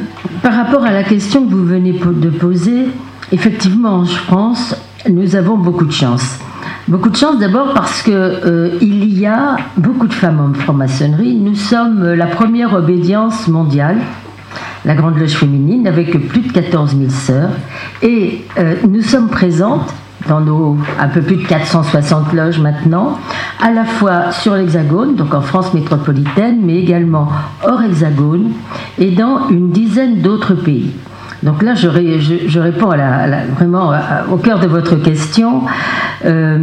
par 0.43 0.55
rapport 0.55 0.83
à 0.83 0.91
la 0.91 1.05
question 1.05 1.47
que 1.47 1.55
vous 1.55 1.65
venez 1.65 1.93
de 1.93 2.31
poser, 2.31 2.87
effectivement, 3.31 4.01
en 4.01 4.05
France, 4.05 4.75
nous 5.09 5.37
avons 5.37 5.57
beaucoup 5.57 5.85
de 5.85 5.93
chance. 5.93 6.39
Beaucoup 6.89 7.11
de 7.11 7.17
chance 7.17 7.39
d'abord 7.39 7.75
parce 7.75 8.01
que 8.01 8.11
euh, 8.11 8.79
il 8.81 9.19
y 9.19 9.27
a 9.27 9.57
beaucoup 9.77 10.07
de 10.07 10.15
femmes 10.15 10.41
en 10.41 10.59
franc-maçonnerie. 10.59 11.35
Nous 11.35 11.55
sommes 11.55 12.15
la 12.15 12.27
première 12.27 12.73
obédience 12.73 13.47
mondiale 13.47 13.99
la 14.87 14.95
Grande 14.95 15.19
Loge 15.19 15.35
féminine, 15.35 15.87
avec 15.87 16.11
plus 16.29 16.41
de 16.41 16.51
14 16.51 16.97
000 16.97 17.11
sœurs. 17.11 17.51
Et 18.01 18.45
euh, 18.59 18.77
nous 18.89 19.03
sommes 19.03 19.29
présentes 19.29 19.93
dans 20.27 20.41
nos 20.41 20.79
un 20.99 21.09
peu 21.09 21.21
plus 21.21 21.37
de 21.37 21.47
460 21.47 22.33
loges 22.33 22.59
maintenant, 22.59 23.19
à 23.63 23.71
la 23.71 23.85
fois 23.85 24.33
sur 24.33 24.55
l'Hexagone, 24.55 25.15
donc 25.15 25.35
en 25.35 25.43
France 25.43 25.75
métropolitaine, 25.75 26.61
mais 26.63 26.77
également 26.77 27.29
hors 27.63 27.83
Hexagone, 27.83 28.53
et 28.99 29.11
dans 29.11 29.49
une 29.51 29.71
dizaine 29.71 30.23
d'autres 30.23 30.55
pays. 30.55 30.93
Donc 31.43 31.63
là, 31.63 31.75
je, 31.75 32.59
réponds 32.59 32.93
vraiment 33.57 33.93
au 34.31 34.37
cœur 34.37 34.59
de 34.59 34.67
votre 34.67 34.97
question. 34.97 35.63
Euh, 36.25 36.59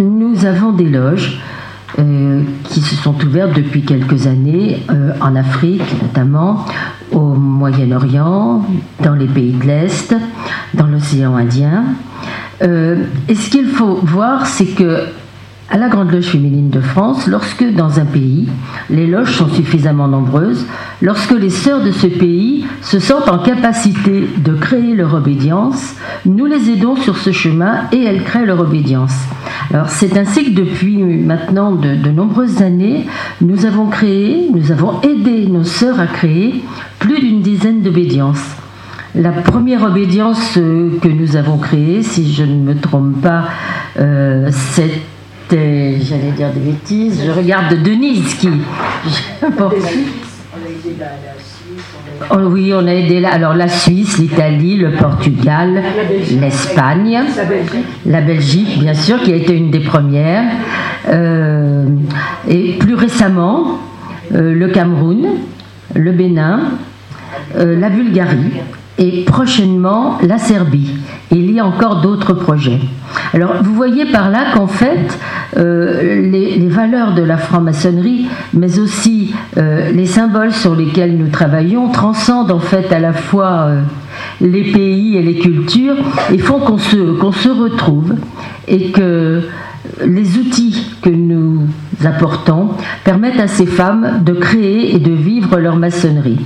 nous 0.00 0.44
avons 0.44 0.72
des 0.72 0.88
loges 0.88 1.40
euh, 1.98 2.42
qui 2.64 2.80
se 2.80 2.94
sont 2.94 3.14
ouvertes 3.24 3.54
depuis 3.54 3.82
quelques 3.82 4.26
années 4.26 4.84
en 5.20 5.34
Afrique 5.34 5.82
notamment, 6.02 6.64
au 7.12 7.34
Moyen-Orient, 7.34 8.64
dans 9.02 9.14
les 9.14 9.26
pays 9.26 9.52
de 9.52 9.64
l'Est, 9.64 10.14
dans 10.74 10.86
l'océan 10.86 11.36
Indien. 11.36 11.84
Euh, 12.62 13.04
et 13.28 13.34
ce 13.34 13.50
qu'il 13.50 13.66
faut 13.66 13.98
voir, 14.02 14.46
c'est 14.46 14.66
que 14.66 15.04
à 15.70 15.78
la 15.78 15.88
Grande 15.88 16.10
Loge 16.10 16.26
féminine 16.26 16.68
de 16.68 16.80
France, 16.80 17.28
lorsque 17.28 17.64
dans 17.74 18.00
un 18.00 18.04
pays, 18.04 18.48
les 18.90 19.06
loges 19.06 19.36
sont 19.36 19.48
suffisamment 19.48 20.08
nombreuses, 20.08 20.66
lorsque 21.00 21.30
les 21.30 21.50
sœurs 21.50 21.84
de 21.84 21.92
ce 21.92 22.08
pays 22.08 22.66
se 22.82 22.98
sentent 22.98 23.28
en 23.28 23.38
capacité 23.38 24.28
de 24.36 24.52
créer 24.54 24.96
leur 24.96 25.14
obédience, 25.14 25.94
nous 26.26 26.46
les 26.46 26.70
aidons 26.70 26.96
sur 26.96 27.16
ce 27.16 27.30
chemin 27.30 27.84
et 27.92 28.02
elles 28.02 28.24
créent 28.24 28.46
leur 28.46 28.58
obédience. 28.60 29.14
Alors 29.72 29.88
c'est 29.88 30.18
ainsi 30.18 30.46
que 30.52 30.60
depuis 30.60 30.98
maintenant 30.98 31.70
de, 31.70 32.10
nombreuses 32.10 32.62
années, 32.62 33.06
nous 33.40 33.64
avons 33.64 33.86
créé, 33.86 34.50
nous 34.52 34.72
avons 34.72 35.00
aidé 35.02 35.46
nos 35.46 35.62
sœurs 35.62 36.00
à 36.00 36.08
créer 36.08 36.64
plus 36.98 37.20
d'une 37.20 37.42
dizaine 37.42 37.80
d'obédiences. 37.80 38.44
La 39.14 39.30
première 39.30 39.84
obédience 39.84 40.56
euh, 40.56 40.98
que 41.02 41.08
nous 41.08 41.34
avons 41.34 41.58
créée, 41.58 42.02
si 42.02 42.32
je 42.32 42.44
ne 42.44 42.62
me 42.62 42.76
trompe 42.76 43.20
pas, 43.20 43.48
euh, 43.98 44.48
c'est 44.52 45.00
j'allais 45.56 46.32
dire 46.36 46.52
des 46.52 46.60
bêtises, 46.60 47.22
je 47.24 47.30
regarde 47.30 47.82
Denise 47.82 48.34
qui. 48.34 48.48
Oh 52.32 52.36
oui, 52.50 52.72
on 52.74 52.86
a 52.86 52.92
aidé 52.92 53.20
la, 53.20 53.32
alors 53.32 53.54
la 53.54 53.68
Suisse, 53.68 54.18
l'Italie, 54.18 54.76
le 54.76 54.92
Portugal, 54.92 55.82
l'Espagne, 56.40 57.18
la, 58.06 58.20
Belgique, 58.20 58.78
bien 58.78 58.94
sûr, 58.94 59.22
qui 59.22 59.32
a 59.32 59.36
été 59.36 59.56
une 59.56 59.70
des 59.70 59.80
premières. 59.80 60.44
Euh, 61.08 61.86
et 62.46 62.74
plus 62.74 62.94
récemment, 62.94 63.78
euh, 64.34 64.54
le 64.54 64.68
Cameroun, 64.68 65.28
le 65.94 66.12
Bénin, 66.12 66.72
euh, 67.56 67.78
la 67.78 67.88
Bulgarie 67.88 68.60
et 68.98 69.24
prochainement 69.24 70.18
la 70.22 70.38
Serbie. 70.38 70.96
il 71.30 71.50
y 71.50 71.58
a 71.58 71.64
encore 71.64 72.02
d'autres 72.02 72.34
projets. 72.34 72.80
Alors 73.32 73.62
vous 73.62 73.74
voyez 73.74 74.06
par 74.06 74.30
là 74.30 74.46
qu'en 74.54 74.66
fait, 74.66 75.18
euh, 75.56 76.20
les, 76.22 76.68
valeurs 76.68 77.14
de 77.14 77.22
la 77.22 77.36
franc-maçonnerie, 77.36 78.28
mais 78.54 78.78
aussi 78.78 79.34
euh, 79.56 79.90
les 79.90 80.06
symboles 80.06 80.52
sur 80.52 80.74
lesquels 80.74 81.16
nous 81.16 81.28
travaillons, 81.28 81.88
transcendent 81.90 82.52
en 82.52 82.60
fait 82.60 82.92
à 82.92 82.98
la 83.00 83.12
fois 83.12 83.66
euh, 83.66 83.82
les 84.40 84.72
pays 84.72 85.16
et 85.16 85.22
les 85.22 85.36
cultures 85.36 85.96
et 86.32 86.38
font 86.38 86.60
qu'on 86.60 86.78
se, 86.78 86.96
se 86.96 87.48
retrouve 87.48 88.14
et 88.68 88.90
que 88.90 89.42
les 90.04 90.38
outils 90.38 90.92
que 91.02 91.10
nous 91.10 91.62
apportons 92.04 92.70
permettent 93.04 93.40
à 93.40 93.48
ces 93.48 93.66
femmes 93.66 94.22
de 94.24 94.32
créer 94.32 94.94
et 94.94 94.98
de 94.98 95.12
vivre 95.12 95.58
leur 95.58 95.76
maçonnerie. 95.76 96.40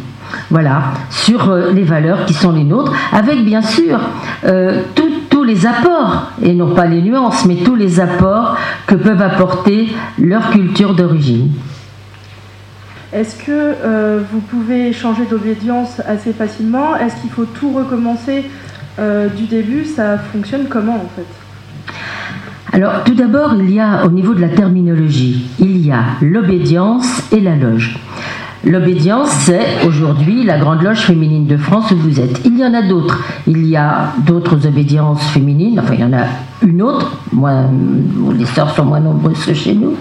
Voilà, 0.50 0.94
sur 1.10 1.54
les 1.72 1.84
valeurs 1.84 2.24
qui 2.24 2.34
sont 2.34 2.52
les 2.52 2.64
nôtres, 2.64 2.92
avec 3.12 3.44
bien 3.44 3.62
sûr 3.62 4.00
euh, 4.46 4.82
tous 5.44 5.50
les 5.50 5.66
apports, 5.66 6.30
et 6.42 6.54
non 6.54 6.74
pas 6.74 6.86
les 6.86 7.02
nuances, 7.02 7.44
mais 7.44 7.56
tous 7.56 7.74
les 7.74 8.00
apports 8.00 8.56
que 8.86 8.94
peuvent 8.94 9.20
apporter 9.20 9.88
leur 10.18 10.50
culture 10.50 10.94
d'origine. 10.94 11.50
Est-ce 13.12 13.36
que 13.36 13.50
euh, 13.50 14.22
vous 14.32 14.40
pouvez 14.40 14.92
changer 14.94 15.26
d'obédience 15.26 16.00
assez 16.06 16.32
facilement? 16.32 16.96
Est-ce 16.96 17.16
qu'il 17.20 17.30
faut 17.30 17.44
tout 17.44 17.72
recommencer 17.72 18.50
du 19.36 19.44
début? 19.44 19.84
Ça 19.84 20.16
fonctionne 20.16 20.66
comment 20.68 20.94
en 20.94 21.10
fait? 21.14 21.26
Alors 22.72 23.04
tout 23.04 23.14
d'abord, 23.14 23.54
il 23.58 23.70
y 23.70 23.80
a 23.80 24.04
au 24.06 24.08
niveau 24.08 24.34
de 24.34 24.40
la 24.40 24.48
terminologie, 24.48 25.48
il 25.58 25.84
y 25.84 25.92
a 25.92 26.04
l'obédience 26.22 27.06
et 27.32 27.40
la 27.40 27.56
loge. 27.56 27.98
L'obédience, 28.66 29.28
c'est 29.30 29.84
aujourd'hui 29.86 30.42
la 30.42 30.58
Grande 30.58 30.82
Loge 30.82 31.00
féminine 31.00 31.46
de 31.46 31.56
France 31.56 31.90
où 31.90 31.96
vous 31.96 32.18
êtes. 32.18 32.40
Il 32.46 32.58
y 32.58 32.64
en 32.64 32.72
a 32.72 32.82
d'autres. 32.82 33.22
Il 33.46 33.66
y 33.66 33.76
a 33.76 34.14
d'autres 34.24 34.66
obédiences 34.66 35.22
féminines. 35.28 35.78
Enfin, 35.80 35.94
il 35.94 36.00
y 36.00 36.04
en 36.04 36.12
a 36.14 36.24
une 36.64 36.82
autre. 36.82 37.12
Moi, 37.32 37.52
les 38.36 38.46
sœurs 38.46 38.74
sont 38.74 38.84
moins 38.84 39.00
nombreuses 39.00 39.52
chez 39.52 39.74
nous. 39.74 39.94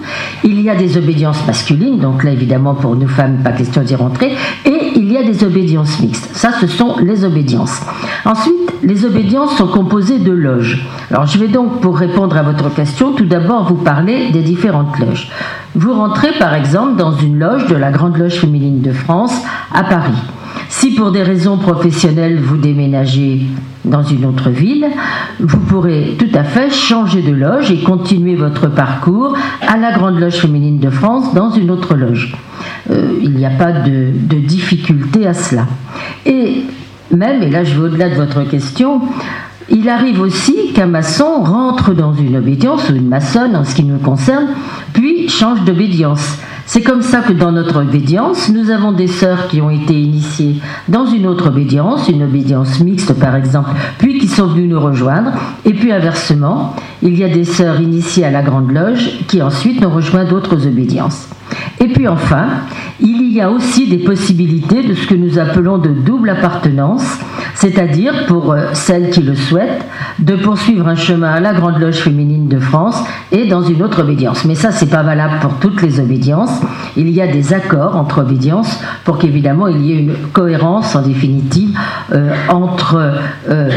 Il 0.44 0.62
y 0.62 0.70
a 0.70 0.76
des 0.76 0.98
obédiences 0.98 1.46
masculines. 1.46 2.00
Donc 2.00 2.24
là, 2.24 2.32
évidemment, 2.32 2.74
pour 2.74 2.96
nous 2.96 3.08
femmes, 3.08 3.38
pas 3.44 3.52
question 3.52 3.84
d'y 3.84 3.96
rentrer. 3.96 4.34
Et 4.66 4.94
il 4.96 5.12
y 5.12 5.18
a 5.18 5.24
des 5.24 5.44
obédiences 5.44 6.00
mixtes. 6.00 6.30
Ça, 6.34 6.52
ce 6.60 6.68
sont 6.68 6.98
les 7.02 7.26
obédiences. 7.26 7.82
Ensuite, 8.26 8.74
les 8.82 9.06
obédiences 9.06 9.58
sont 9.58 9.68
composées 9.68 10.20
de 10.20 10.32
loges. 10.32 10.86
Alors, 11.12 11.26
je 11.26 11.38
vais 11.38 11.48
donc, 11.48 11.82
pour 11.82 11.98
répondre 11.98 12.38
à 12.38 12.44
votre 12.44 12.74
question, 12.74 13.14
tout 13.14 13.26
d'abord 13.26 13.66
vous 13.66 13.76
parler 13.76 14.32
des 14.32 14.42
différentes 14.42 14.98
loges. 15.00 15.30
Vous 15.76 15.94
rentrez 15.94 16.32
par 16.40 16.54
exemple 16.54 16.98
dans 16.98 17.16
une 17.18 17.40
loge 17.40 17.68
de 17.68 17.76
la 17.76 17.92
Grande 17.92 18.18
Loge 18.18 18.36
féminine 18.36 18.82
de 18.82 18.92
France 18.92 19.34
à 19.74 19.84
Paris. 19.84 20.14
Si 20.70 20.96
pour 20.96 21.12
des 21.12 21.24
raisons 21.24 21.58
professionnelles 21.58 22.40
vous 22.40 22.58
déménagez 22.58 23.48
dans 23.86 24.04
une 24.04 24.26
autre 24.26 24.50
ville, 24.50 24.88
vous 25.40 25.60
pourrez 25.60 26.16
tout 26.18 26.38
à 26.38 26.44
fait 26.44 26.70
changer 26.72 27.22
de 27.22 27.34
loge 27.34 27.72
et 27.72 27.80
continuer 27.80 28.36
votre 28.36 28.68
parcours 28.68 29.36
à 29.68 29.78
la 29.78 29.92
Grande 29.92 30.20
Loge 30.20 30.38
féminine 30.38 30.80
de 30.80 30.90
France 30.90 31.34
dans 31.34 31.50
une 31.52 31.70
autre 31.70 31.96
loge. 31.96 32.36
Euh, 32.90 33.20
il 33.22 33.32
n'y 33.32 33.46
a 33.46 33.50
pas 33.50 33.72
de, 33.72 34.12
de 34.14 34.38
difficulté 34.38 35.28
à 35.28 35.34
cela. 35.34 35.66
Et 36.26 36.64
même, 37.12 37.44
et 37.44 37.50
là 37.50 37.64
je 37.64 37.76
vais 37.76 37.88
au-delà 37.88 38.10
de 38.10 38.16
votre 38.16 38.44
question, 38.44 39.02
il 39.70 39.90
arrive 39.90 40.22
aussi 40.22 40.74
qu'un 40.74 40.88
maçon 40.88 41.44
rentre 41.44 41.94
dans 41.94 42.14
une 42.14 42.38
obédience, 42.38 42.90
ou 42.90 42.96
une 42.96 43.08
maçonne 43.08 43.56
en 43.56 43.64
ce 43.64 43.76
qui 43.76 43.84
nous 43.84 43.98
concerne, 43.98 44.48
puis 44.94 45.30
change 45.30 45.64
d'obédience. 45.64 46.38
C'est 46.66 46.82
comme 46.82 47.02
ça 47.02 47.20
que 47.20 47.34
dans 47.34 47.52
notre 47.52 47.82
obédience, 47.82 48.50
nous 48.50 48.70
avons 48.70 48.94
des 48.94 49.08
sœurs 49.08 49.48
qui 49.48 49.62
ont 49.62 49.70
été 49.70 49.94
initiées 49.94 50.62
dans 50.88 51.06
une 51.06 51.28
autre 51.28 51.48
obédience, 51.48 52.08
une 52.08 52.24
obédience 52.24 52.80
mixte 52.80 53.14
par 53.14 53.36
exemple, 53.36 53.72
puis 53.98 54.18
qui 54.18 54.28
sont 54.28 54.48
venues 54.48 54.68
nous 54.68 54.80
rejoindre. 54.80 55.32
Et 55.66 55.74
puis 55.74 55.92
inversement, 55.92 56.76
il 57.02 57.18
y 57.18 57.24
a 57.24 57.30
des 57.30 57.44
sœurs 57.44 57.82
initiées 57.82 58.26
à 58.26 58.32
la 58.32 58.42
Grande 58.42 58.72
Loge 58.72 59.26
qui 59.28 59.42
ensuite 59.42 59.82
nous 59.82 59.90
rejoignent 59.90 60.30
d'autres 60.30 60.66
obédiences. 60.66 61.28
Et 61.80 61.88
puis 61.88 62.08
enfin, 62.08 62.48
il 63.00 63.34
y 63.34 63.42
a 63.42 63.50
aussi 63.50 63.88
des 63.88 63.98
possibilités 63.98 64.84
de 64.84 64.94
ce 64.94 65.08
que 65.08 65.16
nous 65.16 65.40
appelons 65.40 65.78
de 65.78 65.90
double 65.90 66.30
appartenance, 66.30 67.04
c'est-à-dire 67.56 68.26
pour 68.28 68.52
euh, 68.52 68.70
celles 68.74 69.10
qui 69.10 69.22
le 69.22 69.36
souhaitent, 69.36 69.86
de 70.20 70.36
poursuivre 70.36 70.88
un 70.88 70.96
chemin 70.96 71.32
à 71.32 71.40
la 71.40 71.54
Grande 71.54 71.80
Loge 71.80 71.98
féminine 71.98 72.48
de 72.48 72.60
France 72.60 73.04
et 73.32 73.48
dans 73.48 73.64
une 73.64 73.84
autre 73.84 74.02
obédience. 74.02 74.46
Mais 74.46 74.56
ça, 74.56 74.72
c'est 74.72 74.90
pas 74.90 75.04
valable 75.04 75.40
pour 75.42 75.56
toutes 75.56 75.82
les 75.82 76.00
obédiences. 76.00 76.53
Il 76.98 77.10
y 77.10 77.22
a 77.22 77.28
des 77.28 77.54
accords 77.54 77.96
entre 77.96 78.22
obédiences 78.22 78.80
pour 79.04 79.18
qu'évidemment 79.18 79.68
il 79.68 79.86
y 79.86 79.92
ait 79.94 80.00
une 80.00 80.16
cohérence 80.32 80.96
en 80.96 81.02
définitive 81.02 81.78
euh, 82.14 82.34
entre 82.50 83.14
euh, 83.50 83.70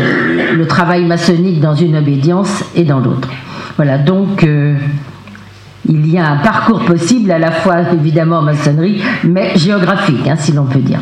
le 0.54 0.66
travail 0.66 1.04
maçonnique 1.04 1.60
dans 1.60 1.74
une 1.74 1.96
obédience 1.96 2.64
et 2.74 2.84
dans 2.84 2.98
l'autre. 2.98 3.28
Voilà, 3.76 3.98
donc 3.98 4.46
il 5.88 6.10
y 6.10 6.18
a 6.18 6.30
un 6.30 6.36
parcours 6.38 6.84
possible 6.84 7.30
à 7.30 7.38
la 7.38 7.50
fois 7.50 7.92
évidemment 7.92 8.38
en 8.38 8.42
maçonnerie, 8.42 9.02
mais 9.24 9.56
géographique, 9.56 10.26
hein, 10.26 10.36
si 10.36 10.52
l'on 10.52 10.64
peut 10.64 10.80
dire. 10.80 11.00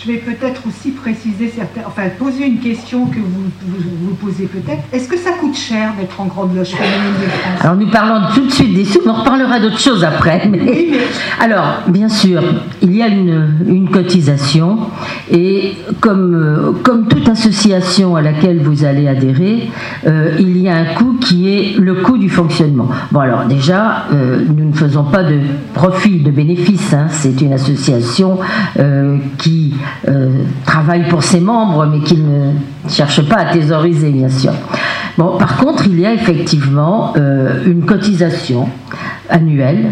Je 0.00 0.12
vais 0.12 0.18
peut-être 0.18 0.62
aussi 0.68 0.92
préciser 0.92 1.52
certains, 1.54 1.80
enfin 1.86 2.02
poser 2.18 2.46
une 2.46 2.60
question 2.60 3.06
que 3.06 3.18
vous 3.18 3.50
vous, 3.66 4.14
posez 4.14 4.46
peut-être. 4.46 4.82
Est-ce 4.92 5.08
que 5.08 5.16
ça 5.16 5.32
coûte 5.32 5.56
cher 5.56 5.92
d'être 5.98 6.20
en 6.20 6.26
grande 6.26 6.54
loge 6.54 6.68
féminine 6.68 7.14
de 7.20 7.28
France? 7.28 7.60
Alors 7.60 7.76
nous 7.76 7.90
parlons 7.90 8.32
tout 8.32 8.46
de 8.46 8.50
suite 8.50 8.74
des 8.74 8.84
sous, 8.84 9.00
mais 9.04 9.10
on 9.10 9.14
reparlera 9.14 9.58
d'autres 9.58 9.80
choses 9.80 10.04
après. 10.04 10.46
Mais... 10.48 10.90
Alors, 11.40 11.82
bien 11.88 12.08
sûr, 12.08 12.42
il 12.82 12.96
y 12.96 13.02
a 13.02 13.08
une, 13.08 13.88
cotisation 13.90 14.78
et 15.30 15.74
comme, 16.00 16.34
euh, 16.34 16.72
comme 16.82 17.08
toute 17.08 17.28
association 17.28 18.16
à 18.16 18.22
laquelle 18.22 18.60
vous 18.60 18.84
allez 18.84 19.08
adhérer, 19.08 19.70
euh, 20.06 20.36
il 20.38 20.58
y 20.58 20.68
a 20.68 20.76
un 20.76 20.84
coût 20.94 21.14
qui 21.20 21.48
est 21.48 21.78
le 21.78 21.94
coût 21.94 22.18
du 22.18 22.28
fonctionnement. 22.28 22.88
Bon 23.12 23.20
alors 23.20 23.46
déjà, 23.46 24.04
euh, 24.12 24.44
nous 24.54 24.68
ne 24.68 24.74
faisons 24.74 25.04
pas 25.04 25.22
de 25.22 25.38
profit, 25.72 26.20
de 26.20 26.30
bénéfice. 26.30 26.92
Hein. 26.92 27.06
C'est 27.10 27.40
une 27.40 27.52
association 27.52 28.38
qui 29.38 29.74
euh, 30.08 30.30
travaille 30.64 31.08
pour 31.08 31.22
ses 31.22 31.40
membres, 31.40 31.86
mais 31.86 32.00
qui 32.00 32.16
ne 32.16 32.52
cherche 32.88 33.22
pas 33.28 33.36
à 33.36 33.44
thésauriser, 33.46 34.10
bien 34.10 34.28
sûr. 34.28 34.52
Bon, 35.16 35.36
par 35.36 35.56
contre, 35.56 35.86
il 35.86 36.00
y 36.00 36.06
a 36.06 36.12
effectivement 36.12 37.12
euh, 37.16 37.64
une 37.66 37.84
cotisation 37.84 38.68
annuelle 39.28 39.90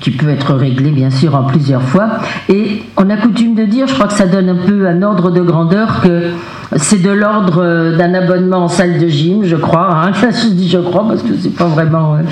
qui 0.00 0.10
peut 0.10 0.28
être 0.28 0.52
réglée 0.54 0.90
bien 0.90 1.10
sûr 1.10 1.34
en 1.34 1.44
plusieurs 1.44 1.82
fois. 1.82 2.18
Et 2.50 2.82
on 2.98 3.08
a 3.08 3.16
coutume 3.16 3.54
de 3.54 3.64
dire, 3.64 3.86
je 3.86 3.94
crois 3.94 4.06
que 4.06 4.12
ça 4.12 4.26
donne 4.26 4.50
un 4.50 4.66
peu 4.66 4.86
un 4.86 5.02
ordre 5.02 5.30
de 5.30 5.40
grandeur 5.40 6.02
que 6.02 6.32
c'est 6.76 7.00
de 7.02 7.10
l'ordre 7.10 7.96
d'un 7.96 8.12
abonnement 8.12 8.64
en 8.64 8.68
salle 8.68 8.98
de 8.98 9.08
gym, 9.08 9.44
je 9.44 9.56
crois. 9.56 9.88
Hein. 9.90 10.12
Je 10.30 10.50
dis 10.50 10.68
je 10.68 10.78
crois 10.78 11.08
parce 11.08 11.22
que 11.22 11.34
c'est 11.40 11.54
pas 11.56 11.64
vraiment. 11.64 12.16
Euh, 12.16 12.22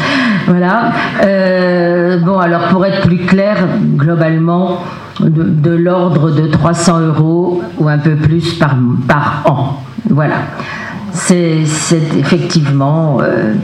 voilà. 0.46 2.18
bon, 2.18 2.38
alors 2.38 2.68
pour 2.68 2.84
être 2.84 3.00
plus 3.06 3.24
clair, 3.24 3.56
globalement, 3.96 4.82
de, 5.20 5.70
l'ordre 5.70 6.30
de 6.30 6.46
300 6.46 7.00
euros 7.00 7.62
ou 7.78 7.88
un 7.88 7.98
peu 7.98 8.16
plus 8.16 8.54
par, 8.54 8.76
par 9.06 9.42
an. 9.46 9.82
Voilà. 10.08 10.36
C'est 11.12 11.62
effectivement. 12.18 13.18
Euh, 13.22 13.54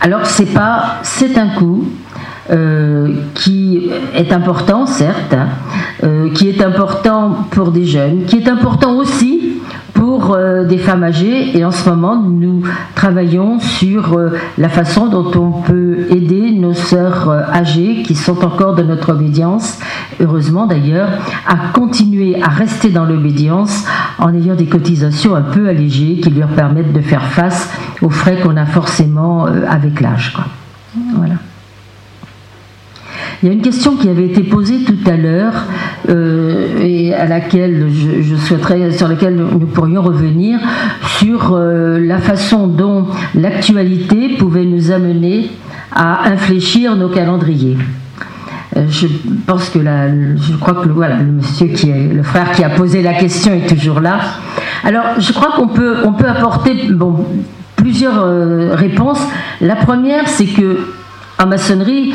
Alors 0.00 0.24
c'est 0.24 0.52
pas, 0.52 0.98
c'est 1.02 1.36
un 1.38 1.48
coût. 1.48 1.84
Euh, 2.48 3.12
qui 3.34 3.90
est 4.14 4.32
important, 4.32 4.86
certes, 4.86 5.34
hein, 5.34 5.48
euh, 6.04 6.30
qui 6.30 6.48
est 6.48 6.62
important 6.62 7.38
pour 7.50 7.72
des 7.72 7.84
jeunes, 7.84 8.22
qui 8.24 8.36
est 8.36 8.48
important 8.48 8.98
aussi 8.98 9.54
pour 9.94 10.38
des 10.68 10.78
femmes 10.78 11.02
âgées 11.02 11.58
et 11.58 11.64
en 11.64 11.72
ce 11.72 11.88
moment 11.88 12.16
nous 12.16 12.62
travaillons 12.94 13.58
sur 13.58 14.16
la 14.58 14.68
façon 14.68 15.06
dont 15.06 15.28
on 15.34 15.62
peut 15.62 16.06
aider 16.10 16.35
sœurs 16.86 17.28
euh, 17.28 17.42
âgées 17.52 18.02
qui 18.02 18.14
sont 18.14 18.44
encore 18.44 18.74
de 18.74 18.82
notre 18.82 19.12
obédience, 19.12 19.78
heureusement 20.20 20.66
d'ailleurs, 20.66 21.08
à 21.46 21.72
continuer 21.72 22.40
à 22.42 22.48
rester 22.48 22.90
dans 22.90 23.04
l'obédience 23.04 23.84
en 24.18 24.34
ayant 24.34 24.54
des 24.54 24.66
cotisations 24.66 25.34
un 25.34 25.42
peu 25.42 25.68
allégées 25.68 26.20
qui 26.20 26.30
leur 26.30 26.48
permettent 26.48 26.92
de 26.92 27.00
faire 27.00 27.24
face 27.24 27.70
aux 28.02 28.10
frais 28.10 28.40
qu'on 28.40 28.56
a 28.56 28.66
forcément 28.66 29.46
avec 29.46 30.00
l'âge. 30.00 30.36
Voilà. 31.14 31.34
Il 33.42 33.48
y 33.48 33.50
a 33.50 33.54
une 33.54 33.60
question 33.62 33.96
qui 33.96 34.08
avait 34.08 34.24
été 34.24 34.42
posée 34.42 34.78
tout 34.84 35.10
à 35.10 35.16
l'heure 35.16 35.52
euh, 36.08 36.78
et 36.80 37.12
à 37.12 37.26
laquelle 37.26 37.86
je, 37.90 38.34
souhaiterais, 38.34 38.90
sur 38.92 39.08
laquelle 39.08 39.36
nous 39.36 39.66
pourrions 39.66 40.02
revenir 40.02 40.58
sur 41.18 41.52
euh, 41.52 41.98
la 42.00 42.18
façon 42.18 42.66
dont 42.66 43.06
l'actualité 43.34 44.36
pouvait 44.38 44.64
nous 44.64 44.90
amener 44.90 45.50
à 45.94 46.28
infléchir 46.30 46.96
nos 46.96 47.10
calendriers. 47.10 47.76
Euh, 48.76 48.86
je 48.88 49.06
pense 49.46 49.68
que 49.68 49.80
la, 49.80 50.08
je 50.08 50.56
crois 50.58 50.74
que 50.74 50.88
le, 50.88 50.94
voilà, 50.94 51.16
le 51.16 51.32
monsieur 51.32 51.66
qui 51.66 51.90
est 51.90 52.08
le 52.12 52.22
frère 52.22 52.52
qui 52.52 52.64
a 52.64 52.70
posé 52.70 53.02
la 53.02 53.14
question 53.14 53.52
est 53.52 53.68
toujours 53.68 54.00
là. 54.00 54.18
Alors, 54.82 55.20
je 55.20 55.32
crois 55.32 55.52
qu'on 55.56 55.68
peut, 55.68 55.96
on 56.04 56.12
peut 56.12 56.28
apporter 56.28 56.88
bon, 56.90 57.26
plusieurs 57.76 58.24
réponses. 58.76 59.20
La 59.60 59.76
première, 59.76 60.26
c'est 60.26 60.46
que 60.46 60.78
en 61.38 61.46
maçonnerie, 61.46 62.14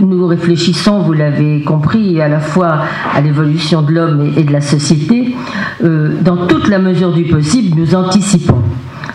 nous 0.00 0.26
réfléchissons, 0.26 1.00
vous 1.00 1.12
l'avez 1.12 1.62
compris, 1.62 2.20
à 2.20 2.28
la 2.28 2.40
fois 2.40 2.80
à 3.14 3.20
l'évolution 3.20 3.82
de 3.82 3.92
l'homme 3.92 4.32
et, 4.36 4.44
de 4.44 4.52
la 4.52 4.60
société, 4.60 5.34
euh, 5.82 6.16
dans 6.22 6.46
toute 6.46 6.68
la 6.68 6.78
mesure 6.78 7.12
du 7.12 7.24
possible, 7.24 7.78
nous 7.78 7.94
anticipons. 7.94 8.62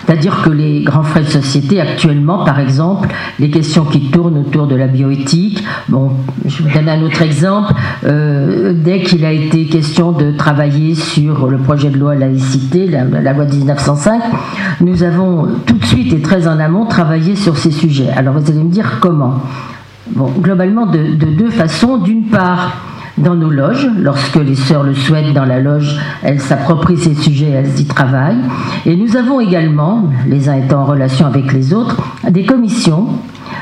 C'est-à-dire 0.06 0.42
que 0.44 0.50
les 0.50 0.82
grands 0.82 1.04
frais 1.04 1.22
de 1.22 1.30
société 1.30 1.80
actuellement, 1.80 2.44
par 2.44 2.60
exemple, 2.60 3.08
les 3.40 3.50
questions 3.50 3.86
qui 3.86 4.12
tournent 4.12 4.38
autour 4.38 4.68
de 4.68 4.76
la 4.76 4.88
bioéthique, 4.88 5.64
bon, 5.88 6.12
je 6.46 6.62
vous 6.62 6.70
donne 6.70 6.90
un 6.90 7.02
autre 7.04 7.22
exemple, 7.22 7.74
euh, 8.04 8.74
dès 8.76 9.02
qu'il 9.02 9.24
a 9.24 9.32
été 9.32 9.66
question 9.66 10.12
de 10.12 10.32
travailler 10.32 10.96
sur 10.96 11.48
le 11.48 11.58
projet 11.58 11.90
de 11.90 11.98
loi 11.98 12.16
laïcité, 12.16 12.88
la, 12.88 13.06
la 13.06 13.32
loi 13.32 13.46
de 13.46 13.56
1905, 13.56 14.22
nous 14.82 15.04
avons 15.04 15.48
tout 15.66 15.78
de 15.78 15.86
suite 15.86 16.12
et 16.12 16.22
très 16.22 16.48
en 16.48 16.60
amont 16.60 16.86
travaillé 16.86 17.36
sur 17.36 17.56
ces 17.56 17.72
sujets. 17.72 18.10
Alors 18.14 18.34
vous 18.34 18.52
allez 18.52 18.64
me 18.64 18.72
dire 18.72 19.00
comment? 19.00 19.42
Globalement 20.12 20.86
de, 20.86 21.16
de 21.16 21.26
deux 21.26 21.50
façons. 21.50 21.98
D'une 21.98 22.26
part, 22.26 22.72
dans 23.18 23.36
nos 23.36 23.50
loges. 23.50 23.88
Lorsque 23.98 24.36
les 24.36 24.56
sœurs 24.56 24.84
le 24.84 24.96
souhaitent 24.96 25.34
dans 25.34 25.46
la 25.46 25.60
loge, 25.60 26.00
elles 26.24 26.40
s'approprient 26.40 26.98
ces 26.98 27.16
sujets, 27.16 27.50
elles 27.50 27.80
y 27.80 27.86
travaillent. 27.86 28.42
Et 28.86 28.96
nous 28.96 29.16
avons 29.16 29.40
également, 29.40 30.10
les 30.28 30.50
uns 30.50 30.56
étant 30.56 30.82
en 30.82 30.86
relation 30.86 31.28
avec 31.28 31.54
les 31.54 31.74
autres, 31.74 32.02
des 32.30 32.46
commissions 32.46 33.08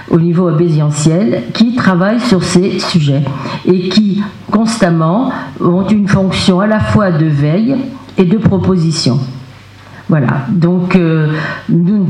au 0.10 0.20
niveau 0.20 0.50
obédientiel 0.50 1.44
qui 1.54 1.76
travaillent 1.76 2.20
sur 2.20 2.44
ces 2.44 2.80
sujets 2.80 3.24
et 3.66 3.90
qui 3.90 4.22
constamment 4.52 5.32
ont 5.60 5.88
une 5.88 6.08
fonction 6.08 6.60
à 6.60 6.68
la 6.68 6.80
fois 6.80 7.12
de 7.12 7.26
veille 7.26 7.76
et 8.18 8.26
de 8.26 8.38
proposition. 8.38 9.20
Voilà, 10.12 10.46
donc 10.50 10.98
euh, 10.98 11.30
nous, 11.70 12.06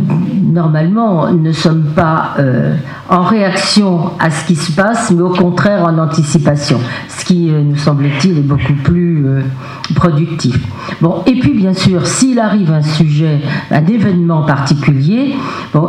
normalement, 0.51 1.31
ne 1.31 1.51
sommes 1.51 1.83
pas 1.95 2.33
euh, 2.39 2.73
en 3.07 3.21
réaction 3.21 4.13
à 4.19 4.31
ce 4.31 4.47
qui 4.47 4.55
se 4.55 4.71
passe, 4.71 5.11
mais 5.11 5.21
au 5.21 5.29
contraire 5.29 5.83
en 5.85 5.99
anticipation, 5.99 6.79
ce 7.09 7.23
qui, 7.23 7.51
euh, 7.51 7.61
nous 7.61 7.75
semble-t-il, 7.75 8.39
est 8.39 8.41
beaucoup 8.41 8.73
plus 8.83 9.23
productif. 9.93 10.59
Bon, 10.99 11.21
et 11.27 11.37
puis 11.37 11.53
bien 11.53 11.75
sûr, 11.75 12.07
s'il 12.07 12.39
arrive 12.39 12.71
un 12.71 12.81
sujet, 12.81 13.39
un 13.69 13.85
événement 13.85 14.47
particulier, 14.47 15.35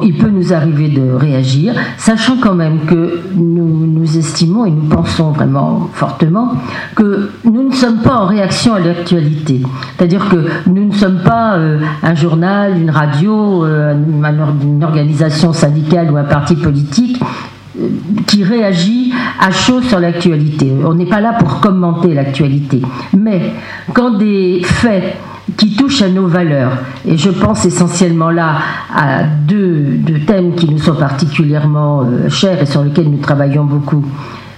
il 0.02 0.14
peut 0.18 0.28
nous 0.28 0.52
arriver 0.52 0.88
de 0.88 1.14
réagir, 1.14 1.72
sachant 1.96 2.36
quand 2.36 2.54
même 2.54 2.80
que 2.80 3.22
nous, 3.34 3.86
nous 3.86 4.18
estimons 4.18 4.66
et 4.66 4.70
nous 4.70 4.86
pensons 4.88 5.30
vraiment 5.30 5.88
fortement 5.94 6.56
que 6.94 7.30
nous 7.44 7.70
ne 7.70 7.74
sommes 7.74 8.02
pas 8.02 8.16
en 8.16 8.26
réaction 8.26 8.74
à 8.74 8.80
l'actualité. 8.80 9.62
C'est-à-dire 9.96 10.28
que 10.28 10.44
nous 10.68 10.88
ne 10.88 10.92
sommes 10.92 11.22
pas 11.24 11.56
un 12.02 12.14
journal, 12.14 12.78
une 12.80 12.90
radio, 12.90 13.64
euh, 13.64 13.94
une 13.94 14.84
organisation 14.84 15.52
syndicale 15.52 16.10
ou 16.10 16.16
un 16.16 16.24
parti 16.24 16.56
politique 16.56 17.20
euh, 17.78 17.88
qui 18.26 18.42
réagit 18.42 19.12
à 19.40 19.50
chaud 19.50 19.80
sur 19.82 20.00
l'actualité. 20.00 20.72
On 20.84 20.94
n'est 20.94 21.06
pas 21.06 21.20
là 21.20 21.34
pour 21.38 21.60
commenter 21.60 22.12
l'actualité. 22.12 22.82
Mais 23.16 23.52
quand 23.94 24.18
des 24.18 24.62
faits 24.64 25.16
qui 25.56 25.76
touchent 25.76 26.02
à 26.02 26.08
nos 26.08 26.26
valeurs, 26.26 26.78
et 27.06 27.16
je 27.16 27.30
pense 27.30 27.64
essentiellement 27.64 28.30
là 28.30 28.58
à 28.94 29.22
deux, 29.22 30.00
thèmes 30.26 30.54
qui 30.54 30.68
nous 30.68 30.78
sont 30.78 30.94
particulièrement 30.94 32.02
euh, 32.02 32.28
chers 32.28 32.60
et 32.60 32.66
sur 32.66 32.82
lesquels 32.82 33.10
nous 33.10 33.18
travaillons 33.18 33.64
beaucoup, 33.64 34.04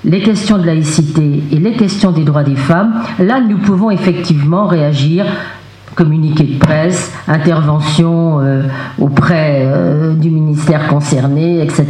les 0.05 0.23
questions 0.23 0.59
de 0.59 0.67
laïcité 0.67 1.43
et 1.51 1.57
les 1.57 1.73
questions 1.73 2.11
des 2.11 2.25
droits 2.25 2.43
des 2.43 2.57
femmes, 2.57 2.95
là 3.19 3.41
nous 3.41 3.59
pouvons 3.59 3.91
effectivement 3.91 4.67
réagir 4.67 5.25
communiqué 5.95 6.45
de 6.45 6.59
presse, 6.59 7.13
intervention 7.29 8.41
euh, 8.41 8.63
auprès 8.99 9.63
euh, 9.65 10.15
du 10.15 10.31
ministère 10.31 10.89
concerné, 10.89 11.63
etc. 11.63 11.87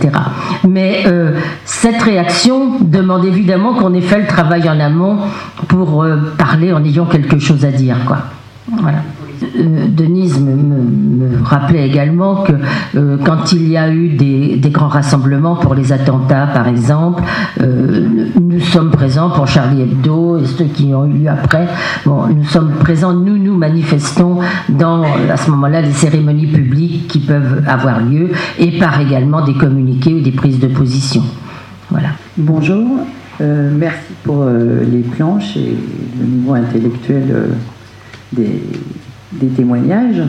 Mais 0.68 1.04
euh, 1.06 1.38
cette 1.64 2.02
réaction 2.02 2.78
demande 2.80 3.24
évidemment 3.24 3.74
qu'on 3.74 3.94
ait 3.94 4.00
fait 4.00 4.20
le 4.20 4.26
travail 4.26 4.68
en 4.68 4.78
amont 4.80 5.18
pour 5.68 6.04
parler 6.38 6.72
en 6.72 6.84
ayant 6.84 7.06
quelque 7.06 7.38
chose 7.38 7.64
à 7.64 7.72
dire. 7.72 7.96
Quoi. 8.06 8.18
Voilà. 8.80 8.98
Euh, 9.56 9.86
Denise 9.88 10.40
me, 10.40 11.42
rappelait 11.42 11.86
également 11.86 12.42
que 12.42 12.52
euh, 12.96 13.18
quand 13.24 13.52
il 13.52 13.68
y 13.68 13.76
a 13.76 13.90
eu 13.90 14.08
des, 14.08 14.58
grands 14.70 14.88
rassemblements 14.88 15.56
pour 15.56 15.74
les 15.74 15.92
attentats, 15.92 16.46
par 16.46 16.68
exemple, 16.68 17.22
euh, 17.60 18.08
nous 18.40 18.60
sommes 18.60 18.90
présents 18.90 19.30
pour 19.30 19.46
Charlie 19.46 19.82
Hebdo 19.82 20.38
et 20.38 20.46
ceux 20.46 20.64
qui 20.64 20.94
ont 20.94 21.06
eu 21.06 21.12
lieu 21.12 21.28
après. 21.28 21.68
Nous 22.06 22.44
sommes 22.44 22.72
présents, 22.80 23.12
nous 23.12 23.36
nous 23.36 23.56
manifestons 23.56 24.38
dans 24.68 25.02
à 25.02 25.36
ce 25.36 25.50
moment-là 25.50 25.82
les 25.82 25.92
cérémonies 25.92 26.46
publiques 26.46 27.08
qui 27.08 27.20
peuvent 27.20 27.62
avoir 27.66 28.00
lieu 28.00 28.30
et 28.58 28.78
par 28.78 29.00
également 29.00 29.44
des 29.44 29.54
communiqués 29.54 30.14
ou 30.14 30.20
des 30.20 30.32
prises 30.32 30.58
de 30.58 30.68
position. 30.68 31.22
Voilà. 31.90 32.08
Bonjour, 32.36 32.98
merci 33.40 34.12
pour 34.24 34.46
les 34.46 35.02
planches 35.02 35.56
et 35.56 35.76
le 36.18 36.26
niveau 36.26 36.54
intellectuel 36.54 37.50
des 38.32 38.62
des 39.40 39.48
témoignages. 39.48 40.22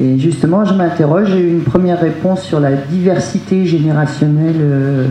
Et 0.00 0.18
justement, 0.18 0.64
je 0.64 0.74
m'interroge, 0.74 1.28
j'ai 1.30 1.40
eu 1.40 1.50
une 1.50 1.62
première 1.62 2.00
réponse 2.00 2.42
sur 2.42 2.58
la 2.58 2.72
diversité 2.72 3.64
générationnelle 3.64 4.56
euh, 4.58 5.06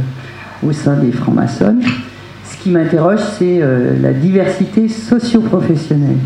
au 0.66 0.74
sein 0.74 0.98
des 0.98 1.12
francs-maçons. 1.12 1.78
Ce 2.44 2.58
qui 2.62 2.70
m'interroge, 2.70 3.20
c'est 3.38 3.60
euh, 3.62 3.94
la 4.02 4.12
diversité 4.12 4.90
socio-professionnelle. 4.90 6.18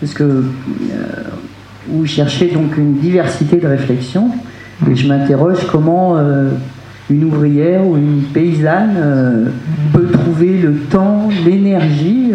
Parce 0.00 0.14
que 0.14 0.24
euh, 0.24 0.44
vous 1.88 2.06
cherchez 2.06 2.48
donc 2.48 2.76
une 2.76 2.94
diversité 2.94 3.58
de 3.58 3.68
réflexion. 3.68 4.30
Et 4.90 4.96
je 4.96 5.06
m'interroge 5.06 5.58
comment 5.70 6.16
une 7.08 7.24
ouvrière 7.24 7.86
ou 7.86 7.96
une 7.96 8.22
paysanne 8.32 9.52
peut 9.92 10.08
trouver 10.10 10.58
le 10.58 10.74
temps, 10.74 11.28
l'énergie 11.44 12.32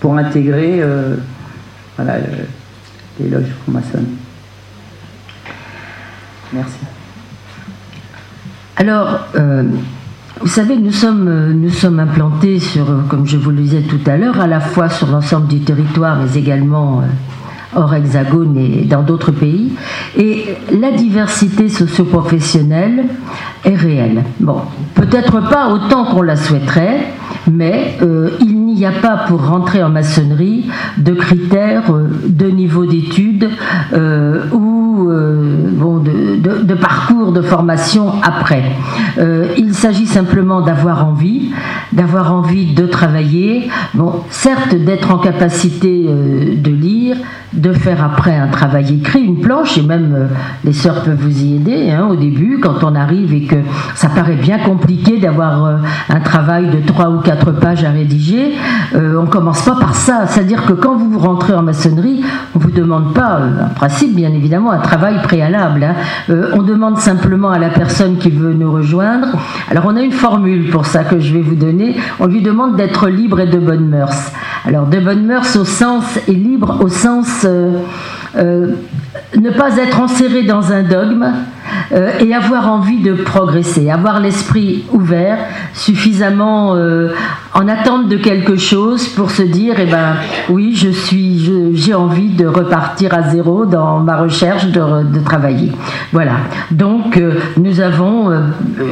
pour 0.00 0.16
intégrer 0.16 0.80
voilà, 1.96 2.14
loges 3.20 3.52
Merci. 6.52 6.78
Alors, 8.76 9.20
euh, 9.36 9.64
vous 10.40 10.48
savez, 10.48 10.76
nous 10.76 10.92
sommes, 10.92 11.28
euh, 11.28 11.52
nous 11.52 11.70
sommes 11.70 12.00
implantés 12.00 12.58
sur, 12.58 12.90
euh, 12.90 13.00
comme 13.08 13.26
je 13.26 13.36
vous 13.36 13.50
le 13.50 13.56
disais 13.56 13.82
tout 13.82 14.00
à 14.06 14.16
l'heure, 14.16 14.40
à 14.40 14.46
la 14.46 14.60
fois 14.60 14.88
sur 14.88 15.06
l'ensemble 15.08 15.46
du 15.46 15.60
territoire, 15.60 16.18
mais 16.18 16.38
également 16.38 17.02
hors 17.74 17.94
hexagone 17.94 18.56
et 18.56 18.84
dans 18.84 19.02
d'autres 19.02 19.30
pays. 19.30 19.72
Et 20.16 20.56
la 20.78 20.90
diversité 20.90 21.68
socio-professionnelle 21.68 23.04
est 23.64 23.74
réelle. 23.74 24.24
Bon, 24.40 24.62
peut-être 24.94 25.48
pas 25.48 25.68
autant 25.68 26.04
qu'on 26.04 26.22
la 26.22 26.36
souhaiterait, 26.36 27.06
mais 27.50 27.96
euh, 28.02 28.30
il 28.40 28.61
n'y 28.74 28.86
a 28.86 28.92
pas 28.92 29.24
pour 29.28 29.46
rentrer 29.46 29.82
en 29.82 29.88
maçonnerie 29.88 30.66
de 30.98 31.12
critères 31.12 31.90
euh, 31.90 32.08
de 32.26 32.46
niveau 32.46 32.86
d'études 32.86 33.48
euh, 33.92 34.44
ou 34.52 35.08
bon, 35.72 35.98
de, 35.98 36.74
parcours 36.74 37.32
de 37.32 37.42
formation 37.42 38.12
après. 38.22 38.62
il 39.58 39.74
s'agit 39.74 40.06
simplement 40.06 40.60
d'avoir 40.60 41.06
envie, 41.06 41.50
d'avoir 41.92 42.32
envie 42.32 42.74
de 42.74 42.86
travailler, 42.86 43.68
bon, 43.94 44.14
certes 44.30 44.74
d'être 44.74 45.12
en 45.12 45.18
capacité 45.18 46.04
de 46.04 46.70
lire, 46.70 47.16
de 47.52 47.72
faire 47.72 48.02
après 48.02 48.34
un 48.34 48.48
travail 48.48 48.94
écrit, 48.94 49.22
une 49.22 49.40
planche, 49.40 49.76
et 49.76 49.82
même 49.82 50.14
euh, 50.14 50.26
les 50.64 50.72
sœurs 50.72 51.02
peuvent 51.02 51.20
vous 51.20 51.42
y 51.42 51.56
aider 51.56 51.90
hein, 51.90 52.08
au 52.10 52.16
début, 52.16 52.58
quand 52.60 52.82
on 52.82 52.94
arrive 52.94 53.34
et 53.34 53.42
que 53.42 53.56
ça 53.94 54.08
paraît 54.08 54.36
bien 54.36 54.58
compliqué 54.58 55.18
d'avoir 55.18 55.64
euh, 55.64 55.76
un 56.08 56.20
travail 56.20 56.70
de 56.70 56.80
trois 56.86 57.10
ou 57.10 57.20
quatre 57.20 57.52
pages 57.52 57.84
à 57.84 57.90
rédiger, 57.90 58.54
euh, 58.94 59.20
on 59.20 59.26
commence 59.26 59.62
pas 59.62 59.76
par 59.76 59.94
ça. 59.94 60.26
C'est-à-dire 60.26 60.64
que 60.64 60.72
quand 60.72 60.96
vous 60.96 61.18
rentrez 61.18 61.54
en 61.54 61.62
maçonnerie, 61.62 62.22
on 62.54 62.58
vous 62.58 62.70
demande 62.70 63.14
pas, 63.14 63.40
en 63.40 63.74
principe 63.74 64.14
bien 64.14 64.32
évidemment, 64.32 64.70
un 64.70 64.78
travail 64.78 65.20
préalable. 65.22 65.84
Hein. 65.84 66.34
on 66.52 66.62
demande 66.62 66.98
simplement 66.98 67.50
à 67.50 67.58
la 67.58 67.70
personne 67.70 68.18
qui 68.18 68.30
veut 68.30 68.54
nous 68.54 68.72
rejoindre. 68.72 69.28
Alors 69.70 69.84
on 69.86 69.96
a 69.96 70.02
une 70.02 70.12
formule 70.12 70.70
pour 70.70 70.86
ça 70.86 71.04
que 71.04 71.18
je 71.20 71.32
vais 71.32 71.42
vous 71.42 71.54
donner. 71.54 71.96
On 72.20 72.26
lui 72.26 72.42
demande 72.42 72.76
d'être 72.76 73.08
libre 73.08 73.40
et 73.40 73.46
de 73.46 73.58
bonnes 73.58 73.88
mœurs. 73.88 74.32
Alors 74.64 74.86
de 74.86 74.98
bonnes 74.98 75.26
mœurs 75.26 75.56
au 75.56 75.64
sens 75.64 76.18
et 76.28 76.34
libre 76.34 76.78
au 76.80 76.88
sens 76.88 77.44
euh, 77.44 77.78
euh, 78.36 78.74
ne 79.38 79.50
pas 79.50 79.76
être 79.76 80.00
enserré 80.00 80.42
dans 80.42 80.72
un 80.72 80.82
dogme, 80.82 81.32
euh, 81.92 82.10
et 82.20 82.34
avoir 82.34 82.70
envie 82.70 83.02
de 83.02 83.12
progresser, 83.12 83.90
avoir 83.90 84.20
l'esprit 84.20 84.84
ouvert, 84.92 85.38
suffisamment 85.74 86.74
euh, 86.74 87.10
en 87.54 87.68
attente 87.68 88.08
de 88.08 88.16
quelque 88.16 88.56
chose 88.56 89.08
pour 89.08 89.30
se 89.30 89.42
dire, 89.42 89.74
eh 89.78 89.86
ben 89.86 90.14
oui, 90.48 90.74
je 90.74 90.88
suis, 90.88 91.50
j'ai 91.74 91.94
envie 91.94 92.30
de 92.30 92.46
repartir 92.46 93.14
à 93.14 93.22
zéro 93.30 93.66
dans 93.66 94.00
ma 94.00 94.16
recherche 94.16 94.66
de, 94.66 95.20
travailler. 95.24 95.72
Voilà. 96.12 96.32
Donc 96.70 97.16
euh, 97.16 97.34
nous 97.58 97.80
avons, 97.80 98.30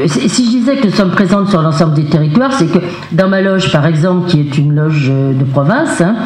si 0.06 0.44
je 0.44 0.50
disais 0.50 0.76
que 0.76 0.86
nous 0.86 0.92
sommes 0.92 1.10
présentes 1.10 1.48
sur 1.48 1.62
l'ensemble 1.62 1.94
des 1.94 2.04
territoires, 2.04 2.52
c'est 2.52 2.66
que 2.66 2.78
dans 3.12 3.28
ma 3.28 3.40
loge, 3.40 3.72
par 3.72 3.86
exemple, 3.86 4.28
qui 4.28 4.40
est 4.40 4.58
une 4.58 4.74
loge 4.74 5.10
de 5.10 5.44
province, 5.44 6.00
hein, 6.00 6.16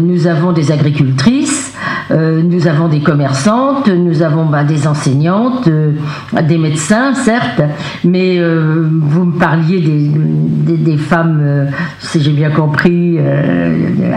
nous 0.00 0.26
avons 0.26 0.52
des 0.52 0.72
agricultrices, 0.72 1.74
nous 2.10 2.66
avons 2.66 2.88
des 2.88 3.00
commerçantes, 3.00 3.88
nous 3.88 4.22
avons 4.22 4.46
bah, 4.46 4.64
des 4.64 4.86
enseignantes, 4.86 5.68
euh, 5.68 5.92
des 6.42 6.58
médecins, 6.58 7.14
certes, 7.14 7.62
mais 8.04 8.38
euh, 8.38 8.88
vous 8.90 9.24
me 9.24 9.38
parliez 9.38 9.80
des, 9.80 10.96
femmes, 10.96 11.40
euh, 11.42 11.49
si 11.98 12.20
j'ai 12.20 12.32
bien 12.32 12.50
compris, 12.50 13.18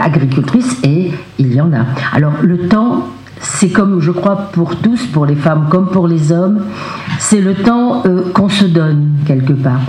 agricultrices, 0.00 0.78
et 0.82 1.12
il 1.38 1.54
y 1.54 1.60
en 1.60 1.72
a. 1.72 1.86
Alors 2.12 2.34
le 2.42 2.68
temps, 2.68 3.08
c'est 3.40 3.70
comme 3.70 4.00
je 4.00 4.10
crois 4.10 4.48
pour 4.52 4.76
tous, 4.76 5.06
pour 5.06 5.26
les 5.26 5.34
femmes 5.34 5.66
comme 5.70 5.88
pour 5.88 6.08
les 6.08 6.32
hommes, 6.32 6.62
c'est 7.18 7.40
le 7.40 7.54
temps 7.54 8.02
qu'on 8.32 8.48
se 8.48 8.64
donne 8.64 9.10
quelque 9.26 9.52
part. 9.52 9.80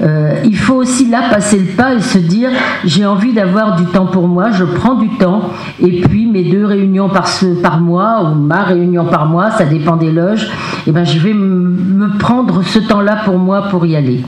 Euh, 0.00 0.40
il 0.44 0.56
faut 0.56 0.74
aussi 0.74 1.10
là 1.10 1.22
passer 1.28 1.58
le 1.58 1.74
pas 1.74 1.94
et 1.94 2.00
se 2.00 2.18
dire 2.18 2.50
j'ai 2.84 3.04
envie 3.04 3.32
d'avoir 3.32 3.74
du 3.76 3.84
temps 3.86 4.06
pour 4.06 4.28
moi, 4.28 4.50
je 4.52 4.64
prends 4.64 4.94
du 4.94 5.08
temps 5.16 5.50
et 5.80 6.00
puis 6.02 6.26
mes 6.26 6.44
deux 6.44 6.64
réunions 6.64 7.08
par, 7.08 7.28
par 7.62 7.80
mois 7.80 8.22
ou 8.22 8.34
ma 8.36 8.62
réunion 8.62 9.06
par 9.06 9.26
mois, 9.26 9.50
ça 9.50 9.64
dépend 9.64 9.96
des 9.96 10.12
loges, 10.12 10.44
et 10.44 10.88
eh 10.88 10.92
ben 10.92 11.04
je 11.04 11.18
vais 11.18 11.34
me 11.34 12.16
prendre 12.18 12.62
ce 12.62 12.78
temps-là 12.78 13.22
pour 13.24 13.38
moi 13.38 13.62
pour 13.62 13.84
y 13.86 13.96
aller. 13.96 14.22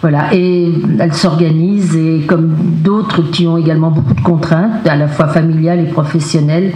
Voilà, 0.00 0.32
et 0.32 0.72
elle 1.00 1.12
s'organise 1.12 1.96
et 1.96 2.20
comme 2.24 2.54
d'autres 2.84 3.22
qui 3.22 3.48
ont 3.48 3.58
également 3.58 3.90
beaucoup 3.90 4.14
de 4.14 4.20
contraintes, 4.20 4.86
à 4.86 4.94
la 4.94 5.08
fois 5.08 5.26
familiales 5.26 5.80
et 5.80 5.90
professionnelles, 5.90 6.72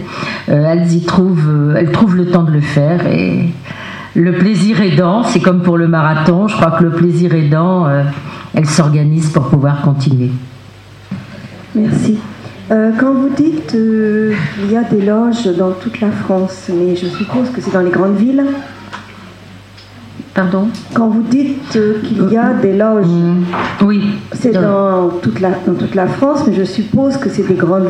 euh, 0.49 0.65
elles 0.65 0.91
y 0.91 1.05
trouvent, 1.05 1.49
euh, 1.49 1.75
elles 1.77 1.91
trouvent 1.91 2.17
le 2.17 2.25
temps 2.25 2.43
de 2.43 2.51
le 2.51 2.59
faire 2.59 3.07
et 3.07 3.49
le 4.15 4.33
plaisir 4.33 4.81
aidant, 4.81 5.23
c'est 5.23 5.39
comme 5.39 5.61
pour 5.61 5.77
le 5.77 5.87
marathon, 5.87 6.49
je 6.49 6.55
crois 6.57 6.71
que 6.71 6.83
le 6.83 6.91
plaisir 6.91 7.33
aidant, 7.33 7.87
euh, 7.87 8.03
elle 8.53 8.65
s'organise 8.65 9.29
pour 9.29 9.47
pouvoir 9.47 9.81
continuer. 9.81 10.31
Merci. 11.75 12.17
Quand 12.69 13.13
vous 13.13 13.29
dites 13.29 13.67
qu'il 13.67 14.71
y 14.71 14.75
a 14.75 14.83
des 14.83 15.05
loges 15.05 15.45
dans 15.57 15.71
toute 15.71 16.01
la 16.01 16.09
France, 16.09 16.71
mais 16.73 16.95
je 16.95 17.05
suppose 17.05 17.51
que 17.51 17.61
c'est 17.61 17.71
dans 17.71 17.81
les 17.81 17.91
grandes 17.91 18.15
villes 18.15 18.43
Pardon 20.33 20.67
Quand 20.93 21.09
vous 21.09 21.21
dites 21.21 21.75
euh, 21.75 22.01
qu'il 22.01 22.31
y 22.31 22.37
a 22.37 22.53
des 22.53 22.75
loges, 22.75 23.05
mmh. 23.05 23.85
oui, 23.85 24.03
c'est 24.31 24.51
dans 24.51 25.09
toute, 25.21 25.39
la, 25.39 25.51
dans 25.65 25.75
toute 25.75 25.93
la 25.93 26.07
France, 26.07 26.45
mais 26.47 26.53
je 26.53 26.63
suppose 26.63 27.17
que 27.17 27.29
c'est 27.29 27.47
des 27.47 27.53
grandes 27.53 27.87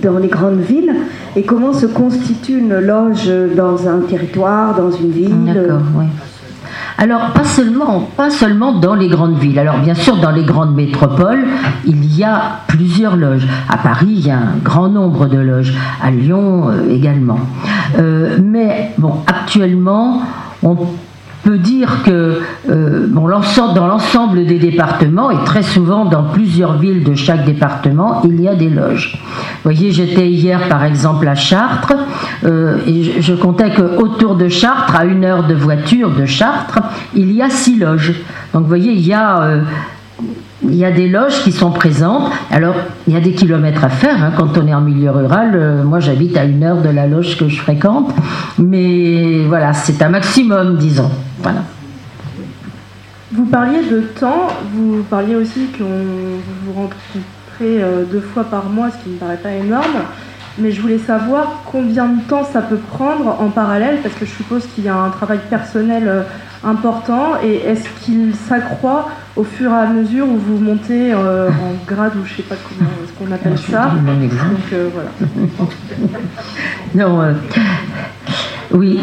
dans 0.00 0.18
les 0.18 0.28
grandes 0.28 0.60
villes. 0.60 0.94
Et 1.34 1.42
comment 1.42 1.72
se 1.72 1.86
constitue 1.86 2.58
une 2.58 2.78
loge 2.78 3.30
dans 3.56 3.88
un 3.88 4.00
territoire, 4.00 4.76
dans 4.76 4.90
une 4.90 5.10
ville? 5.10 5.44
D'accord, 5.46 5.80
oui. 5.96 6.04
Alors, 6.98 7.30
pas 7.32 7.44
seulement, 7.44 8.08
pas 8.14 8.28
seulement 8.28 8.78
dans 8.78 8.94
les 8.94 9.08
grandes 9.08 9.38
villes. 9.38 9.58
Alors, 9.58 9.78
bien 9.78 9.94
sûr, 9.94 10.18
dans 10.18 10.32
les 10.32 10.44
grandes 10.44 10.74
métropoles, 10.74 11.46
il 11.86 12.14
y 12.14 12.24
a 12.24 12.60
plusieurs 12.66 13.16
loges. 13.16 13.46
À 13.70 13.78
Paris, 13.78 14.08
il 14.10 14.26
y 14.26 14.30
a 14.30 14.36
un 14.36 14.58
grand 14.62 14.90
nombre 14.90 15.26
de 15.26 15.38
loges. 15.38 15.72
À 16.02 16.10
Lyon 16.10 16.68
euh, 16.68 16.90
également. 16.90 17.40
Euh, 17.98 18.36
mais, 18.42 18.92
bon, 18.98 19.14
actuellement, 19.26 20.20
on 20.62 20.76
peut 21.42 21.58
dire 21.58 22.02
que 22.04 22.40
euh, 22.68 23.06
dans 23.08 23.86
l'ensemble 23.86 24.46
des 24.46 24.58
départements, 24.58 25.30
et 25.30 25.42
très 25.44 25.62
souvent 25.62 26.04
dans 26.04 26.24
plusieurs 26.24 26.78
villes 26.78 27.04
de 27.04 27.14
chaque 27.14 27.44
département, 27.44 28.22
il 28.24 28.40
y 28.40 28.48
a 28.48 28.54
des 28.54 28.68
loges. 28.68 29.18
Vous 29.18 29.70
voyez, 29.70 29.90
j'étais 29.92 30.28
hier 30.28 30.68
par 30.68 30.84
exemple 30.84 31.26
à 31.28 31.34
Chartres, 31.34 31.94
euh, 32.44 32.78
et 32.86 33.02
je, 33.02 33.20
je 33.20 33.34
comptais 33.34 33.70
qu'autour 33.70 34.36
de 34.36 34.48
Chartres, 34.48 34.96
à 34.96 35.04
une 35.04 35.24
heure 35.24 35.46
de 35.46 35.54
voiture 35.54 36.10
de 36.10 36.26
Chartres, 36.26 36.80
il 37.14 37.32
y 37.32 37.42
a 37.42 37.50
six 37.50 37.78
loges. 37.78 38.14
Donc 38.52 38.62
vous 38.62 38.68
voyez, 38.68 38.92
il 38.92 39.06
y 39.06 39.12
a... 39.12 39.42
Euh, 39.42 39.60
il 40.62 40.74
y 40.74 40.84
a 40.84 40.90
des 40.90 41.08
loges 41.08 41.42
qui 41.42 41.52
sont 41.52 41.70
présentes. 41.70 42.30
Alors, 42.50 42.74
il 43.06 43.14
y 43.14 43.16
a 43.16 43.20
des 43.20 43.32
kilomètres 43.32 43.84
à 43.84 43.88
faire 43.88 44.22
hein, 44.22 44.32
quand 44.36 44.58
on 44.58 44.66
est 44.66 44.74
en 44.74 44.80
milieu 44.80 45.10
rural. 45.10 45.52
Euh, 45.54 45.82
moi, 45.82 46.00
j'habite 46.00 46.36
à 46.36 46.44
une 46.44 46.62
heure 46.62 46.82
de 46.82 46.90
la 46.90 47.06
loge 47.06 47.38
que 47.38 47.48
je 47.48 47.60
fréquente. 47.60 48.12
Mais 48.58 49.44
voilà, 49.46 49.72
c'est 49.72 50.02
un 50.02 50.10
maximum, 50.10 50.76
disons. 50.76 51.10
Voilà. 51.42 51.62
Vous 53.32 53.44
parliez 53.44 53.82
de 53.88 54.00
temps, 54.00 54.48
vous 54.74 55.04
parliez 55.08 55.36
aussi 55.36 55.66
que 55.78 55.84
vous 55.84 56.72
rencontrez 56.72 57.22
euh, 57.62 58.04
deux 58.04 58.20
fois 58.20 58.44
par 58.44 58.64
mois, 58.68 58.90
ce 58.90 59.02
qui 59.02 59.10
ne 59.10 59.14
me 59.14 59.18
paraît 59.18 59.36
pas 59.36 59.52
énorme. 59.52 60.02
Mais 60.58 60.72
je 60.72 60.82
voulais 60.82 60.98
savoir 60.98 61.62
combien 61.64 62.06
de 62.06 62.20
temps 62.22 62.44
ça 62.44 62.60
peut 62.60 62.80
prendre 62.92 63.40
en 63.40 63.48
parallèle, 63.48 63.98
parce 64.02 64.14
que 64.16 64.26
je 64.26 64.32
suppose 64.32 64.66
qu'il 64.74 64.84
y 64.84 64.88
a 64.88 64.96
un 64.96 65.10
travail 65.10 65.38
personnel 65.48 66.02
euh, 66.06 66.22
important 66.62 67.40
et 67.42 67.54
est-ce 67.56 67.88
qu'il 68.04 68.34
s'accroît 68.34 69.08
au 69.36 69.44
fur 69.44 69.70
et 69.70 69.74
à 69.74 69.86
mesure 69.86 70.28
où 70.28 70.36
vous 70.36 70.58
montez 70.58 71.12
euh, 71.12 71.48
en 71.50 71.84
grade 71.86 72.12
ou 72.16 72.26
je 72.26 72.36
sais 72.36 72.42
pas 72.42 72.56
comment 72.56 72.90
ce 73.06 73.12
qu'on 73.12 73.32
appelle 73.32 73.58
ça. 73.58 73.90
donc 73.90 74.72
euh, 74.72 74.90
voilà. 74.92 75.10
Non 76.94 77.20
euh, 77.22 77.32
oui 78.72 78.98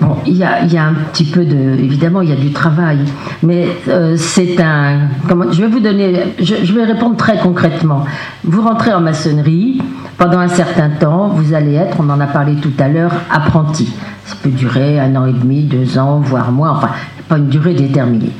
bon 0.00 0.16
il 0.26 0.36
y 0.36 0.44
a, 0.44 0.84
un 0.84 0.94
petit 1.12 1.24
peu 1.24 1.44
de 1.44 1.56
évidemment 1.78 2.22
il 2.22 2.30
y 2.30 2.32
a 2.32 2.36
du 2.36 2.52
travail 2.52 2.98
mais 3.42 3.68
c'est 4.16 4.60
un 4.60 5.08
comment 5.28 5.50
je 5.50 5.62
vais 5.62 5.68
vous 5.68 5.80
donner 5.80 6.34
je, 6.38 6.56
je 6.62 6.72
vais 6.72 6.84
répondre 6.84 7.16
très 7.16 7.38
concrètement 7.38 8.04
vous 8.44 8.62
rentrez 8.62 8.92
en 8.92 9.00
maçonnerie 9.00 9.80
pendant 10.20 10.40
un 10.40 10.48
certain 10.48 10.90
temps, 10.90 11.28
vous 11.28 11.54
allez 11.54 11.72
être, 11.72 11.96
on 11.98 12.10
en 12.10 12.20
a 12.20 12.26
parlé 12.26 12.54
tout 12.56 12.74
à 12.78 12.88
l'heure, 12.88 13.10
apprenti. 13.30 13.90
Ça 14.26 14.36
peut 14.42 14.50
durer 14.50 15.00
un 15.00 15.16
an 15.16 15.24
et 15.24 15.32
demi, 15.32 15.62
deux 15.62 15.96
ans, 15.96 16.20
voire 16.20 16.52
moins, 16.52 16.72
enfin, 16.72 16.90
pas 17.26 17.38
une 17.38 17.48
durée 17.48 17.72
déterminée. 17.72 18.32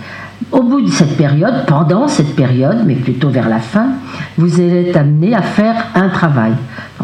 Au 0.52 0.62
bout 0.62 0.82
de 0.82 0.90
cette 0.90 1.16
période, 1.16 1.64
pendant 1.66 2.06
cette 2.06 2.36
période, 2.36 2.82
mais 2.84 2.96
plutôt 2.96 3.30
vers 3.30 3.48
la 3.48 3.60
fin, 3.60 3.92
vous 4.36 4.60
être 4.60 4.94
amené 4.94 5.34
à 5.34 5.40
faire 5.40 5.86
un 5.94 6.10
travail. 6.10 6.52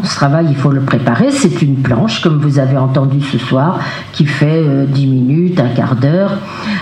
Ce 0.03 0.15
travail, 0.15 0.47
il 0.49 0.55
faut 0.55 0.71
le 0.71 0.81
préparer. 0.81 1.31
C'est 1.31 1.61
une 1.61 1.77
planche, 1.77 2.21
comme 2.21 2.39
vous 2.39 2.59
avez 2.59 2.77
entendu 2.77 3.21
ce 3.21 3.37
soir, 3.37 3.79
qui 4.13 4.25
fait 4.25 4.63
euh, 4.63 4.85
dix 4.85 5.05
10 5.05 5.07
minutes, 5.07 5.59
un 5.59 5.69
quart 5.69 5.95
d'heure. 5.95 6.31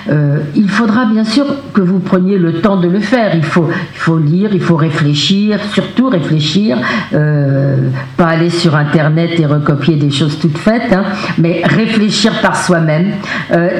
Euh, 0.09 0.39
il 0.55 0.69
faudra 0.69 1.05
bien 1.05 1.23
sûr 1.23 1.45
que 1.73 1.81
vous 1.81 1.99
preniez 1.99 2.37
le 2.37 2.61
temps 2.61 2.77
de 2.77 2.87
le 2.87 2.99
faire. 2.99 3.35
Il 3.35 3.43
faut, 3.43 3.67
il 3.69 3.97
faut 3.97 4.17
lire, 4.17 4.49
il 4.53 4.61
faut 4.61 4.75
réfléchir, 4.75 5.59
surtout 5.73 6.09
réfléchir, 6.09 6.77
euh, 7.13 7.89
pas 8.17 8.27
aller 8.27 8.49
sur 8.49 8.75
Internet 8.75 9.39
et 9.39 9.45
recopier 9.45 9.95
des 9.95 10.11
choses 10.11 10.39
toutes 10.39 10.57
faites, 10.57 10.93
hein, 10.93 11.03
mais 11.37 11.61
réfléchir 11.65 12.33
par 12.41 12.55
soi-même, 12.55 13.11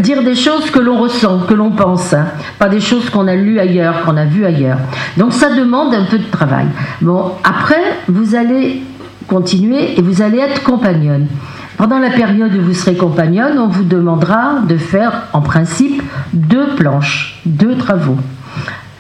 dire 0.01 0.23
des 0.23 0.35
choses 0.35 0.69
que 0.71 0.79
l'on 0.79 0.99
ressent, 0.99 1.39
que 1.47 1.53
l'on 1.53 1.71
pense. 1.71 2.13
Hein, 2.13 2.25
des 2.67 2.79
choses 2.79 3.09
qu'on 3.09 3.27
a 3.27 3.35
lues 3.35 3.59
ailleurs, 3.59 4.01
qu'on 4.03 4.17
a 4.17 4.25
vues 4.25 4.45
ailleurs. 4.45 4.77
Donc 5.17 5.33
ça 5.33 5.53
demande 5.53 5.93
un 5.93 6.05
peu 6.05 6.17
de 6.17 6.29
travail. 6.29 6.65
Bon, 7.01 7.31
après, 7.43 7.81
vous 8.07 8.35
allez 8.35 8.83
continuer 9.27 9.97
et 9.97 10.01
vous 10.01 10.21
allez 10.21 10.39
être 10.39 10.63
compagnonne. 10.63 11.27
Pendant 11.77 11.99
la 11.99 12.09
période 12.09 12.55
où 12.55 12.61
vous 12.61 12.73
serez 12.73 12.95
compagnonne, 12.95 13.59
on 13.59 13.67
vous 13.67 13.83
demandera 13.83 14.61
de 14.67 14.77
faire 14.77 15.27
en 15.33 15.41
principe 15.41 16.01
deux 16.33 16.75
planches, 16.75 17.41
deux 17.45 17.75
travaux. 17.77 18.17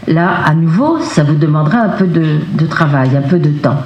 Là, 0.07 0.29
à 0.45 0.53
nouveau, 0.53 0.99
ça 0.99 1.23
vous 1.23 1.33
demandera 1.33 1.79
un 1.79 1.89
peu 1.89 2.05
de, 2.05 2.65
travail, 2.67 3.17
un 3.17 3.27
peu 3.27 3.39
de 3.39 3.49
temps. 3.49 3.77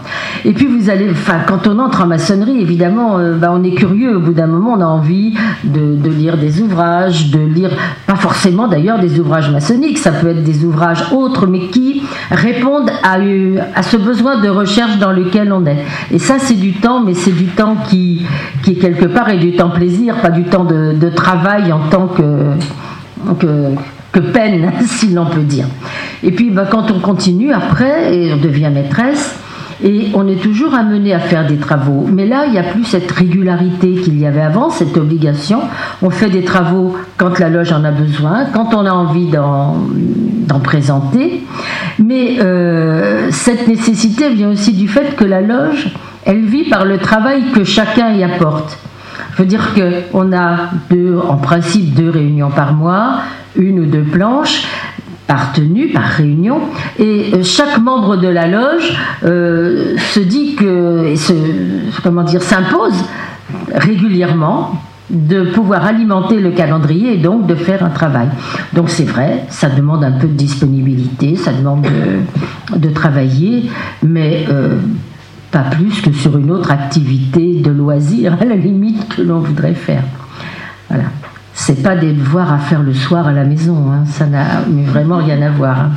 Et 0.44 0.52
puis 0.52 0.66
vous 0.66 0.90
allez, 0.90 1.08
quand 1.48 1.66
on 1.68 1.80
entre 1.80 2.02
en 2.02 2.08
maçonnerie, 2.08 2.60
évidemment, 2.60 3.18
euh, 3.18 3.36
bah, 3.36 3.52
on 3.54 3.64
est 3.64 3.74
curieux. 3.74 4.18
Au 4.18 4.20
bout 4.20 4.34
d'un 4.34 4.48
moment, 4.48 4.74
on 4.78 4.82
a 4.82 4.86
envie 4.86 5.34
de, 5.64 6.10
lire 6.10 6.38
des 6.38 6.62
ouvrages, 6.62 7.32
de 7.32 7.40
lire, 7.40 7.72
pas 8.06 8.16
forcément 8.16 8.68
d'ailleurs 8.68 9.00
des 9.00 9.20
ouvrages 9.20 9.50
maçonniques, 9.50 9.98
ça 9.98 10.12
peut 10.12 10.28
être 10.28 10.44
des 10.44 10.66
ouvrages 10.66 11.06
autres, 11.14 11.48
mais 11.48 11.68
qui 11.68 12.04
répondent 12.32 12.92
à, 13.04 13.18
à 13.76 13.84
ce 13.84 13.96
besoin 13.96 14.42
de 14.42 14.50
recherche 14.50 14.98
dans 14.98 15.12
lequel 15.12 15.54
on 15.54 15.66
est. 15.66 15.86
Et 16.12 16.20
ça, 16.20 16.36
c'est 16.38 16.60
du 16.60 16.74
temps, 16.74 17.00
mais 17.00 17.14
c'est 17.14 17.32
du 17.32 17.46
temps 17.46 17.78
qui, 17.88 18.26
qui 18.64 18.78
quelque 18.78 19.06
part 19.06 19.30
est 19.30 19.38
du 19.38 19.56
temps 19.56 19.70
plaisir, 19.70 20.16
pas 20.16 20.32
du 20.32 20.44
temps 20.44 20.66
de, 20.66 21.10
travail 21.10 21.72
en 21.72 21.88
tant 21.90 22.08
que 22.08 22.56
que 24.12 24.20
peine, 24.20 24.72
si 24.86 25.14
l'on 25.14 25.26
peut 25.26 25.44
dire. 25.44 25.66
Et 26.24 26.32
puis 26.32 26.50
bah, 26.50 26.68
quand 26.70 26.92
on 26.92 27.00
continue 27.00 27.52
après, 27.52 28.32
on 28.34 28.38
devient 28.38 28.70
maîtresse, 28.74 29.40
et 29.84 30.10
on 30.14 30.28
est 30.28 30.42
toujours 30.42 30.74
amené 30.74 31.14
à 31.14 31.20
faire 31.20 31.48
des 31.48 31.58
travaux. 31.58 32.06
Mais 32.12 32.26
là, 32.26 32.46
il 32.46 32.52
n'y 32.52 32.58
a 32.58 32.64
plus 32.64 32.84
cette 32.84 33.10
régularité 33.12 33.94
qu'il 33.94 34.20
y 34.20 34.26
avait 34.26 34.42
avant, 34.42 34.70
cette 34.70 34.98
obligation. 34.98 35.62
On 36.02 36.10
fait 36.10 36.30
des 36.30 36.44
travaux 36.44 36.98
quand 37.18 37.40
la 37.40 37.50
loge 37.50 37.72
en 37.72 37.84
a 37.86 37.92
besoin, 37.92 38.46
quand 38.54 38.74
on 38.74 38.86
a 38.86 38.92
envie 38.92 39.28
d'en 39.28 40.60
présenter. 40.60 41.44
Mais 41.98 42.40
euh, 42.42 43.30
cette 43.32 43.68
nécessité 43.68 44.30
vient 44.30 44.50
aussi 44.50 44.74
du 44.74 44.88
fait 44.88 45.16
que 45.16 45.24
la 45.24 45.42
loge, 45.42 45.94
elle 46.26 46.44
vit 46.44 46.70
par 46.70 46.84
le 46.84 46.98
travail 46.98 47.44
que 47.54 47.64
chacun 47.64 48.12
y 48.14 48.24
apporte 48.24 48.78
Je 49.40 49.46
veux 49.46 49.50
dire 49.50 49.74
qu'on 50.12 50.34
a 50.34 50.70
deux, 50.92 51.18
en 51.18 51.38
principe 51.38 51.94
deux 51.94 52.10
réunions 52.10 52.50
par 52.50 52.74
mois, 52.74 53.22
une 53.56 53.80
ou 53.80 53.86
deux 53.86 54.04
planches 54.04 54.68
par 55.28 55.54
tenue, 55.54 55.88
par 55.94 56.04
réunion, 56.04 56.60
et 56.98 57.32
euh, 57.34 57.42
chaque 57.42 57.80
membre 57.80 58.18
de 58.18 58.28
la 58.28 58.48
loge 58.48 59.00
euh, 59.24 59.96
se 59.98 60.20
dit 60.20 60.56
que, 60.56 61.14
et 61.14 61.16
comment 62.04 62.24
dire, 62.24 62.42
s'impose 62.42 63.02
régulièrement 63.74 64.74
de 65.10 65.44
pouvoir 65.44 65.86
alimenter 65.86 66.42
le 66.42 66.52
calendrier 66.52 67.14
et 67.14 67.18
donc 67.18 67.48
de 67.48 67.56
faire 67.56 67.82
un 67.82 67.92
travail. 67.92 68.28
Donc 68.74 68.90
c'est 68.90 69.06
vrai, 69.06 69.46
ça 69.48 69.70
demande 69.70 70.04
un 70.04 70.12
peu 70.12 70.28
de 70.28 70.34
disponibilité, 70.34 71.38
ça 71.38 71.54
demande 71.54 71.88
de, 72.76 72.90
travailler, 72.90 73.70
mais 74.04 74.46
euh, 74.50 74.76
pas 75.52 75.64
plus 75.72 76.02
que 76.02 76.12
sur 76.12 76.38
une 76.38 76.52
autre 76.52 76.72
activité 76.72 77.60
de 77.62 77.72
loisir 77.72 78.38
à 78.40 78.46
la 78.46 78.56
limite 78.56 79.16
que 79.16 79.22
l'on 79.22 79.40
voudrait 79.40 79.74
faire. 79.74 80.04
Voilà. 80.90 81.06
C'est 81.54 81.84
pas 81.84 81.96
des 81.96 82.14
devoirs 82.14 82.54
à 82.54 82.58
faire 82.58 82.82
le 82.82 82.94
soir 82.94 83.28
à 83.28 83.34
la 83.34 83.44
maison, 83.44 83.92
hein. 83.92 84.06
ça 84.06 84.26
n'a 84.26 84.62
vraiment 84.86 85.18
rien 85.18 85.42
à 85.42 85.50
voir. 85.50 85.80
Hein. 85.80 85.92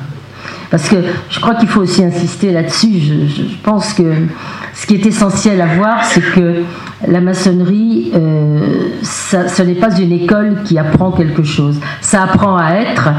Parce 0.71 0.89
que 0.89 0.97
je 1.29 1.39
crois 1.39 1.55
qu'il 1.55 1.69
faut 1.69 1.83
aussi 1.83 2.03
insister 2.03 2.51
là-dessus. 2.51 2.99
Je, 3.29 3.43
pense 3.63 3.93
que 3.93 4.03
ce 4.75 4.87
qui 4.87 4.95
est 4.95 5.07
essentiel 5.07 5.61
à 5.61 5.67
voir, 5.67 6.03
c'est 6.03 6.23
que 6.33 6.63
la 7.07 7.21
maçonnerie, 7.21 8.11
euh, 8.15 8.89
ce 9.03 9.63
n'est 9.63 9.75
pas 9.75 9.95
une 9.99 10.13
école 10.13 10.63
qui 10.65 10.79
apprend 10.79 11.13
quelque 11.13 11.43
chose. 11.43 11.79
Ça 12.01 12.23
apprend 12.25 12.57
à 12.57 12.73
être, 12.73 13.11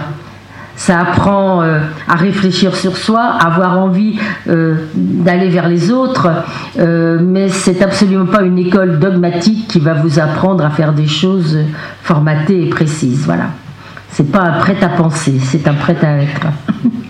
ça 0.76 1.00
apprend 1.00 1.62
euh, 1.62 1.80
à 2.08 2.16
réfléchir 2.16 2.76
sur 2.76 2.98
soi, 2.98 3.22
à 3.22 3.48
avoir 3.48 3.80
envie 3.80 4.20
euh, 4.48 4.76
d'aller 4.96 5.50
vers 5.50 5.68
les 5.68 5.92
autres, 5.92 6.30
mais 6.78 7.50
c'est 7.50 7.82
absolument 7.82 8.26
pas 8.26 8.42
une 8.42 8.58
école 8.58 9.00
dogmatique 9.00 9.68
qui 9.68 9.80
va 9.80 9.94
vous 9.94 10.20
apprendre 10.20 10.66
à 10.66 10.70
faire 10.70 10.94
des 10.94 11.08
choses 11.08 11.58
formatées 12.02 12.66
et 12.66 12.70
précises. 12.70 13.26
Voilà. 13.26 13.50
C'est 14.12 14.32
pas 14.32 14.42
un 14.42 14.60
prêt 14.60 14.78
à 14.84 14.90
penser, 14.90 15.40
c'est 15.42 15.68
un 15.68 15.74
prêt 15.74 15.98
à 16.04 16.18
être. 16.18 16.48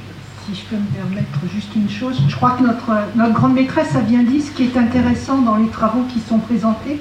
une 1.76 1.90
chose. 1.90 2.22
Je 2.28 2.36
crois 2.36 2.52
que 2.52 2.64
notre, 2.64 3.34
grande 3.34 3.54
maîtresse 3.54 3.96
a 3.96 4.02
bien 4.02 4.24
dit 4.24 4.42
ce 4.42 4.52
qui 4.52 4.64
est 4.64 4.78
intéressant 4.78 5.40
dans 5.40 5.56
les 5.56 5.68
travaux 5.68 6.04
qui 6.12 6.20
sont 6.20 6.40
présentés, 6.40 7.00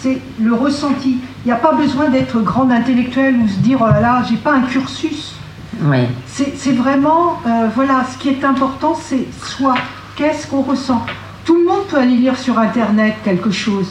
c'est 0.00 0.20
le 0.40 0.54
ressenti. 0.54 1.18
Il 1.44 1.46
n'y 1.46 1.52
a 1.52 1.56
pas 1.56 1.74
besoin 1.74 2.10
d'être 2.10 2.40
grand 2.40 2.70
intellectuel 2.70 3.36
ou 3.36 3.48
se 3.48 3.58
dire 3.58 3.78
oh 3.80 3.86
là 3.86 4.00
là, 4.00 4.22
j'ai 4.28 4.36
pas 4.36 4.54
un 4.54 4.62
cursus. 4.62 5.34
Oui. 5.82 5.98
C'est 6.26 6.72
vraiment, 6.72 7.40
euh, 7.46 7.68
voilà, 7.74 8.04
ce 8.12 8.18
qui 8.18 8.28
est 8.28 8.44
important, 8.44 8.96
c'est 9.00 9.26
soi. 9.42 9.74
Qu'est-ce 10.16 10.46
qu'on 10.46 10.62
ressent? 10.62 11.04
Tout 11.44 11.56
le 11.56 11.64
monde 11.64 11.86
peut 11.88 11.98
aller 11.98 12.16
lire 12.16 12.38
sur 12.38 12.58
Internet 12.58 13.14
quelque 13.24 13.50
chose. 13.50 13.88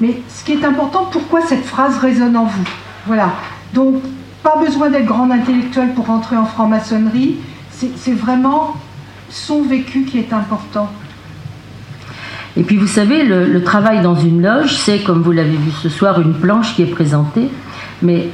Mais 0.00 0.20
ce 0.28 0.44
qui 0.44 0.52
est 0.52 0.64
important, 0.64 1.08
pourquoi 1.10 1.42
cette 1.42 1.64
phrase 1.64 1.98
résonne 1.98 2.36
en 2.36 2.44
vous? 2.44 2.64
Voilà. 3.06 3.30
Donc, 3.72 4.02
pas 4.42 4.56
besoin 4.58 4.90
d'être 4.90 5.06
grand 5.06 5.30
intellectuel 5.30 5.92
pour 5.94 6.06
rentrer 6.06 6.36
en 6.36 6.44
franc-maçonnerie. 6.44 7.36
C'est 7.70 8.14
vraiment 8.14 8.76
son 9.28 9.62
vécu 9.62 10.04
qui 10.04 10.18
est 10.18 10.32
important. 10.32 10.88
Et 12.56 12.62
puis 12.62 12.76
vous 12.76 12.86
savez, 12.86 13.22
le, 13.24 13.62
travail 13.62 14.00
dans 14.02 14.14
une 14.14 14.40
loge, 14.40 14.76
c'est, 14.76 15.00
comme 15.00 15.22
vous 15.22 15.32
l'avez 15.32 15.56
vu 15.56 15.70
ce 15.82 15.88
soir, 15.88 16.20
une 16.20 16.32
planche 16.32 16.74
qui 16.74 16.82
est 16.82 16.90
présentée, 16.90 17.50
mais 18.02 18.28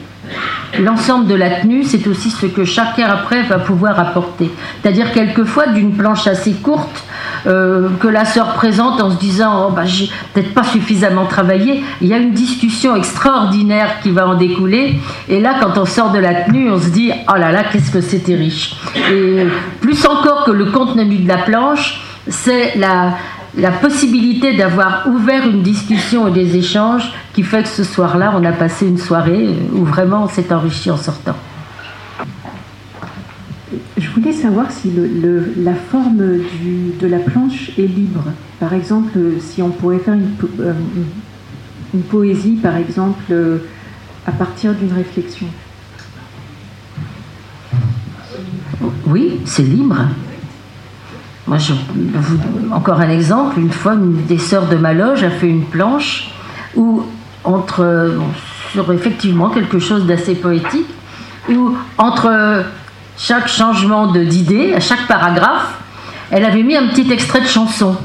l'ensemble 0.79 1.27
de 1.27 1.35
la 1.35 1.51
tenue, 1.51 1.85
c'est 1.85 2.07
aussi 2.07 2.31
ce 2.31 2.47
que 2.47 2.65
chacun 2.65 3.07
après 3.07 3.43
va 3.43 3.59
pouvoir 3.59 3.99
apporter. 3.99 4.51
C'est-à-dire 4.81 5.13
quelquefois 5.13 5.69
d'une 5.69 5.93
planche 5.93 6.27
assez 6.27 6.53
courte 6.53 7.05
euh, 7.47 7.89
que 8.01 8.09
la 8.09 8.25
sœur 8.25 8.55
présente 8.55 9.01
en 9.01 9.11
se 9.11 9.17
disant 9.17 9.69
oh, 9.69 9.73
bah, 9.73 9.85
j'ai 9.85 10.11
peut-être 10.33 10.55
pas 10.55 10.65
suffisamment 10.65 11.27
travaillé, 11.27 11.83
il 12.01 12.09
y 12.09 12.15
a 12.15 12.19
une 12.19 12.33
discussion 12.33 12.97
extraordinaire 12.97 14.01
qui 14.03 14.11
va 14.11 14.27
en 14.27 14.35
découler. 14.35 15.01
Et 15.29 15.41
là, 15.41 15.55
quand 15.61 15.79
on 15.79 15.85
sort 15.85 16.13
de 16.13 16.19
la 16.19 16.35
tenue, 16.35 16.71
on 16.71 16.81
se 16.81 16.89
dit 16.89 17.13
oh 17.29 17.37
là 17.37 17.53
là, 17.53 17.65
qu'est-ce 17.65 17.91
que 17.91 18.01
c'était 18.01 18.35
riche. 18.37 18.75
Et 19.11 19.47
plus 19.81 20.07
encore 20.07 20.45
que 20.45 20.51
le 20.51 20.67
contenu 20.67 21.17
de 21.17 21.29
la 21.29 21.39
planche, 21.39 22.01
c'est 22.29 22.77
la, 22.77 23.15
la 23.57 23.71
possibilité 23.71 24.57
d'avoir 24.57 25.07
ouvert 25.09 25.47
une 25.47 25.63
discussion 25.63 26.29
et 26.29 26.33
des 26.33 26.57
échanges 26.57 27.13
qui 27.35 27.43
fait 27.43 27.63
que 27.63 27.69
ce 27.69 27.85
soir-là, 27.85 28.33
on 28.37 28.45
a 28.45 28.53
passé 28.53 28.87
une 28.87 28.99
soirée 28.99 29.49
où 29.73 29.85
vraiment 29.85 30.25
on 30.25 30.29
s'est 30.29 30.53
enrichi 30.53 30.91
en 30.91 30.97
sortant. 30.97 31.37
Je 33.97 34.09
voulais 34.11 34.33
savoir 34.33 34.71
si 34.71 34.91
la 35.59 35.75
forme 35.75 36.19
de 36.19 37.07
la 37.07 37.19
planche 37.19 37.71
est 37.79 37.87
libre. 37.87 38.25
Par 38.59 38.73
exemple, 38.75 39.19
si 39.41 39.63
on 39.63 39.71
pourrait 39.71 39.99
faire 39.99 40.15
une, 40.15 40.35
euh, 40.61 40.73
une 41.95 42.03
poésie, 42.03 42.59
par 42.63 42.77
exemple, 42.77 43.23
euh, 43.31 43.59
à 44.27 44.33
partir 44.33 44.75
d'une 44.75 44.93
réflexion. 44.93 45.47
Oui, 49.07 49.41
c'est 49.45 49.63
libre. 49.63 49.97
Moi, 51.47 51.59
je, 51.59 51.73
encore 52.73 53.01
un 53.01 53.11
exemple, 53.11 53.59
une 53.59 53.73
fois, 53.73 53.95
une 53.95 54.25
des 54.27 54.39
sœurs 54.39 54.69
de 54.69 54.77
ma 54.77 54.93
loge 54.93 55.25
a 55.25 55.31
fait 55.31 55.49
une 55.49 55.65
planche 55.65 56.31
où, 56.77 57.05
entre, 57.45 58.15
sur 58.73 58.93
effectivement 58.93 59.51
quelque 59.51 59.79
chose 59.79 60.07
d'assez 60.07 60.35
poétique, 60.35 60.87
où 61.51 61.77
entre 61.99 62.65
chaque 63.19 63.49
changement 63.49 64.13
d'idée, 64.13 64.75
à 64.75 64.81
chaque 64.81 65.07
paragraphe, 65.09 65.79
elle 66.31 66.45
avait 66.45 66.63
mis 66.63 66.77
un 66.77 66.89
petit 66.89 67.11
extrait 67.13 67.41
de 67.41 67.47
chanson. 67.47 67.97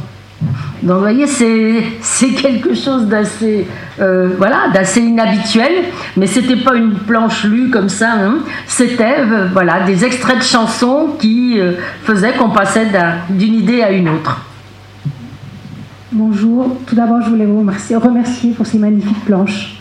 Donc 0.83 0.97
vous 0.97 1.01
voyez, 1.01 1.25
c'est 1.27 2.29
quelque 2.29 2.75
chose 2.75 3.07
d'assez 3.07 3.67
euh, 3.99 4.29
voilà, 4.37 4.67
d'assez 4.71 5.01
inhabituel, 5.01 5.71
mais 6.15 6.27
c'était 6.27 6.57
pas 6.57 6.75
une 6.75 6.93
planche 6.93 7.45
lue 7.45 7.71
comme 7.71 7.89
ça, 7.89 8.11
hein. 8.13 8.39
c'était 8.67 9.21
euh, 9.21 9.47
voilà, 9.51 9.83
des 9.85 10.05
extraits 10.05 10.37
de 10.37 10.43
chansons 10.43 11.15
qui 11.17 11.59
euh, 11.59 11.73
faisaient 12.03 12.33
qu'on 12.33 12.51
passait 12.51 12.85
d'une 13.31 13.55
idée 13.55 13.81
à 13.81 13.91
une 13.91 14.07
autre. 14.09 14.45
Bonjour, 16.11 16.77
tout 16.85 16.95
d'abord 16.95 17.21
je 17.23 17.29
voulais 17.31 17.47
vous 17.47 17.59
remercier, 17.59 17.95
remercier 17.95 18.51
pour 18.51 18.67
ces 18.67 18.77
magnifiques 18.77 19.25
planches. 19.25 19.79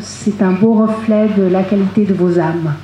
c'est 0.00 0.42
un 0.42 0.52
beau 0.52 0.72
reflet 0.72 1.28
de 1.36 1.44
la 1.44 1.62
qualité 1.62 2.04
de 2.04 2.14
vos 2.14 2.36
âmes. 2.40 2.74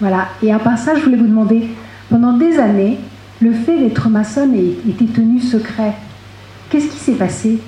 Voilà, 0.00 0.28
et 0.42 0.50
à 0.50 0.58
part 0.58 0.78
ça, 0.78 0.94
je 0.94 1.02
voulais 1.02 1.18
vous 1.18 1.26
demander, 1.26 1.68
pendant 2.08 2.32
des 2.32 2.58
années, 2.58 2.98
le 3.40 3.52
fait 3.52 3.78
d'être 3.78 4.08
maçonne 4.08 4.54
était 4.54 5.06
tenu 5.06 5.40
secret. 5.40 5.94
Qu'est-ce 6.68 6.88
qui 6.88 6.98
s'est 6.98 7.14
passé 7.14 7.58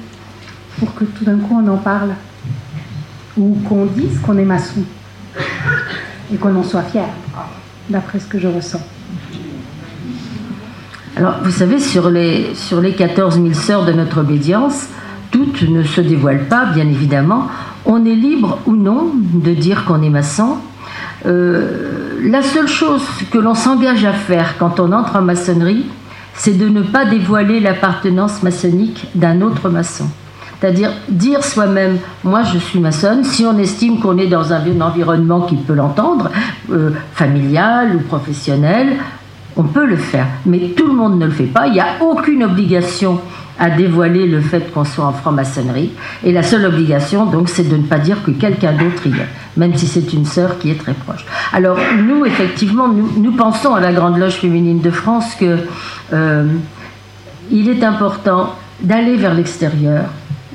pour 0.78 0.94
que 0.94 1.04
tout 1.04 1.24
d'un 1.24 1.38
coup 1.38 1.60
on 1.62 1.68
en 1.68 1.78
parle 1.78 2.10
Ou 3.38 3.56
qu'on 3.68 3.86
dise 3.86 4.18
qu'on 4.20 4.36
est 4.36 4.44
maçon 4.44 4.82
et 6.32 6.36
qu'on 6.36 6.54
en 6.56 6.62
soit 6.62 6.82
fier, 6.82 7.06
d'après 7.88 8.20
ce 8.20 8.26
que 8.26 8.38
je 8.38 8.48
ressens. 8.48 8.80
Alors, 11.16 11.36
vous 11.42 11.50
savez, 11.50 11.78
sur 11.78 12.10
les, 12.10 12.54
sur 12.54 12.80
les 12.80 12.94
14 12.94 13.36
000 13.36 13.52
sœurs 13.52 13.84
de 13.84 13.92
notre 13.92 14.20
obédience, 14.20 14.86
toutes 15.30 15.62
ne 15.62 15.82
se 15.82 16.00
dévoilent 16.00 16.48
pas, 16.48 16.66
bien 16.66 16.88
évidemment. 16.88 17.48
On 17.84 18.04
est 18.04 18.14
libre 18.14 18.60
ou 18.66 18.76
non 18.76 19.12
de 19.14 19.52
dire 19.52 19.84
qu'on 19.84 20.02
est 20.02 20.10
maçon. 20.10 20.56
Euh, 21.26 22.01
la 22.22 22.42
seule 22.42 22.68
chose 22.68 23.02
que 23.30 23.38
l'on 23.38 23.54
s'engage 23.54 24.04
à 24.04 24.12
faire 24.12 24.56
quand 24.58 24.80
on 24.80 24.92
entre 24.92 25.16
en 25.16 25.22
maçonnerie, 25.22 25.86
c'est 26.34 26.56
de 26.56 26.68
ne 26.68 26.82
pas 26.82 27.04
dévoiler 27.04 27.60
l'appartenance 27.60 28.42
maçonnique 28.42 29.06
d'un 29.14 29.42
autre 29.42 29.68
maçon. 29.68 30.06
C'est-à-dire 30.60 30.92
dire 31.08 31.44
soi-même, 31.44 31.98
moi 32.22 32.44
je 32.44 32.58
suis 32.58 32.78
maçonne, 32.78 33.24
si 33.24 33.44
on 33.44 33.58
estime 33.58 33.98
qu'on 33.98 34.16
est 34.16 34.28
dans 34.28 34.52
un, 34.52 34.80
environnement 34.80 35.40
qui 35.40 35.56
peut 35.56 35.74
l'entendre, 35.74 36.30
euh, 36.70 36.90
familial 37.14 37.96
ou 37.96 37.98
professionnel, 37.98 38.96
on 39.56 39.64
peut 39.64 39.86
le 39.86 39.96
faire. 39.96 40.26
Mais 40.46 40.72
tout 40.76 40.86
le 40.86 40.94
monde 40.94 41.18
ne 41.18 41.26
le 41.26 41.32
fait 41.32 41.44
pas. 41.44 41.66
Il 41.66 41.74
n'y 41.74 41.80
a 41.80 41.96
aucune 42.00 42.44
obligation 42.44 43.20
à 43.58 43.70
dévoiler 43.70 44.26
le 44.26 44.40
fait 44.40 44.72
qu'on 44.72 44.84
soit 44.84 45.04
en 45.04 45.12
franc-maçonnerie. 45.12 45.92
Et 46.24 46.32
la 46.32 46.42
seule 46.42 46.64
obligation, 46.64 47.26
donc, 47.26 47.48
c'est 47.48 47.68
de 47.68 47.76
ne 47.76 47.82
pas 47.82 47.98
dire 47.98 48.22
que 48.24 48.30
quelqu'un 48.30 48.72
d'autre 48.72 49.06
y 49.06 49.10
est, 49.10 49.28
même 49.56 49.74
si 49.76 49.86
c'est 49.86 50.12
une 50.12 50.24
sœur 50.24 50.58
qui 50.58 50.70
est 50.70 50.80
très 50.80 50.94
proche. 50.94 51.24
Alors, 51.52 51.78
nous, 52.02 52.24
effectivement, 52.24 52.88
nous, 52.88 53.32
pensons 53.32 53.74
à 53.74 53.80
la 53.80 53.92
Grande 53.92 54.18
Loge 54.18 54.34
féminine 54.34 54.80
de 54.80 54.90
France 54.90 55.34
que 55.38 55.58
euh, 56.12 56.46
il 57.50 57.68
est 57.68 57.84
important 57.84 58.54
d'aller 58.80 59.16
vers 59.16 59.34
l'extérieur, 59.34 60.06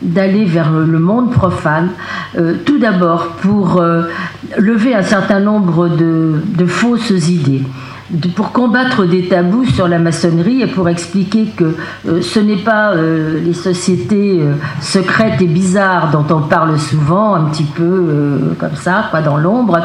d'aller 0.02 0.46
vers 0.46 0.72
le 0.72 1.00
monde 1.00 1.32
profane, 1.32 1.92
euh, 2.38 2.56
tout 2.66 2.78
d'abord 2.78 3.28
pour 3.42 3.80
euh, 3.80 4.04
lever 4.58 4.96
un 4.96 5.04
certain 5.04 5.40
nombre 5.40 5.88
de 5.88 6.66
fausses 6.66 7.30
idées 7.30 7.64
pour 8.36 8.52
combattre 8.52 9.06
des 9.06 9.28
tabous 9.28 9.66
sur 9.66 9.88
la 9.88 10.00
maçonnerie 10.00 10.62
et 10.62 10.68
pour 10.68 10.88
expliquer 10.88 11.46
que 11.46 11.76
euh, 12.08 12.22
ce 12.22 12.40
n'est 12.40 12.56
pas 12.56 12.94
euh, 12.94 13.40
les 13.42 13.54
sociétés 13.54 14.40
euh, 14.42 14.54
secrètes 14.82 15.42
et 15.42 15.48
bizarres 15.48 16.12
dont 16.12 16.26
on 16.34 16.42
parle 16.42 16.80
souvent, 16.80 17.36
un 17.36 17.46
petit 17.46 17.66
peu 17.66 18.56
comme 18.60 18.76
ça, 18.76 19.10
pas 19.12 19.22
dans 19.22 19.38
l'ombre, 19.38 19.80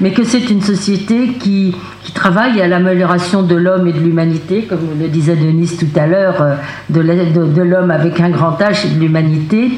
mais 0.00 0.12
que 0.12 0.24
c'est 0.24 0.50
une 0.50 0.60
société 0.60 1.34
qui, 1.34 1.76
qui 2.08 2.14
travaille 2.14 2.62
à 2.62 2.68
l'amélioration 2.68 3.42
de 3.42 3.54
l'homme 3.54 3.86
et 3.86 3.92
de 3.92 3.98
l'humanité, 3.98 4.62
comme 4.62 4.98
le 4.98 5.08
disait 5.08 5.36
Denise 5.36 5.76
tout 5.76 5.94
à 5.94 6.06
l'heure, 6.06 6.40
euh, 6.40 6.54
de 6.88 7.62
l'homme 7.62 7.90
avec 7.90 8.18
un 8.18 8.30
grand 8.30 8.52
H 8.58 8.86
et 8.86 8.94
de 8.94 8.98
l'humanité, 8.98 9.72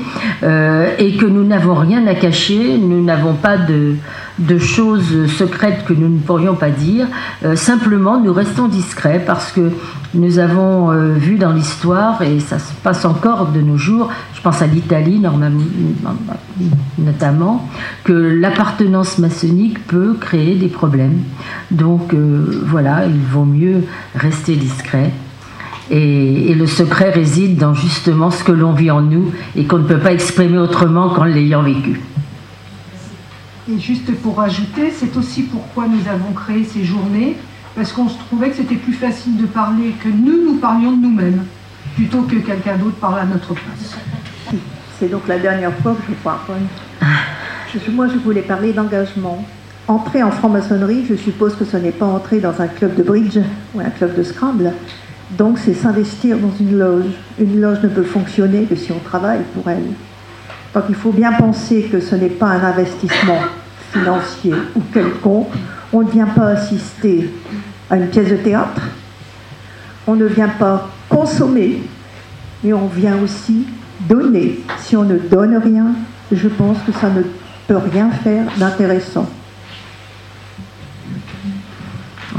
euh, 0.44 0.90
et 1.00 1.16
que 1.16 1.26
nous 1.26 1.42
n'avons 1.42 1.74
rien 1.74 2.06
à 2.06 2.14
cacher, 2.14 2.78
nous 2.78 3.02
n'avons 3.02 3.34
pas 3.34 3.56
de, 3.56 3.96
choses 4.58 5.26
secrètes 5.26 5.84
que 5.84 5.92
nous 5.92 6.08
ne 6.08 6.20
pourrions 6.20 6.54
pas 6.54 6.70
dire. 6.70 7.08
Euh, 7.44 7.56
simplement, 7.56 8.20
nous 8.20 8.32
restons 8.32 8.68
discrets 8.68 9.20
parce 9.26 9.50
que 9.50 9.72
nous 10.14 10.38
avons 10.38 10.90
euh, 10.90 11.12
vu 11.12 11.36
dans 11.36 11.52
l'histoire, 11.52 12.20
et 12.22 12.40
ça 12.40 12.58
se 12.58 12.72
passe 12.82 13.04
encore 13.04 13.48
de 13.48 13.60
nos 13.60 13.76
jours, 13.76 14.10
je 14.34 14.40
pense 14.40 14.60
à 14.60 14.66
l'Italie 14.66 15.22
notamment, 16.98 17.68
que 18.02 18.12
l'appartenance 18.12 19.18
maçonnique 19.18 19.86
peut 19.86 20.16
créer 20.18 20.56
des 20.56 20.68
problèmes. 20.68 21.20
Donc 21.70 22.12
euh, 22.12 22.62
voilà, 22.66 23.06
il 23.06 23.20
vaut 23.20 23.44
mieux 23.44 23.84
rester 24.14 24.56
discret. 24.56 25.12
Et, 25.92 26.50
et, 26.50 26.54
le 26.54 26.68
secret 26.68 27.10
réside 27.10 27.56
dans 27.56 27.74
justement 27.74 28.30
ce 28.30 28.44
que 28.44 28.52
l'on 28.52 28.72
vit 28.72 28.92
en 28.92 29.02
nous 29.02 29.32
et 29.56 29.64
qu'on 29.64 29.78
ne 29.78 29.88
peut 29.88 29.98
pas 29.98 30.12
exprimer 30.12 30.58
autrement 30.58 31.08
qu'en 31.08 31.24
l'ayant 31.24 31.64
vécu. 31.64 32.00
Et 33.68 33.78
juste 33.78 34.12
pour 34.22 34.40
ajouter, 34.40 34.92
c'est 34.96 35.16
aussi 35.16 35.42
pourquoi 35.42 35.86
nous 35.86 36.08
avons 36.08 36.32
créé 36.32 36.64
ces 36.64 36.84
journées, 36.84 37.36
parce 37.74 37.92
qu'on 37.92 38.08
se 38.08 38.18
trouvait 38.18 38.50
que 38.50 38.56
c'était 38.56 38.76
plus 38.76 38.92
facile 38.92 39.36
de 39.36 39.46
parler 39.46 39.94
que 40.02 40.08
nous, 40.08 40.44
nous 40.44 40.56
parlions 40.56 40.92
de 40.92 41.02
nous-mêmes, 41.02 41.44
plutôt 41.94 42.22
que 42.22 42.36
quelqu'un 42.36 42.76
d'autre 42.76 42.96
parle 42.96 43.20
à 43.20 43.24
notre 43.24 43.54
place. 43.54 43.96
C'est 44.98 45.08
donc 45.08 45.28
la 45.28 45.38
dernière 45.38 45.72
fois 45.78 45.94
que 45.94 46.12
je 46.12 46.14
parle. 46.22 46.60
moi, 47.92 48.06
je 48.08 48.18
voulais 48.18 48.42
parler 48.42 48.72
d'engagement. 48.72 49.44
Entrer 49.88 50.22
en 50.22 50.30
franc-maçonnerie, 50.30 51.06
je 51.08 51.14
suppose 51.14 51.56
que 51.56 51.64
ce 51.64 51.76
n'est 51.76 51.90
pas 51.90 52.06
entrer 52.06 52.38
dans 52.38 52.60
un 52.60 52.66
club 52.66 52.94
de 52.94 53.02
bridge 53.02 53.38
ou 53.74 53.80
un 53.80 53.90
club 53.90 54.14
de 54.14 54.22
scramble. 54.22 54.72
Donc, 55.38 55.58
c'est 55.58 55.74
s'investir 55.74 56.38
dans 56.38 56.52
une 56.60 56.78
loge. 56.78 57.12
Une 57.38 57.60
loge 57.60 57.82
ne 57.82 57.88
peut 57.88 58.02
fonctionner 58.02 58.64
que 58.64 58.76
si 58.76 58.92
on 58.92 58.98
travaille 58.98 59.40
pour 59.54 59.68
elle. 59.70 59.86
Donc, 60.74 60.84
il 60.88 60.94
faut 60.94 61.12
bien 61.12 61.32
penser 61.32 61.88
que 61.90 62.00
ce 62.00 62.14
n'est 62.14 62.28
pas 62.28 62.48
un 62.48 62.62
investissement 62.62 63.38
financier 63.92 64.54
ou 64.76 64.80
quelconque. 64.92 65.48
On 65.92 66.02
ne 66.02 66.10
vient 66.10 66.26
pas 66.26 66.48
assister 66.48 67.30
à 67.90 67.96
une 67.96 68.08
pièce 68.08 68.30
de 68.30 68.36
théâtre, 68.36 68.82
on 70.06 70.14
ne 70.14 70.26
vient 70.26 70.48
pas 70.48 70.88
consommer, 71.08 71.82
mais 72.62 72.72
on 72.72 72.86
vient 72.86 73.18
aussi 73.18 73.66
donner. 74.08 74.60
Si 74.78 74.96
on 74.96 75.04
ne 75.04 75.18
donne 75.18 75.56
rien, 75.56 75.86
je 76.32 76.48
pense 76.48 76.78
que 76.86 76.92
ça 76.92 77.10
ne 77.10 77.22
peut 77.66 77.76
rien 77.76 78.10
faire 78.10 78.44
d'intéressant. 78.56 79.28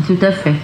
Tout 0.08 0.18
à 0.22 0.32
fait. 0.32 0.56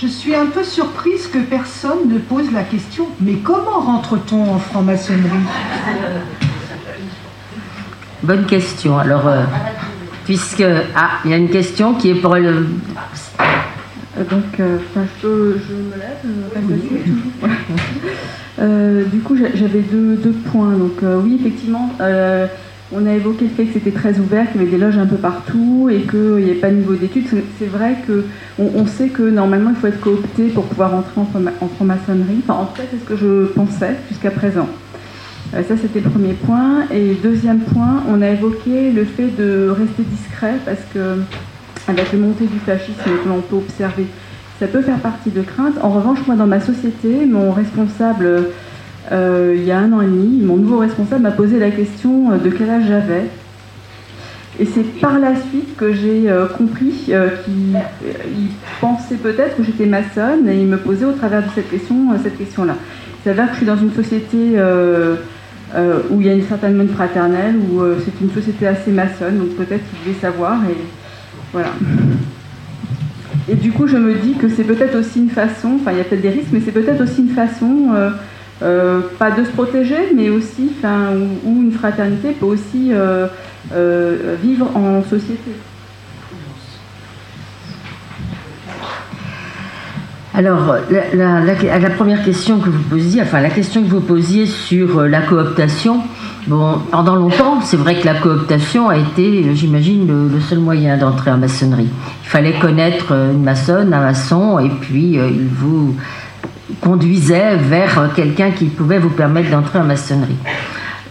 Je 0.00 0.06
suis 0.06 0.34
un 0.34 0.46
peu 0.46 0.62
surprise 0.62 1.26
que 1.26 1.38
personne 1.38 2.08
ne 2.08 2.18
pose 2.18 2.52
la 2.52 2.62
question 2.62 3.08
mais 3.20 3.34
comment 3.34 3.80
rentre-t-on 3.80 4.54
en 4.54 4.58
franc-maçonnerie? 4.58 5.44
Bonne 8.22 8.46
question. 8.46 8.98
Alors, 8.98 9.26
euh, 9.28 9.44
puisque. 10.28 10.64
Ah, 10.94 11.20
il 11.24 11.30
y 11.30 11.34
a 11.34 11.38
une 11.38 11.48
question 11.48 11.94
qui 11.94 12.10
est 12.10 12.14
pour 12.14 12.36
le. 12.36 12.48
Euh, 12.50 14.24
donc, 14.30 14.60
euh, 14.60 14.76
je, 15.22 15.26
me 15.26 15.94
lève. 15.96 16.20
du 19.10 19.20
coup, 19.20 19.36
j'avais 19.36 19.80
deux, 19.80 20.16
deux, 20.16 20.32
points. 20.32 20.72
Donc, 20.72 21.00
oui, 21.24 21.38
effectivement, 21.40 21.90
on 22.90 23.06
a 23.06 23.12
évoqué 23.12 23.46
le 23.46 23.50
fait 23.50 23.64
que 23.64 23.72
c'était 23.72 23.90
très 23.90 24.18
ouvert, 24.18 24.50
qu'il 24.50 24.60
y 24.60 24.64
avait 24.64 24.70
des 24.70 24.78
loges 24.78 24.98
un 24.98 25.06
peu 25.06 25.16
partout 25.16 25.88
et 25.90 26.02
qu'il 26.02 26.44
n'y 26.44 26.50
avait 26.50 26.60
pas 26.60 26.68
de 26.68 26.76
niveau 26.76 26.94
d'études. 26.94 27.26
C'est 27.58 27.66
vrai 27.66 27.96
qu'on 28.06 28.70
on 28.74 28.86
sait 28.86 29.08
que 29.08 29.22
normalement, 29.22 29.70
il 29.70 29.76
faut 29.76 29.86
être 29.86 30.00
coopté 30.00 30.48
pour 30.48 30.64
pouvoir 30.64 30.94
entrer 30.94 31.20
en, 31.20 31.24
franc-maçonnerie. 31.24 32.42
Enfin, 32.46 32.60
en 32.60 32.66
tout 32.66 32.76
cas, 32.76 32.88
c'est 32.90 32.98
ce 32.98 33.04
que 33.04 33.16
je 33.16 33.46
pensais 33.54 33.96
jusqu'à 34.10 34.30
présent. 34.30 34.68
Euh, 35.54 35.62
ça, 35.66 35.74
c'était 35.80 36.00
le 36.00 36.10
premier 36.10 36.34
point. 36.34 36.84
Et 36.92 37.14
deuxième 37.22 37.60
point, 37.60 38.02
on 38.08 38.20
a 38.22 38.28
évoqué 38.28 38.92
le 38.92 39.04
fait 39.04 39.28
de 39.38 39.68
rester 39.70 40.02
discret 40.02 40.54
parce 40.64 40.80
que, 40.92 41.16
avec 41.86 42.12
le 42.12 42.18
montée 42.18 42.46
du 42.46 42.58
fascisme 42.58 43.02
que 43.02 43.28
l'on 43.28 43.40
peut 43.40 43.56
observer, 43.56 44.06
ça 44.60 44.66
peut 44.66 44.82
faire 44.82 44.98
partie 44.98 45.30
de 45.30 45.40
crainte. 45.40 45.74
En 45.82 45.90
revanche, 45.90 46.18
moi, 46.26 46.36
dans 46.36 46.46
ma 46.46 46.60
société, 46.60 47.24
mon 47.26 47.52
responsable, 47.52 48.48
euh, 49.12 49.54
il 49.56 49.64
y 49.64 49.70
a 49.70 49.78
un 49.78 49.92
an 49.92 50.02
et 50.02 50.06
demi, 50.06 50.42
mon 50.42 50.56
nouveau 50.56 50.78
responsable 50.78 51.22
m'a 51.22 51.30
posé 51.30 51.58
la 51.58 51.70
question 51.70 52.36
de 52.36 52.50
quel 52.50 52.68
âge 52.68 52.84
j'avais. 52.88 53.24
Et 54.60 54.66
c'est 54.66 54.82
par 55.00 55.20
la 55.20 55.36
suite 55.36 55.76
que 55.76 55.92
j'ai 55.92 56.28
euh, 56.28 56.46
compris 56.46 56.90
qu'il 56.90 57.14
pensait 58.80 59.14
peut-être 59.14 59.56
que 59.56 59.62
j'étais 59.62 59.86
maçonne 59.86 60.48
et 60.48 60.60
il 60.60 60.66
me 60.66 60.76
posait 60.76 61.04
au 61.04 61.12
travers 61.12 61.42
de 61.42 61.48
cette 61.54 61.70
question 61.70 62.08
cette 62.22 62.36
question-là. 62.36 62.74
Il 63.20 63.28
s'avère 63.28 63.46
que 63.46 63.52
je 63.52 63.56
suis 63.58 63.66
dans 63.66 63.76
une 63.76 63.92
société 63.92 64.58
euh, 65.74 66.00
où 66.10 66.20
il 66.20 66.26
y 66.26 66.30
a 66.30 66.34
une 66.34 66.46
certaine 66.46 66.74
mode 66.74 66.90
fraternelle, 66.90 67.56
où 67.56 67.80
euh, 67.80 67.98
c'est 68.04 68.24
une 68.24 68.30
société 68.32 68.66
assez 68.66 68.90
maçonne, 68.90 69.38
donc 69.38 69.48
peut-être 69.50 69.82
qu'il 69.88 69.98
voulait 70.02 70.20
savoir, 70.20 70.58
et 70.64 70.76
voilà. 71.52 71.72
Et 73.50 73.54
du 73.54 73.72
coup, 73.72 73.86
je 73.86 73.96
me 73.96 74.14
dis 74.14 74.34
que 74.34 74.48
c'est 74.48 74.64
peut-être 74.64 74.98
aussi 74.98 75.20
une 75.20 75.30
façon, 75.30 75.78
enfin 75.80 75.92
il 75.92 75.98
y 75.98 76.00
a 76.00 76.04
peut-être 76.04 76.22
des 76.22 76.30
risques, 76.30 76.48
mais 76.52 76.60
c'est 76.64 76.72
peut-être 76.72 77.02
aussi 77.02 77.20
une 77.20 77.34
façon, 77.34 77.88
euh, 78.62 79.00
pas 79.18 79.30
de 79.30 79.44
se 79.44 79.50
protéger, 79.50 80.12
mais 80.14 80.30
aussi, 80.30 80.70
enfin, 80.78 81.10
où, 81.44 81.62
une 81.62 81.72
fraternité 81.72 82.32
peut 82.32 82.46
aussi 82.46 82.92
vivre 84.42 84.70
en 84.74 85.02
société. 85.02 85.52
Alors, 90.38 90.76
la, 91.14 91.90
première 91.90 92.22
question 92.22 92.60
que 92.60 92.70
vous 92.70 92.84
posiez, 92.84 93.20
enfin 93.20 93.40
la 93.40 93.50
question 93.50 93.82
que 93.82 93.88
vous 93.88 94.00
posiez 94.00 94.46
sur 94.46 95.00
euh, 95.00 95.08
la 95.08 95.20
cooptation, 95.20 96.00
bon, 96.46 96.78
pendant 96.92 97.16
longtemps, 97.16 97.60
c'est 97.60 97.76
vrai 97.76 97.96
que 97.96 98.06
la 98.06 98.14
cooptation 98.14 98.88
a 98.88 98.98
été, 98.98 99.42
euh, 99.44 99.54
j'imagine, 99.54 100.06
le, 100.06 100.38
seul 100.38 100.60
moyen 100.60 100.96
d'entrer 100.96 101.32
en 101.32 101.38
maçonnerie. 101.38 101.88
Il 102.22 102.28
fallait 102.28 102.52
connaître 102.52 103.06
euh, 103.10 103.32
une 103.32 103.42
maçonne, 103.42 103.92
un 103.92 104.00
maçon, 104.00 104.60
et 104.60 104.68
puis 104.68 105.14
il 105.14 105.48
vous 105.48 105.96
conduisait 106.82 107.56
vers 107.56 108.12
quelqu'un 108.14 108.52
qui 108.52 108.66
pouvait 108.66 109.00
vous 109.00 109.10
permettre 109.10 109.50
d'entrer 109.50 109.80
en 109.80 109.84
maçonnerie. 109.84 110.36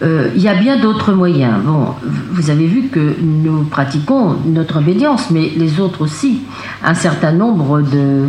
il 0.00 0.40
y 0.40 0.48
a 0.48 0.54
bien 0.54 0.78
d'autres 0.78 1.12
moyens. 1.12 1.56
Bon, 1.62 1.88
vous 2.30 2.48
avez 2.48 2.66
vu 2.66 2.84
que 2.84 3.14
nous 3.20 3.64
pratiquons 3.64 4.36
notre 4.46 4.78
obédience, 4.78 5.30
mais 5.30 5.52
les 5.54 5.80
autres 5.80 6.00
aussi. 6.00 6.44
Un 6.82 6.94
certain 6.94 7.32
nombre 7.32 7.82
de, 7.82 8.28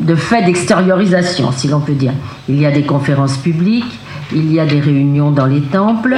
de 0.00 0.14
fait 0.14 0.42
d'extériorisation, 0.42 1.52
si 1.52 1.68
l'on 1.68 1.80
peut 1.80 1.92
dire. 1.92 2.12
Il 2.48 2.60
y 2.60 2.66
a 2.66 2.70
des 2.70 2.82
conférences 2.82 3.36
publiques, 3.36 3.98
il 4.32 4.52
y 4.52 4.60
a 4.60 4.66
des 4.66 4.80
réunions 4.80 5.30
dans 5.30 5.46
les 5.46 5.60
temples, 5.60 6.16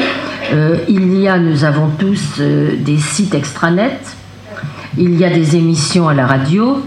euh, 0.52 0.78
il 0.88 1.18
y 1.18 1.28
a, 1.28 1.38
nous 1.38 1.64
avons 1.64 1.88
tous 1.98 2.40
euh, 2.40 2.76
des 2.76 2.98
sites 2.98 3.34
extranets, 3.34 4.00
il 4.96 5.18
y 5.18 5.24
a 5.24 5.30
des 5.30 5.56
émissions 5.56 6.08
à 6.08 6.14
la 6.14 6.26
radio, 6.26 6.82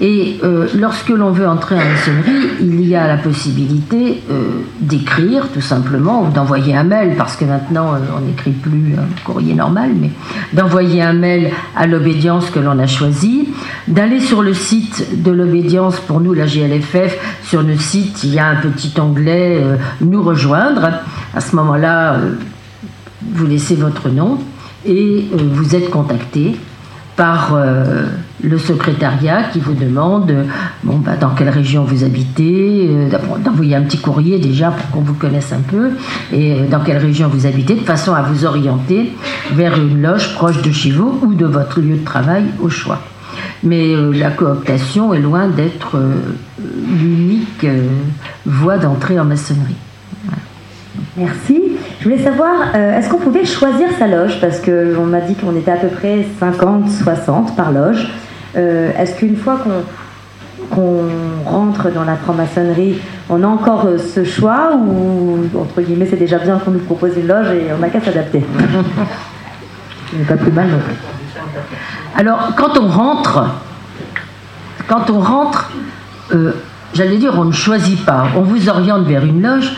et 0.00 0.38
euh, 0.44 0.68
lorsque 0.76 1.08
l'on 1.08 1.32
veut 1.32 1.48
entrer 1.48 1.74
en 1.74 1.78
maçonnerie, 1.78 2.50
il 2.60 2.86
y 2.86 2.94
a 2.94 3.08
la 3.08 3.16
possibilité 3.16 4.22
euh, 4.30 4.60
d'écrire 4.80 5.48
tout 5.52 5.60
simplement, 5.60 6.22
ou 6.22 6.30
d'envoyer 6.30 6.76
un 6.76 6.84
mail, 6.84 7.14
parce 7.16 7.36
que 7.36 7.44
maintenant 7.44 7.94
euh, 7.94 7.98
on 8.16 8.20
n'écrit 8.20 8.52
plus 8.52 8.94
un 8.96 9.24
courrier 9.24 9.54
normal, 9.54 9.90
mais 10.00 10.10
d'envoyer 10.52 11.02
un 11.02 11.14
mail 11.14 11.50
à 11.74 11.88
l'obédience 11.88 12.48
que 12.50 12.60
l'on 12.60 12.78
a 12.78 12.86
choisie, 12.86 13.48
d'aller 13.88 14.20
sur 14.20 14.42
le 14.42 14.54
site 14.54 15.22
de 15.22 15.32
l'obédience, 15.32 15.98
pour 15.98 16.20
nous 16.20 16.32
la 16.32 16.46
GLFF, 16.46 17.18
sur 17.42 17.62
le 17.62 17.76
site 17.76 18.22
il 18.22 18.34
y 18.34 18.38
a 18.38 18.46
un 18.46 18.56
petit 18.56 18.92
onglet 19.00 19.62
Nous 20.00 20.22
rejoindre. 20.22 20.90
À 21.34 21.40
ce 21.40 21.56
moment-là, 21.56 22.18
vous 23.22 23.46
laissez 23.46 23.74
votre 23.74 24.08
nom 24.08 24.38
et 24.86 25.26
vous 25.32 25.74
êtes 25.74 25.90
contacté 25.90 26.56
par 27.16 27.56
le 28.42 28.58
secrétariat 28.58 29.44
qui 29.52 29.60
vous 29.60 29.74
demande 29.74 30.32
bon, 30.82 30.98
bah, 30.98 31.16
dans 31.20 31.30
quelle 31.30 31.48
région 31.48 31.84
vous 31.84 32.04
habitez, 32.04 32.88
euh, 32.90 33.08
d'envoyer 33.44 33.76
un 33.76 33.82
petit 33.82 33.98
courrier 33.98 34.38
déjà 34.38 34.70
pour 34.70 34.90
qu'on 34.90 35.00
vous 35.00 35.14
connaisse 35.14 35.52
un 35.52 35.60
peu, 35.60 35.90
et 36.32 36.52
euh, 36.52 36.66
dans 36.68 36.80
quelle 36.80 36.98
région 36.98 37.28
vous 37.28 37.46
habitez, 37.46 37.74
de 37.74 37.84
façon 37.84 38.14
à 38.14 38.22
vous 38.22 38.44
orienter 38.44 39.12
vers 39.52 39.76
une 39.78 40.02
loge 40.02 40.34
proche 40.34 40.62
de 40.62 40.70
chez 40.70 40.90
vous 40.90 41.18
ou 41.22 41.34
de 41.34 41.46
votre 41.46 41.80
lieu 41.80 41.96
de 41.96 42.04
travail 42.04 42.44
au 42.60 42.68
choix. 42.68 43.00
Mais 43.62 43.94
la 44.14 44.30
cooptation 44.30 45.12
est 45.14 45.20
loin 45.20 45.48
d'être 45.48 46.00
l'unique 46.60 47.66
voie 48.46 48.78
d'entrée 48.78 49.18
en 49.18 49.24
maçonnerie. 49.24 49.74
Merci. 51.18 51.60
Je 51.98 52.04
voulais 52.04 52.22
savoir, 52.22 52.54
euh, 52.76 52.96
est-ce 52.96 53.08
qu'on 53.08 53.18
pouvait 53.18 53.44
choisir 53.44 53.88
sa 53.98 54.06
loge? 54.06 54.40
Parce 54.40 54.60
qu'on 54.60 55.04
m'a 55.04 55.20
dit 55.20 55.34
qu'on 55.34 55.56
était 55.56 55.72
à 55.72 55.76
peu 55.76 55.88
près 55.88 56.24
50, 56.38 56.88
60 56.88 57.56
par 57.56 57.72
loge. 57.72 58.08
Euh, 58.56 58.90
est-ce 58.98 59.16
qu'une 59.16 59.36
fois 59.36 59.58
qu'on 60.70 61.08
rentre 61.44 61.90
dans 61.90 62.04
la 62.04 62.16
franc-maçonnerie, 62.16 62.98
on 63.28 63.42
a 63.42 63.46
encore 63.46 63.86
euh, 63.86 63.98
ce 63.98 64.24
choix 64.24 64.74
ou, 64.76 65.48
entre 65.58 65.82
guillemets, 65.82 66.06
c'est 66.08 66.16
déjà 66.16 66.38
bien 66.38 66.58
qu'on 66.58 66.70
nous 66.70 66.78
propose 66.78 67.16
une 67.16 67.26
loge 67.26 67.48
et 67.48 67.72
on 67.74 67.78
n'a 67.78 67.88
qu'à 67.90 68.00
s'adapter? 68.00 68.42
N'est 70.16 70.24
pas 70.24 70.36
plus 70.36 70.50
mal 70.50 70.68
non. 70.68 70.78
Alors, 72.16 72.54
quand 72.56 72.78
on 72.78 72.88
rentre, 72.88 73.44
quand 74.86 75.10
on 75.10 75.20
rentre, 75.20 75.70
euh, 76.32 76.52
j'allais 76.94 77.18
dire, 77.18 77.34
on 77.36 77.44
ne 77.44 77.52
choisit 77.52 78.04
pas, 78.04 78.28
on 78.36 78.40
vous 78.40 78.68
oriente 78.68 79.06
vers 79.06 79.24
une 79.24 79.42
loge, 79.42 79.72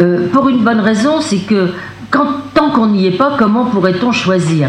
euh, 0.00 0.26
pour 0.32 0.48
une 0.48 0.64
bonne 0.64 0.80
raison, 0.80 1.20
c'est 1.20 1.38
que 1.38 1.70
tant 2.54 2.70
qu'on 2.70 2.88
n'y 2.88 3.06
est 3.06 3.16
pas, 3.16 3.32
comment 3.38 3.66
pourrait-on 3.66 4.12
choisir 4.12 4.68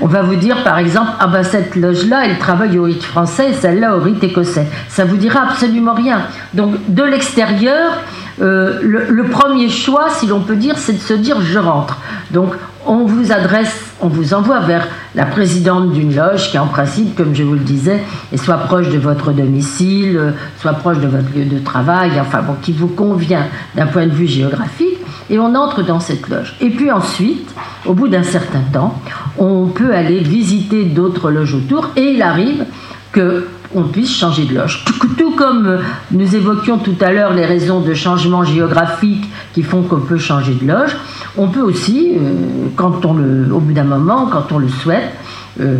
on 0.00 0.06
va 0.06 0.22
vous 0.22 0.36
dire 0.36 0.62
par 0.64 0.78
exemple, 0.78 1.10
ah 1.20 1.26
ben 1.26 1.42
cette 1.42 1.76
loge-là, 1.76 2.26
elle 2.26 2.38
travaille 2.38 2.78
au 2.78 2.84
rite 2.84 3.02
français, 3.02 3.52
celle-là 3.52 3.96
au 3.96 4.00
rite 4.00 4.24
écossais. 4.24 4.66
Ça 4.88 5.04
vous 5.04 5.16
dira 5.16 5.42
absolument 5.42 5.94
rien. 5.94 6.22
Donc 6.54 6.74
de 6.88 7.02
l'extérieur, 7.02 7.92
euh, 8.40 8.80
le, 8.82 9.24
premier 9.24 9.68
choix, 9.68 10.08
si 10.10 10.26
l'on 10.26 10.40
peut 10.40 10.56
dire, 10.56 10.78
c'est 10.78 10.94
de 10.94 10.98
se 10.98 11.14
dire 11.14 11.40
je 11.40 11.58
rentre. 11.58 11.98
Donc 12.30 12.54
on 12.86 13.04
vous 13.04 13.32
adresse, 13.32 13.92
on 14.00 14.08
vous 14.08 14.34
envoie 14.34 14.60
vers 14.60 14.88
la 15.14 15.24
présidente 15.24 15.92
d'une 15.92 16.14
loge 16.14 16.50
qui, 16.50 16.58
en 16.58 16.66
principe, 16.66 17.14
comme 17.16 17.34
je 17.34 17.42
vous 17.42 17.54
le 17.54 17.60
disais, 17.60 18.02
est 18.32 18.36
soit 18.36 18.56
proche 18.56 18.88
de 18.88 18.98
votre 18.98 19.32
domicile, 19.32 20.34
soit 20.58 20.72
proche 20.72 20.98
de 20.98 21.06
votre 21.06 21.32
lieu 21.34 21.44
de 21.44 21.58
travail, 21.58 22.12
enfin 22.20 22.42
bon, 22.42 22.54
qui 22.60 22.72
vous 22.72 22.88
convient 22.88 23.46
d'un 23.74 23.86
point 23.86 24.06
de 24.06 24.12
vue 24.12 24.26
géographique, 24.26 24.93
et 25.30 25.38
on 25.38 25.54
entre 25.54 25.82
dans 25.82 26.00
cette 26.00 26.28
loge. 26.28 26.54
Et 26.60 26.70
puis 26.70 26.90
ensuite, 26.90 27.54
au 27.86 27.94
bout 27.94 28.08
d'un 28.08 28.22
certain 28.22 28.62
temps, 28.72 29.00
on 29.38 29.66
peut 29.66 29.94
aller 29.94 30.20
visiter 30.20 30.84
d'autres 30.84 31.30
loges 31.30 31.54
autour, 31.54 31.90
et 31.96 32.12
il 32.12 32.22
arrive 32.22 32.64
que 33.12 33.46
on 33.74 33.82
puisse 33.82 34.16
changer 34.16 34.44
de 34.44 34.54
loge. 34.54 34.84
Tout, 35.18 35.32
comme 35.32 35.80
nous 36.12 36.36
évoquions 36.36 36.78
tout 36.78 36.94
à 37.00 37.12
l'heure 37.12 37.32
les 37.32 37.44
raisons 37.44 37.80
de 37.80 37.92
changement 37.92 38.44
géographique 38.44 39.28
qui 39.52 39.62
font 39.62 39.82
qu'on 39.82 40.00
peut 40.00 40.18
changer 40.18 40.54
de 40.54 40.66
loge, 40.66 40.96
on 41.36 41.48
peut 41.48 41.60
aussi, 41.60 42.12
euh, 42.16 42.68
quand 42.76 43.04
on 43.04 43.14
le, 43.14 43.52
au 43.52 43.58
bout 43.58 43.72
d'un 43.72 43.84
moment, 43.84 44.26
quand 44.30 44.52
on 44.52 44.58
le 44.58 44.68
souhaite, 44.68 45.12
euh, 45.60 45.76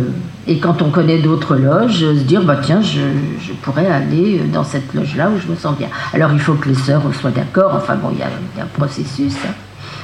et 0.47 0.59
quand 0.59 0.81
on 0.81 0.89
connaît 0.89 1.19
d'autres 1.19 1.55
loges, 1.55 1.99
se 1.99 2.23
dire 2.23 2.43
bah 2.43 2.59
tiens, 2.61 2.81
je, 2.81 3.51
pourrais 3.61 3.87
aller 3.87 4.41
dans 4.53 4.63
cette 4.63 4.93
loge-là 4.93 5.29
où 5.29 5.39
je 5.39 5.51
me 5.51 5.55
sens 5.55 5.77
bien. 5.77 5.89
Alors 6.13 6.31
il 6.31 6.39
faut 6.39 6.53
que 6.53 6.69
les 6.69 6.75
sœurs 6.75 7.01
soient 7.19 7.31
d'accord. 7.31 7.73
Enfin 7.75 7.95
bon, 7.95 8.09
il 8.13 8.19
y, 8.19 8.23
a, 8.23 8.27
un 8.63 8.67
processus, 8.67 9.33
hein. 9.45 9.53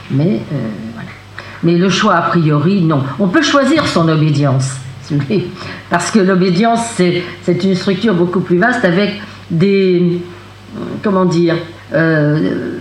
mais 0.10 0.41
euh, 0.52 0.57
voilà. 0.93 1.10
Mais 1.64 1.77
le 1.77 1.89
choix 1.89 2.15
a 2.15 2.22
priori, 2.23 2.81
non. 2.81 3.03
On 3.19 3.27
peut 3.27 3.43
choisir 3.43 3.88
son 3.88 4.10
obédience. 4.10 4.72
Parce 5.89 6.10
que 6.10 6.19
l'obédience, 6.19 6.81
c'est 6.95 7.64
une 7.64 7.76
structure 7.76 8.14
beaucoup 8.14 8.39
plus 8.39 8.57
vaste 8.57 8.85
avec 8.85 9.22
des, 9.49 10.22
comment 11.03 11.26
dire, 11.26 11.56
euh, 11.93 12.77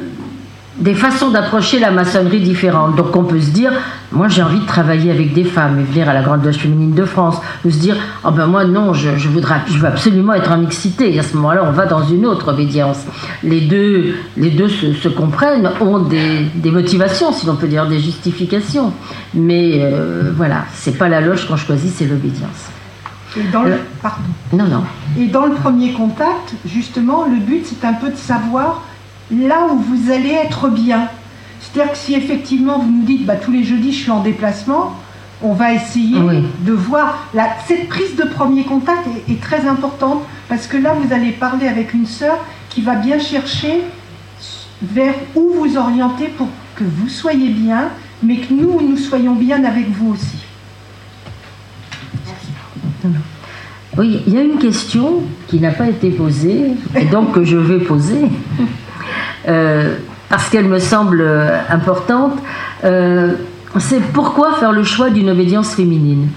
des 0.80 0.94
façons 0.94 1.30
d'approcher 1.30 1.78
la 1.78 1.90
maçonnerie 1.90 2.40
différentes. 2.40 2.96
Donc 2.96 3.14
on 3.14 3.24
peut 3.24 3.40
se 3.40 3.50
dire, 3.50 3.72
moi 4.12 4.28
j'ai 4.28 4.42
envie 4.42 4.60
de 4.60 4.66
travailler 4.66 5.10
avec 5.10 5.34
des 5.34 5.44
femmes 5.44 5.78
et 5.78 5.82
venir 5.82 6.08
à 6.08 6.14
la 6.14 6.22
Grande 6.22 6.44
Loge 6.44 6.56
féminine 6.56 6.94
de 6.94 7.04
France, 7.04 7.36
ou 7.64 7.70
se 7.70 7.78
dire, 7.78 7.96
oh 8.24 8.30
ben 8.30 8.46
moi 8.46 8.64
non, 8.64 8.94
je, 8.94 9.16
je, 9.16 9.28
voudrais, 9.28 9.60
je 9.66 9.78
veux 9.78 9.86
absolument 9.86 10.32
être 10.34 10.50
en 10.50 10.58
mixité. 10.58 11.14
Et 11.14 11.18
à 11.18 11.22
ce 11.22 11.36
moment-là, 11.36 11.64
on 11.66 11.72
va 11.72 11.86
dans 11.86 12.02
une 12.02 12.26
autre 12.26 12.48
obédience. 12.48 13.04
Les 13.42 13.60
deux, 13.60 14.14
les 14.36 14.50
deux 14.50 14.68
se, 14.68 15.08
comprennent, 15.08 15.70
ont 15.80 15.98
des, 15.98 16.46
des, 16.54 16.70
motivations, 16.70 17.32
si 17.32 17.46
l'on 17.46 17.56
peut 17.56 17.68
dire, 17.68 17.86
des 17.86 18.00
justifications. 18.00 18.92
Mais 19.34 19.80
euh, 19.80 20.32
voilà, 20.34 20.64
c'est 20.72 20.96
pas 20.96 21.08
la 21.08 21.20
loge 21.20 21.46
qu'on 21.46 21.56
choisit, 21.56 21.92
c'est 21.94 22.06
l'obédience. 22.06 22.70
Et 23.36 23.42
dans 23.52 23.62
le, 23.62 23.74
pardon. 24.02 24.22
Non, 24.52 24.64
non. 24.64 24.82
Et 25.18 25.26
dans 25.26 25.46
le 25.46 25.54
premier 25.54 25.92
contact, 25.92 26.54
justement, 26.66 27.26
le 27.26 27.38
but, 27.38 27.64
c'est 27.64 27.86
un 27.86 27.92
peu 27.92 28.08
de 28.08 28.16
savoir 28.16 28.82
là 29.30 29.68
où 29.72 29.78
vous 29.78 30.10
allez 30.10 30.32
être 30.32 30.68
bien. 30.68 31.08
C'est-à-dire 31.60 31.92
que 31.92 31.98
si 31.98 32.14
effectivement 32.14 32.78
vous 32.78 32.90
nous 32.90 33.04
dites 33.04 33.26
bah, 33.26 33.36
tous 33.36 33.52
les 33.52 33.64
jeudis 33.64 33.92
je 33.92 34.02
suis 34.02 34.10
en 34.10 34.22
déplacement, 34.22 34.96
on 35.42 35.52
va 35.54 35.72
essayer 35.72 36.18
de 36.60 36.72
voir. 36.72 37.28
cette 37.66 37.88
prise 37.88 38.16
de 38.16 38.24
premier 38.24 38.64
contact 38.64 39.06
est, 39.28 39.40
très 39.40 39.66
importante 39.66 40.22
parce 40.48 40.66
que 40.66 40.76
là 40.76 40.94
vous 40.94 41.12
allez 41.12 41.30
parler 41.30 41.66
avec 41.66 41.94
une 41.94 42.06
sœur 42.06 42.38
qui 42.68 42.82
va 42.82 42.94
bien 42.94 43.18
chercher 43.18 43.80
vers 44.82 45.14
où 45.34 45.52
vous 45.54 45.76
orienter 45.76 46.28
pour 46.28 46.48
que 46.76 46.84
vous 46.84 47.08
soyez 47.08 47.50
bien, 47.50 47.88
mais 48.22 48.36
que 48.36 48.52
nous, 48.52 48.80
nous 48.80 48.96
soyons 48.96 49.34
bien 49.34 49.64
avec 49.64 49.88
vous 49.90 50.12
aussi. 50.12 50.38
Oui, 53.98 54.22
il 54.26 54.32
y 54.32 54.38
a 54.38 54.42
une 54.42 54.58
question 54.58 55.22
qui 55.48 55.58
n'a 55.58 55.72
pas 55.72 55.88
été 55.88 56.10
posée, 56.10 56.72
et 56.98 57.04
donc 57.06 57.32
que 57.32 57.44
je 57.44 57.56
vais 57.56 57.80
poser. 57.80 58.24
Euh, 59.48 59.96
parce 60.28 60.48
qu'elle 60.48 60.66
me 60.66 60.78
semble 60.78 61.26
importante, 61.70 62.38
euh, 62.84 63.32
c'est 63.78 64.00
pourquoi 64.12 64.54
faire 64.54 64.72
le 64.72 64.84
choix 64.84 65.10
d'une 65.10 65.30
obédience 65.30 65.74
féminine. 65.74 66.28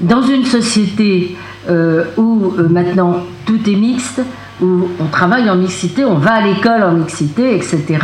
Dans 0.00 0.22
une 0.22 0.44
société 0.44 1.36
euh, 1.68 2.04
où 2.16 2.52
maintenant 2.68 3.18
tout 3.46 3.60
est 3.68 3.76
mixte, 3.76 4.20
où 4.60 4.88
on 4.98 5.06
travaille 5.06 5.48
en 5.48 5.56
mixité, 5.56 6.04
on 6.04 6.16
va 6.16 6.34
à 6.34 6.40
l'école 6.40 6.82
en 6.82 6.92
mixité, 6.92 7.54
etc., 7.54 7.98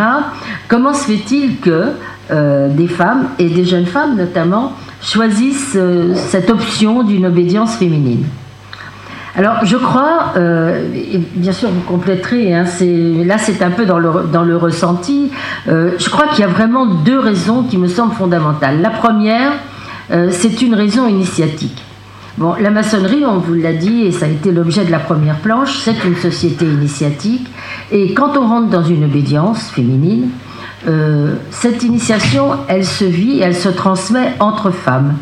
comment 0.68 0.94
se 0.94 1.06
fait-il 1.06 1.58
que 1.58 1.92
des 2.30 2.88
femmes, 2.88 3.28
et 3.38 3.48
des 3.48 3.64
jeunes 3.64 3.86
femmes 3.86 4.16
notamment, 4.16 4.72
choisissent 5.02 5.78
cette 6.14 6.50
option 6.50 7.02
d'une 7.02 7.26
obédience 7.26 7.76
féminine? 7.76 8.26
Alors, 9.36 9.66
je 9.66 9.76
crois, 9.76 10.32
euh, 10.38 10.82
et 10.94 11.18
bien 11.18 11.52
sûr, 11.52 11.68
vous 11.68 11.82
compléterez, 11.82 12.54
hein, 12.54 12.64
là 13.26 13.36
c'est 13.36 13.60
un 13.60 13.70
peu 13.70 13.84
dans 13.84 13.98
le, 13.98 14.56
ressenti, 14.56 15.30
euh, 15.68 15.90
je 15.98 16.08
crois 16.08 16.28
qu'il 16.28 16.40
y 16.40 16.44
a 16.44 16.50
vraiment 16.50 16.86
deux 16.86 17.18
raisons 17.18 17.62
qui 17.64 17.76
me 17.76 17.86
semblent 17.86 18.14
fondamentales. 18.14 18.80
La 18.80 18.88
première, 18.88 19.52
euh, 20.10 20.28
c'est 20.30 20.62
une 20.62 20.74
raison 20.74 21.06
initiatique. 21.06 21.84
Bon, 22.38 22.54
la 22.58 22.70
maçonnerie, 22.70 23.26
on 23.26 23.36
vous 23.36 23.52
l'a 23.52 23.74
dit, 23.74 24.06
et 24.06 24.12
ça 24.12 24.24
a 24.24 24.28
été 24.28 24.52
l'objet 24.52 24.86
de 24.86 24.90
la 24.90 25.00
première 25.00 25.36
planche, 25.36 25.80
c'est 25.84 26.04
une 26.04 26.16
société 26.16 26.64
initiatique, 26.64 27.46
et 27.92 28.14
quand 28.14 28.38
on 28.38 28.48
rentre 28.48 28.70
dans 28.70 28.84
une 28.84 29.04
obédience 29.04 29.68
féminine, 29.68 30.30
cette 31.50 31.82
initiation, 31.82 32.52
elle 32.68 32.86
se 32.86 33.04
vit, 33.04 33.40
elle 33.40 33.56
se 33.56 33.68
transmet 33.68 34.34
entre 34.38 34.70
femmes. 34.70 35.14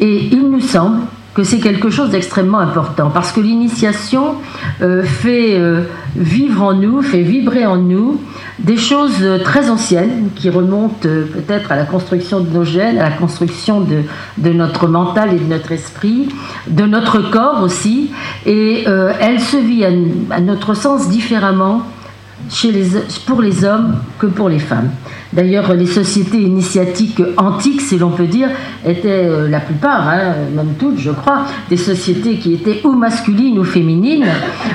Et 0.00 0.28
il 0.30 0.50
nous 0.50 0.60
semble 0.60 0.98
c'est 1.44 1.58
quelque 1.58 1.90
chose 1.90 2.10
d'extrêmement 2.10 2.58
important 2.58 3.10
parce 3.10 3.32
que 3.32 3.40
l'initiation 3.40 4.36
euh, 4.82 5.02
fait 5.02 5.58
euh, 5.58 5.82
vivre 6.16 6.62
en 6.62 6.74
nous, 6.74 7.02
fait 7.02 7.22
vibrer 7.22 7.66
en 7.66 7.76
nous 7.76 8.20
des 8.58 8.76
choses 8.76 9.24
très 9.44 9.70
anciennes 9.70 10.30
qui 10.34 10.50
remontent 10.50 11.06
euh, 11.06 11.24
peut-être 11.24 11.70
à 11.70 11.76
la 11.76 11.84
construction 11.84 12.40
de 12.40 12.50
nos 12.50 12.64
gènes, 12.64 12.98
à 12.98 13.08
la 13.10 13.16
construction 13.16 13.80
de, 13.80 14.02
de, 14.38 14.50
notre 14.50 14.88
mental 14.88 15.34
et 15.34 15.38
de 15.38 15.44
notre 15.44 15.72
esprit, 15.72 16.28
de 16.66 16.84
notre 16.84 17.30
corps 17.30 17.62
aussi, 17.62 18.10
et 18.46 18.84
elle 19.20 19.40
se 19.40 19.56
vit 19.56 19.84
à, 19.84 19.90
à 20.30 20.40
notre 20.40 20.74
sens 20.74 21.08
différemment 21.08 21.82
chez 22.50 22.72
les, 22.72 22.86
pour 23.26 23.42
les 23.42 23.64
hommes 23.64 23.96
que 24.18 24.26
pour 24.26 24.48
les 24.48 24.58
femmes. 24.58 24.90
D'ailleurs, 25.38 25.72
les 25.72 25.86
sociétés 25.86 26.40
initiatiques 26.40 27.22
antiques, 27.36 27.80
si 27.80 27.96
l'on 27.96 28.10
peut 28.10 28.26
dire, 28.26 28.48
étaient 28.84 29.24
euh, 29.24 29.48
la 29.48 29.60
plupart, 29.60 30.08
hein, 30.08 30.34
même 30.52 30.74
toutes, 30.76 30.98
je 30.98 31.12
crois, 31.12 31.44
des 31.70 31.76
sociétés 31.76 32.38
qui 32.38 32.54
étaient 32.54 32.80
ou 32.82 32.90
masculines 32.90 33.56
ou 33.56 33.62
féminines, 33.62 34.26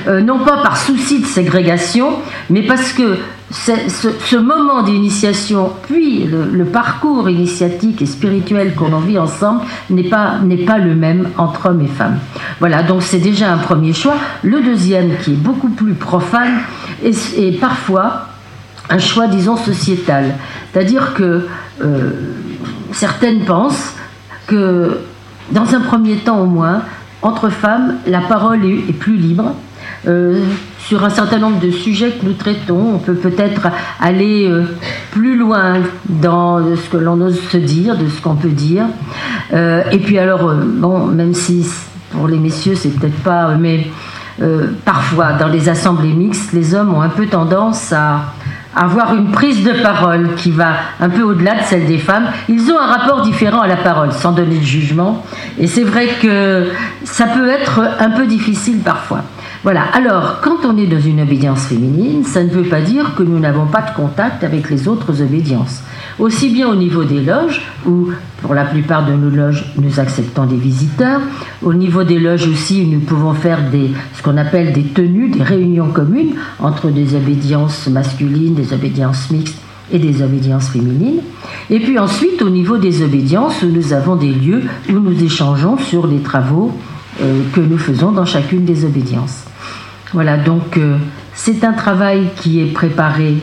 euh, 0.08 0.22
non 0.22 0.38
pas 0.38 0.62
par 0.62 0.78
souci 0.78 1.20
de 1.20 1.26
ségrégation, 1.26 2.12
mais 2.48 2.62
parce 2.62 2.94
que 2.94 3.18
ce, 3.50 4.36
moment 4.36 4.82
d'initiation, 4.82 5.70
puis 5.86 6.24
le, 6.24 6.64
parcours 6.64 7.28
initiatique 7.28 8.00
et 8.00 8.06
spirituel 8.06 8.74
qu'on 8.74 8.94
en 8.94 9.00
vit 9.00 9.18
ensemble, 9.18 9.64
n'est 9.90 10.04
pas, 10.04 10.36
pas 10.66 10.78
le 10.78 10.94
même 10.94 11.28
entre 11.36 11.68
hommes 11.68 11.82
et 11.82 11.88
femmes. 11.88 12.20
Voilà, 12.60 12.82
donc 12.82 13.02
c'est 13.02 13.18
déjà 13.18 13.52
un 13.52 13.58
premier 13.58 13.92
choix. 13.92 14.16
Le 14.42 14.62
deuxième, 14.62 15.18
qui 15.18 15.32
est 15.32 15.36
beaucoup 15.36 15.68
plus 15.68 15.92
profane, 15.92 16.60
est, 17.04 17.60
parfois 17.60 18.28
un 18.90 18.98
choix, 18.98 19.26
disons, 19.26 19.56
sociétal. 19.56 20.34
C'est-à-dire 20.72 21.14
que 21.14 21.46
euh, 21.82 22.10
certaines 22.92 23.44
pensent 23.44 23.94
que, 24.46 24.98
dans 25.50 25.74
un 25.74 25.80
premier 25.80 26.16
temps 26.16 26.40
au 26.40 26.46
moins, 26.46 26.82
entre 27.22 27.48
femmes, 27.48 27.96
la 28.06 28.20
parole 28.20 28.64
est, 28.64 28.92
plus 28.92 29.16
libre. 29.16 29.54
Euh, 30.06 30.42
sur 30.78 31.02
un 31.02 31.08
certain 31.08 31.38
nombre 31.38 31.60
de 31.60 31.70
sujets 31.70 32.10
que 32.10 32.26
nous 32.26 32.34
traitons. 32.34 32.94
On 32.96 32.98
peut 32.98 33.14
peut-être 33.14 33.68
aller 34.00 34.46
euh, 34.46 34.64
plus 35.12 35.34
loin 35.34 35.76
dans 36.04 36.58
ce 36.76 36.90
que 36.90 36.98
l'on 36.98 37.18
ose 37.22 37.40
se 37.40 37.56
dire, 37.56 37.96
de 37.96 38.06
ce 38.08 38.20
qu'on 38.20 38.34
peut 38.34 38.50
dire. 38.50 38.84
et 39.52 39.98
puis 39.98 40.18
alors, 40.18 40.52
bon, 40.54 41.06
même 41.06 41.32
si 41.32 41.66
pour 42.10 42.28
les 42.28 42.36
messieurs, 42.36 42.74
c'est 42.74 42.90
peut-être 42.90 43.22
pas, 43.22 43.54
mais 43.58 43.86
parfois 44.84 45.32
dans 45.32 45.48
les 45.48 45.70
assemblées 45.70 46.12
mixtes, 46.12 46.52
les 46.52 46.74
hommes 46.74 46.92
ont 46.92 47.00
un 47.00 47.08
peu 47.08 47.26
tendance 47.26 47.90
à 47.94 48.34
avoir 48.76 49.14
une 49.14 49.30
prise 49.30 49.64
de 49.64 49.72
parole 49.82 50.34
qui 50.36 50.50
va 50.50 50.72
un 51.00 51.08
peu 51.08 51.22
au-delà 51.22 51.54
de 51.54 51.62
celle 51.62 51.86
des 51.86 51.98
femmes. 51.98 52.26
Ils 52.48 52.70
ont 52.70 52.78
un 52.78 52.86
rapport 52.86 53.22
différent 53.22 53.60
à 53.60 53.66
la 53.66 53.76
parole, 53.76 54.12
sans 54.12 54.32
donner 54.32 54.58
de 54.58 54.64
jugement. 54.64 55.24
Et 55.58 55.66
c'est 55.66 55.84
vrai 55.84 56.08
que 56.20 56.68
ça 57.04 57.26
peut 57.26 57.48
être 57.48 57.80
un 58.00 58.10
peu 58.10 58.26
difficile 58.26 58.78
parfois. 58.78 59.22
Voilà, 59.64 59.84
alors 59.94 60.40
quand 60.42 60.66
on 60.66 60.76
est 60.76 60.86
dans 60.86 61.00
une 61.00 61.22
obédience 61.22 61.64
féminine, 61.68 62.22
ça 62.22 62.44
ne 62.44 62.50
veut 62.50 62.68
pas 62.68 62.82
dire 62.82 63.14
que 63.14 63.22
nous 63.22 63.38
n'avons 63.38 63.64
pas 63.64 63.80
de 63.80 63.96
contact 63.96 64.44
avec 64.44 64.68
les 64.68 64.88
autres 64.88 65.22
obédiences. 65.22 65.80
Aussi 66.18 66.50
bien 66.50 66.68
au 66.68 66.74
niveau 66.74 67.04
des 67.04 67.22
loges, 67.22 67.62
où 67.86 68.10
pour 68.42 68.52
la 68.52 68.66
plupart 68.66 69.06
de 69.06 69.14
nos 69.14 69.30
loges, 69.30 69.64
nous 69.78 70.00
acceptons 70.00 70.44
des 70.44 70.58
visiteurs, 70.58 71.22
au 71.62 71.72
niveau 71.72 72.04
des 72.04 72.18
loges 72.18 72.46
aussi, 72.46 72.84
nous 72.84 73.00
pouvons 73.00 73.32
faire 73.32 73.58
ce 74.12 74.22
qu'on 74.22 74.36
appelle 74.36 74.74
des 74.74 74.82
tenues, 74.82 75.30
des 75.30 75.42
réunions 75.42 75.88
communes 75.88 76.34
entre 76.60 76.88
des 76.90 77.16
obédiences 77.16 77.86
masculines, 77.86 78.54
des 78.54 78.74
obédiences 78.74 79.30
mixtes 79.30 79.56
et 79.90 79.98
des 79.98 80.20
obédiences 80.22 80.68
féminines. 80.68 81.20
Et 81.70 81.80
puis 81.80 81.98
ensuite, 81.98 82.42
au 82.42 82.50
niveau 82.50 82.76
des 82.76 83.02
obédiences, 83.02 83.62
nous 83.62 83.94
avons 83.94 84.16
des 84.16 84.34
lieux 84.34 84.64
où 84.90 84.92
nous 84.92 85.24
échangeons 85.24 85.78
sur 85.78 86.06
les 86.06 86.20
travaux 86.20 86.70
euh, 87.22 87.40
que 87.54 87.60
nous 87.60 87.78
faisons 87.78 88.12
dans 88.12 88.26
chacune 88.26 88.66
des 88.66 88.84
obédiences. 88.84 89.44
Voilà, 90.14 90.36
donc 90.36 90.76
euh, 90.76 90.96
c'est 91.34 91.64
un 91.64 91.72
travail 91.72 92.28
qui 92.36 92.60
est 92.60 92.72
préparé, 92.72 93.38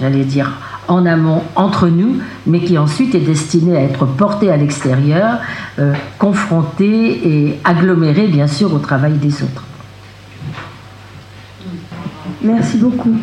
j'allais 0.00 0.24
dire, 0.24 0.52
en 0.88 1.04
amont 1.04 1.42
entre 1.54 1.88
nous, 1.88 2.16
mais 2.46 2.60
qui 2.60 2.78
ensuite 2.78 3.14
est 3.14 3.20
destiné 3.20 3.76
à 3.76 3.82
être 3.82 4.06
porté 4.06 4.50
à 4.50 4.56
l'extérieur, 4.56 5.40
euh, 5.78 5.92
confronté 6.18 7.28
et 7.28 7.60
aggloméré 7.62 8.26
bien 8.26 8.46
sûr 8.46 8.72
au 8.72 8.78
travail 8.78 9.18
des 9.18 9.42
autres. 9.42 9.64
Merci 12.40 12.78
beaucoup. 12.78 13.16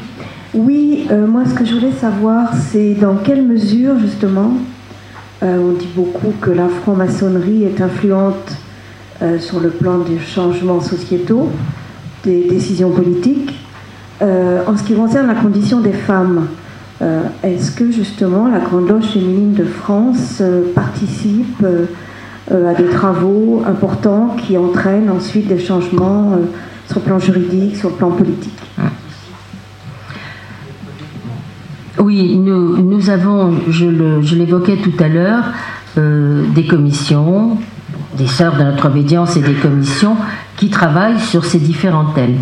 Oui, 0.54 1.08
euh, 1.10 1.26
moi 1.26 1.46
ce 1.46 1.56
que 1.56 1.66
je 1.66 1.74
voulais 1.74 1.94
savoir, 1.94 2.50
c'est 2.54 2.94
dans 2.94 3.16
quelle 3.16 3.42
mesure 3.42 3.98
justement, 3.98 4.54
on 5.42 5.72
dit 5.72 5.90
beaucoup 5.96 6.36
que 6.40 6.52
la 6.52 6.70
franc-maçonnerie 6.70 7.64
est 7.64 7.82
influente 7.82 8.58
sur 9.40 9.60
le 9.60 9.72
plan 9.72 9.98
des 9.98 10.20
changements 10.20 10.82
sociétaux, 10.82 11.52
des 12.24 12.48
décisions 12.48 12.92
politiques, 12.92 13.54
en 14.22 14.78
ce 14.78 14.84
qui 14.84 14.94
concerne 14.94 15.28
la 15.28 15.36
condition 15.36 15.80
des 15.80 15.94
femmes. 15.94 16.48
Euh, 17.02 17.24
est-ce 17.42 17.72
que 17.72 17.92
justement 17.92 18.48
la 18.48 18.60
Grande 18.60 18.88
Loge 18.88 19.06
féminine 19.06 19.54
de 19.54 19.64
France 19.64 20.38
euh, 20.40 20.72
participe 20.76 21.64
euh, 21.64 21.88
à 22.70 22.76
des 22.76 22.90
travaux 22.90 23.64
importants 23.66 24.36
qui 24.38 24.56
entraînent 24.56 25.10
ensuite 25.10 25.48
des 25.48 25.58
changements 25.58 26.38
sur 26.88 27.00
le 27.00 27.06
plan 27.06 27.18
juridique, 27.18 27.78
sur 27.78 27.90
le 27.90 27.96
plan 27.96 28.12
politique? 28.12 28.60
Oui, 31.98 32.38
nous, 32.38 33.10
avons, 33.10 33.54
je 33.70 34.36
l'évoquais 34.36 34.78
tout 34.78 35.02
à 35.02 35.08
l'heure, 35.08 35.46
des 35.96 36.66
commissions, 36.68 37.58
des 38.18 38.28
sœurs 38.28 38.58
de 38.58 38.64
notre 38.64 38.88
obédience 38.88 39.38
et 39.38 39.42
des 39.42 39.54
commissions 39.54 40.16
qui 40.58 40.70
travaillent 40.70 41.20
sur 41.20 41.46
ces 41.46 41.60
différents 41.60 42.12
thèmes. 42.14 42.38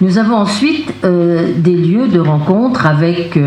Nous 0.00 0.18
avons 0.18 0.36
ensuite 0.36 0.94
des 1.02 1.76
lieux 1.76 2.08
de 2.08 2.20
rencontre 2.20 2.86
avec 2.86 3.38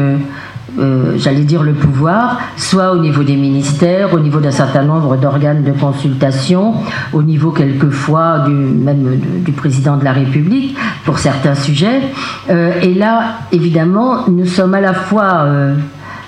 euh, 0.79 1.17
j'allais 1.17 1.43
dire 1.43 1.63
le 1.63 1.73
pouvoir, 1.73 2.39
soit 2.55 2.93
au 2.93 2.99
niveau 2.99 3.23
des 3.23 3.35
ministères, 3.35 4.13
au 4.13 4.19
niveau 4.19 4.39
d'un 4.39 4.51
certain 4.51 4.83
nombre 4.83 5.17
d'organes 5.17 5.63
de 5.63 5.71
consultation, 5.73 6.75
au 7.11 7.23
niveau 7.23 7.51
quelquefois 7.51 8.39
du, 8.47 8.53
même 8.53 9.19
du 9.43 9.51
président 9.51 9.97
de 9.97 10.05
la 10.05 10.13
République 10.13 10.77
pour 11.03 11.19
certains 11.19 11.55
sujets. 11.55 12.01
Euh, 12.49 12.71
et 12.81 12.93
là, 12.93 13.39
évidemment, 13.51 14.29
nous 14.29 14.45
sommes 14.45 14.73
à 14.73 14.81
la 14.81 14.93
fois 14.93 15.45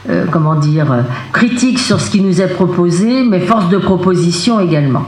euh, 0.10 0.14
euh, 0.14 0.26
comment 0.30 0.56
dire, 0.56 1.06
critique 1.32 1.80
sur 1.80 2.00
ce 2.00 2.10
qui 2.10 2.22
nous 2.22 2.42
est 2.42 2.48
proposé, 2.48 3.24
mais 3.24 3.40
force 3.40 3.70
de 3.70 3.78
proposition 3.78 4.60
également. 4.60 5.04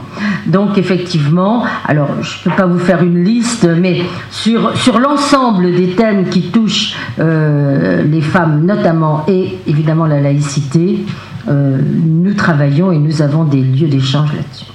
Donc 0.46 0.78
effectivement, 0.78 1.64
alors 1.84 2.08
je 2.22 2.38
ne 2.38 2.44
peux 2.44 2.56
pas 2.56 2.66
vous 2.66 2.78
faire 2.78 3.02
une 3.02 3.22
liste, 3.22 3.68
mais 3.80 4.02
sur, 4.30 4.76
sur 4.76 4.98
l'ensemble 4.98 5.74
des 5.74 5.90
thèmes 5.90 6.28
qui 6.28 6.50
touchent 6.50 6.96
euh, 7.18 8.02
les 8.02 8.20
femmes 8.20 8.64
notamment 8.64 9.24
et 9.28 9.58
évidemment 9.66 10.06
la 10.06 10.20
laïcité, 10.20 11.04
euh, 11.48 11.78
nous 12.04 12.34
travaillons 12.34 12.92
et 12.92 12.98
nous 12.98 13.22
avons 13.22 13.44
des 13.44 13.62
lieux 13.62 13.88
d'échange 13.88 14.30
là-dessus. 14.32 14.66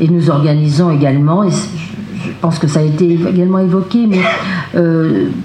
Et 0.00 0.08
nous 0.08 0.30
organisons 0.30 0.90
également, 0.90 1.44
et 1.44 1.50
je 1.50 2.30
pense 2.40 2.58
que 2.58 2.66
ça 2.66 2.80
a 2.80 2.82
été 2.82 3.18
également 3.28 3.58
évoqué, 3.60 4.08
mais 4.08 4.20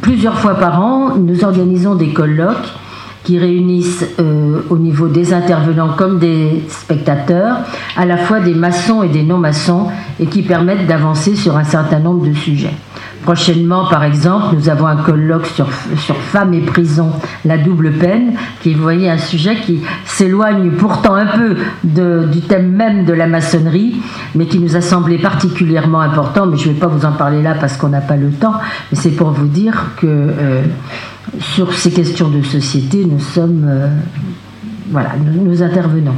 plusieurs 0.02 0.40
fois 0.40 0.56
par 0.56 0.82
an, 0.82 1.16
nous 1.18 1.44
organisons 1.44 1.94
des 1.94 2.10
colloques 2.10 2.74
qui 3.24 3.38
réunissent 3.38 4.06
euh, 4.20 4.62
au 4.70 4.78
niveau 4.78 5.08
des 5.08 5.34
intervenants 5.34 5.94
comme 5.98 6.20
des 6.20 6.64
spectateurs, 6.70 7.58
à 7.98 8.06
la 8.06 8.18
fois 8.18 8.40
des 8.40 8.54
maçons 8.54 9.04
et 9.04 9.10
des 9.10 9.24
non-maçons, 9.24 9.88
et 10.20 10.26
qui 10.26 10.42
permettent 10.42 10.88
d'avancer 10.88 11.36
sur 11.36 11.58
un 11.58 11.64
certain 11.64 12.00
nombre 12.00 12.26
de 12.26 12.34
sujets. 12.34 12.74
Prochainement, 13.24 13.86
par 13.90 14.04
exemple, 14.04 14.56
nous 14.56 14.70
avons 14.70 14.88
un 14.88 14.96
colloque 14.96 15.46
sur, 15.48 15.68
sur 15.98 16.16
femmes 16.16 16.54
et 16.54 16.62
prison, 16.62 17.12
la 17.44 17.58
double 17.58 17.92
peine, 17.92 18.34
qui 18.62 18.72
est, 18.72 18.74
vous 18.74 18.82
voyez, 18.82 19.10
un 19.10 19.18
sujet 19.18 19.58
qui 19.58 19.82
s'éloigne 20.06 20.72
pourtant 20.72 21.16
un 21.16 21.26
peu 21.26 21.56
du 21.84 22.42
thème 22.42 22.72
même 22.72 23.06
de 23.06 23.14
la 23.14 23.28
maçonnerie, 23.28 23.98
mais 24.36 24.46
qui 24.46 24.60
nous 24.60 24.76
a 24.78 24.82
semblé 24.82 25.18
particulièrement 25.18 26.00
important. 26.00 26.46
Mais 26.46 26.58
je 26.58 26.70
ne 26.70 26.74
vais 26.74 26.80
pas 26.80 26.88
vous 26.88 27.06
en 27.06 27.12
parler 27.12 27.42
là 27.42 27.56
parce 27.60 27.76
qu'on 27.76 27.90
n'a 27.90 28.02
pas 28.02 28.16
le 28.16 28.32
temps, 28.32 28.56
mais 28.92 28.98
c'est 28.98 29.12
pour 29.12 29.32
vous 29.32 29.48
dire 29.48 29.92
que 29.98 30.08
euh, 30.08 30.62
sur 31.40 31.74
ces 31.74 31.92
questions 31.92 32.30
de 32.30 32.42
société, 32.42 33.06
nous 33.06 33.20
sommes. 33.20 33.66
Euh, 33.68 33.88
voilà, 34.92 35.12
nous, 35.18 35.62
intervenons. 35.62 36.16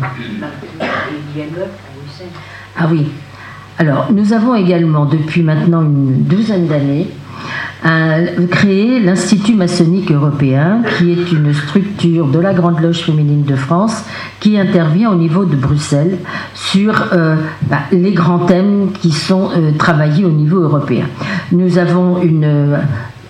Ah 2.77 2.87
oui. 2.89 3.07
Alors, 3.77 4.11
nous 4.13 4.33
avons 4.33 4.55
également, 4.55 5.05
depuis 5.05 5.43
maintenant 5.43 5.81
une 5.81 6.23
douzaine 6.23 6.67
d'années, 6.67 7.07
créé 8.49 8.99
l'Institut 8.99 9.55
maçonnique 9.55 10.11
européen, 10.11 10.81
qui 10.97 11.11
est 11.11 11.31
une 11.31 11.53
structure 11.53 12.27
de 12.27 12.39
la 12.39 12.53
Grande 12.53 12.79
Loge 12.79 13.01
féminine 13.01 13.43
de 13.43 13.55
France, 13.55 14.03
qui 14.39 14.57
intervient 14.57 15.11
au 15.11 15.15
niveau 15.15 15.45
de 15.45 15.55
Bruxelles 15.55 16.17
sur 16.53 17.09
euh, 17.13 17.35
bah, 17.63 17.79
les 17.91 18.11
grands 18.11 18.45
thèmes 18.45 18.91
qui 19.01 19.11
sont 19.11 19.49
euh, 19.55 19.71
travaillés 19.77 20.25
au 20.25 20.31
niveau 20.31 20.59
européen. 20.59 21.05
Nous 21.51 21.77
avons 21.77 22.21
une 22.21 22.77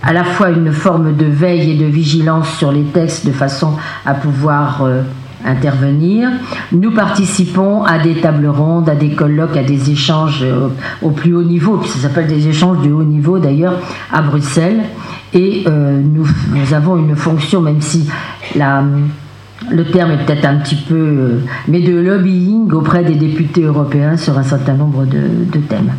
à 0.03 0.13
la 0.13 0.23
fois 0.23 0.49
une 0.49 0.71
forme 0.71 1.15
de 1.15 1.25
veille 1.25 1.71
et 1.71 1.77
de 1.77 1.85
vigilance 1.85 2.49
sur 2.57 2.71
les 2.71 2.83
textes 2.83 3.25
de 3.25 3.31
façon 3.31 3.73
à 4.05 4.13
pouvoir 4.13 4.83
euh, 4.83 5.01
intervenir. 5.45 6.29
Nous 6.71 6.91
participons 6.91 7.83
à 7.83 7.99
des 7.99 8.15
tables 8.15 8.47
rondes, 8.47 8.89
à 8.89 8.95
des 8.95 9.11
colloques, 9.11 9.57
à 9.57 9.63
des 9.63 9.91
échanges 9.91 10.43
euh, 10.43 10.69
au, 11.01 11.11
plus 11.11 11.35
haut 11.35 11.43
niveau, 11.43 11.77
puis 11.77 11.89
ça 11.89 11.99
s'appelle 11.99 12.27
des 12.27 12.47
échanges 12.47 12.81
de 12.81 12.91
haut 12.91 13.03
niveau 13.03 13.37
d'ailleurs, 13.39 13.75
à 14.11 14.21
Bruxelles. 14.21 14.81
Et 15.33 15.63
euh, 15.67 16.01
nous, 16.01 16.25
avons 16.73 16.97
une 16.97 17.15
fonction, 17.15 17.61
même 17.61 17.79
si 17.79 18.09
la, 18.55 18.83
le 19.71 19.85
terme 19.85 20.11
est 20.11 20.25
peut-être 20.25 20.45
un 20.45 20.55
petit 20.55 20.75
peu, 20.75 21.39
mais 21.67 21.81
de 21.81 21.95
lobbying 21.95 22.71
auprès 22.73 23.03
des 23.03 23.15
députés 23.15 23.63
européens 23.63 24.17
sur 24.17 24.37
un 24.37 24.43
certain 24.43 24.73
nombre 24.73 25.05
de, 25.05 25.21
de 25.51 25.59
thèmes. 25.59 25.91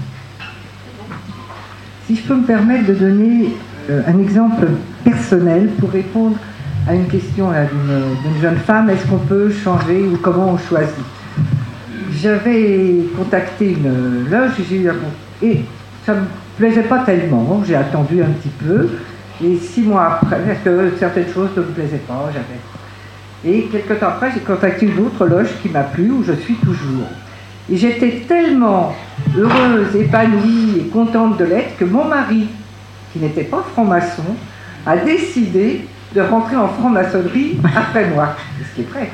Si 2.06 2.16
je 2.16 2.22
peux 2.22 2.34
me 2.34 2.44
permettre 2.44 2.88
de 2.88 2.94
donner 2.94 3.54
un 3.90 4.18
exemple 4.18 4.66
personnel 5.04 5.68
pour 5.78 5.90
répondre 5.90 6.36
à 6.88 6.94
une 6.94 7.06
question 7.06 7.48
d'une 7.50 8.40
jeune 8.40 8.56
femme, 8.56 8.90
est-ce 8.90 9.06
qu'on 9.06 9.18
peut 9.18 9.50
changer 9.50 10.02
ou 10.02 10.16
comment 10.20 10.54
on 10.54 10.58
choisit? 10.58 11.04
J'avais 12.12 13.04
contacté 13.16 13.72
une 13.72 14.28
loge 14.30 14.52
et 15.42 15.60
ça 16.04 16.14
ne 16.14 16.20
me 16.20 16.24
plaisait 16.56 16.82
pas 16.82 17.00
tellement, 17.00 17.62
j'ai 17.66 17.76
attendu 17.76 18.22
un 18.22 18.26
petit 18.26 18.50
peu, 18.64 18.88
et 19.42 19.56
six 19.56 19.82
mois 19.82 20.18
après, 20.20 20.38
parce 20.40 20.58
que 20.64 20.92
certaines 20.98 21.32
choses 21.32 21.50
ne 21.56 21.62
me 21.62 21.68
plaisaient 21.68 22.02
pas, 22.06 22.30
j'avais... 22.32 22.60
Et 23.44 23.62
quelques 23.64 23.98
temps 23.98 24.08
après, 24.08 24.30
j'ai 24.32 24.40
contacté 24.40 24.86
une 24.86 25.04
autre 25.04 25.26
loge 25.26 25.48
qui 25.62 25.68
m'a 25.68 25.80
plu, 25.80 26.10
où 26.10 26.22
je 26.22 26.32
suis 26.32 26.54
toujours. 26.54 27.08
Et 27.70 27.76
j'étais 27.76 28.22
tellement 28.28 28.94
heureuse, 29.36 29.96
épanouie 29.96 30.78
et 30.80 30.88
contente 30.88 31.38
de 31.38 31.44
l'être 31.44 31.76
que 31.76 31.84
mon 31.84 32.04
mari, 32.04 32.46
qui 33.12 33.18
n'était 33.18 33.44
pas 33.44 33.64
franc-maçon, 33.72 34.22
a 34.86 34.96
décidé 34.96 35.86
de 36.14 36.20
rentrer 36.20 36.56
en 36.56 36.68
franc-maçonnerie 36.68 37.58
après 37.76 38.06
moi, 38.10 38.36
ce 38.58 38.74
qui 38.74 38.80
est 38.82 38.90
vrai. 38.90 39.10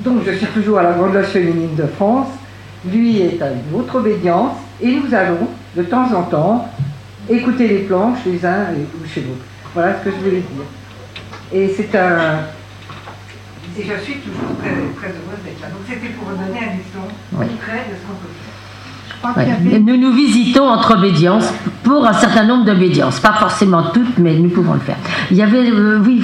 Donc 0.00 0.22
je 0.26 0.32
suis 0.32 0.46
toujours 0.46 0.78
à 0.78 0.82
la 0.82 0.92
Grande 0.92 1.14
Loge 1.14 1.26
féminine 1.26 1.74
de 1.74 1.86
France, 1.86 2.28
lui 2.90 3.20
est 3.20 3.42
à 3.42 3.48
une 3.50 3.78
autre 3.78 3.96
obédience, 3.96 4.56
et 4.80 4.96
nous 4.96 5.14
allons 5.14 5.48
de 5.76 5.82
temps 5.82 6.12
en 6.14 6.22
temps 6.22 6.68
écouter 7.28 7.68
les 7.68 7.78
planches 7.80 8.20
les 8.26 8.44
uns 8.46 8.66
ou 8.74 9.06
chez 9.06 9.20
l'autre. 9.20 9.44
Voilà 9.74 9.98
ce 9.98 10.04
que 10.04 10.10
je 10.10 10.16
voulais 10.16 10.40
dire. 10.40 10.64
Et 11.52 11.68
c'est 11.76 11.94
un. 11.96 12.40
Et 13.78 13.82
je 13.82 14.02
suis 14.02 14.14
toujours 14.16 14.56
très, 14.58 14.70
très 14.70 15.08
heureuse 15.08 15.42
d'être 15.44 15.60
là. 15.60 15.68
Donc 15.68 15.82
c'était 15.88 16.12
pour 16.14 16.28
donner 16.28 16.58
un 16.58 16.74
exemple 16.74 17.14
concret 17.30 17.86
de 17.88 17.96
ce 17.96 18.02
qu'on 18.06 18.18
peut 18.18 18.32
faire. 18.34 18.49
Nous 19.22 19.96
nous 19.96 20.12
visitons 20.12 20.68
entre 20.68 20.96
obédiences 20.96 21.52
pour 21.82 22.06
un 22.06 22.12
certain 22.14 22.44
nombre 22.44 22.64
d'obédiences, 22.64 23.20
pas 23.20 23.32
forcément 23.32 23.90
toutes, 23.92 24.18
mais 24.18 24.34
nous 24.36 24.48
pouvons 24.48 24.74
le 24.74 24.80
faire. 24.80 24.96
Il 25.30 25.36
y 25.36 25.42
avait, 25.42 25.70
euh, 25.70 26.00
oui, 26.04 26.22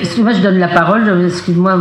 excuse-moi, 0.00 0.32
je 0.32 0.40
donne 0.40 0.58
la 0.58 0.68
parole, 0.68 1.24
excuse-moi. 1.24 1.76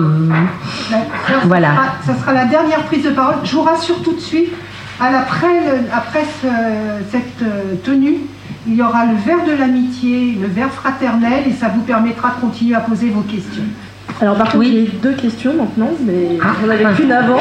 Voilà. 1.46 1.70
Ça 2.06 2.16
sera, 2.16 2.34
la 2.34 2.46
dernière 2.46 2.84
prise 2.84 3.04
de 3.04 3.10
parole. 3.12 3.36
Je 3.44 3.56
vous 3.56 3.64
rassure 3.64 4.02
tout 4.04 4.14
de 4.14 4.20
suite, 4.20 4.52
après, 5.00 5.84
après 5.92 6.26
cette 7.10 7.42
euh, 7.42 7.76
tenue, 7.84 8.18
il 8.68 8.76
y 8.76 8.82
aura 8.84 9.06
le 9.06 9.16
verre 9.16 9.44
de 9.46 9.54
l'amitié, 9.54 10.38
le 10.40 10.48
verre 10.48 10.72
fraternel, 10.72 11.44
et 11.48 11.54
ça 11.54 11.70
vous 11.70 11.82
permettra 11.82 12.36
de 12.36 12.42
continuer 12.42 12.76
à 12.76 12.82
poser 12.82 13.10
vos 13.10 13.22
questions. 13.22 13.64
Alors 14.22 14.36
par 14.36 14.52
contre, 14.52 14.66
j'ai 14.66 14.84
deux 15.02 15.14
questions 15.14 15.54
maintenant, 15.56 15.90
mais 16.06 16.38
Ah, 16.44 16.54
on 16.64 16.70
avait 16.70 16.86
qu'une 16.96 17.12
avant. 17.12 17.40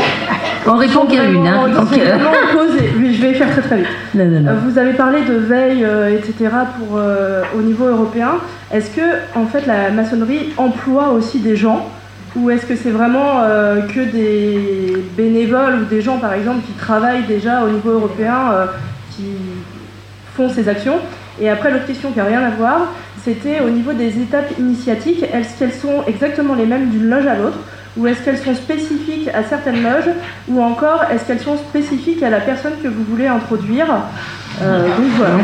On 0.66 0.77
répond 0.77 1.05
qu'à 1.05 1.24
une, 1.24 1.47
hein, 1.47 1.69
donc, 1.69 1.93
euh. 1.93 2.19
Oui, 2.98 3.15
je 3.15 3.23
vais 3.23 3.35
faire 3.35 3.51
très 3.51 3.61
très 3.61 3.77
vite. 3.78 3.86
Non, 4.15 4.24
non, 4.24 4.40
non. 4.40 4.51
Euh, 4.51 4.55
Vous 4.65 4.78
avez 4.78 4.94
parlé 4.94 5.20
de 5.23 5.35
veille, 5.35 5.85
euh, 5.85 6.16
etc. 6.16 6.48
Pour, 6.78 6.97
euh, 6.97 7.43
au 7.57 7.61
niveau 7.61 7.85
européen. 7.86 8.32
Est-ce 8.73 8.90
que 8.97 9.02
en 9.35 9.44
fait 9.47 9.66
la 9.66 9.90
maçonnerie 9.90 10.55
emploie 10.57 11.11
aussi 11.11 11.40
des 11.40 11.55
gens? 11.55 11.86
Ou 12.36 12.48
est-ce 12.51 12.65
que 12.65 12.77
c'est 12.77 12.90
vraiment 12.90 13.40
que 13.93 14.01
des 14.01 15.02
bénévoles 15.16 15.81
ou 15.82 15.85
des 15.86 16.01
gens 16.01 16.19
par 16.19 16.32
exemple 16.32 16.61
qui 16.65 16.73
travaillent 16.74 17.24
déjà 17.24 17.65
au 17.65 17.69
niveau 17.69 17.90
européen 17.90 18.36
qui 19.11 19.24
font 20.36 20.48
ces 20.48 20.69
actions? 20.69 20.98
Et 21.40 21.51
après 21.51 21.73
l'autre 21.73 21.86
question 21.86 22.12
qui 22.12 22.19
n'a 22.19 22.27
rien 22.27 22.43
à 22.43 22.51
voir, 22.51 22.93
c'était 23.25 23.61
au 23.61 23.71
niveau 23.71 23.93
des 23.93 24.19
étapes 24.21 24.59
initiatiques, 24.59 25.23
est-ce 25.23 25.59
qu'elles 25.59 25.73
sont 25.75 26.05
exactement 26.07 26.55
les 26.55 26.67
mêmes 26.67 26.89
d'une 26.89 27.09
loge 27.09 27.27
à 27.27 27.37
l'autre 27.37 27.59
ou 27.97 28.07
est-ce 28.07 28.23
qu'elles 28.23 28.39
sont 28.39 28.55
spécifiques 28.55 29.29
à 29.35 29.43
certaines 29.43 29.83
loges 29.83 30.11
Ou 30.49 30.63
encore, 30.63 31.05
est-ce 31.11 31.25
qu'elles 31.25 31.41
sont 31.41 31.57
spécifiques 31.57 32.23
à 32.23 32.31
la 32.31 32.39
personne 32.39 32.75
que 32.83 32.89
vous 32.89 33.03
voulez 33.03 33.27
introduire 33.27 33.87
Euh, 34.63 34.87
Donc. 34.87 35.41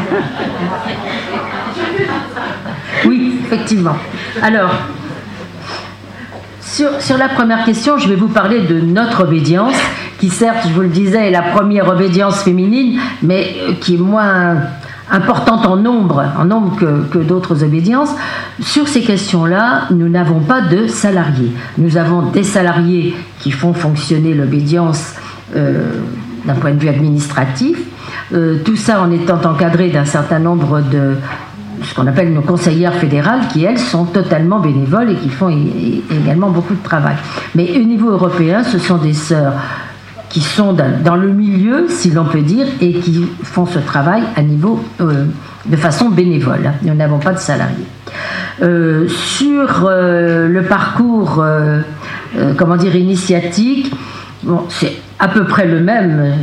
Oui, 3.04 3.40
effectivement. 3.44 3.96
Alors, 4.42 4.70
sur, 6.60 7.00
sur 7.00 7.18
la 7.18 7.28
première 7.28 7.64
question, 7.64 7.98
je 7.98 8.08
vais 8.08 8.16
vous 8.16 8.28
parler 8.28 8.60
de 8.60 8.80
notre 8.80 9.24
obédience, 9.24 9.74
qui 10.20 10.28
certes, 10.28 10.66
je 10.68 10.72
vous 10.72 10.82
le 10.82 10.88
disais, 10.88 11.28
est 11.28 11.30
la 11.30 11.42
première 11.42 11.88
obédience 11.88 12.42
féminine, 12.42 13.00
mais 13.22 13.56
qui 13.80 13.94
est 13.94 13.98
moins 13.98 14.56
importante 15.10 15.66
en 15.66 15.76
nombre, 15.76 16.24
nombre 16.44 16.76
que, 16.76 17.18
d'autres 17.18 17.64
obédiences. 17.64 18.10
Sur 18.60 18.88
ces 18.88 19.02
questions-là, 19.02 19.82
nous 19.90 20.08
n'avons 20.08 20.40
pas 20.40 20.60
de 20.60 20.86
salariés. 20.86 21.52
Nous 21.78 21.96
avons 21.96 22.22
des 22.22 22.42
salariés 22.42 23.14
qui 23.40 23.50
font 23.50 23.72
fonctionner 23.72 24.34
l'obédience 24.34 25.14
euh, 25.54 26.00
d'un 26.44 26.54
point 26.54 26.72
de 26.72 26.78
vue 26.78 26.88
administratif. 26.88 27.78
Euh, 28.32 28.58
tout 28.64 28.76
ça 28.76 29.00
en 29.00 29.10
étant 29.10 29.40
encadré 29.44 29.90
d'un 29.90 30.04
certain 30.04 30.38
nombre 30.38 30.80
de 30.80 31.16
ce 31.82 31.94
qu'on 31.94 32.06
appelle 32.06 32.32
nos 32.32 32.42
conseillères 32.42 32.94
fédérales, 32.94 33.40
qui 33.52 33.64
elles 33.64 33.78
sont 33.78 34.06
totalement 34.06 34.58
bénévoles 34.60 35.10
et 35.10 35.14
qui 35.14 35.28
font 35.28 35.50
également 36.10 36.50
beaucoup 36.50 36.74
de 36.74 36.82
travail. 36.82 37.16
Mais 37.54 37.78
au 37.78 37.84
niveau 37.84 38.10
européen, 38.10 38.64
ce 38.64 38.78
sont 38.78 38.96
des 38.96 39.12
sœurs 39.12 39.52
qui 40.28 40.40
sont 40.40 40.72
dans, 40.72 41.16
le 41.16 41.28
milieu, 41.28 41.86
si 41.88 42.10
l'on 42.10 42.24
peut 42.24 42.42
dire, 42.42 42.66
et 42.80 42.94
qui 42.94 43.26
font 43.42 43.66
ce 43.66 43.78
travail 43.78 44.22
à 44.34 44.42
niveau 44.42 44.82
euh, 45.00 45.24
de 45.64 45.76
façon 45.76 46.10
bénévole. 46.10 46.72
Nous 46.82 46.94
n'avons 46.94 47.18
pas 47.18 47.32
de 47.32 47.38
salariés. 47.38 47.86
Euh, 48.62 49.08
sur 49.08 49.86
euh, 49.86 50.48
le 50.48 50.62
parcours, 50.62 51.44
comment 52.56 52.76
dire, 52.76 52.96
initiatique, 52.96 53.92
bon, 54.42 54.64
c'est 54.68 54.96
à 55.18 55.28
peu 55.28 55.44
près 55.44 55.66
le 55.66 55.80
même 55.80 56.34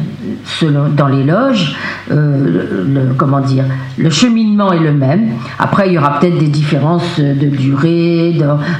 dans 0.96 1.08
les 1.08 1.24
loges. 1.24 1.76
Euh, 2.12 2.86
le, 2.88 3.14
comment 3.16 3.40
dire, 3.40 3.66
le 3.98 4.10
cheminement 4.10 4.74
est 4.74 4.80
le 4.80 4.92
même. 4.92 5.30
Après, 5.60 5.88
il 5.88 5.94
y 5.94 5.98
aura 5.98 6.20
peut-être 6.20 6.38
des 6.38 6.48
différences 6.48 7.20
de 7.20 7.48
durée, 7.48 8.36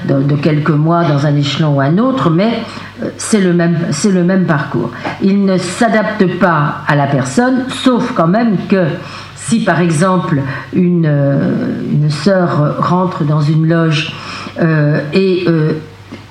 de, 0.08 0.36
quelques 0.36 0.70
mois 0.70 1.04
dans 1.04 1.26
un 1.26 1.36
échelon 1.36 1.76
ou 1.76 1.82
un 1.82 1.98
autre, 1.98 2.30
mais 2.30 2.52
euh, 3.02 3.10
c'est 3.18 3.40
le 3.40 3.54
même, 3.54 4.46
parcours. 4.46 4.92
Il 5.22 5.46
ne 5.46 5.58
s'adapte 5.58 6.40
pas 6.40 6.82
à 6.88 6.96
la 6.96 7.08
personne, 7.08 7.66
sauf 7.70 8.14
quand 8.14 8.28
même 8.28 8.58
que 8.68 8.86
si 9.36 9.64
par 9.64 9.80
exemple 9.80 10.42
une, 10.74 11.06
euh, 11.06 12.10
sœur 12.10 12.78
rentre 12.80 13.24
dans 13.24 13.42
une 13.42 13.68
loge 13.68 14.14
et 15.14 15.46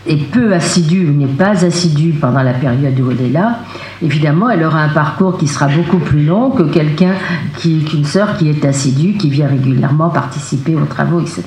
est 0.07 0.16
peu 0.16 0.53
assidue 0.53 1.09
ou 1.09 1.12
n'est 1.12 1.27
pas 1.27 1.65
assidue 1.65 2.12
pendant 2.12 2.43
la 2.43 2.55
période 2.55 2.99
où 2.99 3.11
elle 3.11 3.20
est 3.20 3.31
là, 3.31 3.61
évidemment, 4.03 4.51
elle 4.51 4.65
aura 4.65 4.81
un 4.81 4.89
parcours 4.89 5.39
qui 5.39 5.47
sera 5.47 5.69
beaucoup 5.69 5.99
plus 5.99 6.24
long 6.24 6.51
que 6.51 6.65
quelqu'un 6.65 7.15
qui, 7.59 7.85
qu'une 7.85 8.05
sœur 8.05 8.37
qui 8.37 8.49
est 8.49 8.65
assidue, 8.65 9.16
qui 9.16 9.31
vient 9.31 9.47
régulièrement 9.47 10.11
participer 10.11 10.74
aux 10.74 10.87
travaux, 10.87 11.20
etc. 11.20 11.45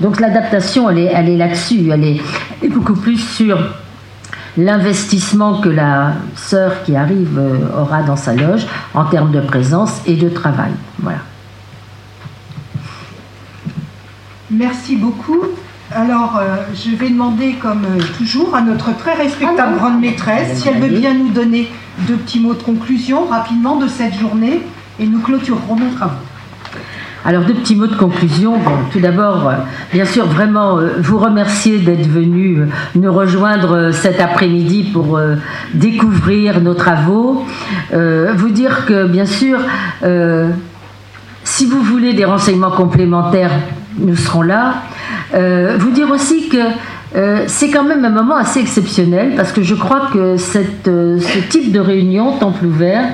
Donc 0.00 0.20
l'adaptation, 0.20 0.90
elle 0.90 0.98
est, 0.98 1.10
elle 1.14 1.28
est 1.30 1.36
là-dessus, 1.36 1.88
elle 1.90 2.04
est, 2.04 2.20
elle 2.60 2.68
est 2.68 2.72
beaucoup 2.72 2.96
plus 2.96 3.16
sur 3.16 3.58
l'investissement 4.58 5.60
que 5.60 5.68
la 5.68 6.14
sœur 6.34 6.82
qui 6.84 6.96
arrive 6.96 7.38
euh, 7.38 7.80
aura 7.80 8.02
dans 8.02 8.16
sa 8.16 8.34
loge 8.34 8.66
en 8.94 9.04
termes 9.04 9.30
de 9.30 9.40
présence 9.40 10.00
et 10.06 10.16
de 10.16 10.28
travail. 10.28 10.72
Voilà. 10.98 11.18
Merci 14.50 14.96
beaucoup. 14.96 15.42
Alors, 15.96 16.38
euh, 16.38 16.56
je 16.74 16.94
vais 16.94 17.08
demander, 17.08 17.54
comme 17.54 17.86
euh, 17.86 18.02
toujours, 18.18 18.54
à 18.54 18.60
notre 18.60 18.94
très 18.98 19.14
respectable 19.14 19.78
grande 19.78 19.98
maîtresse, 19.98 20.60
si 20.60 20.68
elle 20.68 20.78
veut 20.78 20.94
bien 20.98 21.14
nous 21.14 21.30
donner 21.30 21.72
deux 22.06 22.16
petits 22.16 22.38
mots 22.38 22.52
de 22.52 22.62
conclusion 22.62 23.24
rapidement 23.24 23.76
de 23.76 23.88
cette 23.88 24.12
journée, 24.12 24.60
et 25.00 25.06
nous 25.06 25.20
clôturerons 25.20 25.76
nos 25.76 25.88
travaux. 25.96 26.12
Alors, 27.24 27.44
deux 27.44 27.54
petits 27.54 27.76
mots 27.76 27.86
de 27.86 27.96
conclusion. 27.96 28.58
Bon, 28.58 28.72
tout 28.92 29.00
d'abord, 29.00 29.48
euh, 29.48 29.54
bien 29.90 30.04
sûr, 30.04 30.26
vraiment 30.26 30.78
euh, 30.78 30.90
vous 31.00 31.16
remercier 31.16 31.78
d'être 31.78 32.06
venu 32.06 32.58
euh, 32.58 32.66
nous 32.94 33.10
rejoindre 33.10 33.90
cet 33.90 34.20
après-midi 34.20 34.90
pour 34.92 35.18
découvrir 35.72 36.60
nos 36.60 36.74
travaux. 36.74 37.44
Vous 37.92 38.50
dire 38.50 38.84
que, 38.84 39.06
bien 39.06 39.24
sûr, 39.24 39.58
si 41.42 41.66
vous 41.66 41.80
voulez 41.82 42.12
des 42.12 42.24
renseignements 42.24 42.70
complémentaires, 42.70 43.52
nous 43.98 44.16
serons 44.16 44.42
là. 44.42 44.82
Euh, 45.34 45.76
vous 45.78 45.90
dire 45.90 46.10
aussi 46.10 46.48
que 46.48 46.56
euh, 47.14 47.44
c'est 47.46 47.70
quand 47.70 47.84
même 47.84 48.04
un 48.04 48.10
moment 48.10 48.36
assez 48.36 48.60
exceptionnel 48.60 49.32
parce 49.36 49.52
que 49.52 49.62
je 49.62 49.74
crois 49.74 50.08
que 50.12 50.18
euh, 50.18 51.18
ce 51.18 51.38
type 51.48 51.72
de 51.72 51.80
réunion, 51.80 52.38
temple 52.38 52.66
ouvert, 52.66 53.04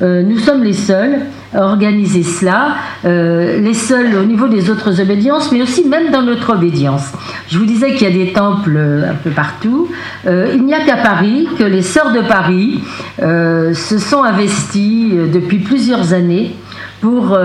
nous 0.00 0.38
sommes 0.38 0.62
les 0.62 0.72
seuls 0.72 1.20
à 1.52 1.62
organiser 1.64 2.22
cela, 2.22 2.76
les 3.04 3.74
seuls 3.74 4.14
au 4.16 4.24
niveau 4.24 4.48
des 4.48 4.70
autres 4.70 5.00
obédiences, 5.00 5.52
mais 5.52 5.60
aussi 5.60 5.86
même 5.86 6.10
dans 6.10 6.22
notre 6.22 6.54
obédience. 6.54 7.12
Je 7.48 7.58
vous 7.58 7.66
disais 7.66 7.94
qu'il 7.94 8.08
y 8.08 8.10
a 8.10 8.24
des 8.24 8.32
temples 8.32 8.78
un 8.78 9.14
peu 9.14 9.30
partout. 9.30 9.88
Il 10.26 10.64
n'y 10.64 10.72
a 10.72 10.80
qu'à 10.84 10.96
Paris 10.96 11.48
que 11.58 11.64
les 11.64 11.82
sœurs 11.82 12.12
de 12.12 12.20
Paris 12.20 12.80
se 13.18 13.98
sont 13.98 14.22
investies 14.22 15.12
depuis 15.30 15.58
plusieurs 15.58 16.14
années 16.14 16.54
pour 17.02 17.36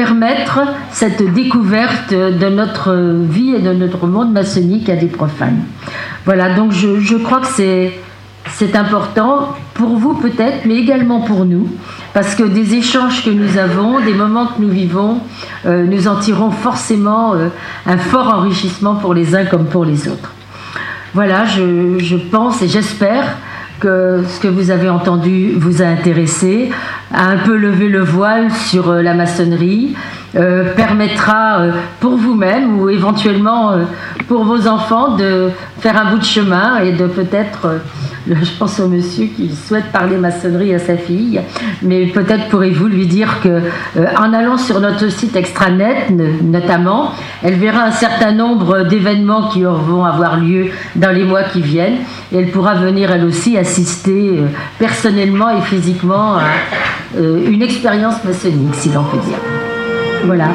permettre 0.00 0.60
cette 0.92 1.22
découverte 1.34 2.14
de 2.14 2.48
notre 2.48 2.94
vie 3.28 3.54
et 3.54 3.58
de 3.58 3.74
notre 3.74 4.06
monde 4.06 4.32
maçonnique 4.32 4.88
à 4.88 4.96
des 4.96 5.08
profanes. 5.08 5.60
Voilà, 6.24 6.54
donc 6.54 6.72
je, 6.72 7.16
crois 7.16 7.40
que 7.40 7.46
c'est 7.48 8.76
important 8.76 9.54
pour 9.74 9.98
vous 9.98 10.14
peut-être, 10.14 10.64
mais 10.64 10.76
également 10.76 11.20
pour 11.20 11.44
nous, 11.44 11.68
parce 12.14 12.34
que 12.34 12.44
des 12.44 12.76
échanges 12.76 13.22
que 13.22 13.28
nous 13.28 13.58
avons, 13.58 14.00
des 14.00 14.14
moments 14.14 14.46
que 14.46 14.62
nous 14.62 14.70
vivons, 14.70 15.18
euh, 15.66 15.84
nous 15.84 16.08
en 16.08 16.16
tirons 16.16 16.50
forcément 16.50 17.34
euh, 17.34 17.48
un 17.84 17.98
fort 17.98 18.32
enrichissement 18.32 18.94
pour 18.94 19.12
les 19.12 19.36
uns 19.36 19.44
comme 19.44 19.66
pour 19.66 19.84
les 19.84 20.08
autres. 20.08 20.32
Voilà, 21.12 21.44
je 21.44 22.16
pense 22.16 22.62
et 22.62 22.68
j'espère 22.68 23.36
que 23.80 24.22
ce 24.28 24.38
que 24.38 24.48
vous 24.48 24.70
avez 24.70 24.88
entendu 24.88 25.52
vous 25.56 25.82
a 25.82 25.86
intéressé, 25.86 26.70
a 27.12 27.26
un 27.26 27.38
peu 27.38 27.56
levé 27.56 27.88
le 27.88 28.02
voile 28.02 28.50
sur 28.52 28.90
euh, 28.90 29.02
la 29.02 29.14
maçonnerie, 29.14 29.94
euh, 30.36 30.72
permettra 30.74 31.58
euh, 31.60 31.72
pour 31.98 32.16
vous-même 32.16 32.78
ou 32.78 32.88
éventuellement 32.88 33.72
pour 34.28 34.44
vos 34.44 34.68
enfants 34.68 35.16
de 35.16 35.48
faire 35.80 36.00
un 36.00 36.12
bout 36.12 36.18
de 36.18 36.24
chemin 36.24 36.78
et 36.78 36.92
de 36.92 37.06
peut-être, 37.06 37.80
je 38.28 38.50
pense 38.56 38.78
au 38.78 38.86
monsieur 38.86 39.26
qui 39.26 39.50
souhaite 39.52 39.86
parler 39.86 40.16
maçonnerie 40.16 40.72
à 40.72 40.78
sa 40.78 40.96
fille, 40.96 41.40
mais 41.82 42.06
peut-être 42.06 42.48
pourrez-vous 42.48 42.86
lui 42.86 43.08
dire 43.08 43.40
que 43.42 43.60
en 44.16 44.32
allant 44.32 44.56
sur 44.56 44.78
notre 44.78 45.08
site 45.10 45.34
extranet 45.34 46.10
ne- 46.10 46.42
notamment, 46.42 47.12
elle 47.42 47.54
verra 47.54 47.82
un 47.82 47.90
certain 47.90 48.30
nombre 48.30 48.84
d'événements 48.84 49.48
qui 49.48 49.64
vont 49.64 50.04
avoir 50.04 50.36
lieu 50.36 50.66
dans 50.94 51.10
les 51.10 51.24
mois 51.24 51.42
qui 51.42 51.60
viennent 51.60 51.98
et 52.32 52.38
elle 52.38 52.50
pourra 52.50 52.74
venir 52.74 53.10
elle 53.10 53.24
aussi 53.24 53.58
assister 53.58 54.44
personnellement 54.78 55.50
et 55.50 55.62
physiquement 55.62 56.36
une 57.16 57.62
expérience 57.62 58.22
maçonnique, 58.24 58.74
si 58.74 58.88
l'on 58.90 59.04
peut 59.04 59.18
dire. 59.18 59.38
Voilà. 60.24 60.48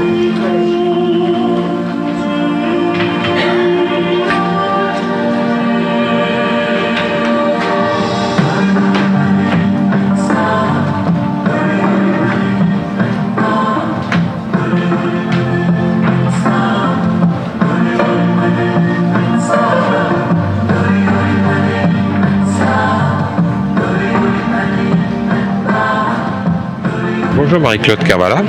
Bonjour 27.56 27.70
bonjour 27.70 27.88
Marie-Claude 27.88 28.06
Carvala. 28.06 28.44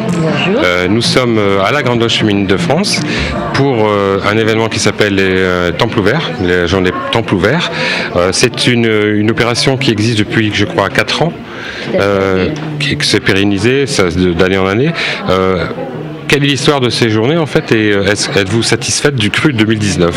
Euh, 0.65 0.89
nous 0.89 1.01
sommes 1.01 1.39
euh, 1.39 1.62
à 1.62 1.70
la 1.70 1.85
Grande 1.85 2.01
Loge 2.01 2.15
Féminine 2.15 2.49
de 2.49 2.57
France 2.57 3.01
pour 3.55 3.87
euh, 3.87 4.19
un 4.28 4.37
événement 4.37 4.69
qui 4.69 4.81
s'appelle 4.81 5.15
les 5.15 5.70
Temples 5.78 6.01
ouverts, 6.01 6.33
les 6.43 6.66
journées 6.66 6.91
Temples 7.12 7.35
ouverts. 7.35 7.70
c'est 8.33 8.66
une, 8.66 9.31
opération 9.31 9.77
qui 9.77 9.93
existe 9.93 10.19
depuis, 10.19 10.51
je 10.53 10.65
crois, 10.65 10.89
4 10.89 11.23
ans, 11.23 11.33
qui 12.81 12.99
s'est 13.03 13.20
pérennisée 13.20 13.85
d'année 14.37 14.59
en 14.59 14.66
année. 14.66 14.91
quelle 16.27 16.43
est 16.43 16.49
l'histoire 16.49 16.81
de 16.81 16.91
ces 16.91 17.09
journées 17.09 17.37
en 17.37 17.47
fait 17.47 17.70
et 17.70 17.91
êtes-vous 17.91 18.65
satisfaite 18.65 19.15
du 19.15 19.31
cru 19.31 19.53
2019 19.53 20.16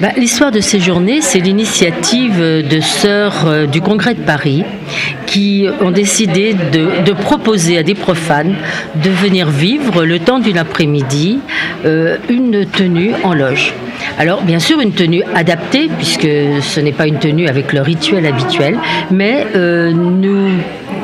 bah, 0.00 0.08
l'histoire 0.16 0.50
de 0.50 0.60
ces 0.60 0.80
journées, 0.80 1.20
c'est 1.20 1.38
l'initiative 1.38 2.38
de 2.40 2.80
sœurs 2.80 3.46
euh, 3.46 3.66
du 3.66 3.80
Congrès 3.80 4.14
de 4.14 4.22
Paris 4.22 4.64
qui 5.26 5.66
ont 5.80 5.90
décidé 5.90 6.54
de, 6.54 7.12
proposer 7.12 7.78
à 7.78 7.82
des 7.82 7.94
profanes 7.94 8.56
de 8.96 9.10
venir 9.10 9.48
vivre 9.48 10.04
le 10.04 10.18
temps 10.18 10.40
d'une 10.40 10.58
après-midi 10.58 11.38
euh, 11.84 12.16
une 12.28 12.66
tenue 12.66 13.12
en 13.22 13.34
loge. 13.34 13.72
Alors 14.18 14.42
bien 14.42 14.58
sûr 14.58 14.80
une 14.80 14.92
tenue 14.92 15.22
adaptée 15.34 15.88
puisque 15.96 16.28
ce 16.60 16.80
n'est 16.80 16.92
pas 16.92 17.06
une 17.06 17.18
tenue 17.18 17.48
avec 17.48 17.72
le 17.72 17.80
rituel 17.80 18.26
habituel, 18.26 18.78
mais 19.10 19.46
euh, 19.54 19.92
nous 19.92 20.50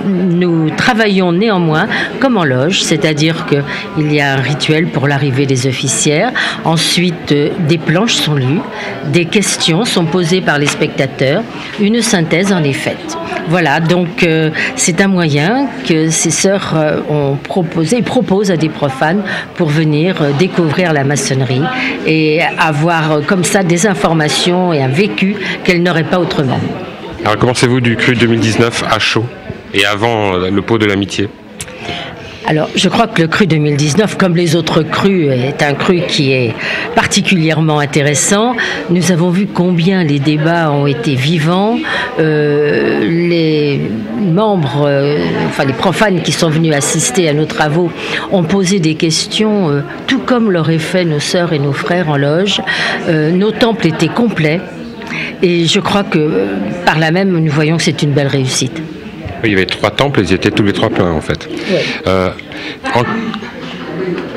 nous 0.05 0.71
travaillons 0.71 1.33
néanmoins 1.33 1.87
comme 2.19 2.37
en 2.37 2.45
loge, 2.45 2.83
c'est-à-dire 2.83 3.47
qu'il 3.47 4.13
y 4.13 4.21
a 4.21 4.35
un 4.35 4.41
rituel 4.41 4.87
pour 4.87 5.09
l'arrivée 5.09 5.47
des 5.47 5.67
officières. 5.67 6.33
Ensuite, 6.65 7.33
euh, 7.33 7.51
des 7.69 7.79
planches 7.79 8.15
sont 8.15 8.35
lues, 8.35 8.61
des 9.13 9.25
questions 9.25 9.85
sont 9.85 10.05
posées 10.05 10.41
par 10.41 10.59
les 10.59 10.67
spectateurs, 10.67 11.43
une 11.81 12.01
synthèse 12.01 12.53
en 12.53 12.63
est 12.63 12.73
faite. 12.73 13.17
Voilà, 13.49 13.81
donc 13.81 14.23
euh, 14.23 14.51
c'est 14.77 15.01
un 15.01 15.09
moyen 15.09 15.67
que 15.89 16.11
ces 16.11 16.31
sœurs 16.31 16.75
euh, 16.77 17.01
ont 17.09 17.37
proposé 17.37 17.99
et 17.99 18.03
proposent 18.03 18.51
à 18.51 18.57
des 18.57 18.69
profanes 18.69 19.23
pour 19.57 19.69
venir 19.69 20.17
découvrir 20.39 20.93
la 20.93 21.05
maçonnerie 21.05 21.63
et 22.07 22.41
avoir 22.59 23.21
comme 23.27 23.45
ça 23.45 23.63
des 23.63 23.87
informations 23.87 24.73
et 24.73 24.83
un 24.83 24.89
vécu 24.89 25.37
qu'elles 25.65 25.83
n'auraient 25.83 26.05
pas 26.05 26.19
autrement. 26.19 26.61
Alors 27.25 27.37
commencez-vous 27.37 27.81
du 27.81 27.97
cru 27.97 28.15
2019 28.15 28.85
à 28.91 28.99
chaud? 28.99 29.25
Et 29.75 29.85
avant 29.85 30.35
euh, 30.35 30.51
le 30.51 30.63
pot 30.63 30.79
de 30.79 30.87
l'amitié 30.87 31.29
alors, 32.47 32.69
je 32.75 32.89
crois 32.89 33.07
que 33.07 33.23
le 33.23 33.29
cru 33.29 33.47
2019, 33.47 34.17
comme 34.17 34.35
les 34.35 34.57
autres 34.57 34.83
crus, 34.83 35.29
est 35.31 35.63
un 35.63 35.75
cru 35.75 36.01
qui 36.09 36.33
est 36.33 36.53
particulièrement 36.97 37.79
intéressant. 37.79 38.57
Nous 38.89 39.13
avons 39.13 39.31
vu 39.31 39.47
combien 39.47 40.03
les 40.03 40.19
débats 40.19 40.73
ont 40.73 40.87
été 40.87 41.15
vivants. 41.15 41.79
Euh, 42.19 43.07
les 43.07 43.81
membres, 44.21 44.87
euh, 44.87 45.19
enfin 45.47 45.65
les 45.65 45.75
profanes 45.75 46.23
qui 46.23 46.33
sont 46.33 46.51
venus 46.51 46.75
assister 46.75 47.29
à 47.29 47.35
nos 47.35 47.45
travaux 47.45 47.93
ont 48.33 48.43
posé 48.43 48.81
des 48.81 48.97
questions, 48.97 49.85
tout 50.09 50.21
comme 50.21 50.51
l'auraient 50.51 50.79
fait 50.79 51.05
nos 51.05 51.21
sœurs 51.21 51.53
et 51.53 51.61
nos 51.61 51.75
frères 51.75 52.09
en 52.09 52.17
loge. 52.17 52.63
nos 53.09 53.53
temples 53.53 53.87
étaient 53.87 54.09
complets. 54.09 54.61
Et 55.43 55.67
je 55.67 55.79
crois 55.79 56.03
que 56.03 56.47
par 56.85 56.99
là 56.99 57.13
même, 57.13 57.31
nous 57.31 57.53
voyons 57.53 57.77
que 57.77 57.83
c'est 57.85 58.03
une 58.03 58.13
belle 58.13 58.27
réussite. 58.27 58.83
Il 59.45 59.51
y 59.51 59.55
avait 59.55 59.67
trois 59.67 59.91
temples, 59.91 60.21
ils 60.21 60.33
étaient 60.33 60.51
tous 60.51 60.63
les 60.63 60.73
trois 60.73 60.91
pleins 60.91 61.11
en 61.11 61.21
fait. 61.21 61.49
Euh, 62.07 62.31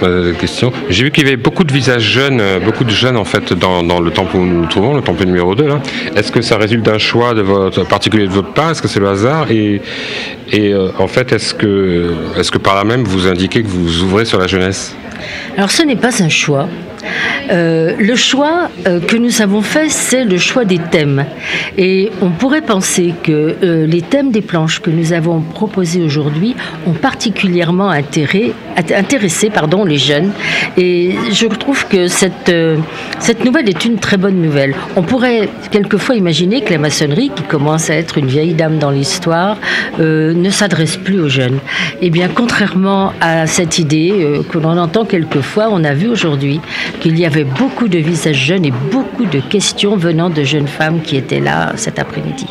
euh, 0.01 0.33
question. 0.33 0.73
J'ai 0.89 1.05
vu 1.05 1.11
qu'il 1.11 1.23
y 1.23 1.27
avait 1.27 1.37
beaucoup 1.37 1.63
de 1.63 1.71
visages 1.71 2.03
jeunes, 2.03 2.41
euh, 2.41 2.59
beaucoup 2.59 2.83
de 2.83 2.89
jeunes 2.89 3.15
en 3.15 3.23
fait 3.23 3.53
dans, 3.53 3.81
le 3.99 4.11
temple 4.11 4.35
où 4.35 4.45
nous 4.45 4.61
nous 4.61 4.67
trouvons, 4.67 4.93
le 4.95 5.01
temple 5.01 5.25
numéro 5.25 5.55
2 5.55 5.67
Est-ce 6.15 6.31
que 6.31 6.41
ça 6.41 6.57
résulte 6.57 6.83
d'un 6.83 6.97
choix 6.97 7.33
de 7.33 7.41
votre, 7.41 7.87
particulier 7.87 8.27
de 8.27 8.31
votre 8.31 8.53
part? 8.53 8.71
Est-ce 8.71 8.81
que 8.81 8.87
c'est 8.87 8.99
le 8.99 9.07
hasard? 9.07 9.49
Et, 9.51 9.81
et 10.51 10.73
en 10.97 11.07
fait, 11.07 11.31
est-ce 11.31 11.53
que, 11.53 12.13
est-ce 12.37 12.51
que 12.51 12.57
par 12.57 12.75
là 12.75 12.83
même 12.83 13.03
vous 13.03 13.27
indiquez 13.27 13.63
que 13.63 13.67
vous 13.67 14.03
ouvrez 14.03 14.25
sur 14.25 14.39
la 14.39 14.47
jeunesse? 14.47 14.95
Alors 15.57 15.71
ce 15.71 15.83
n'est 15.83 15.95
pas 15.95 16.21
un 16.21 16.29
choix. 16.29 16.67
Euh, 17.51 17.95
le 17.99 18.15
choix 18.15 18.69
euh, 18.87 18.99
que 18.99 19.17
nous 19.17 19.41
avons 19.41 19.61
fait, 19.61 19.89
c'est 19.89 20.23
le 20.23 20.37
choix 20.37 20.65
des 20.65 20.79
thèmes. 20.79 21.25
Et 21.77 22.11
on 22.21 22.29
pourrait 22.29 22.61
penser 22.61 23.13
que 23.23 23.55
euh, 23.63 23.85
les 23.85 24.01
thèmes 24.01 24.31
des 24.31 24.41
planches 24.41 24.79
que 24.79 24.89
nous 24.89 25.13
avons 25.13 25.41
proposés 25.41 26.01
aujourd'hui 26.01 26.55
ont 26.87 26.93
particulièrement 26.93 27.89
intéressé 27.89 28.53
les 29.85 29.97
jeunes. 29.97 30.31
Et 30.77 31.15
je 31.31 31.47
trouve 31.47 31.87
que 31.87 32.07
cette, 32.07 32.53
cette 33.19 33.45
nouvelle 33.45 33.69
est 33.69 33.85
une 33.85 33.97
très 33.97 34.17
bonne 34.17 34.41
nouvelle. 34.41 34.73
On 34.95 35.03
pourrait 35.03 35.49
quelquefois 35.71 36.15
imaginer 36.15 36.61
que 36.61 36.71
la 36.71 36.79
maçonnerie, 36.79 37.31
qui 37.35 37.43
commence 37.43 37.89
à 37.89 37.95
être 37.95 38.17
une 38.17 38.27
vieille 38.27 38.53
dame 38.53 38.77
dans 38.77 38.91
l'histoire, 38.91 39.57
ne 39.99 40.49
s'adresse 40.49 40.97
plus 40.97 41.19
aux 41.19 41.29
jeunes. 41.29 41.59
Eh 42.01 42.09
bien, 42.09 42.29
contrairement 42.33 43.13
à 43.21 43.47
cette 43.47 43.79
idée 43.79 44.41
que 44.49 44.57
l'on 44.57 44.77
entend 44.77 45.05
quelquefois, 45.05 45.67
on 45.71 45.83
a 45.83 45.93
vu 45.93 46.07
aujourd'hui 46.07 46.59
qu'il 46.99 47.17
y 47.19 47.25
avait 47.25 47.43
beaucoup 47.43 47.87
de 47.87 47.97
visages 47.97 48.45
jeunes 48.45 48.65
et 48.65 48.73
beaucoup 48.91 49.25
de 49.25 49.39
questions 49.39 49.95
venant 49.95 50.29
de 50.29 50.43
jeunes 50.43 50.67
femmes 50.67 51.01
qui 51.01 51.17
étaient 51.17 51.39
là 51.39 51.73
cet 51.75 51.99
après-midi. 51.99 52.47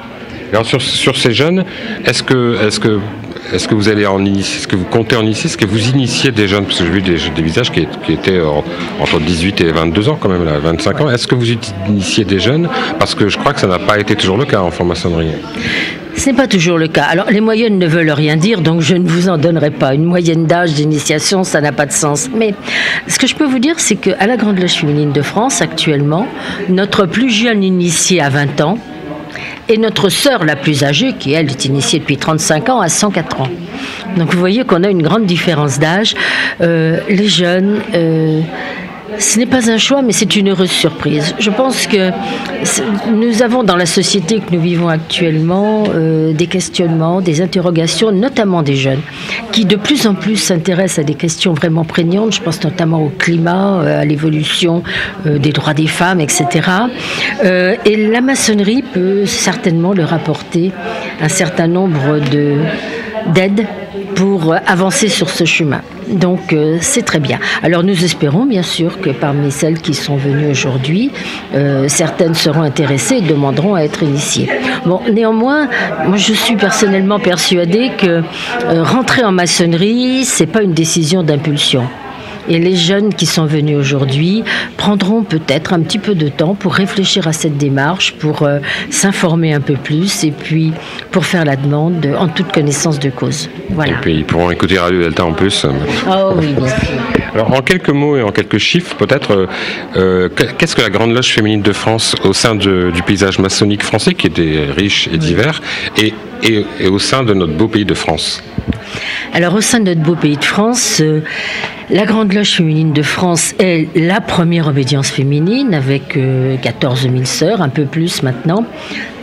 Alors 0.52 0.66
sur, 0.66 1.16
ces 1.16 1.32
jeunes, 1.32 1.64
est-ce 2.04 2.22
que, 2.22 3.00
vous 3.70 3.88
allez 3.88 4.04
en 4.04 4.22
initier, 4.22 4.58
est-ce 4.58 4.68
que 4.68 4.76
vous 4.76 4.84
comptez 4.84 5.16
en 5.16 5.22
initier, 5.22 5.46
est-ce 5.46 5.56
que 5.56 5.64
vous 5.64 5.88
initiez 5.88 6.30
des 6.30 6.46
jeunes, 6.46 6.66
parce 6.66 6.80
que 6.80 6.84
j'ai 6.84 6.90
vu 6.90 7.00
des, 7.00 7.42
visages 7.42 7.70
qui, 7.70 7.86
qui 8.04 8.12
étaient 8.12 8.40
entre 9.00 9.18
18 9.18 9.62
et 9.62 9.72
22 9.72 10.10
ans 10.10 10.18
quand 10.20 10.28
même, 10.28 10.44
là, 10.44 10.58
25 10.58 11.00
ans, 11.00 11.10
est-ce 11.10 11.26
que 11.26 11.34
vous 11.34 11.52
initiez 11.88 12.24
des 12.26 12.38
jeunes? 12.38 12.68
Parce 12.98 13.14
que 13.14 13.30
je 13.30 13.38
crois 13.38 13.54
que 13.54 13.60
ça 13.60 13.66
n'a 13.66 13.78
pas 13.78 13.98
été 13.98 14.14
toujours 14.14 14.36
le 14.36 14.44
cas 14.44 14.60
en 14.60 14.70
franc-maçonnerie. 14.70 15.30
Ce 16.22 16.30
n'est 16.30 16.36
pas 16.36 16.46
toujours 16.46 16.78
le 16.78 16.86
cas. 16.86 17.02
Alors, 17.02 17.32
les 17.32 17.40
moyennes 17.40 17.80
ne 17.80 17.86
veulent 17.88 18.12
rien 18.12 18.36
dire, 18.36 18.60
donc 18.60 18.80
je 18.80 18.94
ne 18.94 19.08
vous 19.08 19.28
en 19.28 19.38
donnerai 19.38 19.72
pas. 19.72 19.92
Une 19.92 20.04
moyenne 20.04 20.46
d'âge 20.46 20.72
d'initiation, 20.72 21.42
ça 21.42 21.60
n'a 21.60 21.72
pas 21.72 21.84
de 21.84 21.90
sens. 21.90 22.30
Mais 22.32 22.54
ce 23.08 23.18
que 23.18 23.26
je 23.26 23.34
peux 23.34 23.44
vous 23.44 23.58
dire, 23.58 23.80
c'est 23.80 23.96
qu'à 23.96 24.24
la 24.28 24.36
Grande 24.36 24.60
Loge 24.60 24.74
féminine 24.74 25.10
de 25.10 25.20
France, 25.20 25.60
actuellement, 25.60 26.28
notre 26.68 27.06
plus 27.06 27.28
jeune 27.28 27.64
initié 27.64 28.20
a 28.20 28.28
20 28.28 28.60
ans, 28.60 28.78
et 29.68 29.78
notre 29.78 30.10
sœur 30.10 30.44
la 30.44 30.54
plus 30.54 30.84
âgée, 30.84 31.14
qui 31.18 31.32
elle 31.32 31.50
est 31.50 31.64
initiée 31.64 31.98
depuis 31.98 32.18
35 32.18 32.68
ans, 32.68 32.80
a 32.80 32.88
104 32.88 33.40
ans. 33.40 33.48
Donc 34.16 34.32
vous 34.32 34.38
voyez 34.38 34.62
qu'on 34.62 34.84
a 34.84 34.90
une 34.90 35.02
grande 35.02 35.26
différence 35.26 35.80
d'âge. 35.80 36.14
Euh, 36.60 37.00
les 37.08 37.26
jeunes, 37.26 37.80
euh, 37.94 38.42
ce 39.18 39.38
n'est 39.38 39.46
pas 39.46 39.70
un 39.70 39.78
choix, 39.78 40.02
mais 40.02 40.12
c'est 40.12 40.36
une 40.36 40.50
heureuse 40.50 40.70
surprise. 40.70 41.34
Je 41.38 41.50
pense 41.50 41.86
que 41.86 42.10
nous 43.10 43.42
avons 43.42 43.62
dans 43.62 43.76
la 43.76 43.86
société 43.86 44.40
que 44.40 44.54
nous 44.54 44.60
vivons 44.60 44.88
actuellement 44.88 45.84
euh, 45.94 46.32
des 46.32 46.46
questionnements, 46.46 47.20
des 47.20 47.40
interrogations, 47.40 48.10
notamment 48.12 48.62
des 48.62 48.76
jeunes, 48.76 49.00
qui 49.52 49.64
de 49.64 49.76
plus 49.76 50.06
en 50.06 50.14
plus 50.14 50.36
s'intéressent 50.36 51.00
à 51.00 51.04
des 51.04 51.14
questions 51.14 51.52
vraiment 51.52 51.84
prégnantes. 51.84 52.34
Je 52.34 52.40
pense 52.40 52.62
notamment 52.62 53.02
au 53.02 53.08
climat, 53.10 53.80
euh, 53.80 54.00
à 54.00 54.04
l'évolution 54.04 54.82
euh, 55.26 55.38
des 55.38 55.52
droits 55.52 55.74
des 55.74 55.86
femmes, 55.86 56.20
etc. 56.20 56.68
et 57.84 57.96
la 58.08 58.20
maçonnerie 58.20 58.82
peut 58.82 59.26
certainement 59.26 59.92
leur 59.92 60.12
apporter 60.12 60.72
un 61.20 61.28
certain 61.28 61.66
nombre 61.66 62.18
d'aides 63.28 63.66
pour 64.14 64.54
avancer 64.66 65.08
sur 65.08 65.30
ce 65.30 65.44
chemin. 65.44 65.80
Donc 66.08 66.52
euh, 66.52 66.78
c'est 66.80 67.02
très 67.02 67.20
bien. 67.20 67.38
Alors 67.62 67.82
nous 67.82 68.04
espérons 68.04 68.44
bien 68.44 68.62
sûr 68.62 69.00
que 69.00 69.10
parmi 69.10 69.50
celles 69.50 69.80
qui 69.80 69.94
sont 69.94 70.16
venues 70.16 70.50
aujourd'hui, 70.50 71.10
euh, 71.54 71.86
certaines 71.88 72.34
seront 72.34 72.62
intéressées 72.62 73.16
et 73.16 73.20
demanderont 73.20 73.74
à 73.74 73.82
être 73.82 74.02
initiées. 74.02 74.48
Bon, 74.84 75.00
néanmoins, 75.10 75.68
moi 76.06 76.16
je 76.16 76.32
suis 76.32 76.56
personnellement 76.56 77.18
persuadée 77.18 77.92
que 77.96 78.22
euh, 78.66 78.82
rentrer 78.82 79.24
en 79.24 79.32
maçonnerie, 79.32 80.24
c'est 80.24 80.46
pas 80.46 80.62
une 80.62 80.74
décision 80.74 81.22
d'impulsion. 81.22 81.84
Et 82.48 82.58
les 82.58 82.76
jeunes 82.76 83.14
qui 83.14 83.26
sont 83.26 83.46
venus 83.46 83.76
aujourd'hui 83.76 84.42
prendront 84.76 85.22
peut-être 85.22 85.72
un 85.72 85.80
petit 85.80 85.98
peu 85.98 86.14
de 86.14 86.28
temps 86.28 86.54
pour 86.54 86.74
réfléchir 86.74 87.26
à 87.28 87.32
cette 87.32 87.56
démarche, 87.56 88.14
pour 88.14 88.42
euh, 88.42 88.58
s'informer 88.90 89.52
un 89.54 89.60
peu 89.60 89.74
plus 89.74 90.24
et 90.24 90.30
puis 90.32 90.72
pour 91.10 91.24
faire 91.24 91.44
la 91.44 91.56
demande 91.56 92.06
en 92.18 92.28
toute 92.28 92.52
connaissance 92.52 92.98
de 92.98 93.10
cause. 93.10 93.48
Voilà. 93.70 93.92
Et 93.92 93.96
puis 94.00 94.14
ils 94.16 94.24
pourront 94.24 94.50
écouter 94.50 94.78
Radio 94.78 95.00
Delta 95.00 95.24
en 95.24 95.32
plus. 95.32 95.66
Oh 96.08 96.32
oui, 96.36 96.48
bien 96.48 96.68
sûr. 96.68 96.76
Alors 97.34 97.52
en 97.52 97.62
quelques 97.62 97.88
mots 97.88 98.16
et 98.16 98.22
en 98.22 98.30
quelques 98.30 98.58
chiffres, 98.58 98.94
peut-être, 98.96 99.32
euh, 99.32 99.46
euh, 99.96 100.28
qu'est-ce 100.58 100.76
que 100.76 100.82
la 100.82 100.90
Grande 100.90 101.14
Loge 101.14 101.32
féminine 101.32 101.62
de 101.62 101.72
France 101.72 102.14
au 102.24 102.32
sein 102.32 102.54
du 102.54 103.02
paysage 103.06 103.38
maçonnique 103.38 103.82
français, 103.82 104.14
qui 104.14 104.26
était 104.26 104.66
riche 104.76 105.08
et 105.12 105.16
divers, 105.16 105.62
et, 105.96 106.12
et, 106.42 106.66
et 106.80 106.88
au 106.88 106.98
sein 106.98 107.22
de 107.22 107.32
notre 107.32 107.54
beau 107.54 107.68
pays 107.68 107.84
de 107.84 107.94
France? 107.94 108.42
Alors 109.32 109.54
au 109.54 109.62
sein 109.62 109.80
de 109.80 109.94
notre 109.94 110.02
beau 110.02 110.14
pays 110.14 110.36
de 110.36 110.44
France, 110.44 111.00
euh, 111.00 111.22
la 111.92 112.06
Grande 112.06 112.32
Loge 112.32 112.56
féminine 112.56 112.94
de 112.94 113.02
France 113.02 113.54
est 113.58 113.86
la 113.94 114.22
première 114.22 114.66
obédience 114.66 115.10
féminine 115.10 115.74
avec 115.74 116.18
14 116.62 117.04
euh, 117.06 117.10
000 117.10 117.24
sœurs, 117.26 117.60
un 117.60 117.68
peu 117.68 117.84
plus 117.84 118.22
maintenant. 118.22 118.64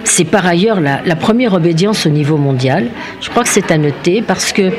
C'est 0.05 0.23
par 0.23 0.45
ailleurs 0.45 0.79
la, 0.79 1.15
première 1.15 1.53
obédience 1.53 2.05
au 2.05 2.09
niveau 2.09 2.37
mondial. 2.37 2.87
Je 3.21 3.29
crois 3.29 3.43
que 3.43 3.49
c'est 3.49 3.69
à 3.69 3.77
noter 3.77 4.23
parce 4.25 4.53
que, 4.53 4.71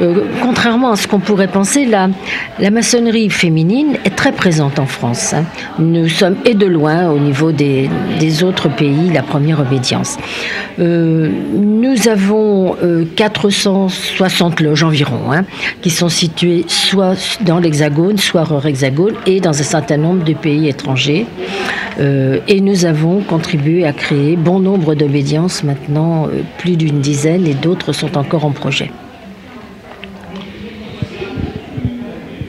euh, 0.00 0.24
contrairement 0.42 0.92
à 0.92 0.96
ce 0.96 1.08
qu'on 1.08 1.18
pourrait 1.18 1.48
penser, 1.48 1.86
la, 1.86 2.08
maçonnerie 2.70 3.30
féminine 3.30 3.96
est 4.04 4.14
très 4.14 4.32
présente 4.32 4.78
en 4.78 4.86
France. 4.86 5.32
Hein. 5.32 5.44
Nous 5.78 6.08
sommes, 6.08 6.36
et 6.44 6.54
de 6.54 6.66
loin, 6.66 7.10
au 7.10 7.18
niveau 7.18 7.52
des, 7.52 7.88
autres 8.44 8.68
pays, 8.68 9.10
la 9.12 9.22
première 9.22 9.60
obédience. 9.60 10.18
Euh, 10.78 11.30
nous 11.54 12.08
avons 12.08 12.76
460 13.16 13.90
60 13.90 14.60
loges 14.60 14.82
environ, 14.82 15.32
hein, 15.32 15.44
qui 15.80 15.90
sont 15.90 16.08
situées 16.08 16.64
soit 16.68 17.16
dans 17.40 17.58
l'Hexagone, 17.58 18.18
soit 18.18 18.50
hors 18.50 18.66
Hexagone, 18.66 19.14
et 19.26 19.40
dans 19.40 19.50
un 19.50 19.64
certain 19.64 19.96
nombre 19.96 20.24
de 20.24 20.34
pays 20.34 20.68
étrangers. 20.68 21.26
Euh, 21.98 22.40
et 22.48 22.60
nous 22.60 22.84
avons 22.84 23.20
contribué 23.20 23.86
à 23.86 23.92
créer 23.92 24.36
bon 24.36 24.60
nombre 24.60 24.94
d'obédiences, 24.94 25.64
maintenant 25.64 26.26
euh, 26.26 26.42
plus 26.58 26.76
d'une 26.76 27.00
dizaine, 27.00 27.46
et 27.46 27.54
d'autres 27.54 27.92
sont 27.92 28.18
encore 28.18 28.44
en 28.44 28.50
projet. 28.50 28.90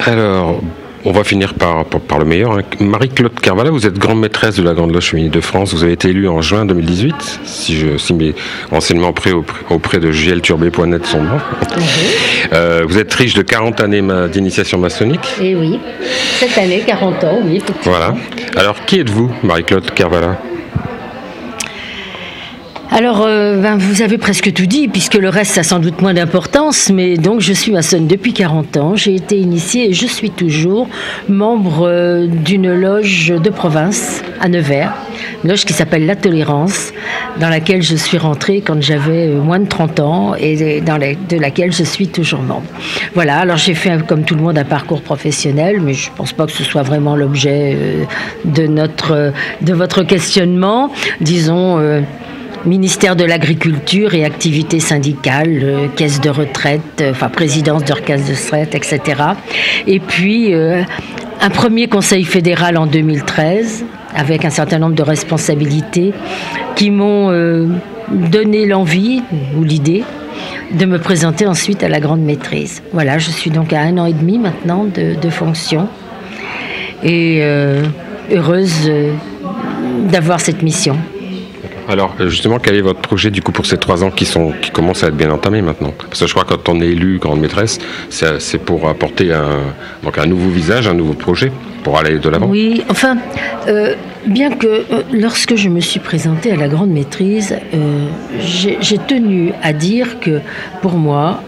Alors, 0.05 0.61
on 1.07 1.11
va 1.11 1.23
finir 1.23 1.53
par, 1.53 1.85
par, 1.85 2.19
le 2.19 2.25
meilleur. 2.25 2.57
Hein. 2.57 2.61
Marie-Claude 2.81 3.39
Carvala, 3.39 3.69
vous 3.69 3.87
êtes 3.87 3.97
grande 3.97 4.19
maîtresse 4.19 4.57
de 4.57 4.63
la 4.63 4.73
Grande 4.73 4.93
Loge 4.93 5.09
Féminine 5.09 5.31
de 5.31 5.39
France. 5.39 5.73
Vous 5.73 5.83
avez 5.83 5.93
été 5.93 6.09
élue 6.09 6.27
en 6.27 6.41
juin 6.41 6.65
2018, 6.65 7.39
si, 7.45 7.77
je, 7.77 7.97
si 7.97 8.13
mes 8.13 8.35
renseignements 8.71 9.09
auprès, 9.09 9.31
auprès 9.69 9.99
de 9.99 10.11
glturbé.net 10.11 11.05
sont 11.05 11.23
bons. 11.23 11.39
Euh, 12.53 12.83
vous 12.87 12.97
êtes 12.97 13.13
riche 13.13 13.33
de 13.35 13.41
40 13.41 13.81
années 13.81 14.03
d'initiation 14.29 14.77
maçonnique. 14.77 15.27
Eh 15.41 15.55
oui, 15.55 15.79
cette 16.39 16.57
année, 16.57 16.83
40 16.85 17.23
ans, 17.23 17.39
oui. 17.43 17.61
Voilà. 17.83 18.13
Alors, 18.55 18.83
qui 18.85 18.99
êtes-vous, 18.99 19.31
Marie-Claude 19.43 19.91
Carvala 19.91 20.37
alors, 22.89 23.23
euh, 23.25 23.61
ben, 23.61 23.77
vous 23.77 24.01
avez 24.01 24.17
presque 24.17 24.53
tout 24.53 24.65
dit, 24.65 24.87
puisque 24.87 25.15
le 25.15 25.27
reste 25.27 25.57
a 25.57 25.63
sans 25.63 25.79
doute 25.79 26.01
moins 26.01 26.13
d'importance, 26.13 26.89
mais 26.89 27.17
donc 27.17 27.41
je 27.41 27.51
suis 27.51 27.73
maçonne 27.73 28.07
depuis 28.07 28.31
40 28.31 28.77
ans. 28.77 28.95
J'ai 28.95 29.13
été 29.13 29.37
initiée 29.37 29.89
et 29.89 29.93
je 29.93 30.05
suis 30.07 30.29
toujours 30.29 30.87
membre 31.27 31.85
euh, 31.85 32.27
d'une 32.27 32.73
loge 32.73 33.27
de 33.27 33.49
province 33.49 34.23
à 34.39 34.47
Nevers, 34.47 34.93
une 35.43 35.49
loge 35.49 35.65
qui 35.65 35.73
s'appelle 35.73 36.05
La 36.05 36.15
Tolérance, 36.15 36.93
dans 37.41 37.49
laquelle 37.49 37.83
je 37.83 37.95
suis 37.97 38.17
rentrée 38.17 38.61
quand 38.61 38.81
j'avais 38.81 39.27
euh, 39.27 39.41
moins 39.41 39.59
de 39.59 39.67
30 39.67 39.99
ans 39.99 40.35
et 40.39 40.79
dans 40.79 40.97
de 40.97 41.37
laquelle 41.37 41.73
je 41.73 41.83
suis 41.83 42.07
toujours 42.07 42.41
membre. 42.41 42.67
Voilà, 43.13 43.39
alors 43.39 43.57
j'ai 43.57 43.73
fait 43.73 44.01
comme 44.07 44.23
tout 44.23 44.35
le 44.35 44.41
monde 44.41 44.57
un 44.57 44.65
parcours 44.65 45.01
professionnel, 45.01 45.81
mais 45.81 45.93
je 45.93 46.09
ne 46.09 46.15
pense 46.15 46.31
pas 46.31 46.45
que 46.45 46.53
ce 46.53 46.63
soit 46.63 46.83
vraiment 46.83 47.17
l'objet 47.17 47.77
de, 48.45 48.65
de 48.65 49.73
votre 49.73 50.03
questionnement. 50.03 50.89
Disons 51.19 52.03
ministère 52.67 53.15
de 53.15 53.23
l'Agriculture 53.23 54.13
et 54.13 54.25
activités 54.25 54.79
syndicales, 54.79 55.59
euh, 55.63 55.87
caisse 55.95 56.21
de 56.21 56.29
retraite, 56.29 56.81
euh, 57.01 57.11
enfin 57.11 57.29
présidence 57.29 57.83
de 57.83 57.93
caisse 57.93 58.27
de 58.27 58.33
retraite, 58.33 58.75
etc. 58.75 59.21
Et 59.87 59.99
puis 59.99 60.53
euh, 60.53 60.83
un 61.41 61.49
premier 61.49 61.87
conseil 61.87 62.23
fédéral 62.25 62.77
en 62.77 62.85
2013 62.85 63.85
avec 64.15 64.45
un 64.45 64.49
certain 64.49 64.79
nombre 64.79 64.95
de 64.95 65.03
responsabilités 65.03 66.13
qui 66.75 66.91
m'ont 66.91 67.31
donné 68.09 68.65
l'envie 68.65 69.21
ou 69.55 69.63
l'idée 69.63 70.03
de 70.71 70.85
me 70.85 70.97
présenter 70.97 71.45
ensuite 71.45 71.83
à 71.83 71.89
la 71.89 71.99
grande 71.99 72.21
maîtrise. 72.21 72.81
Voilà, 72.93 73.19
je 73.19 73.29
suis 73.29 73.51
donc 73.51 73.73
à 73.73 73.81
un 73.81 73.97
an 73.97 74.05
et 74.05 74.13
demi 74.13 74.39
maintenant 74.39 74.85
de, 74.85 75.19
de 75.19 75.29
fonction 75.29 75.87
et 77.03 77.43
heureuse 78.31 78.91
d'avoir 80.09 80.39
cette 80.39 80.63
mission. 80.63 80.97
Alors 81.87 82.15
justement, 82.27 82.59
quel 82.59 82.75
est 82.75 82.81
votre 82.81 82.99
projet 82.99 83.31
du 83.31 83.41
coup 83.41 83.51
pour 83.51 83.65
ces 83.65 83.77
trois 83.77 84.03
ans 84.03 84.11
qui, 84.11 84.27
commencent 84.73 85.03
à 85.03 85.07
être 85.07 85.15
bien 85.15 85.31
entamés 85.31 85.61
maintenant 85.61 85.93
Parce 85.97 86.19
que 86.19 86.27
je 86.27 86.33
crois 86.33 86.43
que 86.43 86.53
quand 86.53 86.73
on 86.73 86.81
est 86.81 86.87
élu 86.87 87.17
grande 87.17 87.39
maîtresse, 87.39 87.79
c'est 88.09 88.57
pour 88.57 88.89
apporter 88.89 89.31
un, 89.33 90.25
nouveau 90.25 90.49
visage, 90.49 90.87
un 90.87 90.93
nouveau 90.93 91.13
projet 91.13 91.51
pour 91.83 91.97
aller 91.97 92.19
de 92.19 92.29
l'avant. 92.29 92.47
Oui, 92.47 92.83
enfin, 92.89 93.17
euh, 93.67 93.95
bien 94.25 94.51
que 94.51 94.67
euh, 94.67 95.03
lorsque 95.13 95.55
je 95.55 95.69
me 95.69 95.79
suis 95.79 96.01
présentée 96.01 96.51
à 96.51 96.57
la 96.57 96.67
grande 96.67 96.89
maîtrise, 96.89 97.55
euh, 97.73 98.07
j'ai 98.41 98.97
tenu 98.97 99.53
à 99.63 99.71
dire 99.71 100.19
que 100.19 100.41
pour 100.81 100.93
moi, 100.93 101.41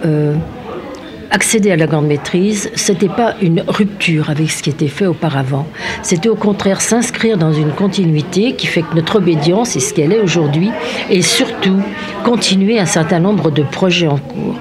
accéder 1.31 1.72
à 1.72 1.76
la 1.76 1.88
grande 1.88 2.07
maîtrise, 2.07 2.72
c'était 2.76 3.07
pas 3.10 3.35
une 3.41 3.64
rupture 3.68 4.30
avec 4.30 4.49
ce 4.49 4.64
qui 4.64 4.69
était 4.69 4.88
fait 4.88 5.06
auparavant. 5.06 5.68
C'était 6.01 6.30
au 6.30 6.35
contraire 6.35 6.81
s'inscrire 6.81 7.38
dans 7.38 7.53
une 7.53 7.72
continuité 7.72 8.53
qui 8.53 8.68
fait 8.68 8.81
que 8.81 8.95
notre 8.95 9.18
obédience 9.18 9.76
est 9.76 9.80
ce 9.80 9.93
qu'elle 9.93 10.11
est 10.11 10.19
aujourd'hui 10.19 10.72
et 11.10 11.22
surtout 11.22 11.81
continuer 12.23 12.80
un 12.80 12.85
certain 12.85 13.19
nombre 13.19 13.51
de 13.51 13.64
projets 13.64 14.07
en 14.07 14.18
cours. 14.18 14.56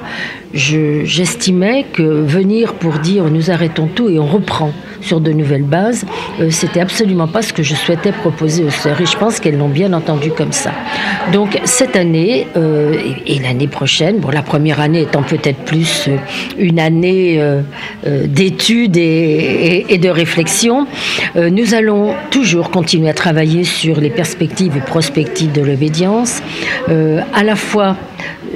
J'estimais 0.55 1.85
que 1.93 2.03
venir 2.03 2.75
pour 2.75 2.99
dire 2.99 3.25
nous 3.25 3.51
arrêtons 3.51 3.87
tout 3.87 4.09
et 4.09 4.19
on 4.19 4.27
reprend 4.27 4.73
sur 5.01 5.21
de 5.21 5.33
nouvelles 5.33 5.65
bases, 5.65 6.05
euh, 6.41 6.51
c'était 6.51 6.81
absolument 6.81 7.27
pas 7.27 7.43
ce 7.43 7.53
que 7.53 7.63
je 7.63 7.75
souhaitais 7.75 8.13
proposer 8.13 8.65
aux 8.65 8.71
sœurs 8.71 9.01
et 9.01 9.07
je 9.07 9.17
pense 9.17 9.41
qu'elles 9.41 9.59
l'ont 9.59 9.69
bien 9.69 9.93
entendu 9.93 10.31
comme 10.31 10.53
ça. 10.53 10.73
Donc 11.33 11.59
cette 11.65 11.97
année 11.97 12.47
euh, 12.57 12.95
et, 13.27 13.39
l'année 13.39 13.69
prochaine, 13.69 14.19
bon 14.19 14.31
la 14.31 14.43
première 14.43 14.81
année 14.81 15.03
étant 15.03 15.23
peut-être 15.23 15.65
plus 15.65 16.09
euh, 16.09 16.17
une 16.59 16.79
année 16.79 17.41
d'études 18.05 18.97
et, 18.97 19.87
et, 19.89 19.99
de 19.99 20.09
réflexion, 20.09 20.87
nous 21.37 21.75
allons 21.75 22.15
toujours 22.31 22.71
continuer 22.71 23.09
à 23.09 23.15
travailler 23.15 23.65
sur 23.65 24.01
les 24.01 24.11
perspectives 24.11 24.77
et 24.77 24.81
prospectives 24.81 25.53
de 25.53 25.63
l'obédience, 25.63 26.43
à 26.89 27.45
la 27.45 27.57
fois 27.57 27.97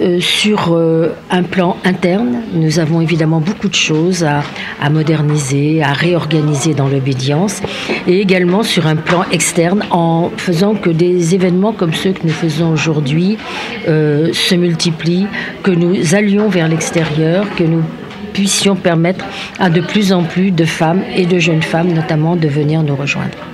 euh, 0.00 0.20
sur 0.20 0.72
euh, 0.72 1.14
un 1.30 1.42
plan 1.42 1.76
interne, 1.84 2.42
nous 2.54 2.78
avons 2.78 3.00
évidemment 3.00 3.40
beaucoup 3.40 3.68
de 3.68 3.74
choses 3.74 4.24
à, 4.24 4.90
moderniser, 4.90 5.82
à 5.82 5.92
réorganiser 5.92 6.74
dans 6.74 6.88
l'obédience, 6.88 7.60
et 8.06 8.20
également 8.20 8.62
sur 8.62 8.86
un 8.86 8.96
plan 8.96 9.24
externe 9.30 9.84
en 9.90 10.30
faisant 10.36 10.74
que 10.74 10.90
des 10.90 11.34
événements 11.34 11.72
comme 11.72 11.92
ceux 11.92 12.12
que 12.12 12.26
nous 12.26 12.32
faisons 12.32 12.72
aujourd'hui 12.72 13.38
euh, 13.88 14.32
se 14.32 14.54
multiplient, 14.54 15.26
que 15.62 15.70
nous 15.70 16.14
allions 16.14 16.48
vers 16.48 16.68
l'extérieur, 16.68 17.46
que 17.56 17.64
nous 17.64 17.82
puissions 18.32 18.76
permettre 18.76 19.24
à 19.58 19.68
de 19.68 19.80
plus 19.80 20.12
en 20.12 20.22
plus 20.22 20.50
de 20.50 20.64
femmes 20.64 21.02
et 21.14 21.26
de 21.26 21.38
jeunes 21.38 21.62
femmes 21.62 21.92
notamment 21.92 22.36
de 22.36 22.48
venir 22.48 22.82
nous 22.82 22.96
rejoindre. 22.96 23.51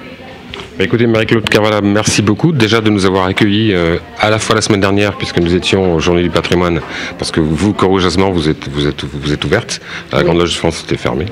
Bah, 0.78 0.84
écoutez, 0.84 1.08
Marie-Claude 1.08 1.48
Carvala, 1.48 1.80
merci 1.80 2.22
beaucoup 2.22 2.52
déjà 2.52 2.80
de 2.80 2.88
nous 2.88 3.04
avoir 3.04 3.26
accueillis 3.26 3.72
euh, 3.72 3.96
à 4.20 4.30
la 4.30 4.38
fois 4.38 4.54
la 4.54 4.60
semaine 4.60 4.80
dernière, 4.80 5.16
puisque 5.16 5.38
nous 5.38 5.56
étions 5.56 5.96
au 5.96 5.98
Journée 5.98 6.22
du 6.22 6.30
patrimoine, 6.30 6.80
parce 7.18 7.32
que 7.32 7.40
vous, 7.40 7.72
courageusement, 7.72 8.30
vous 8.30 8.48
êtes, 8.48 8.68
vous 8.68 8.86
êtes, 8.86 9.04
vous 9.04 9.32
êtes 9.32 9.44
ouverte. 9.44 9.80
La 10.12 10.22
Grande 10.22 10.38
Loge 10.38 10.50
de 10.50 10.54
France 10.56 10.84
était 10.84 10.96
fermée. 10.96 11.26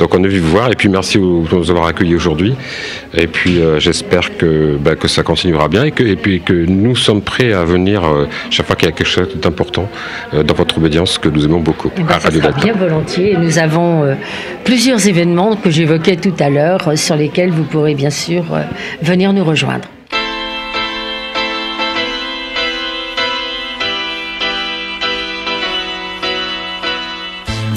Donc 0.00 0.16
on 0.16 0.24
est 0.24 0.26
venu 0.26 0.40
vous 0.40 0.50
voir, 0.50 0.72
et 0.72 0.74
puis 0.74 0.88
merci 0.88 1.16
de 1.16 1.22
nous 1.22 1.70
avoir 1.70 1.86
accueillis 1.86 2.16
aujourd'hui. 2.16 2.56
Et 3.14 3.28
puis 3.28 3.60
euh, 3.60 3.78
j'espère 3.78 4.36
que, 4.36 4.76
bah, 4.80 4.96
que 4.96 5.06
ça 5.06 5.22
continuera 5.22 5.68
bien, 5.68 5.84
et, 5.84 5.92
que, 5.92 6.02
et 6.02 6.16
puis 6.16 6.40
que 6.40 6.52
nous 6.52 6.96
sommes 6.96 7.22
prêts 7.22 7.52
à 7.52 7.62
venir 7.62 8.02
euh, 8.02 8.26
chaque 8.50 8.66
fois 8.66 8.74
qu'il 8.74 8.88
y 8.88 8.88
a 8.88 8.92
quelque 8.92 9.06
chose 9.06 9.28
d'important 9.40 9.88
dans 10.32 10.54
votre 10.54 10.78
obédience, 10.78 11.18
que 11.18 11.28
nous 11.28 11.44
aimons 11.44 11.60
beaucoup. 11.60 11.92
Eh 11.96 12.02
ben, 12.02 12.18
ça 12.18 12.32
sera 12.32 12.50
bien 12.50 12.72
volontiers. 12.72 13.36
Nous 13.38 13.60
avons 13.60 14.16
plusieurs 14.64 15.06
événements 15.06 15.54
que 15.54 15.70
j'évoquais 15.70 16.16
tout 16.16 16.34
à 16.40 16.50
l'heure, 16.50 16.98
sur 16.98 17.14
lesquels 17.14 17.50
vous 17.50 17.62
pourrez 17.62 17.94
bien 17.94 18.10
sûr 18.10 18.39
euh, 18.52 18.62
venir 19.02 19.32
nous 19.32 19.44
rejoindre. 19.44 19.88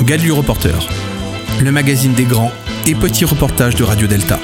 Gadu 0.06 0.32
Reporter, 0.32 0.88
le 1.62 1.72
magazine 1.72 2.14
des 2.14 2.26
grands 2.26 2.52
et 2.86 2.94
petits 2.94 3.24
reportages 3.24 3.76
de 3.76 3.84
Radio 3.84 4.06
Delta. 4.06 4.38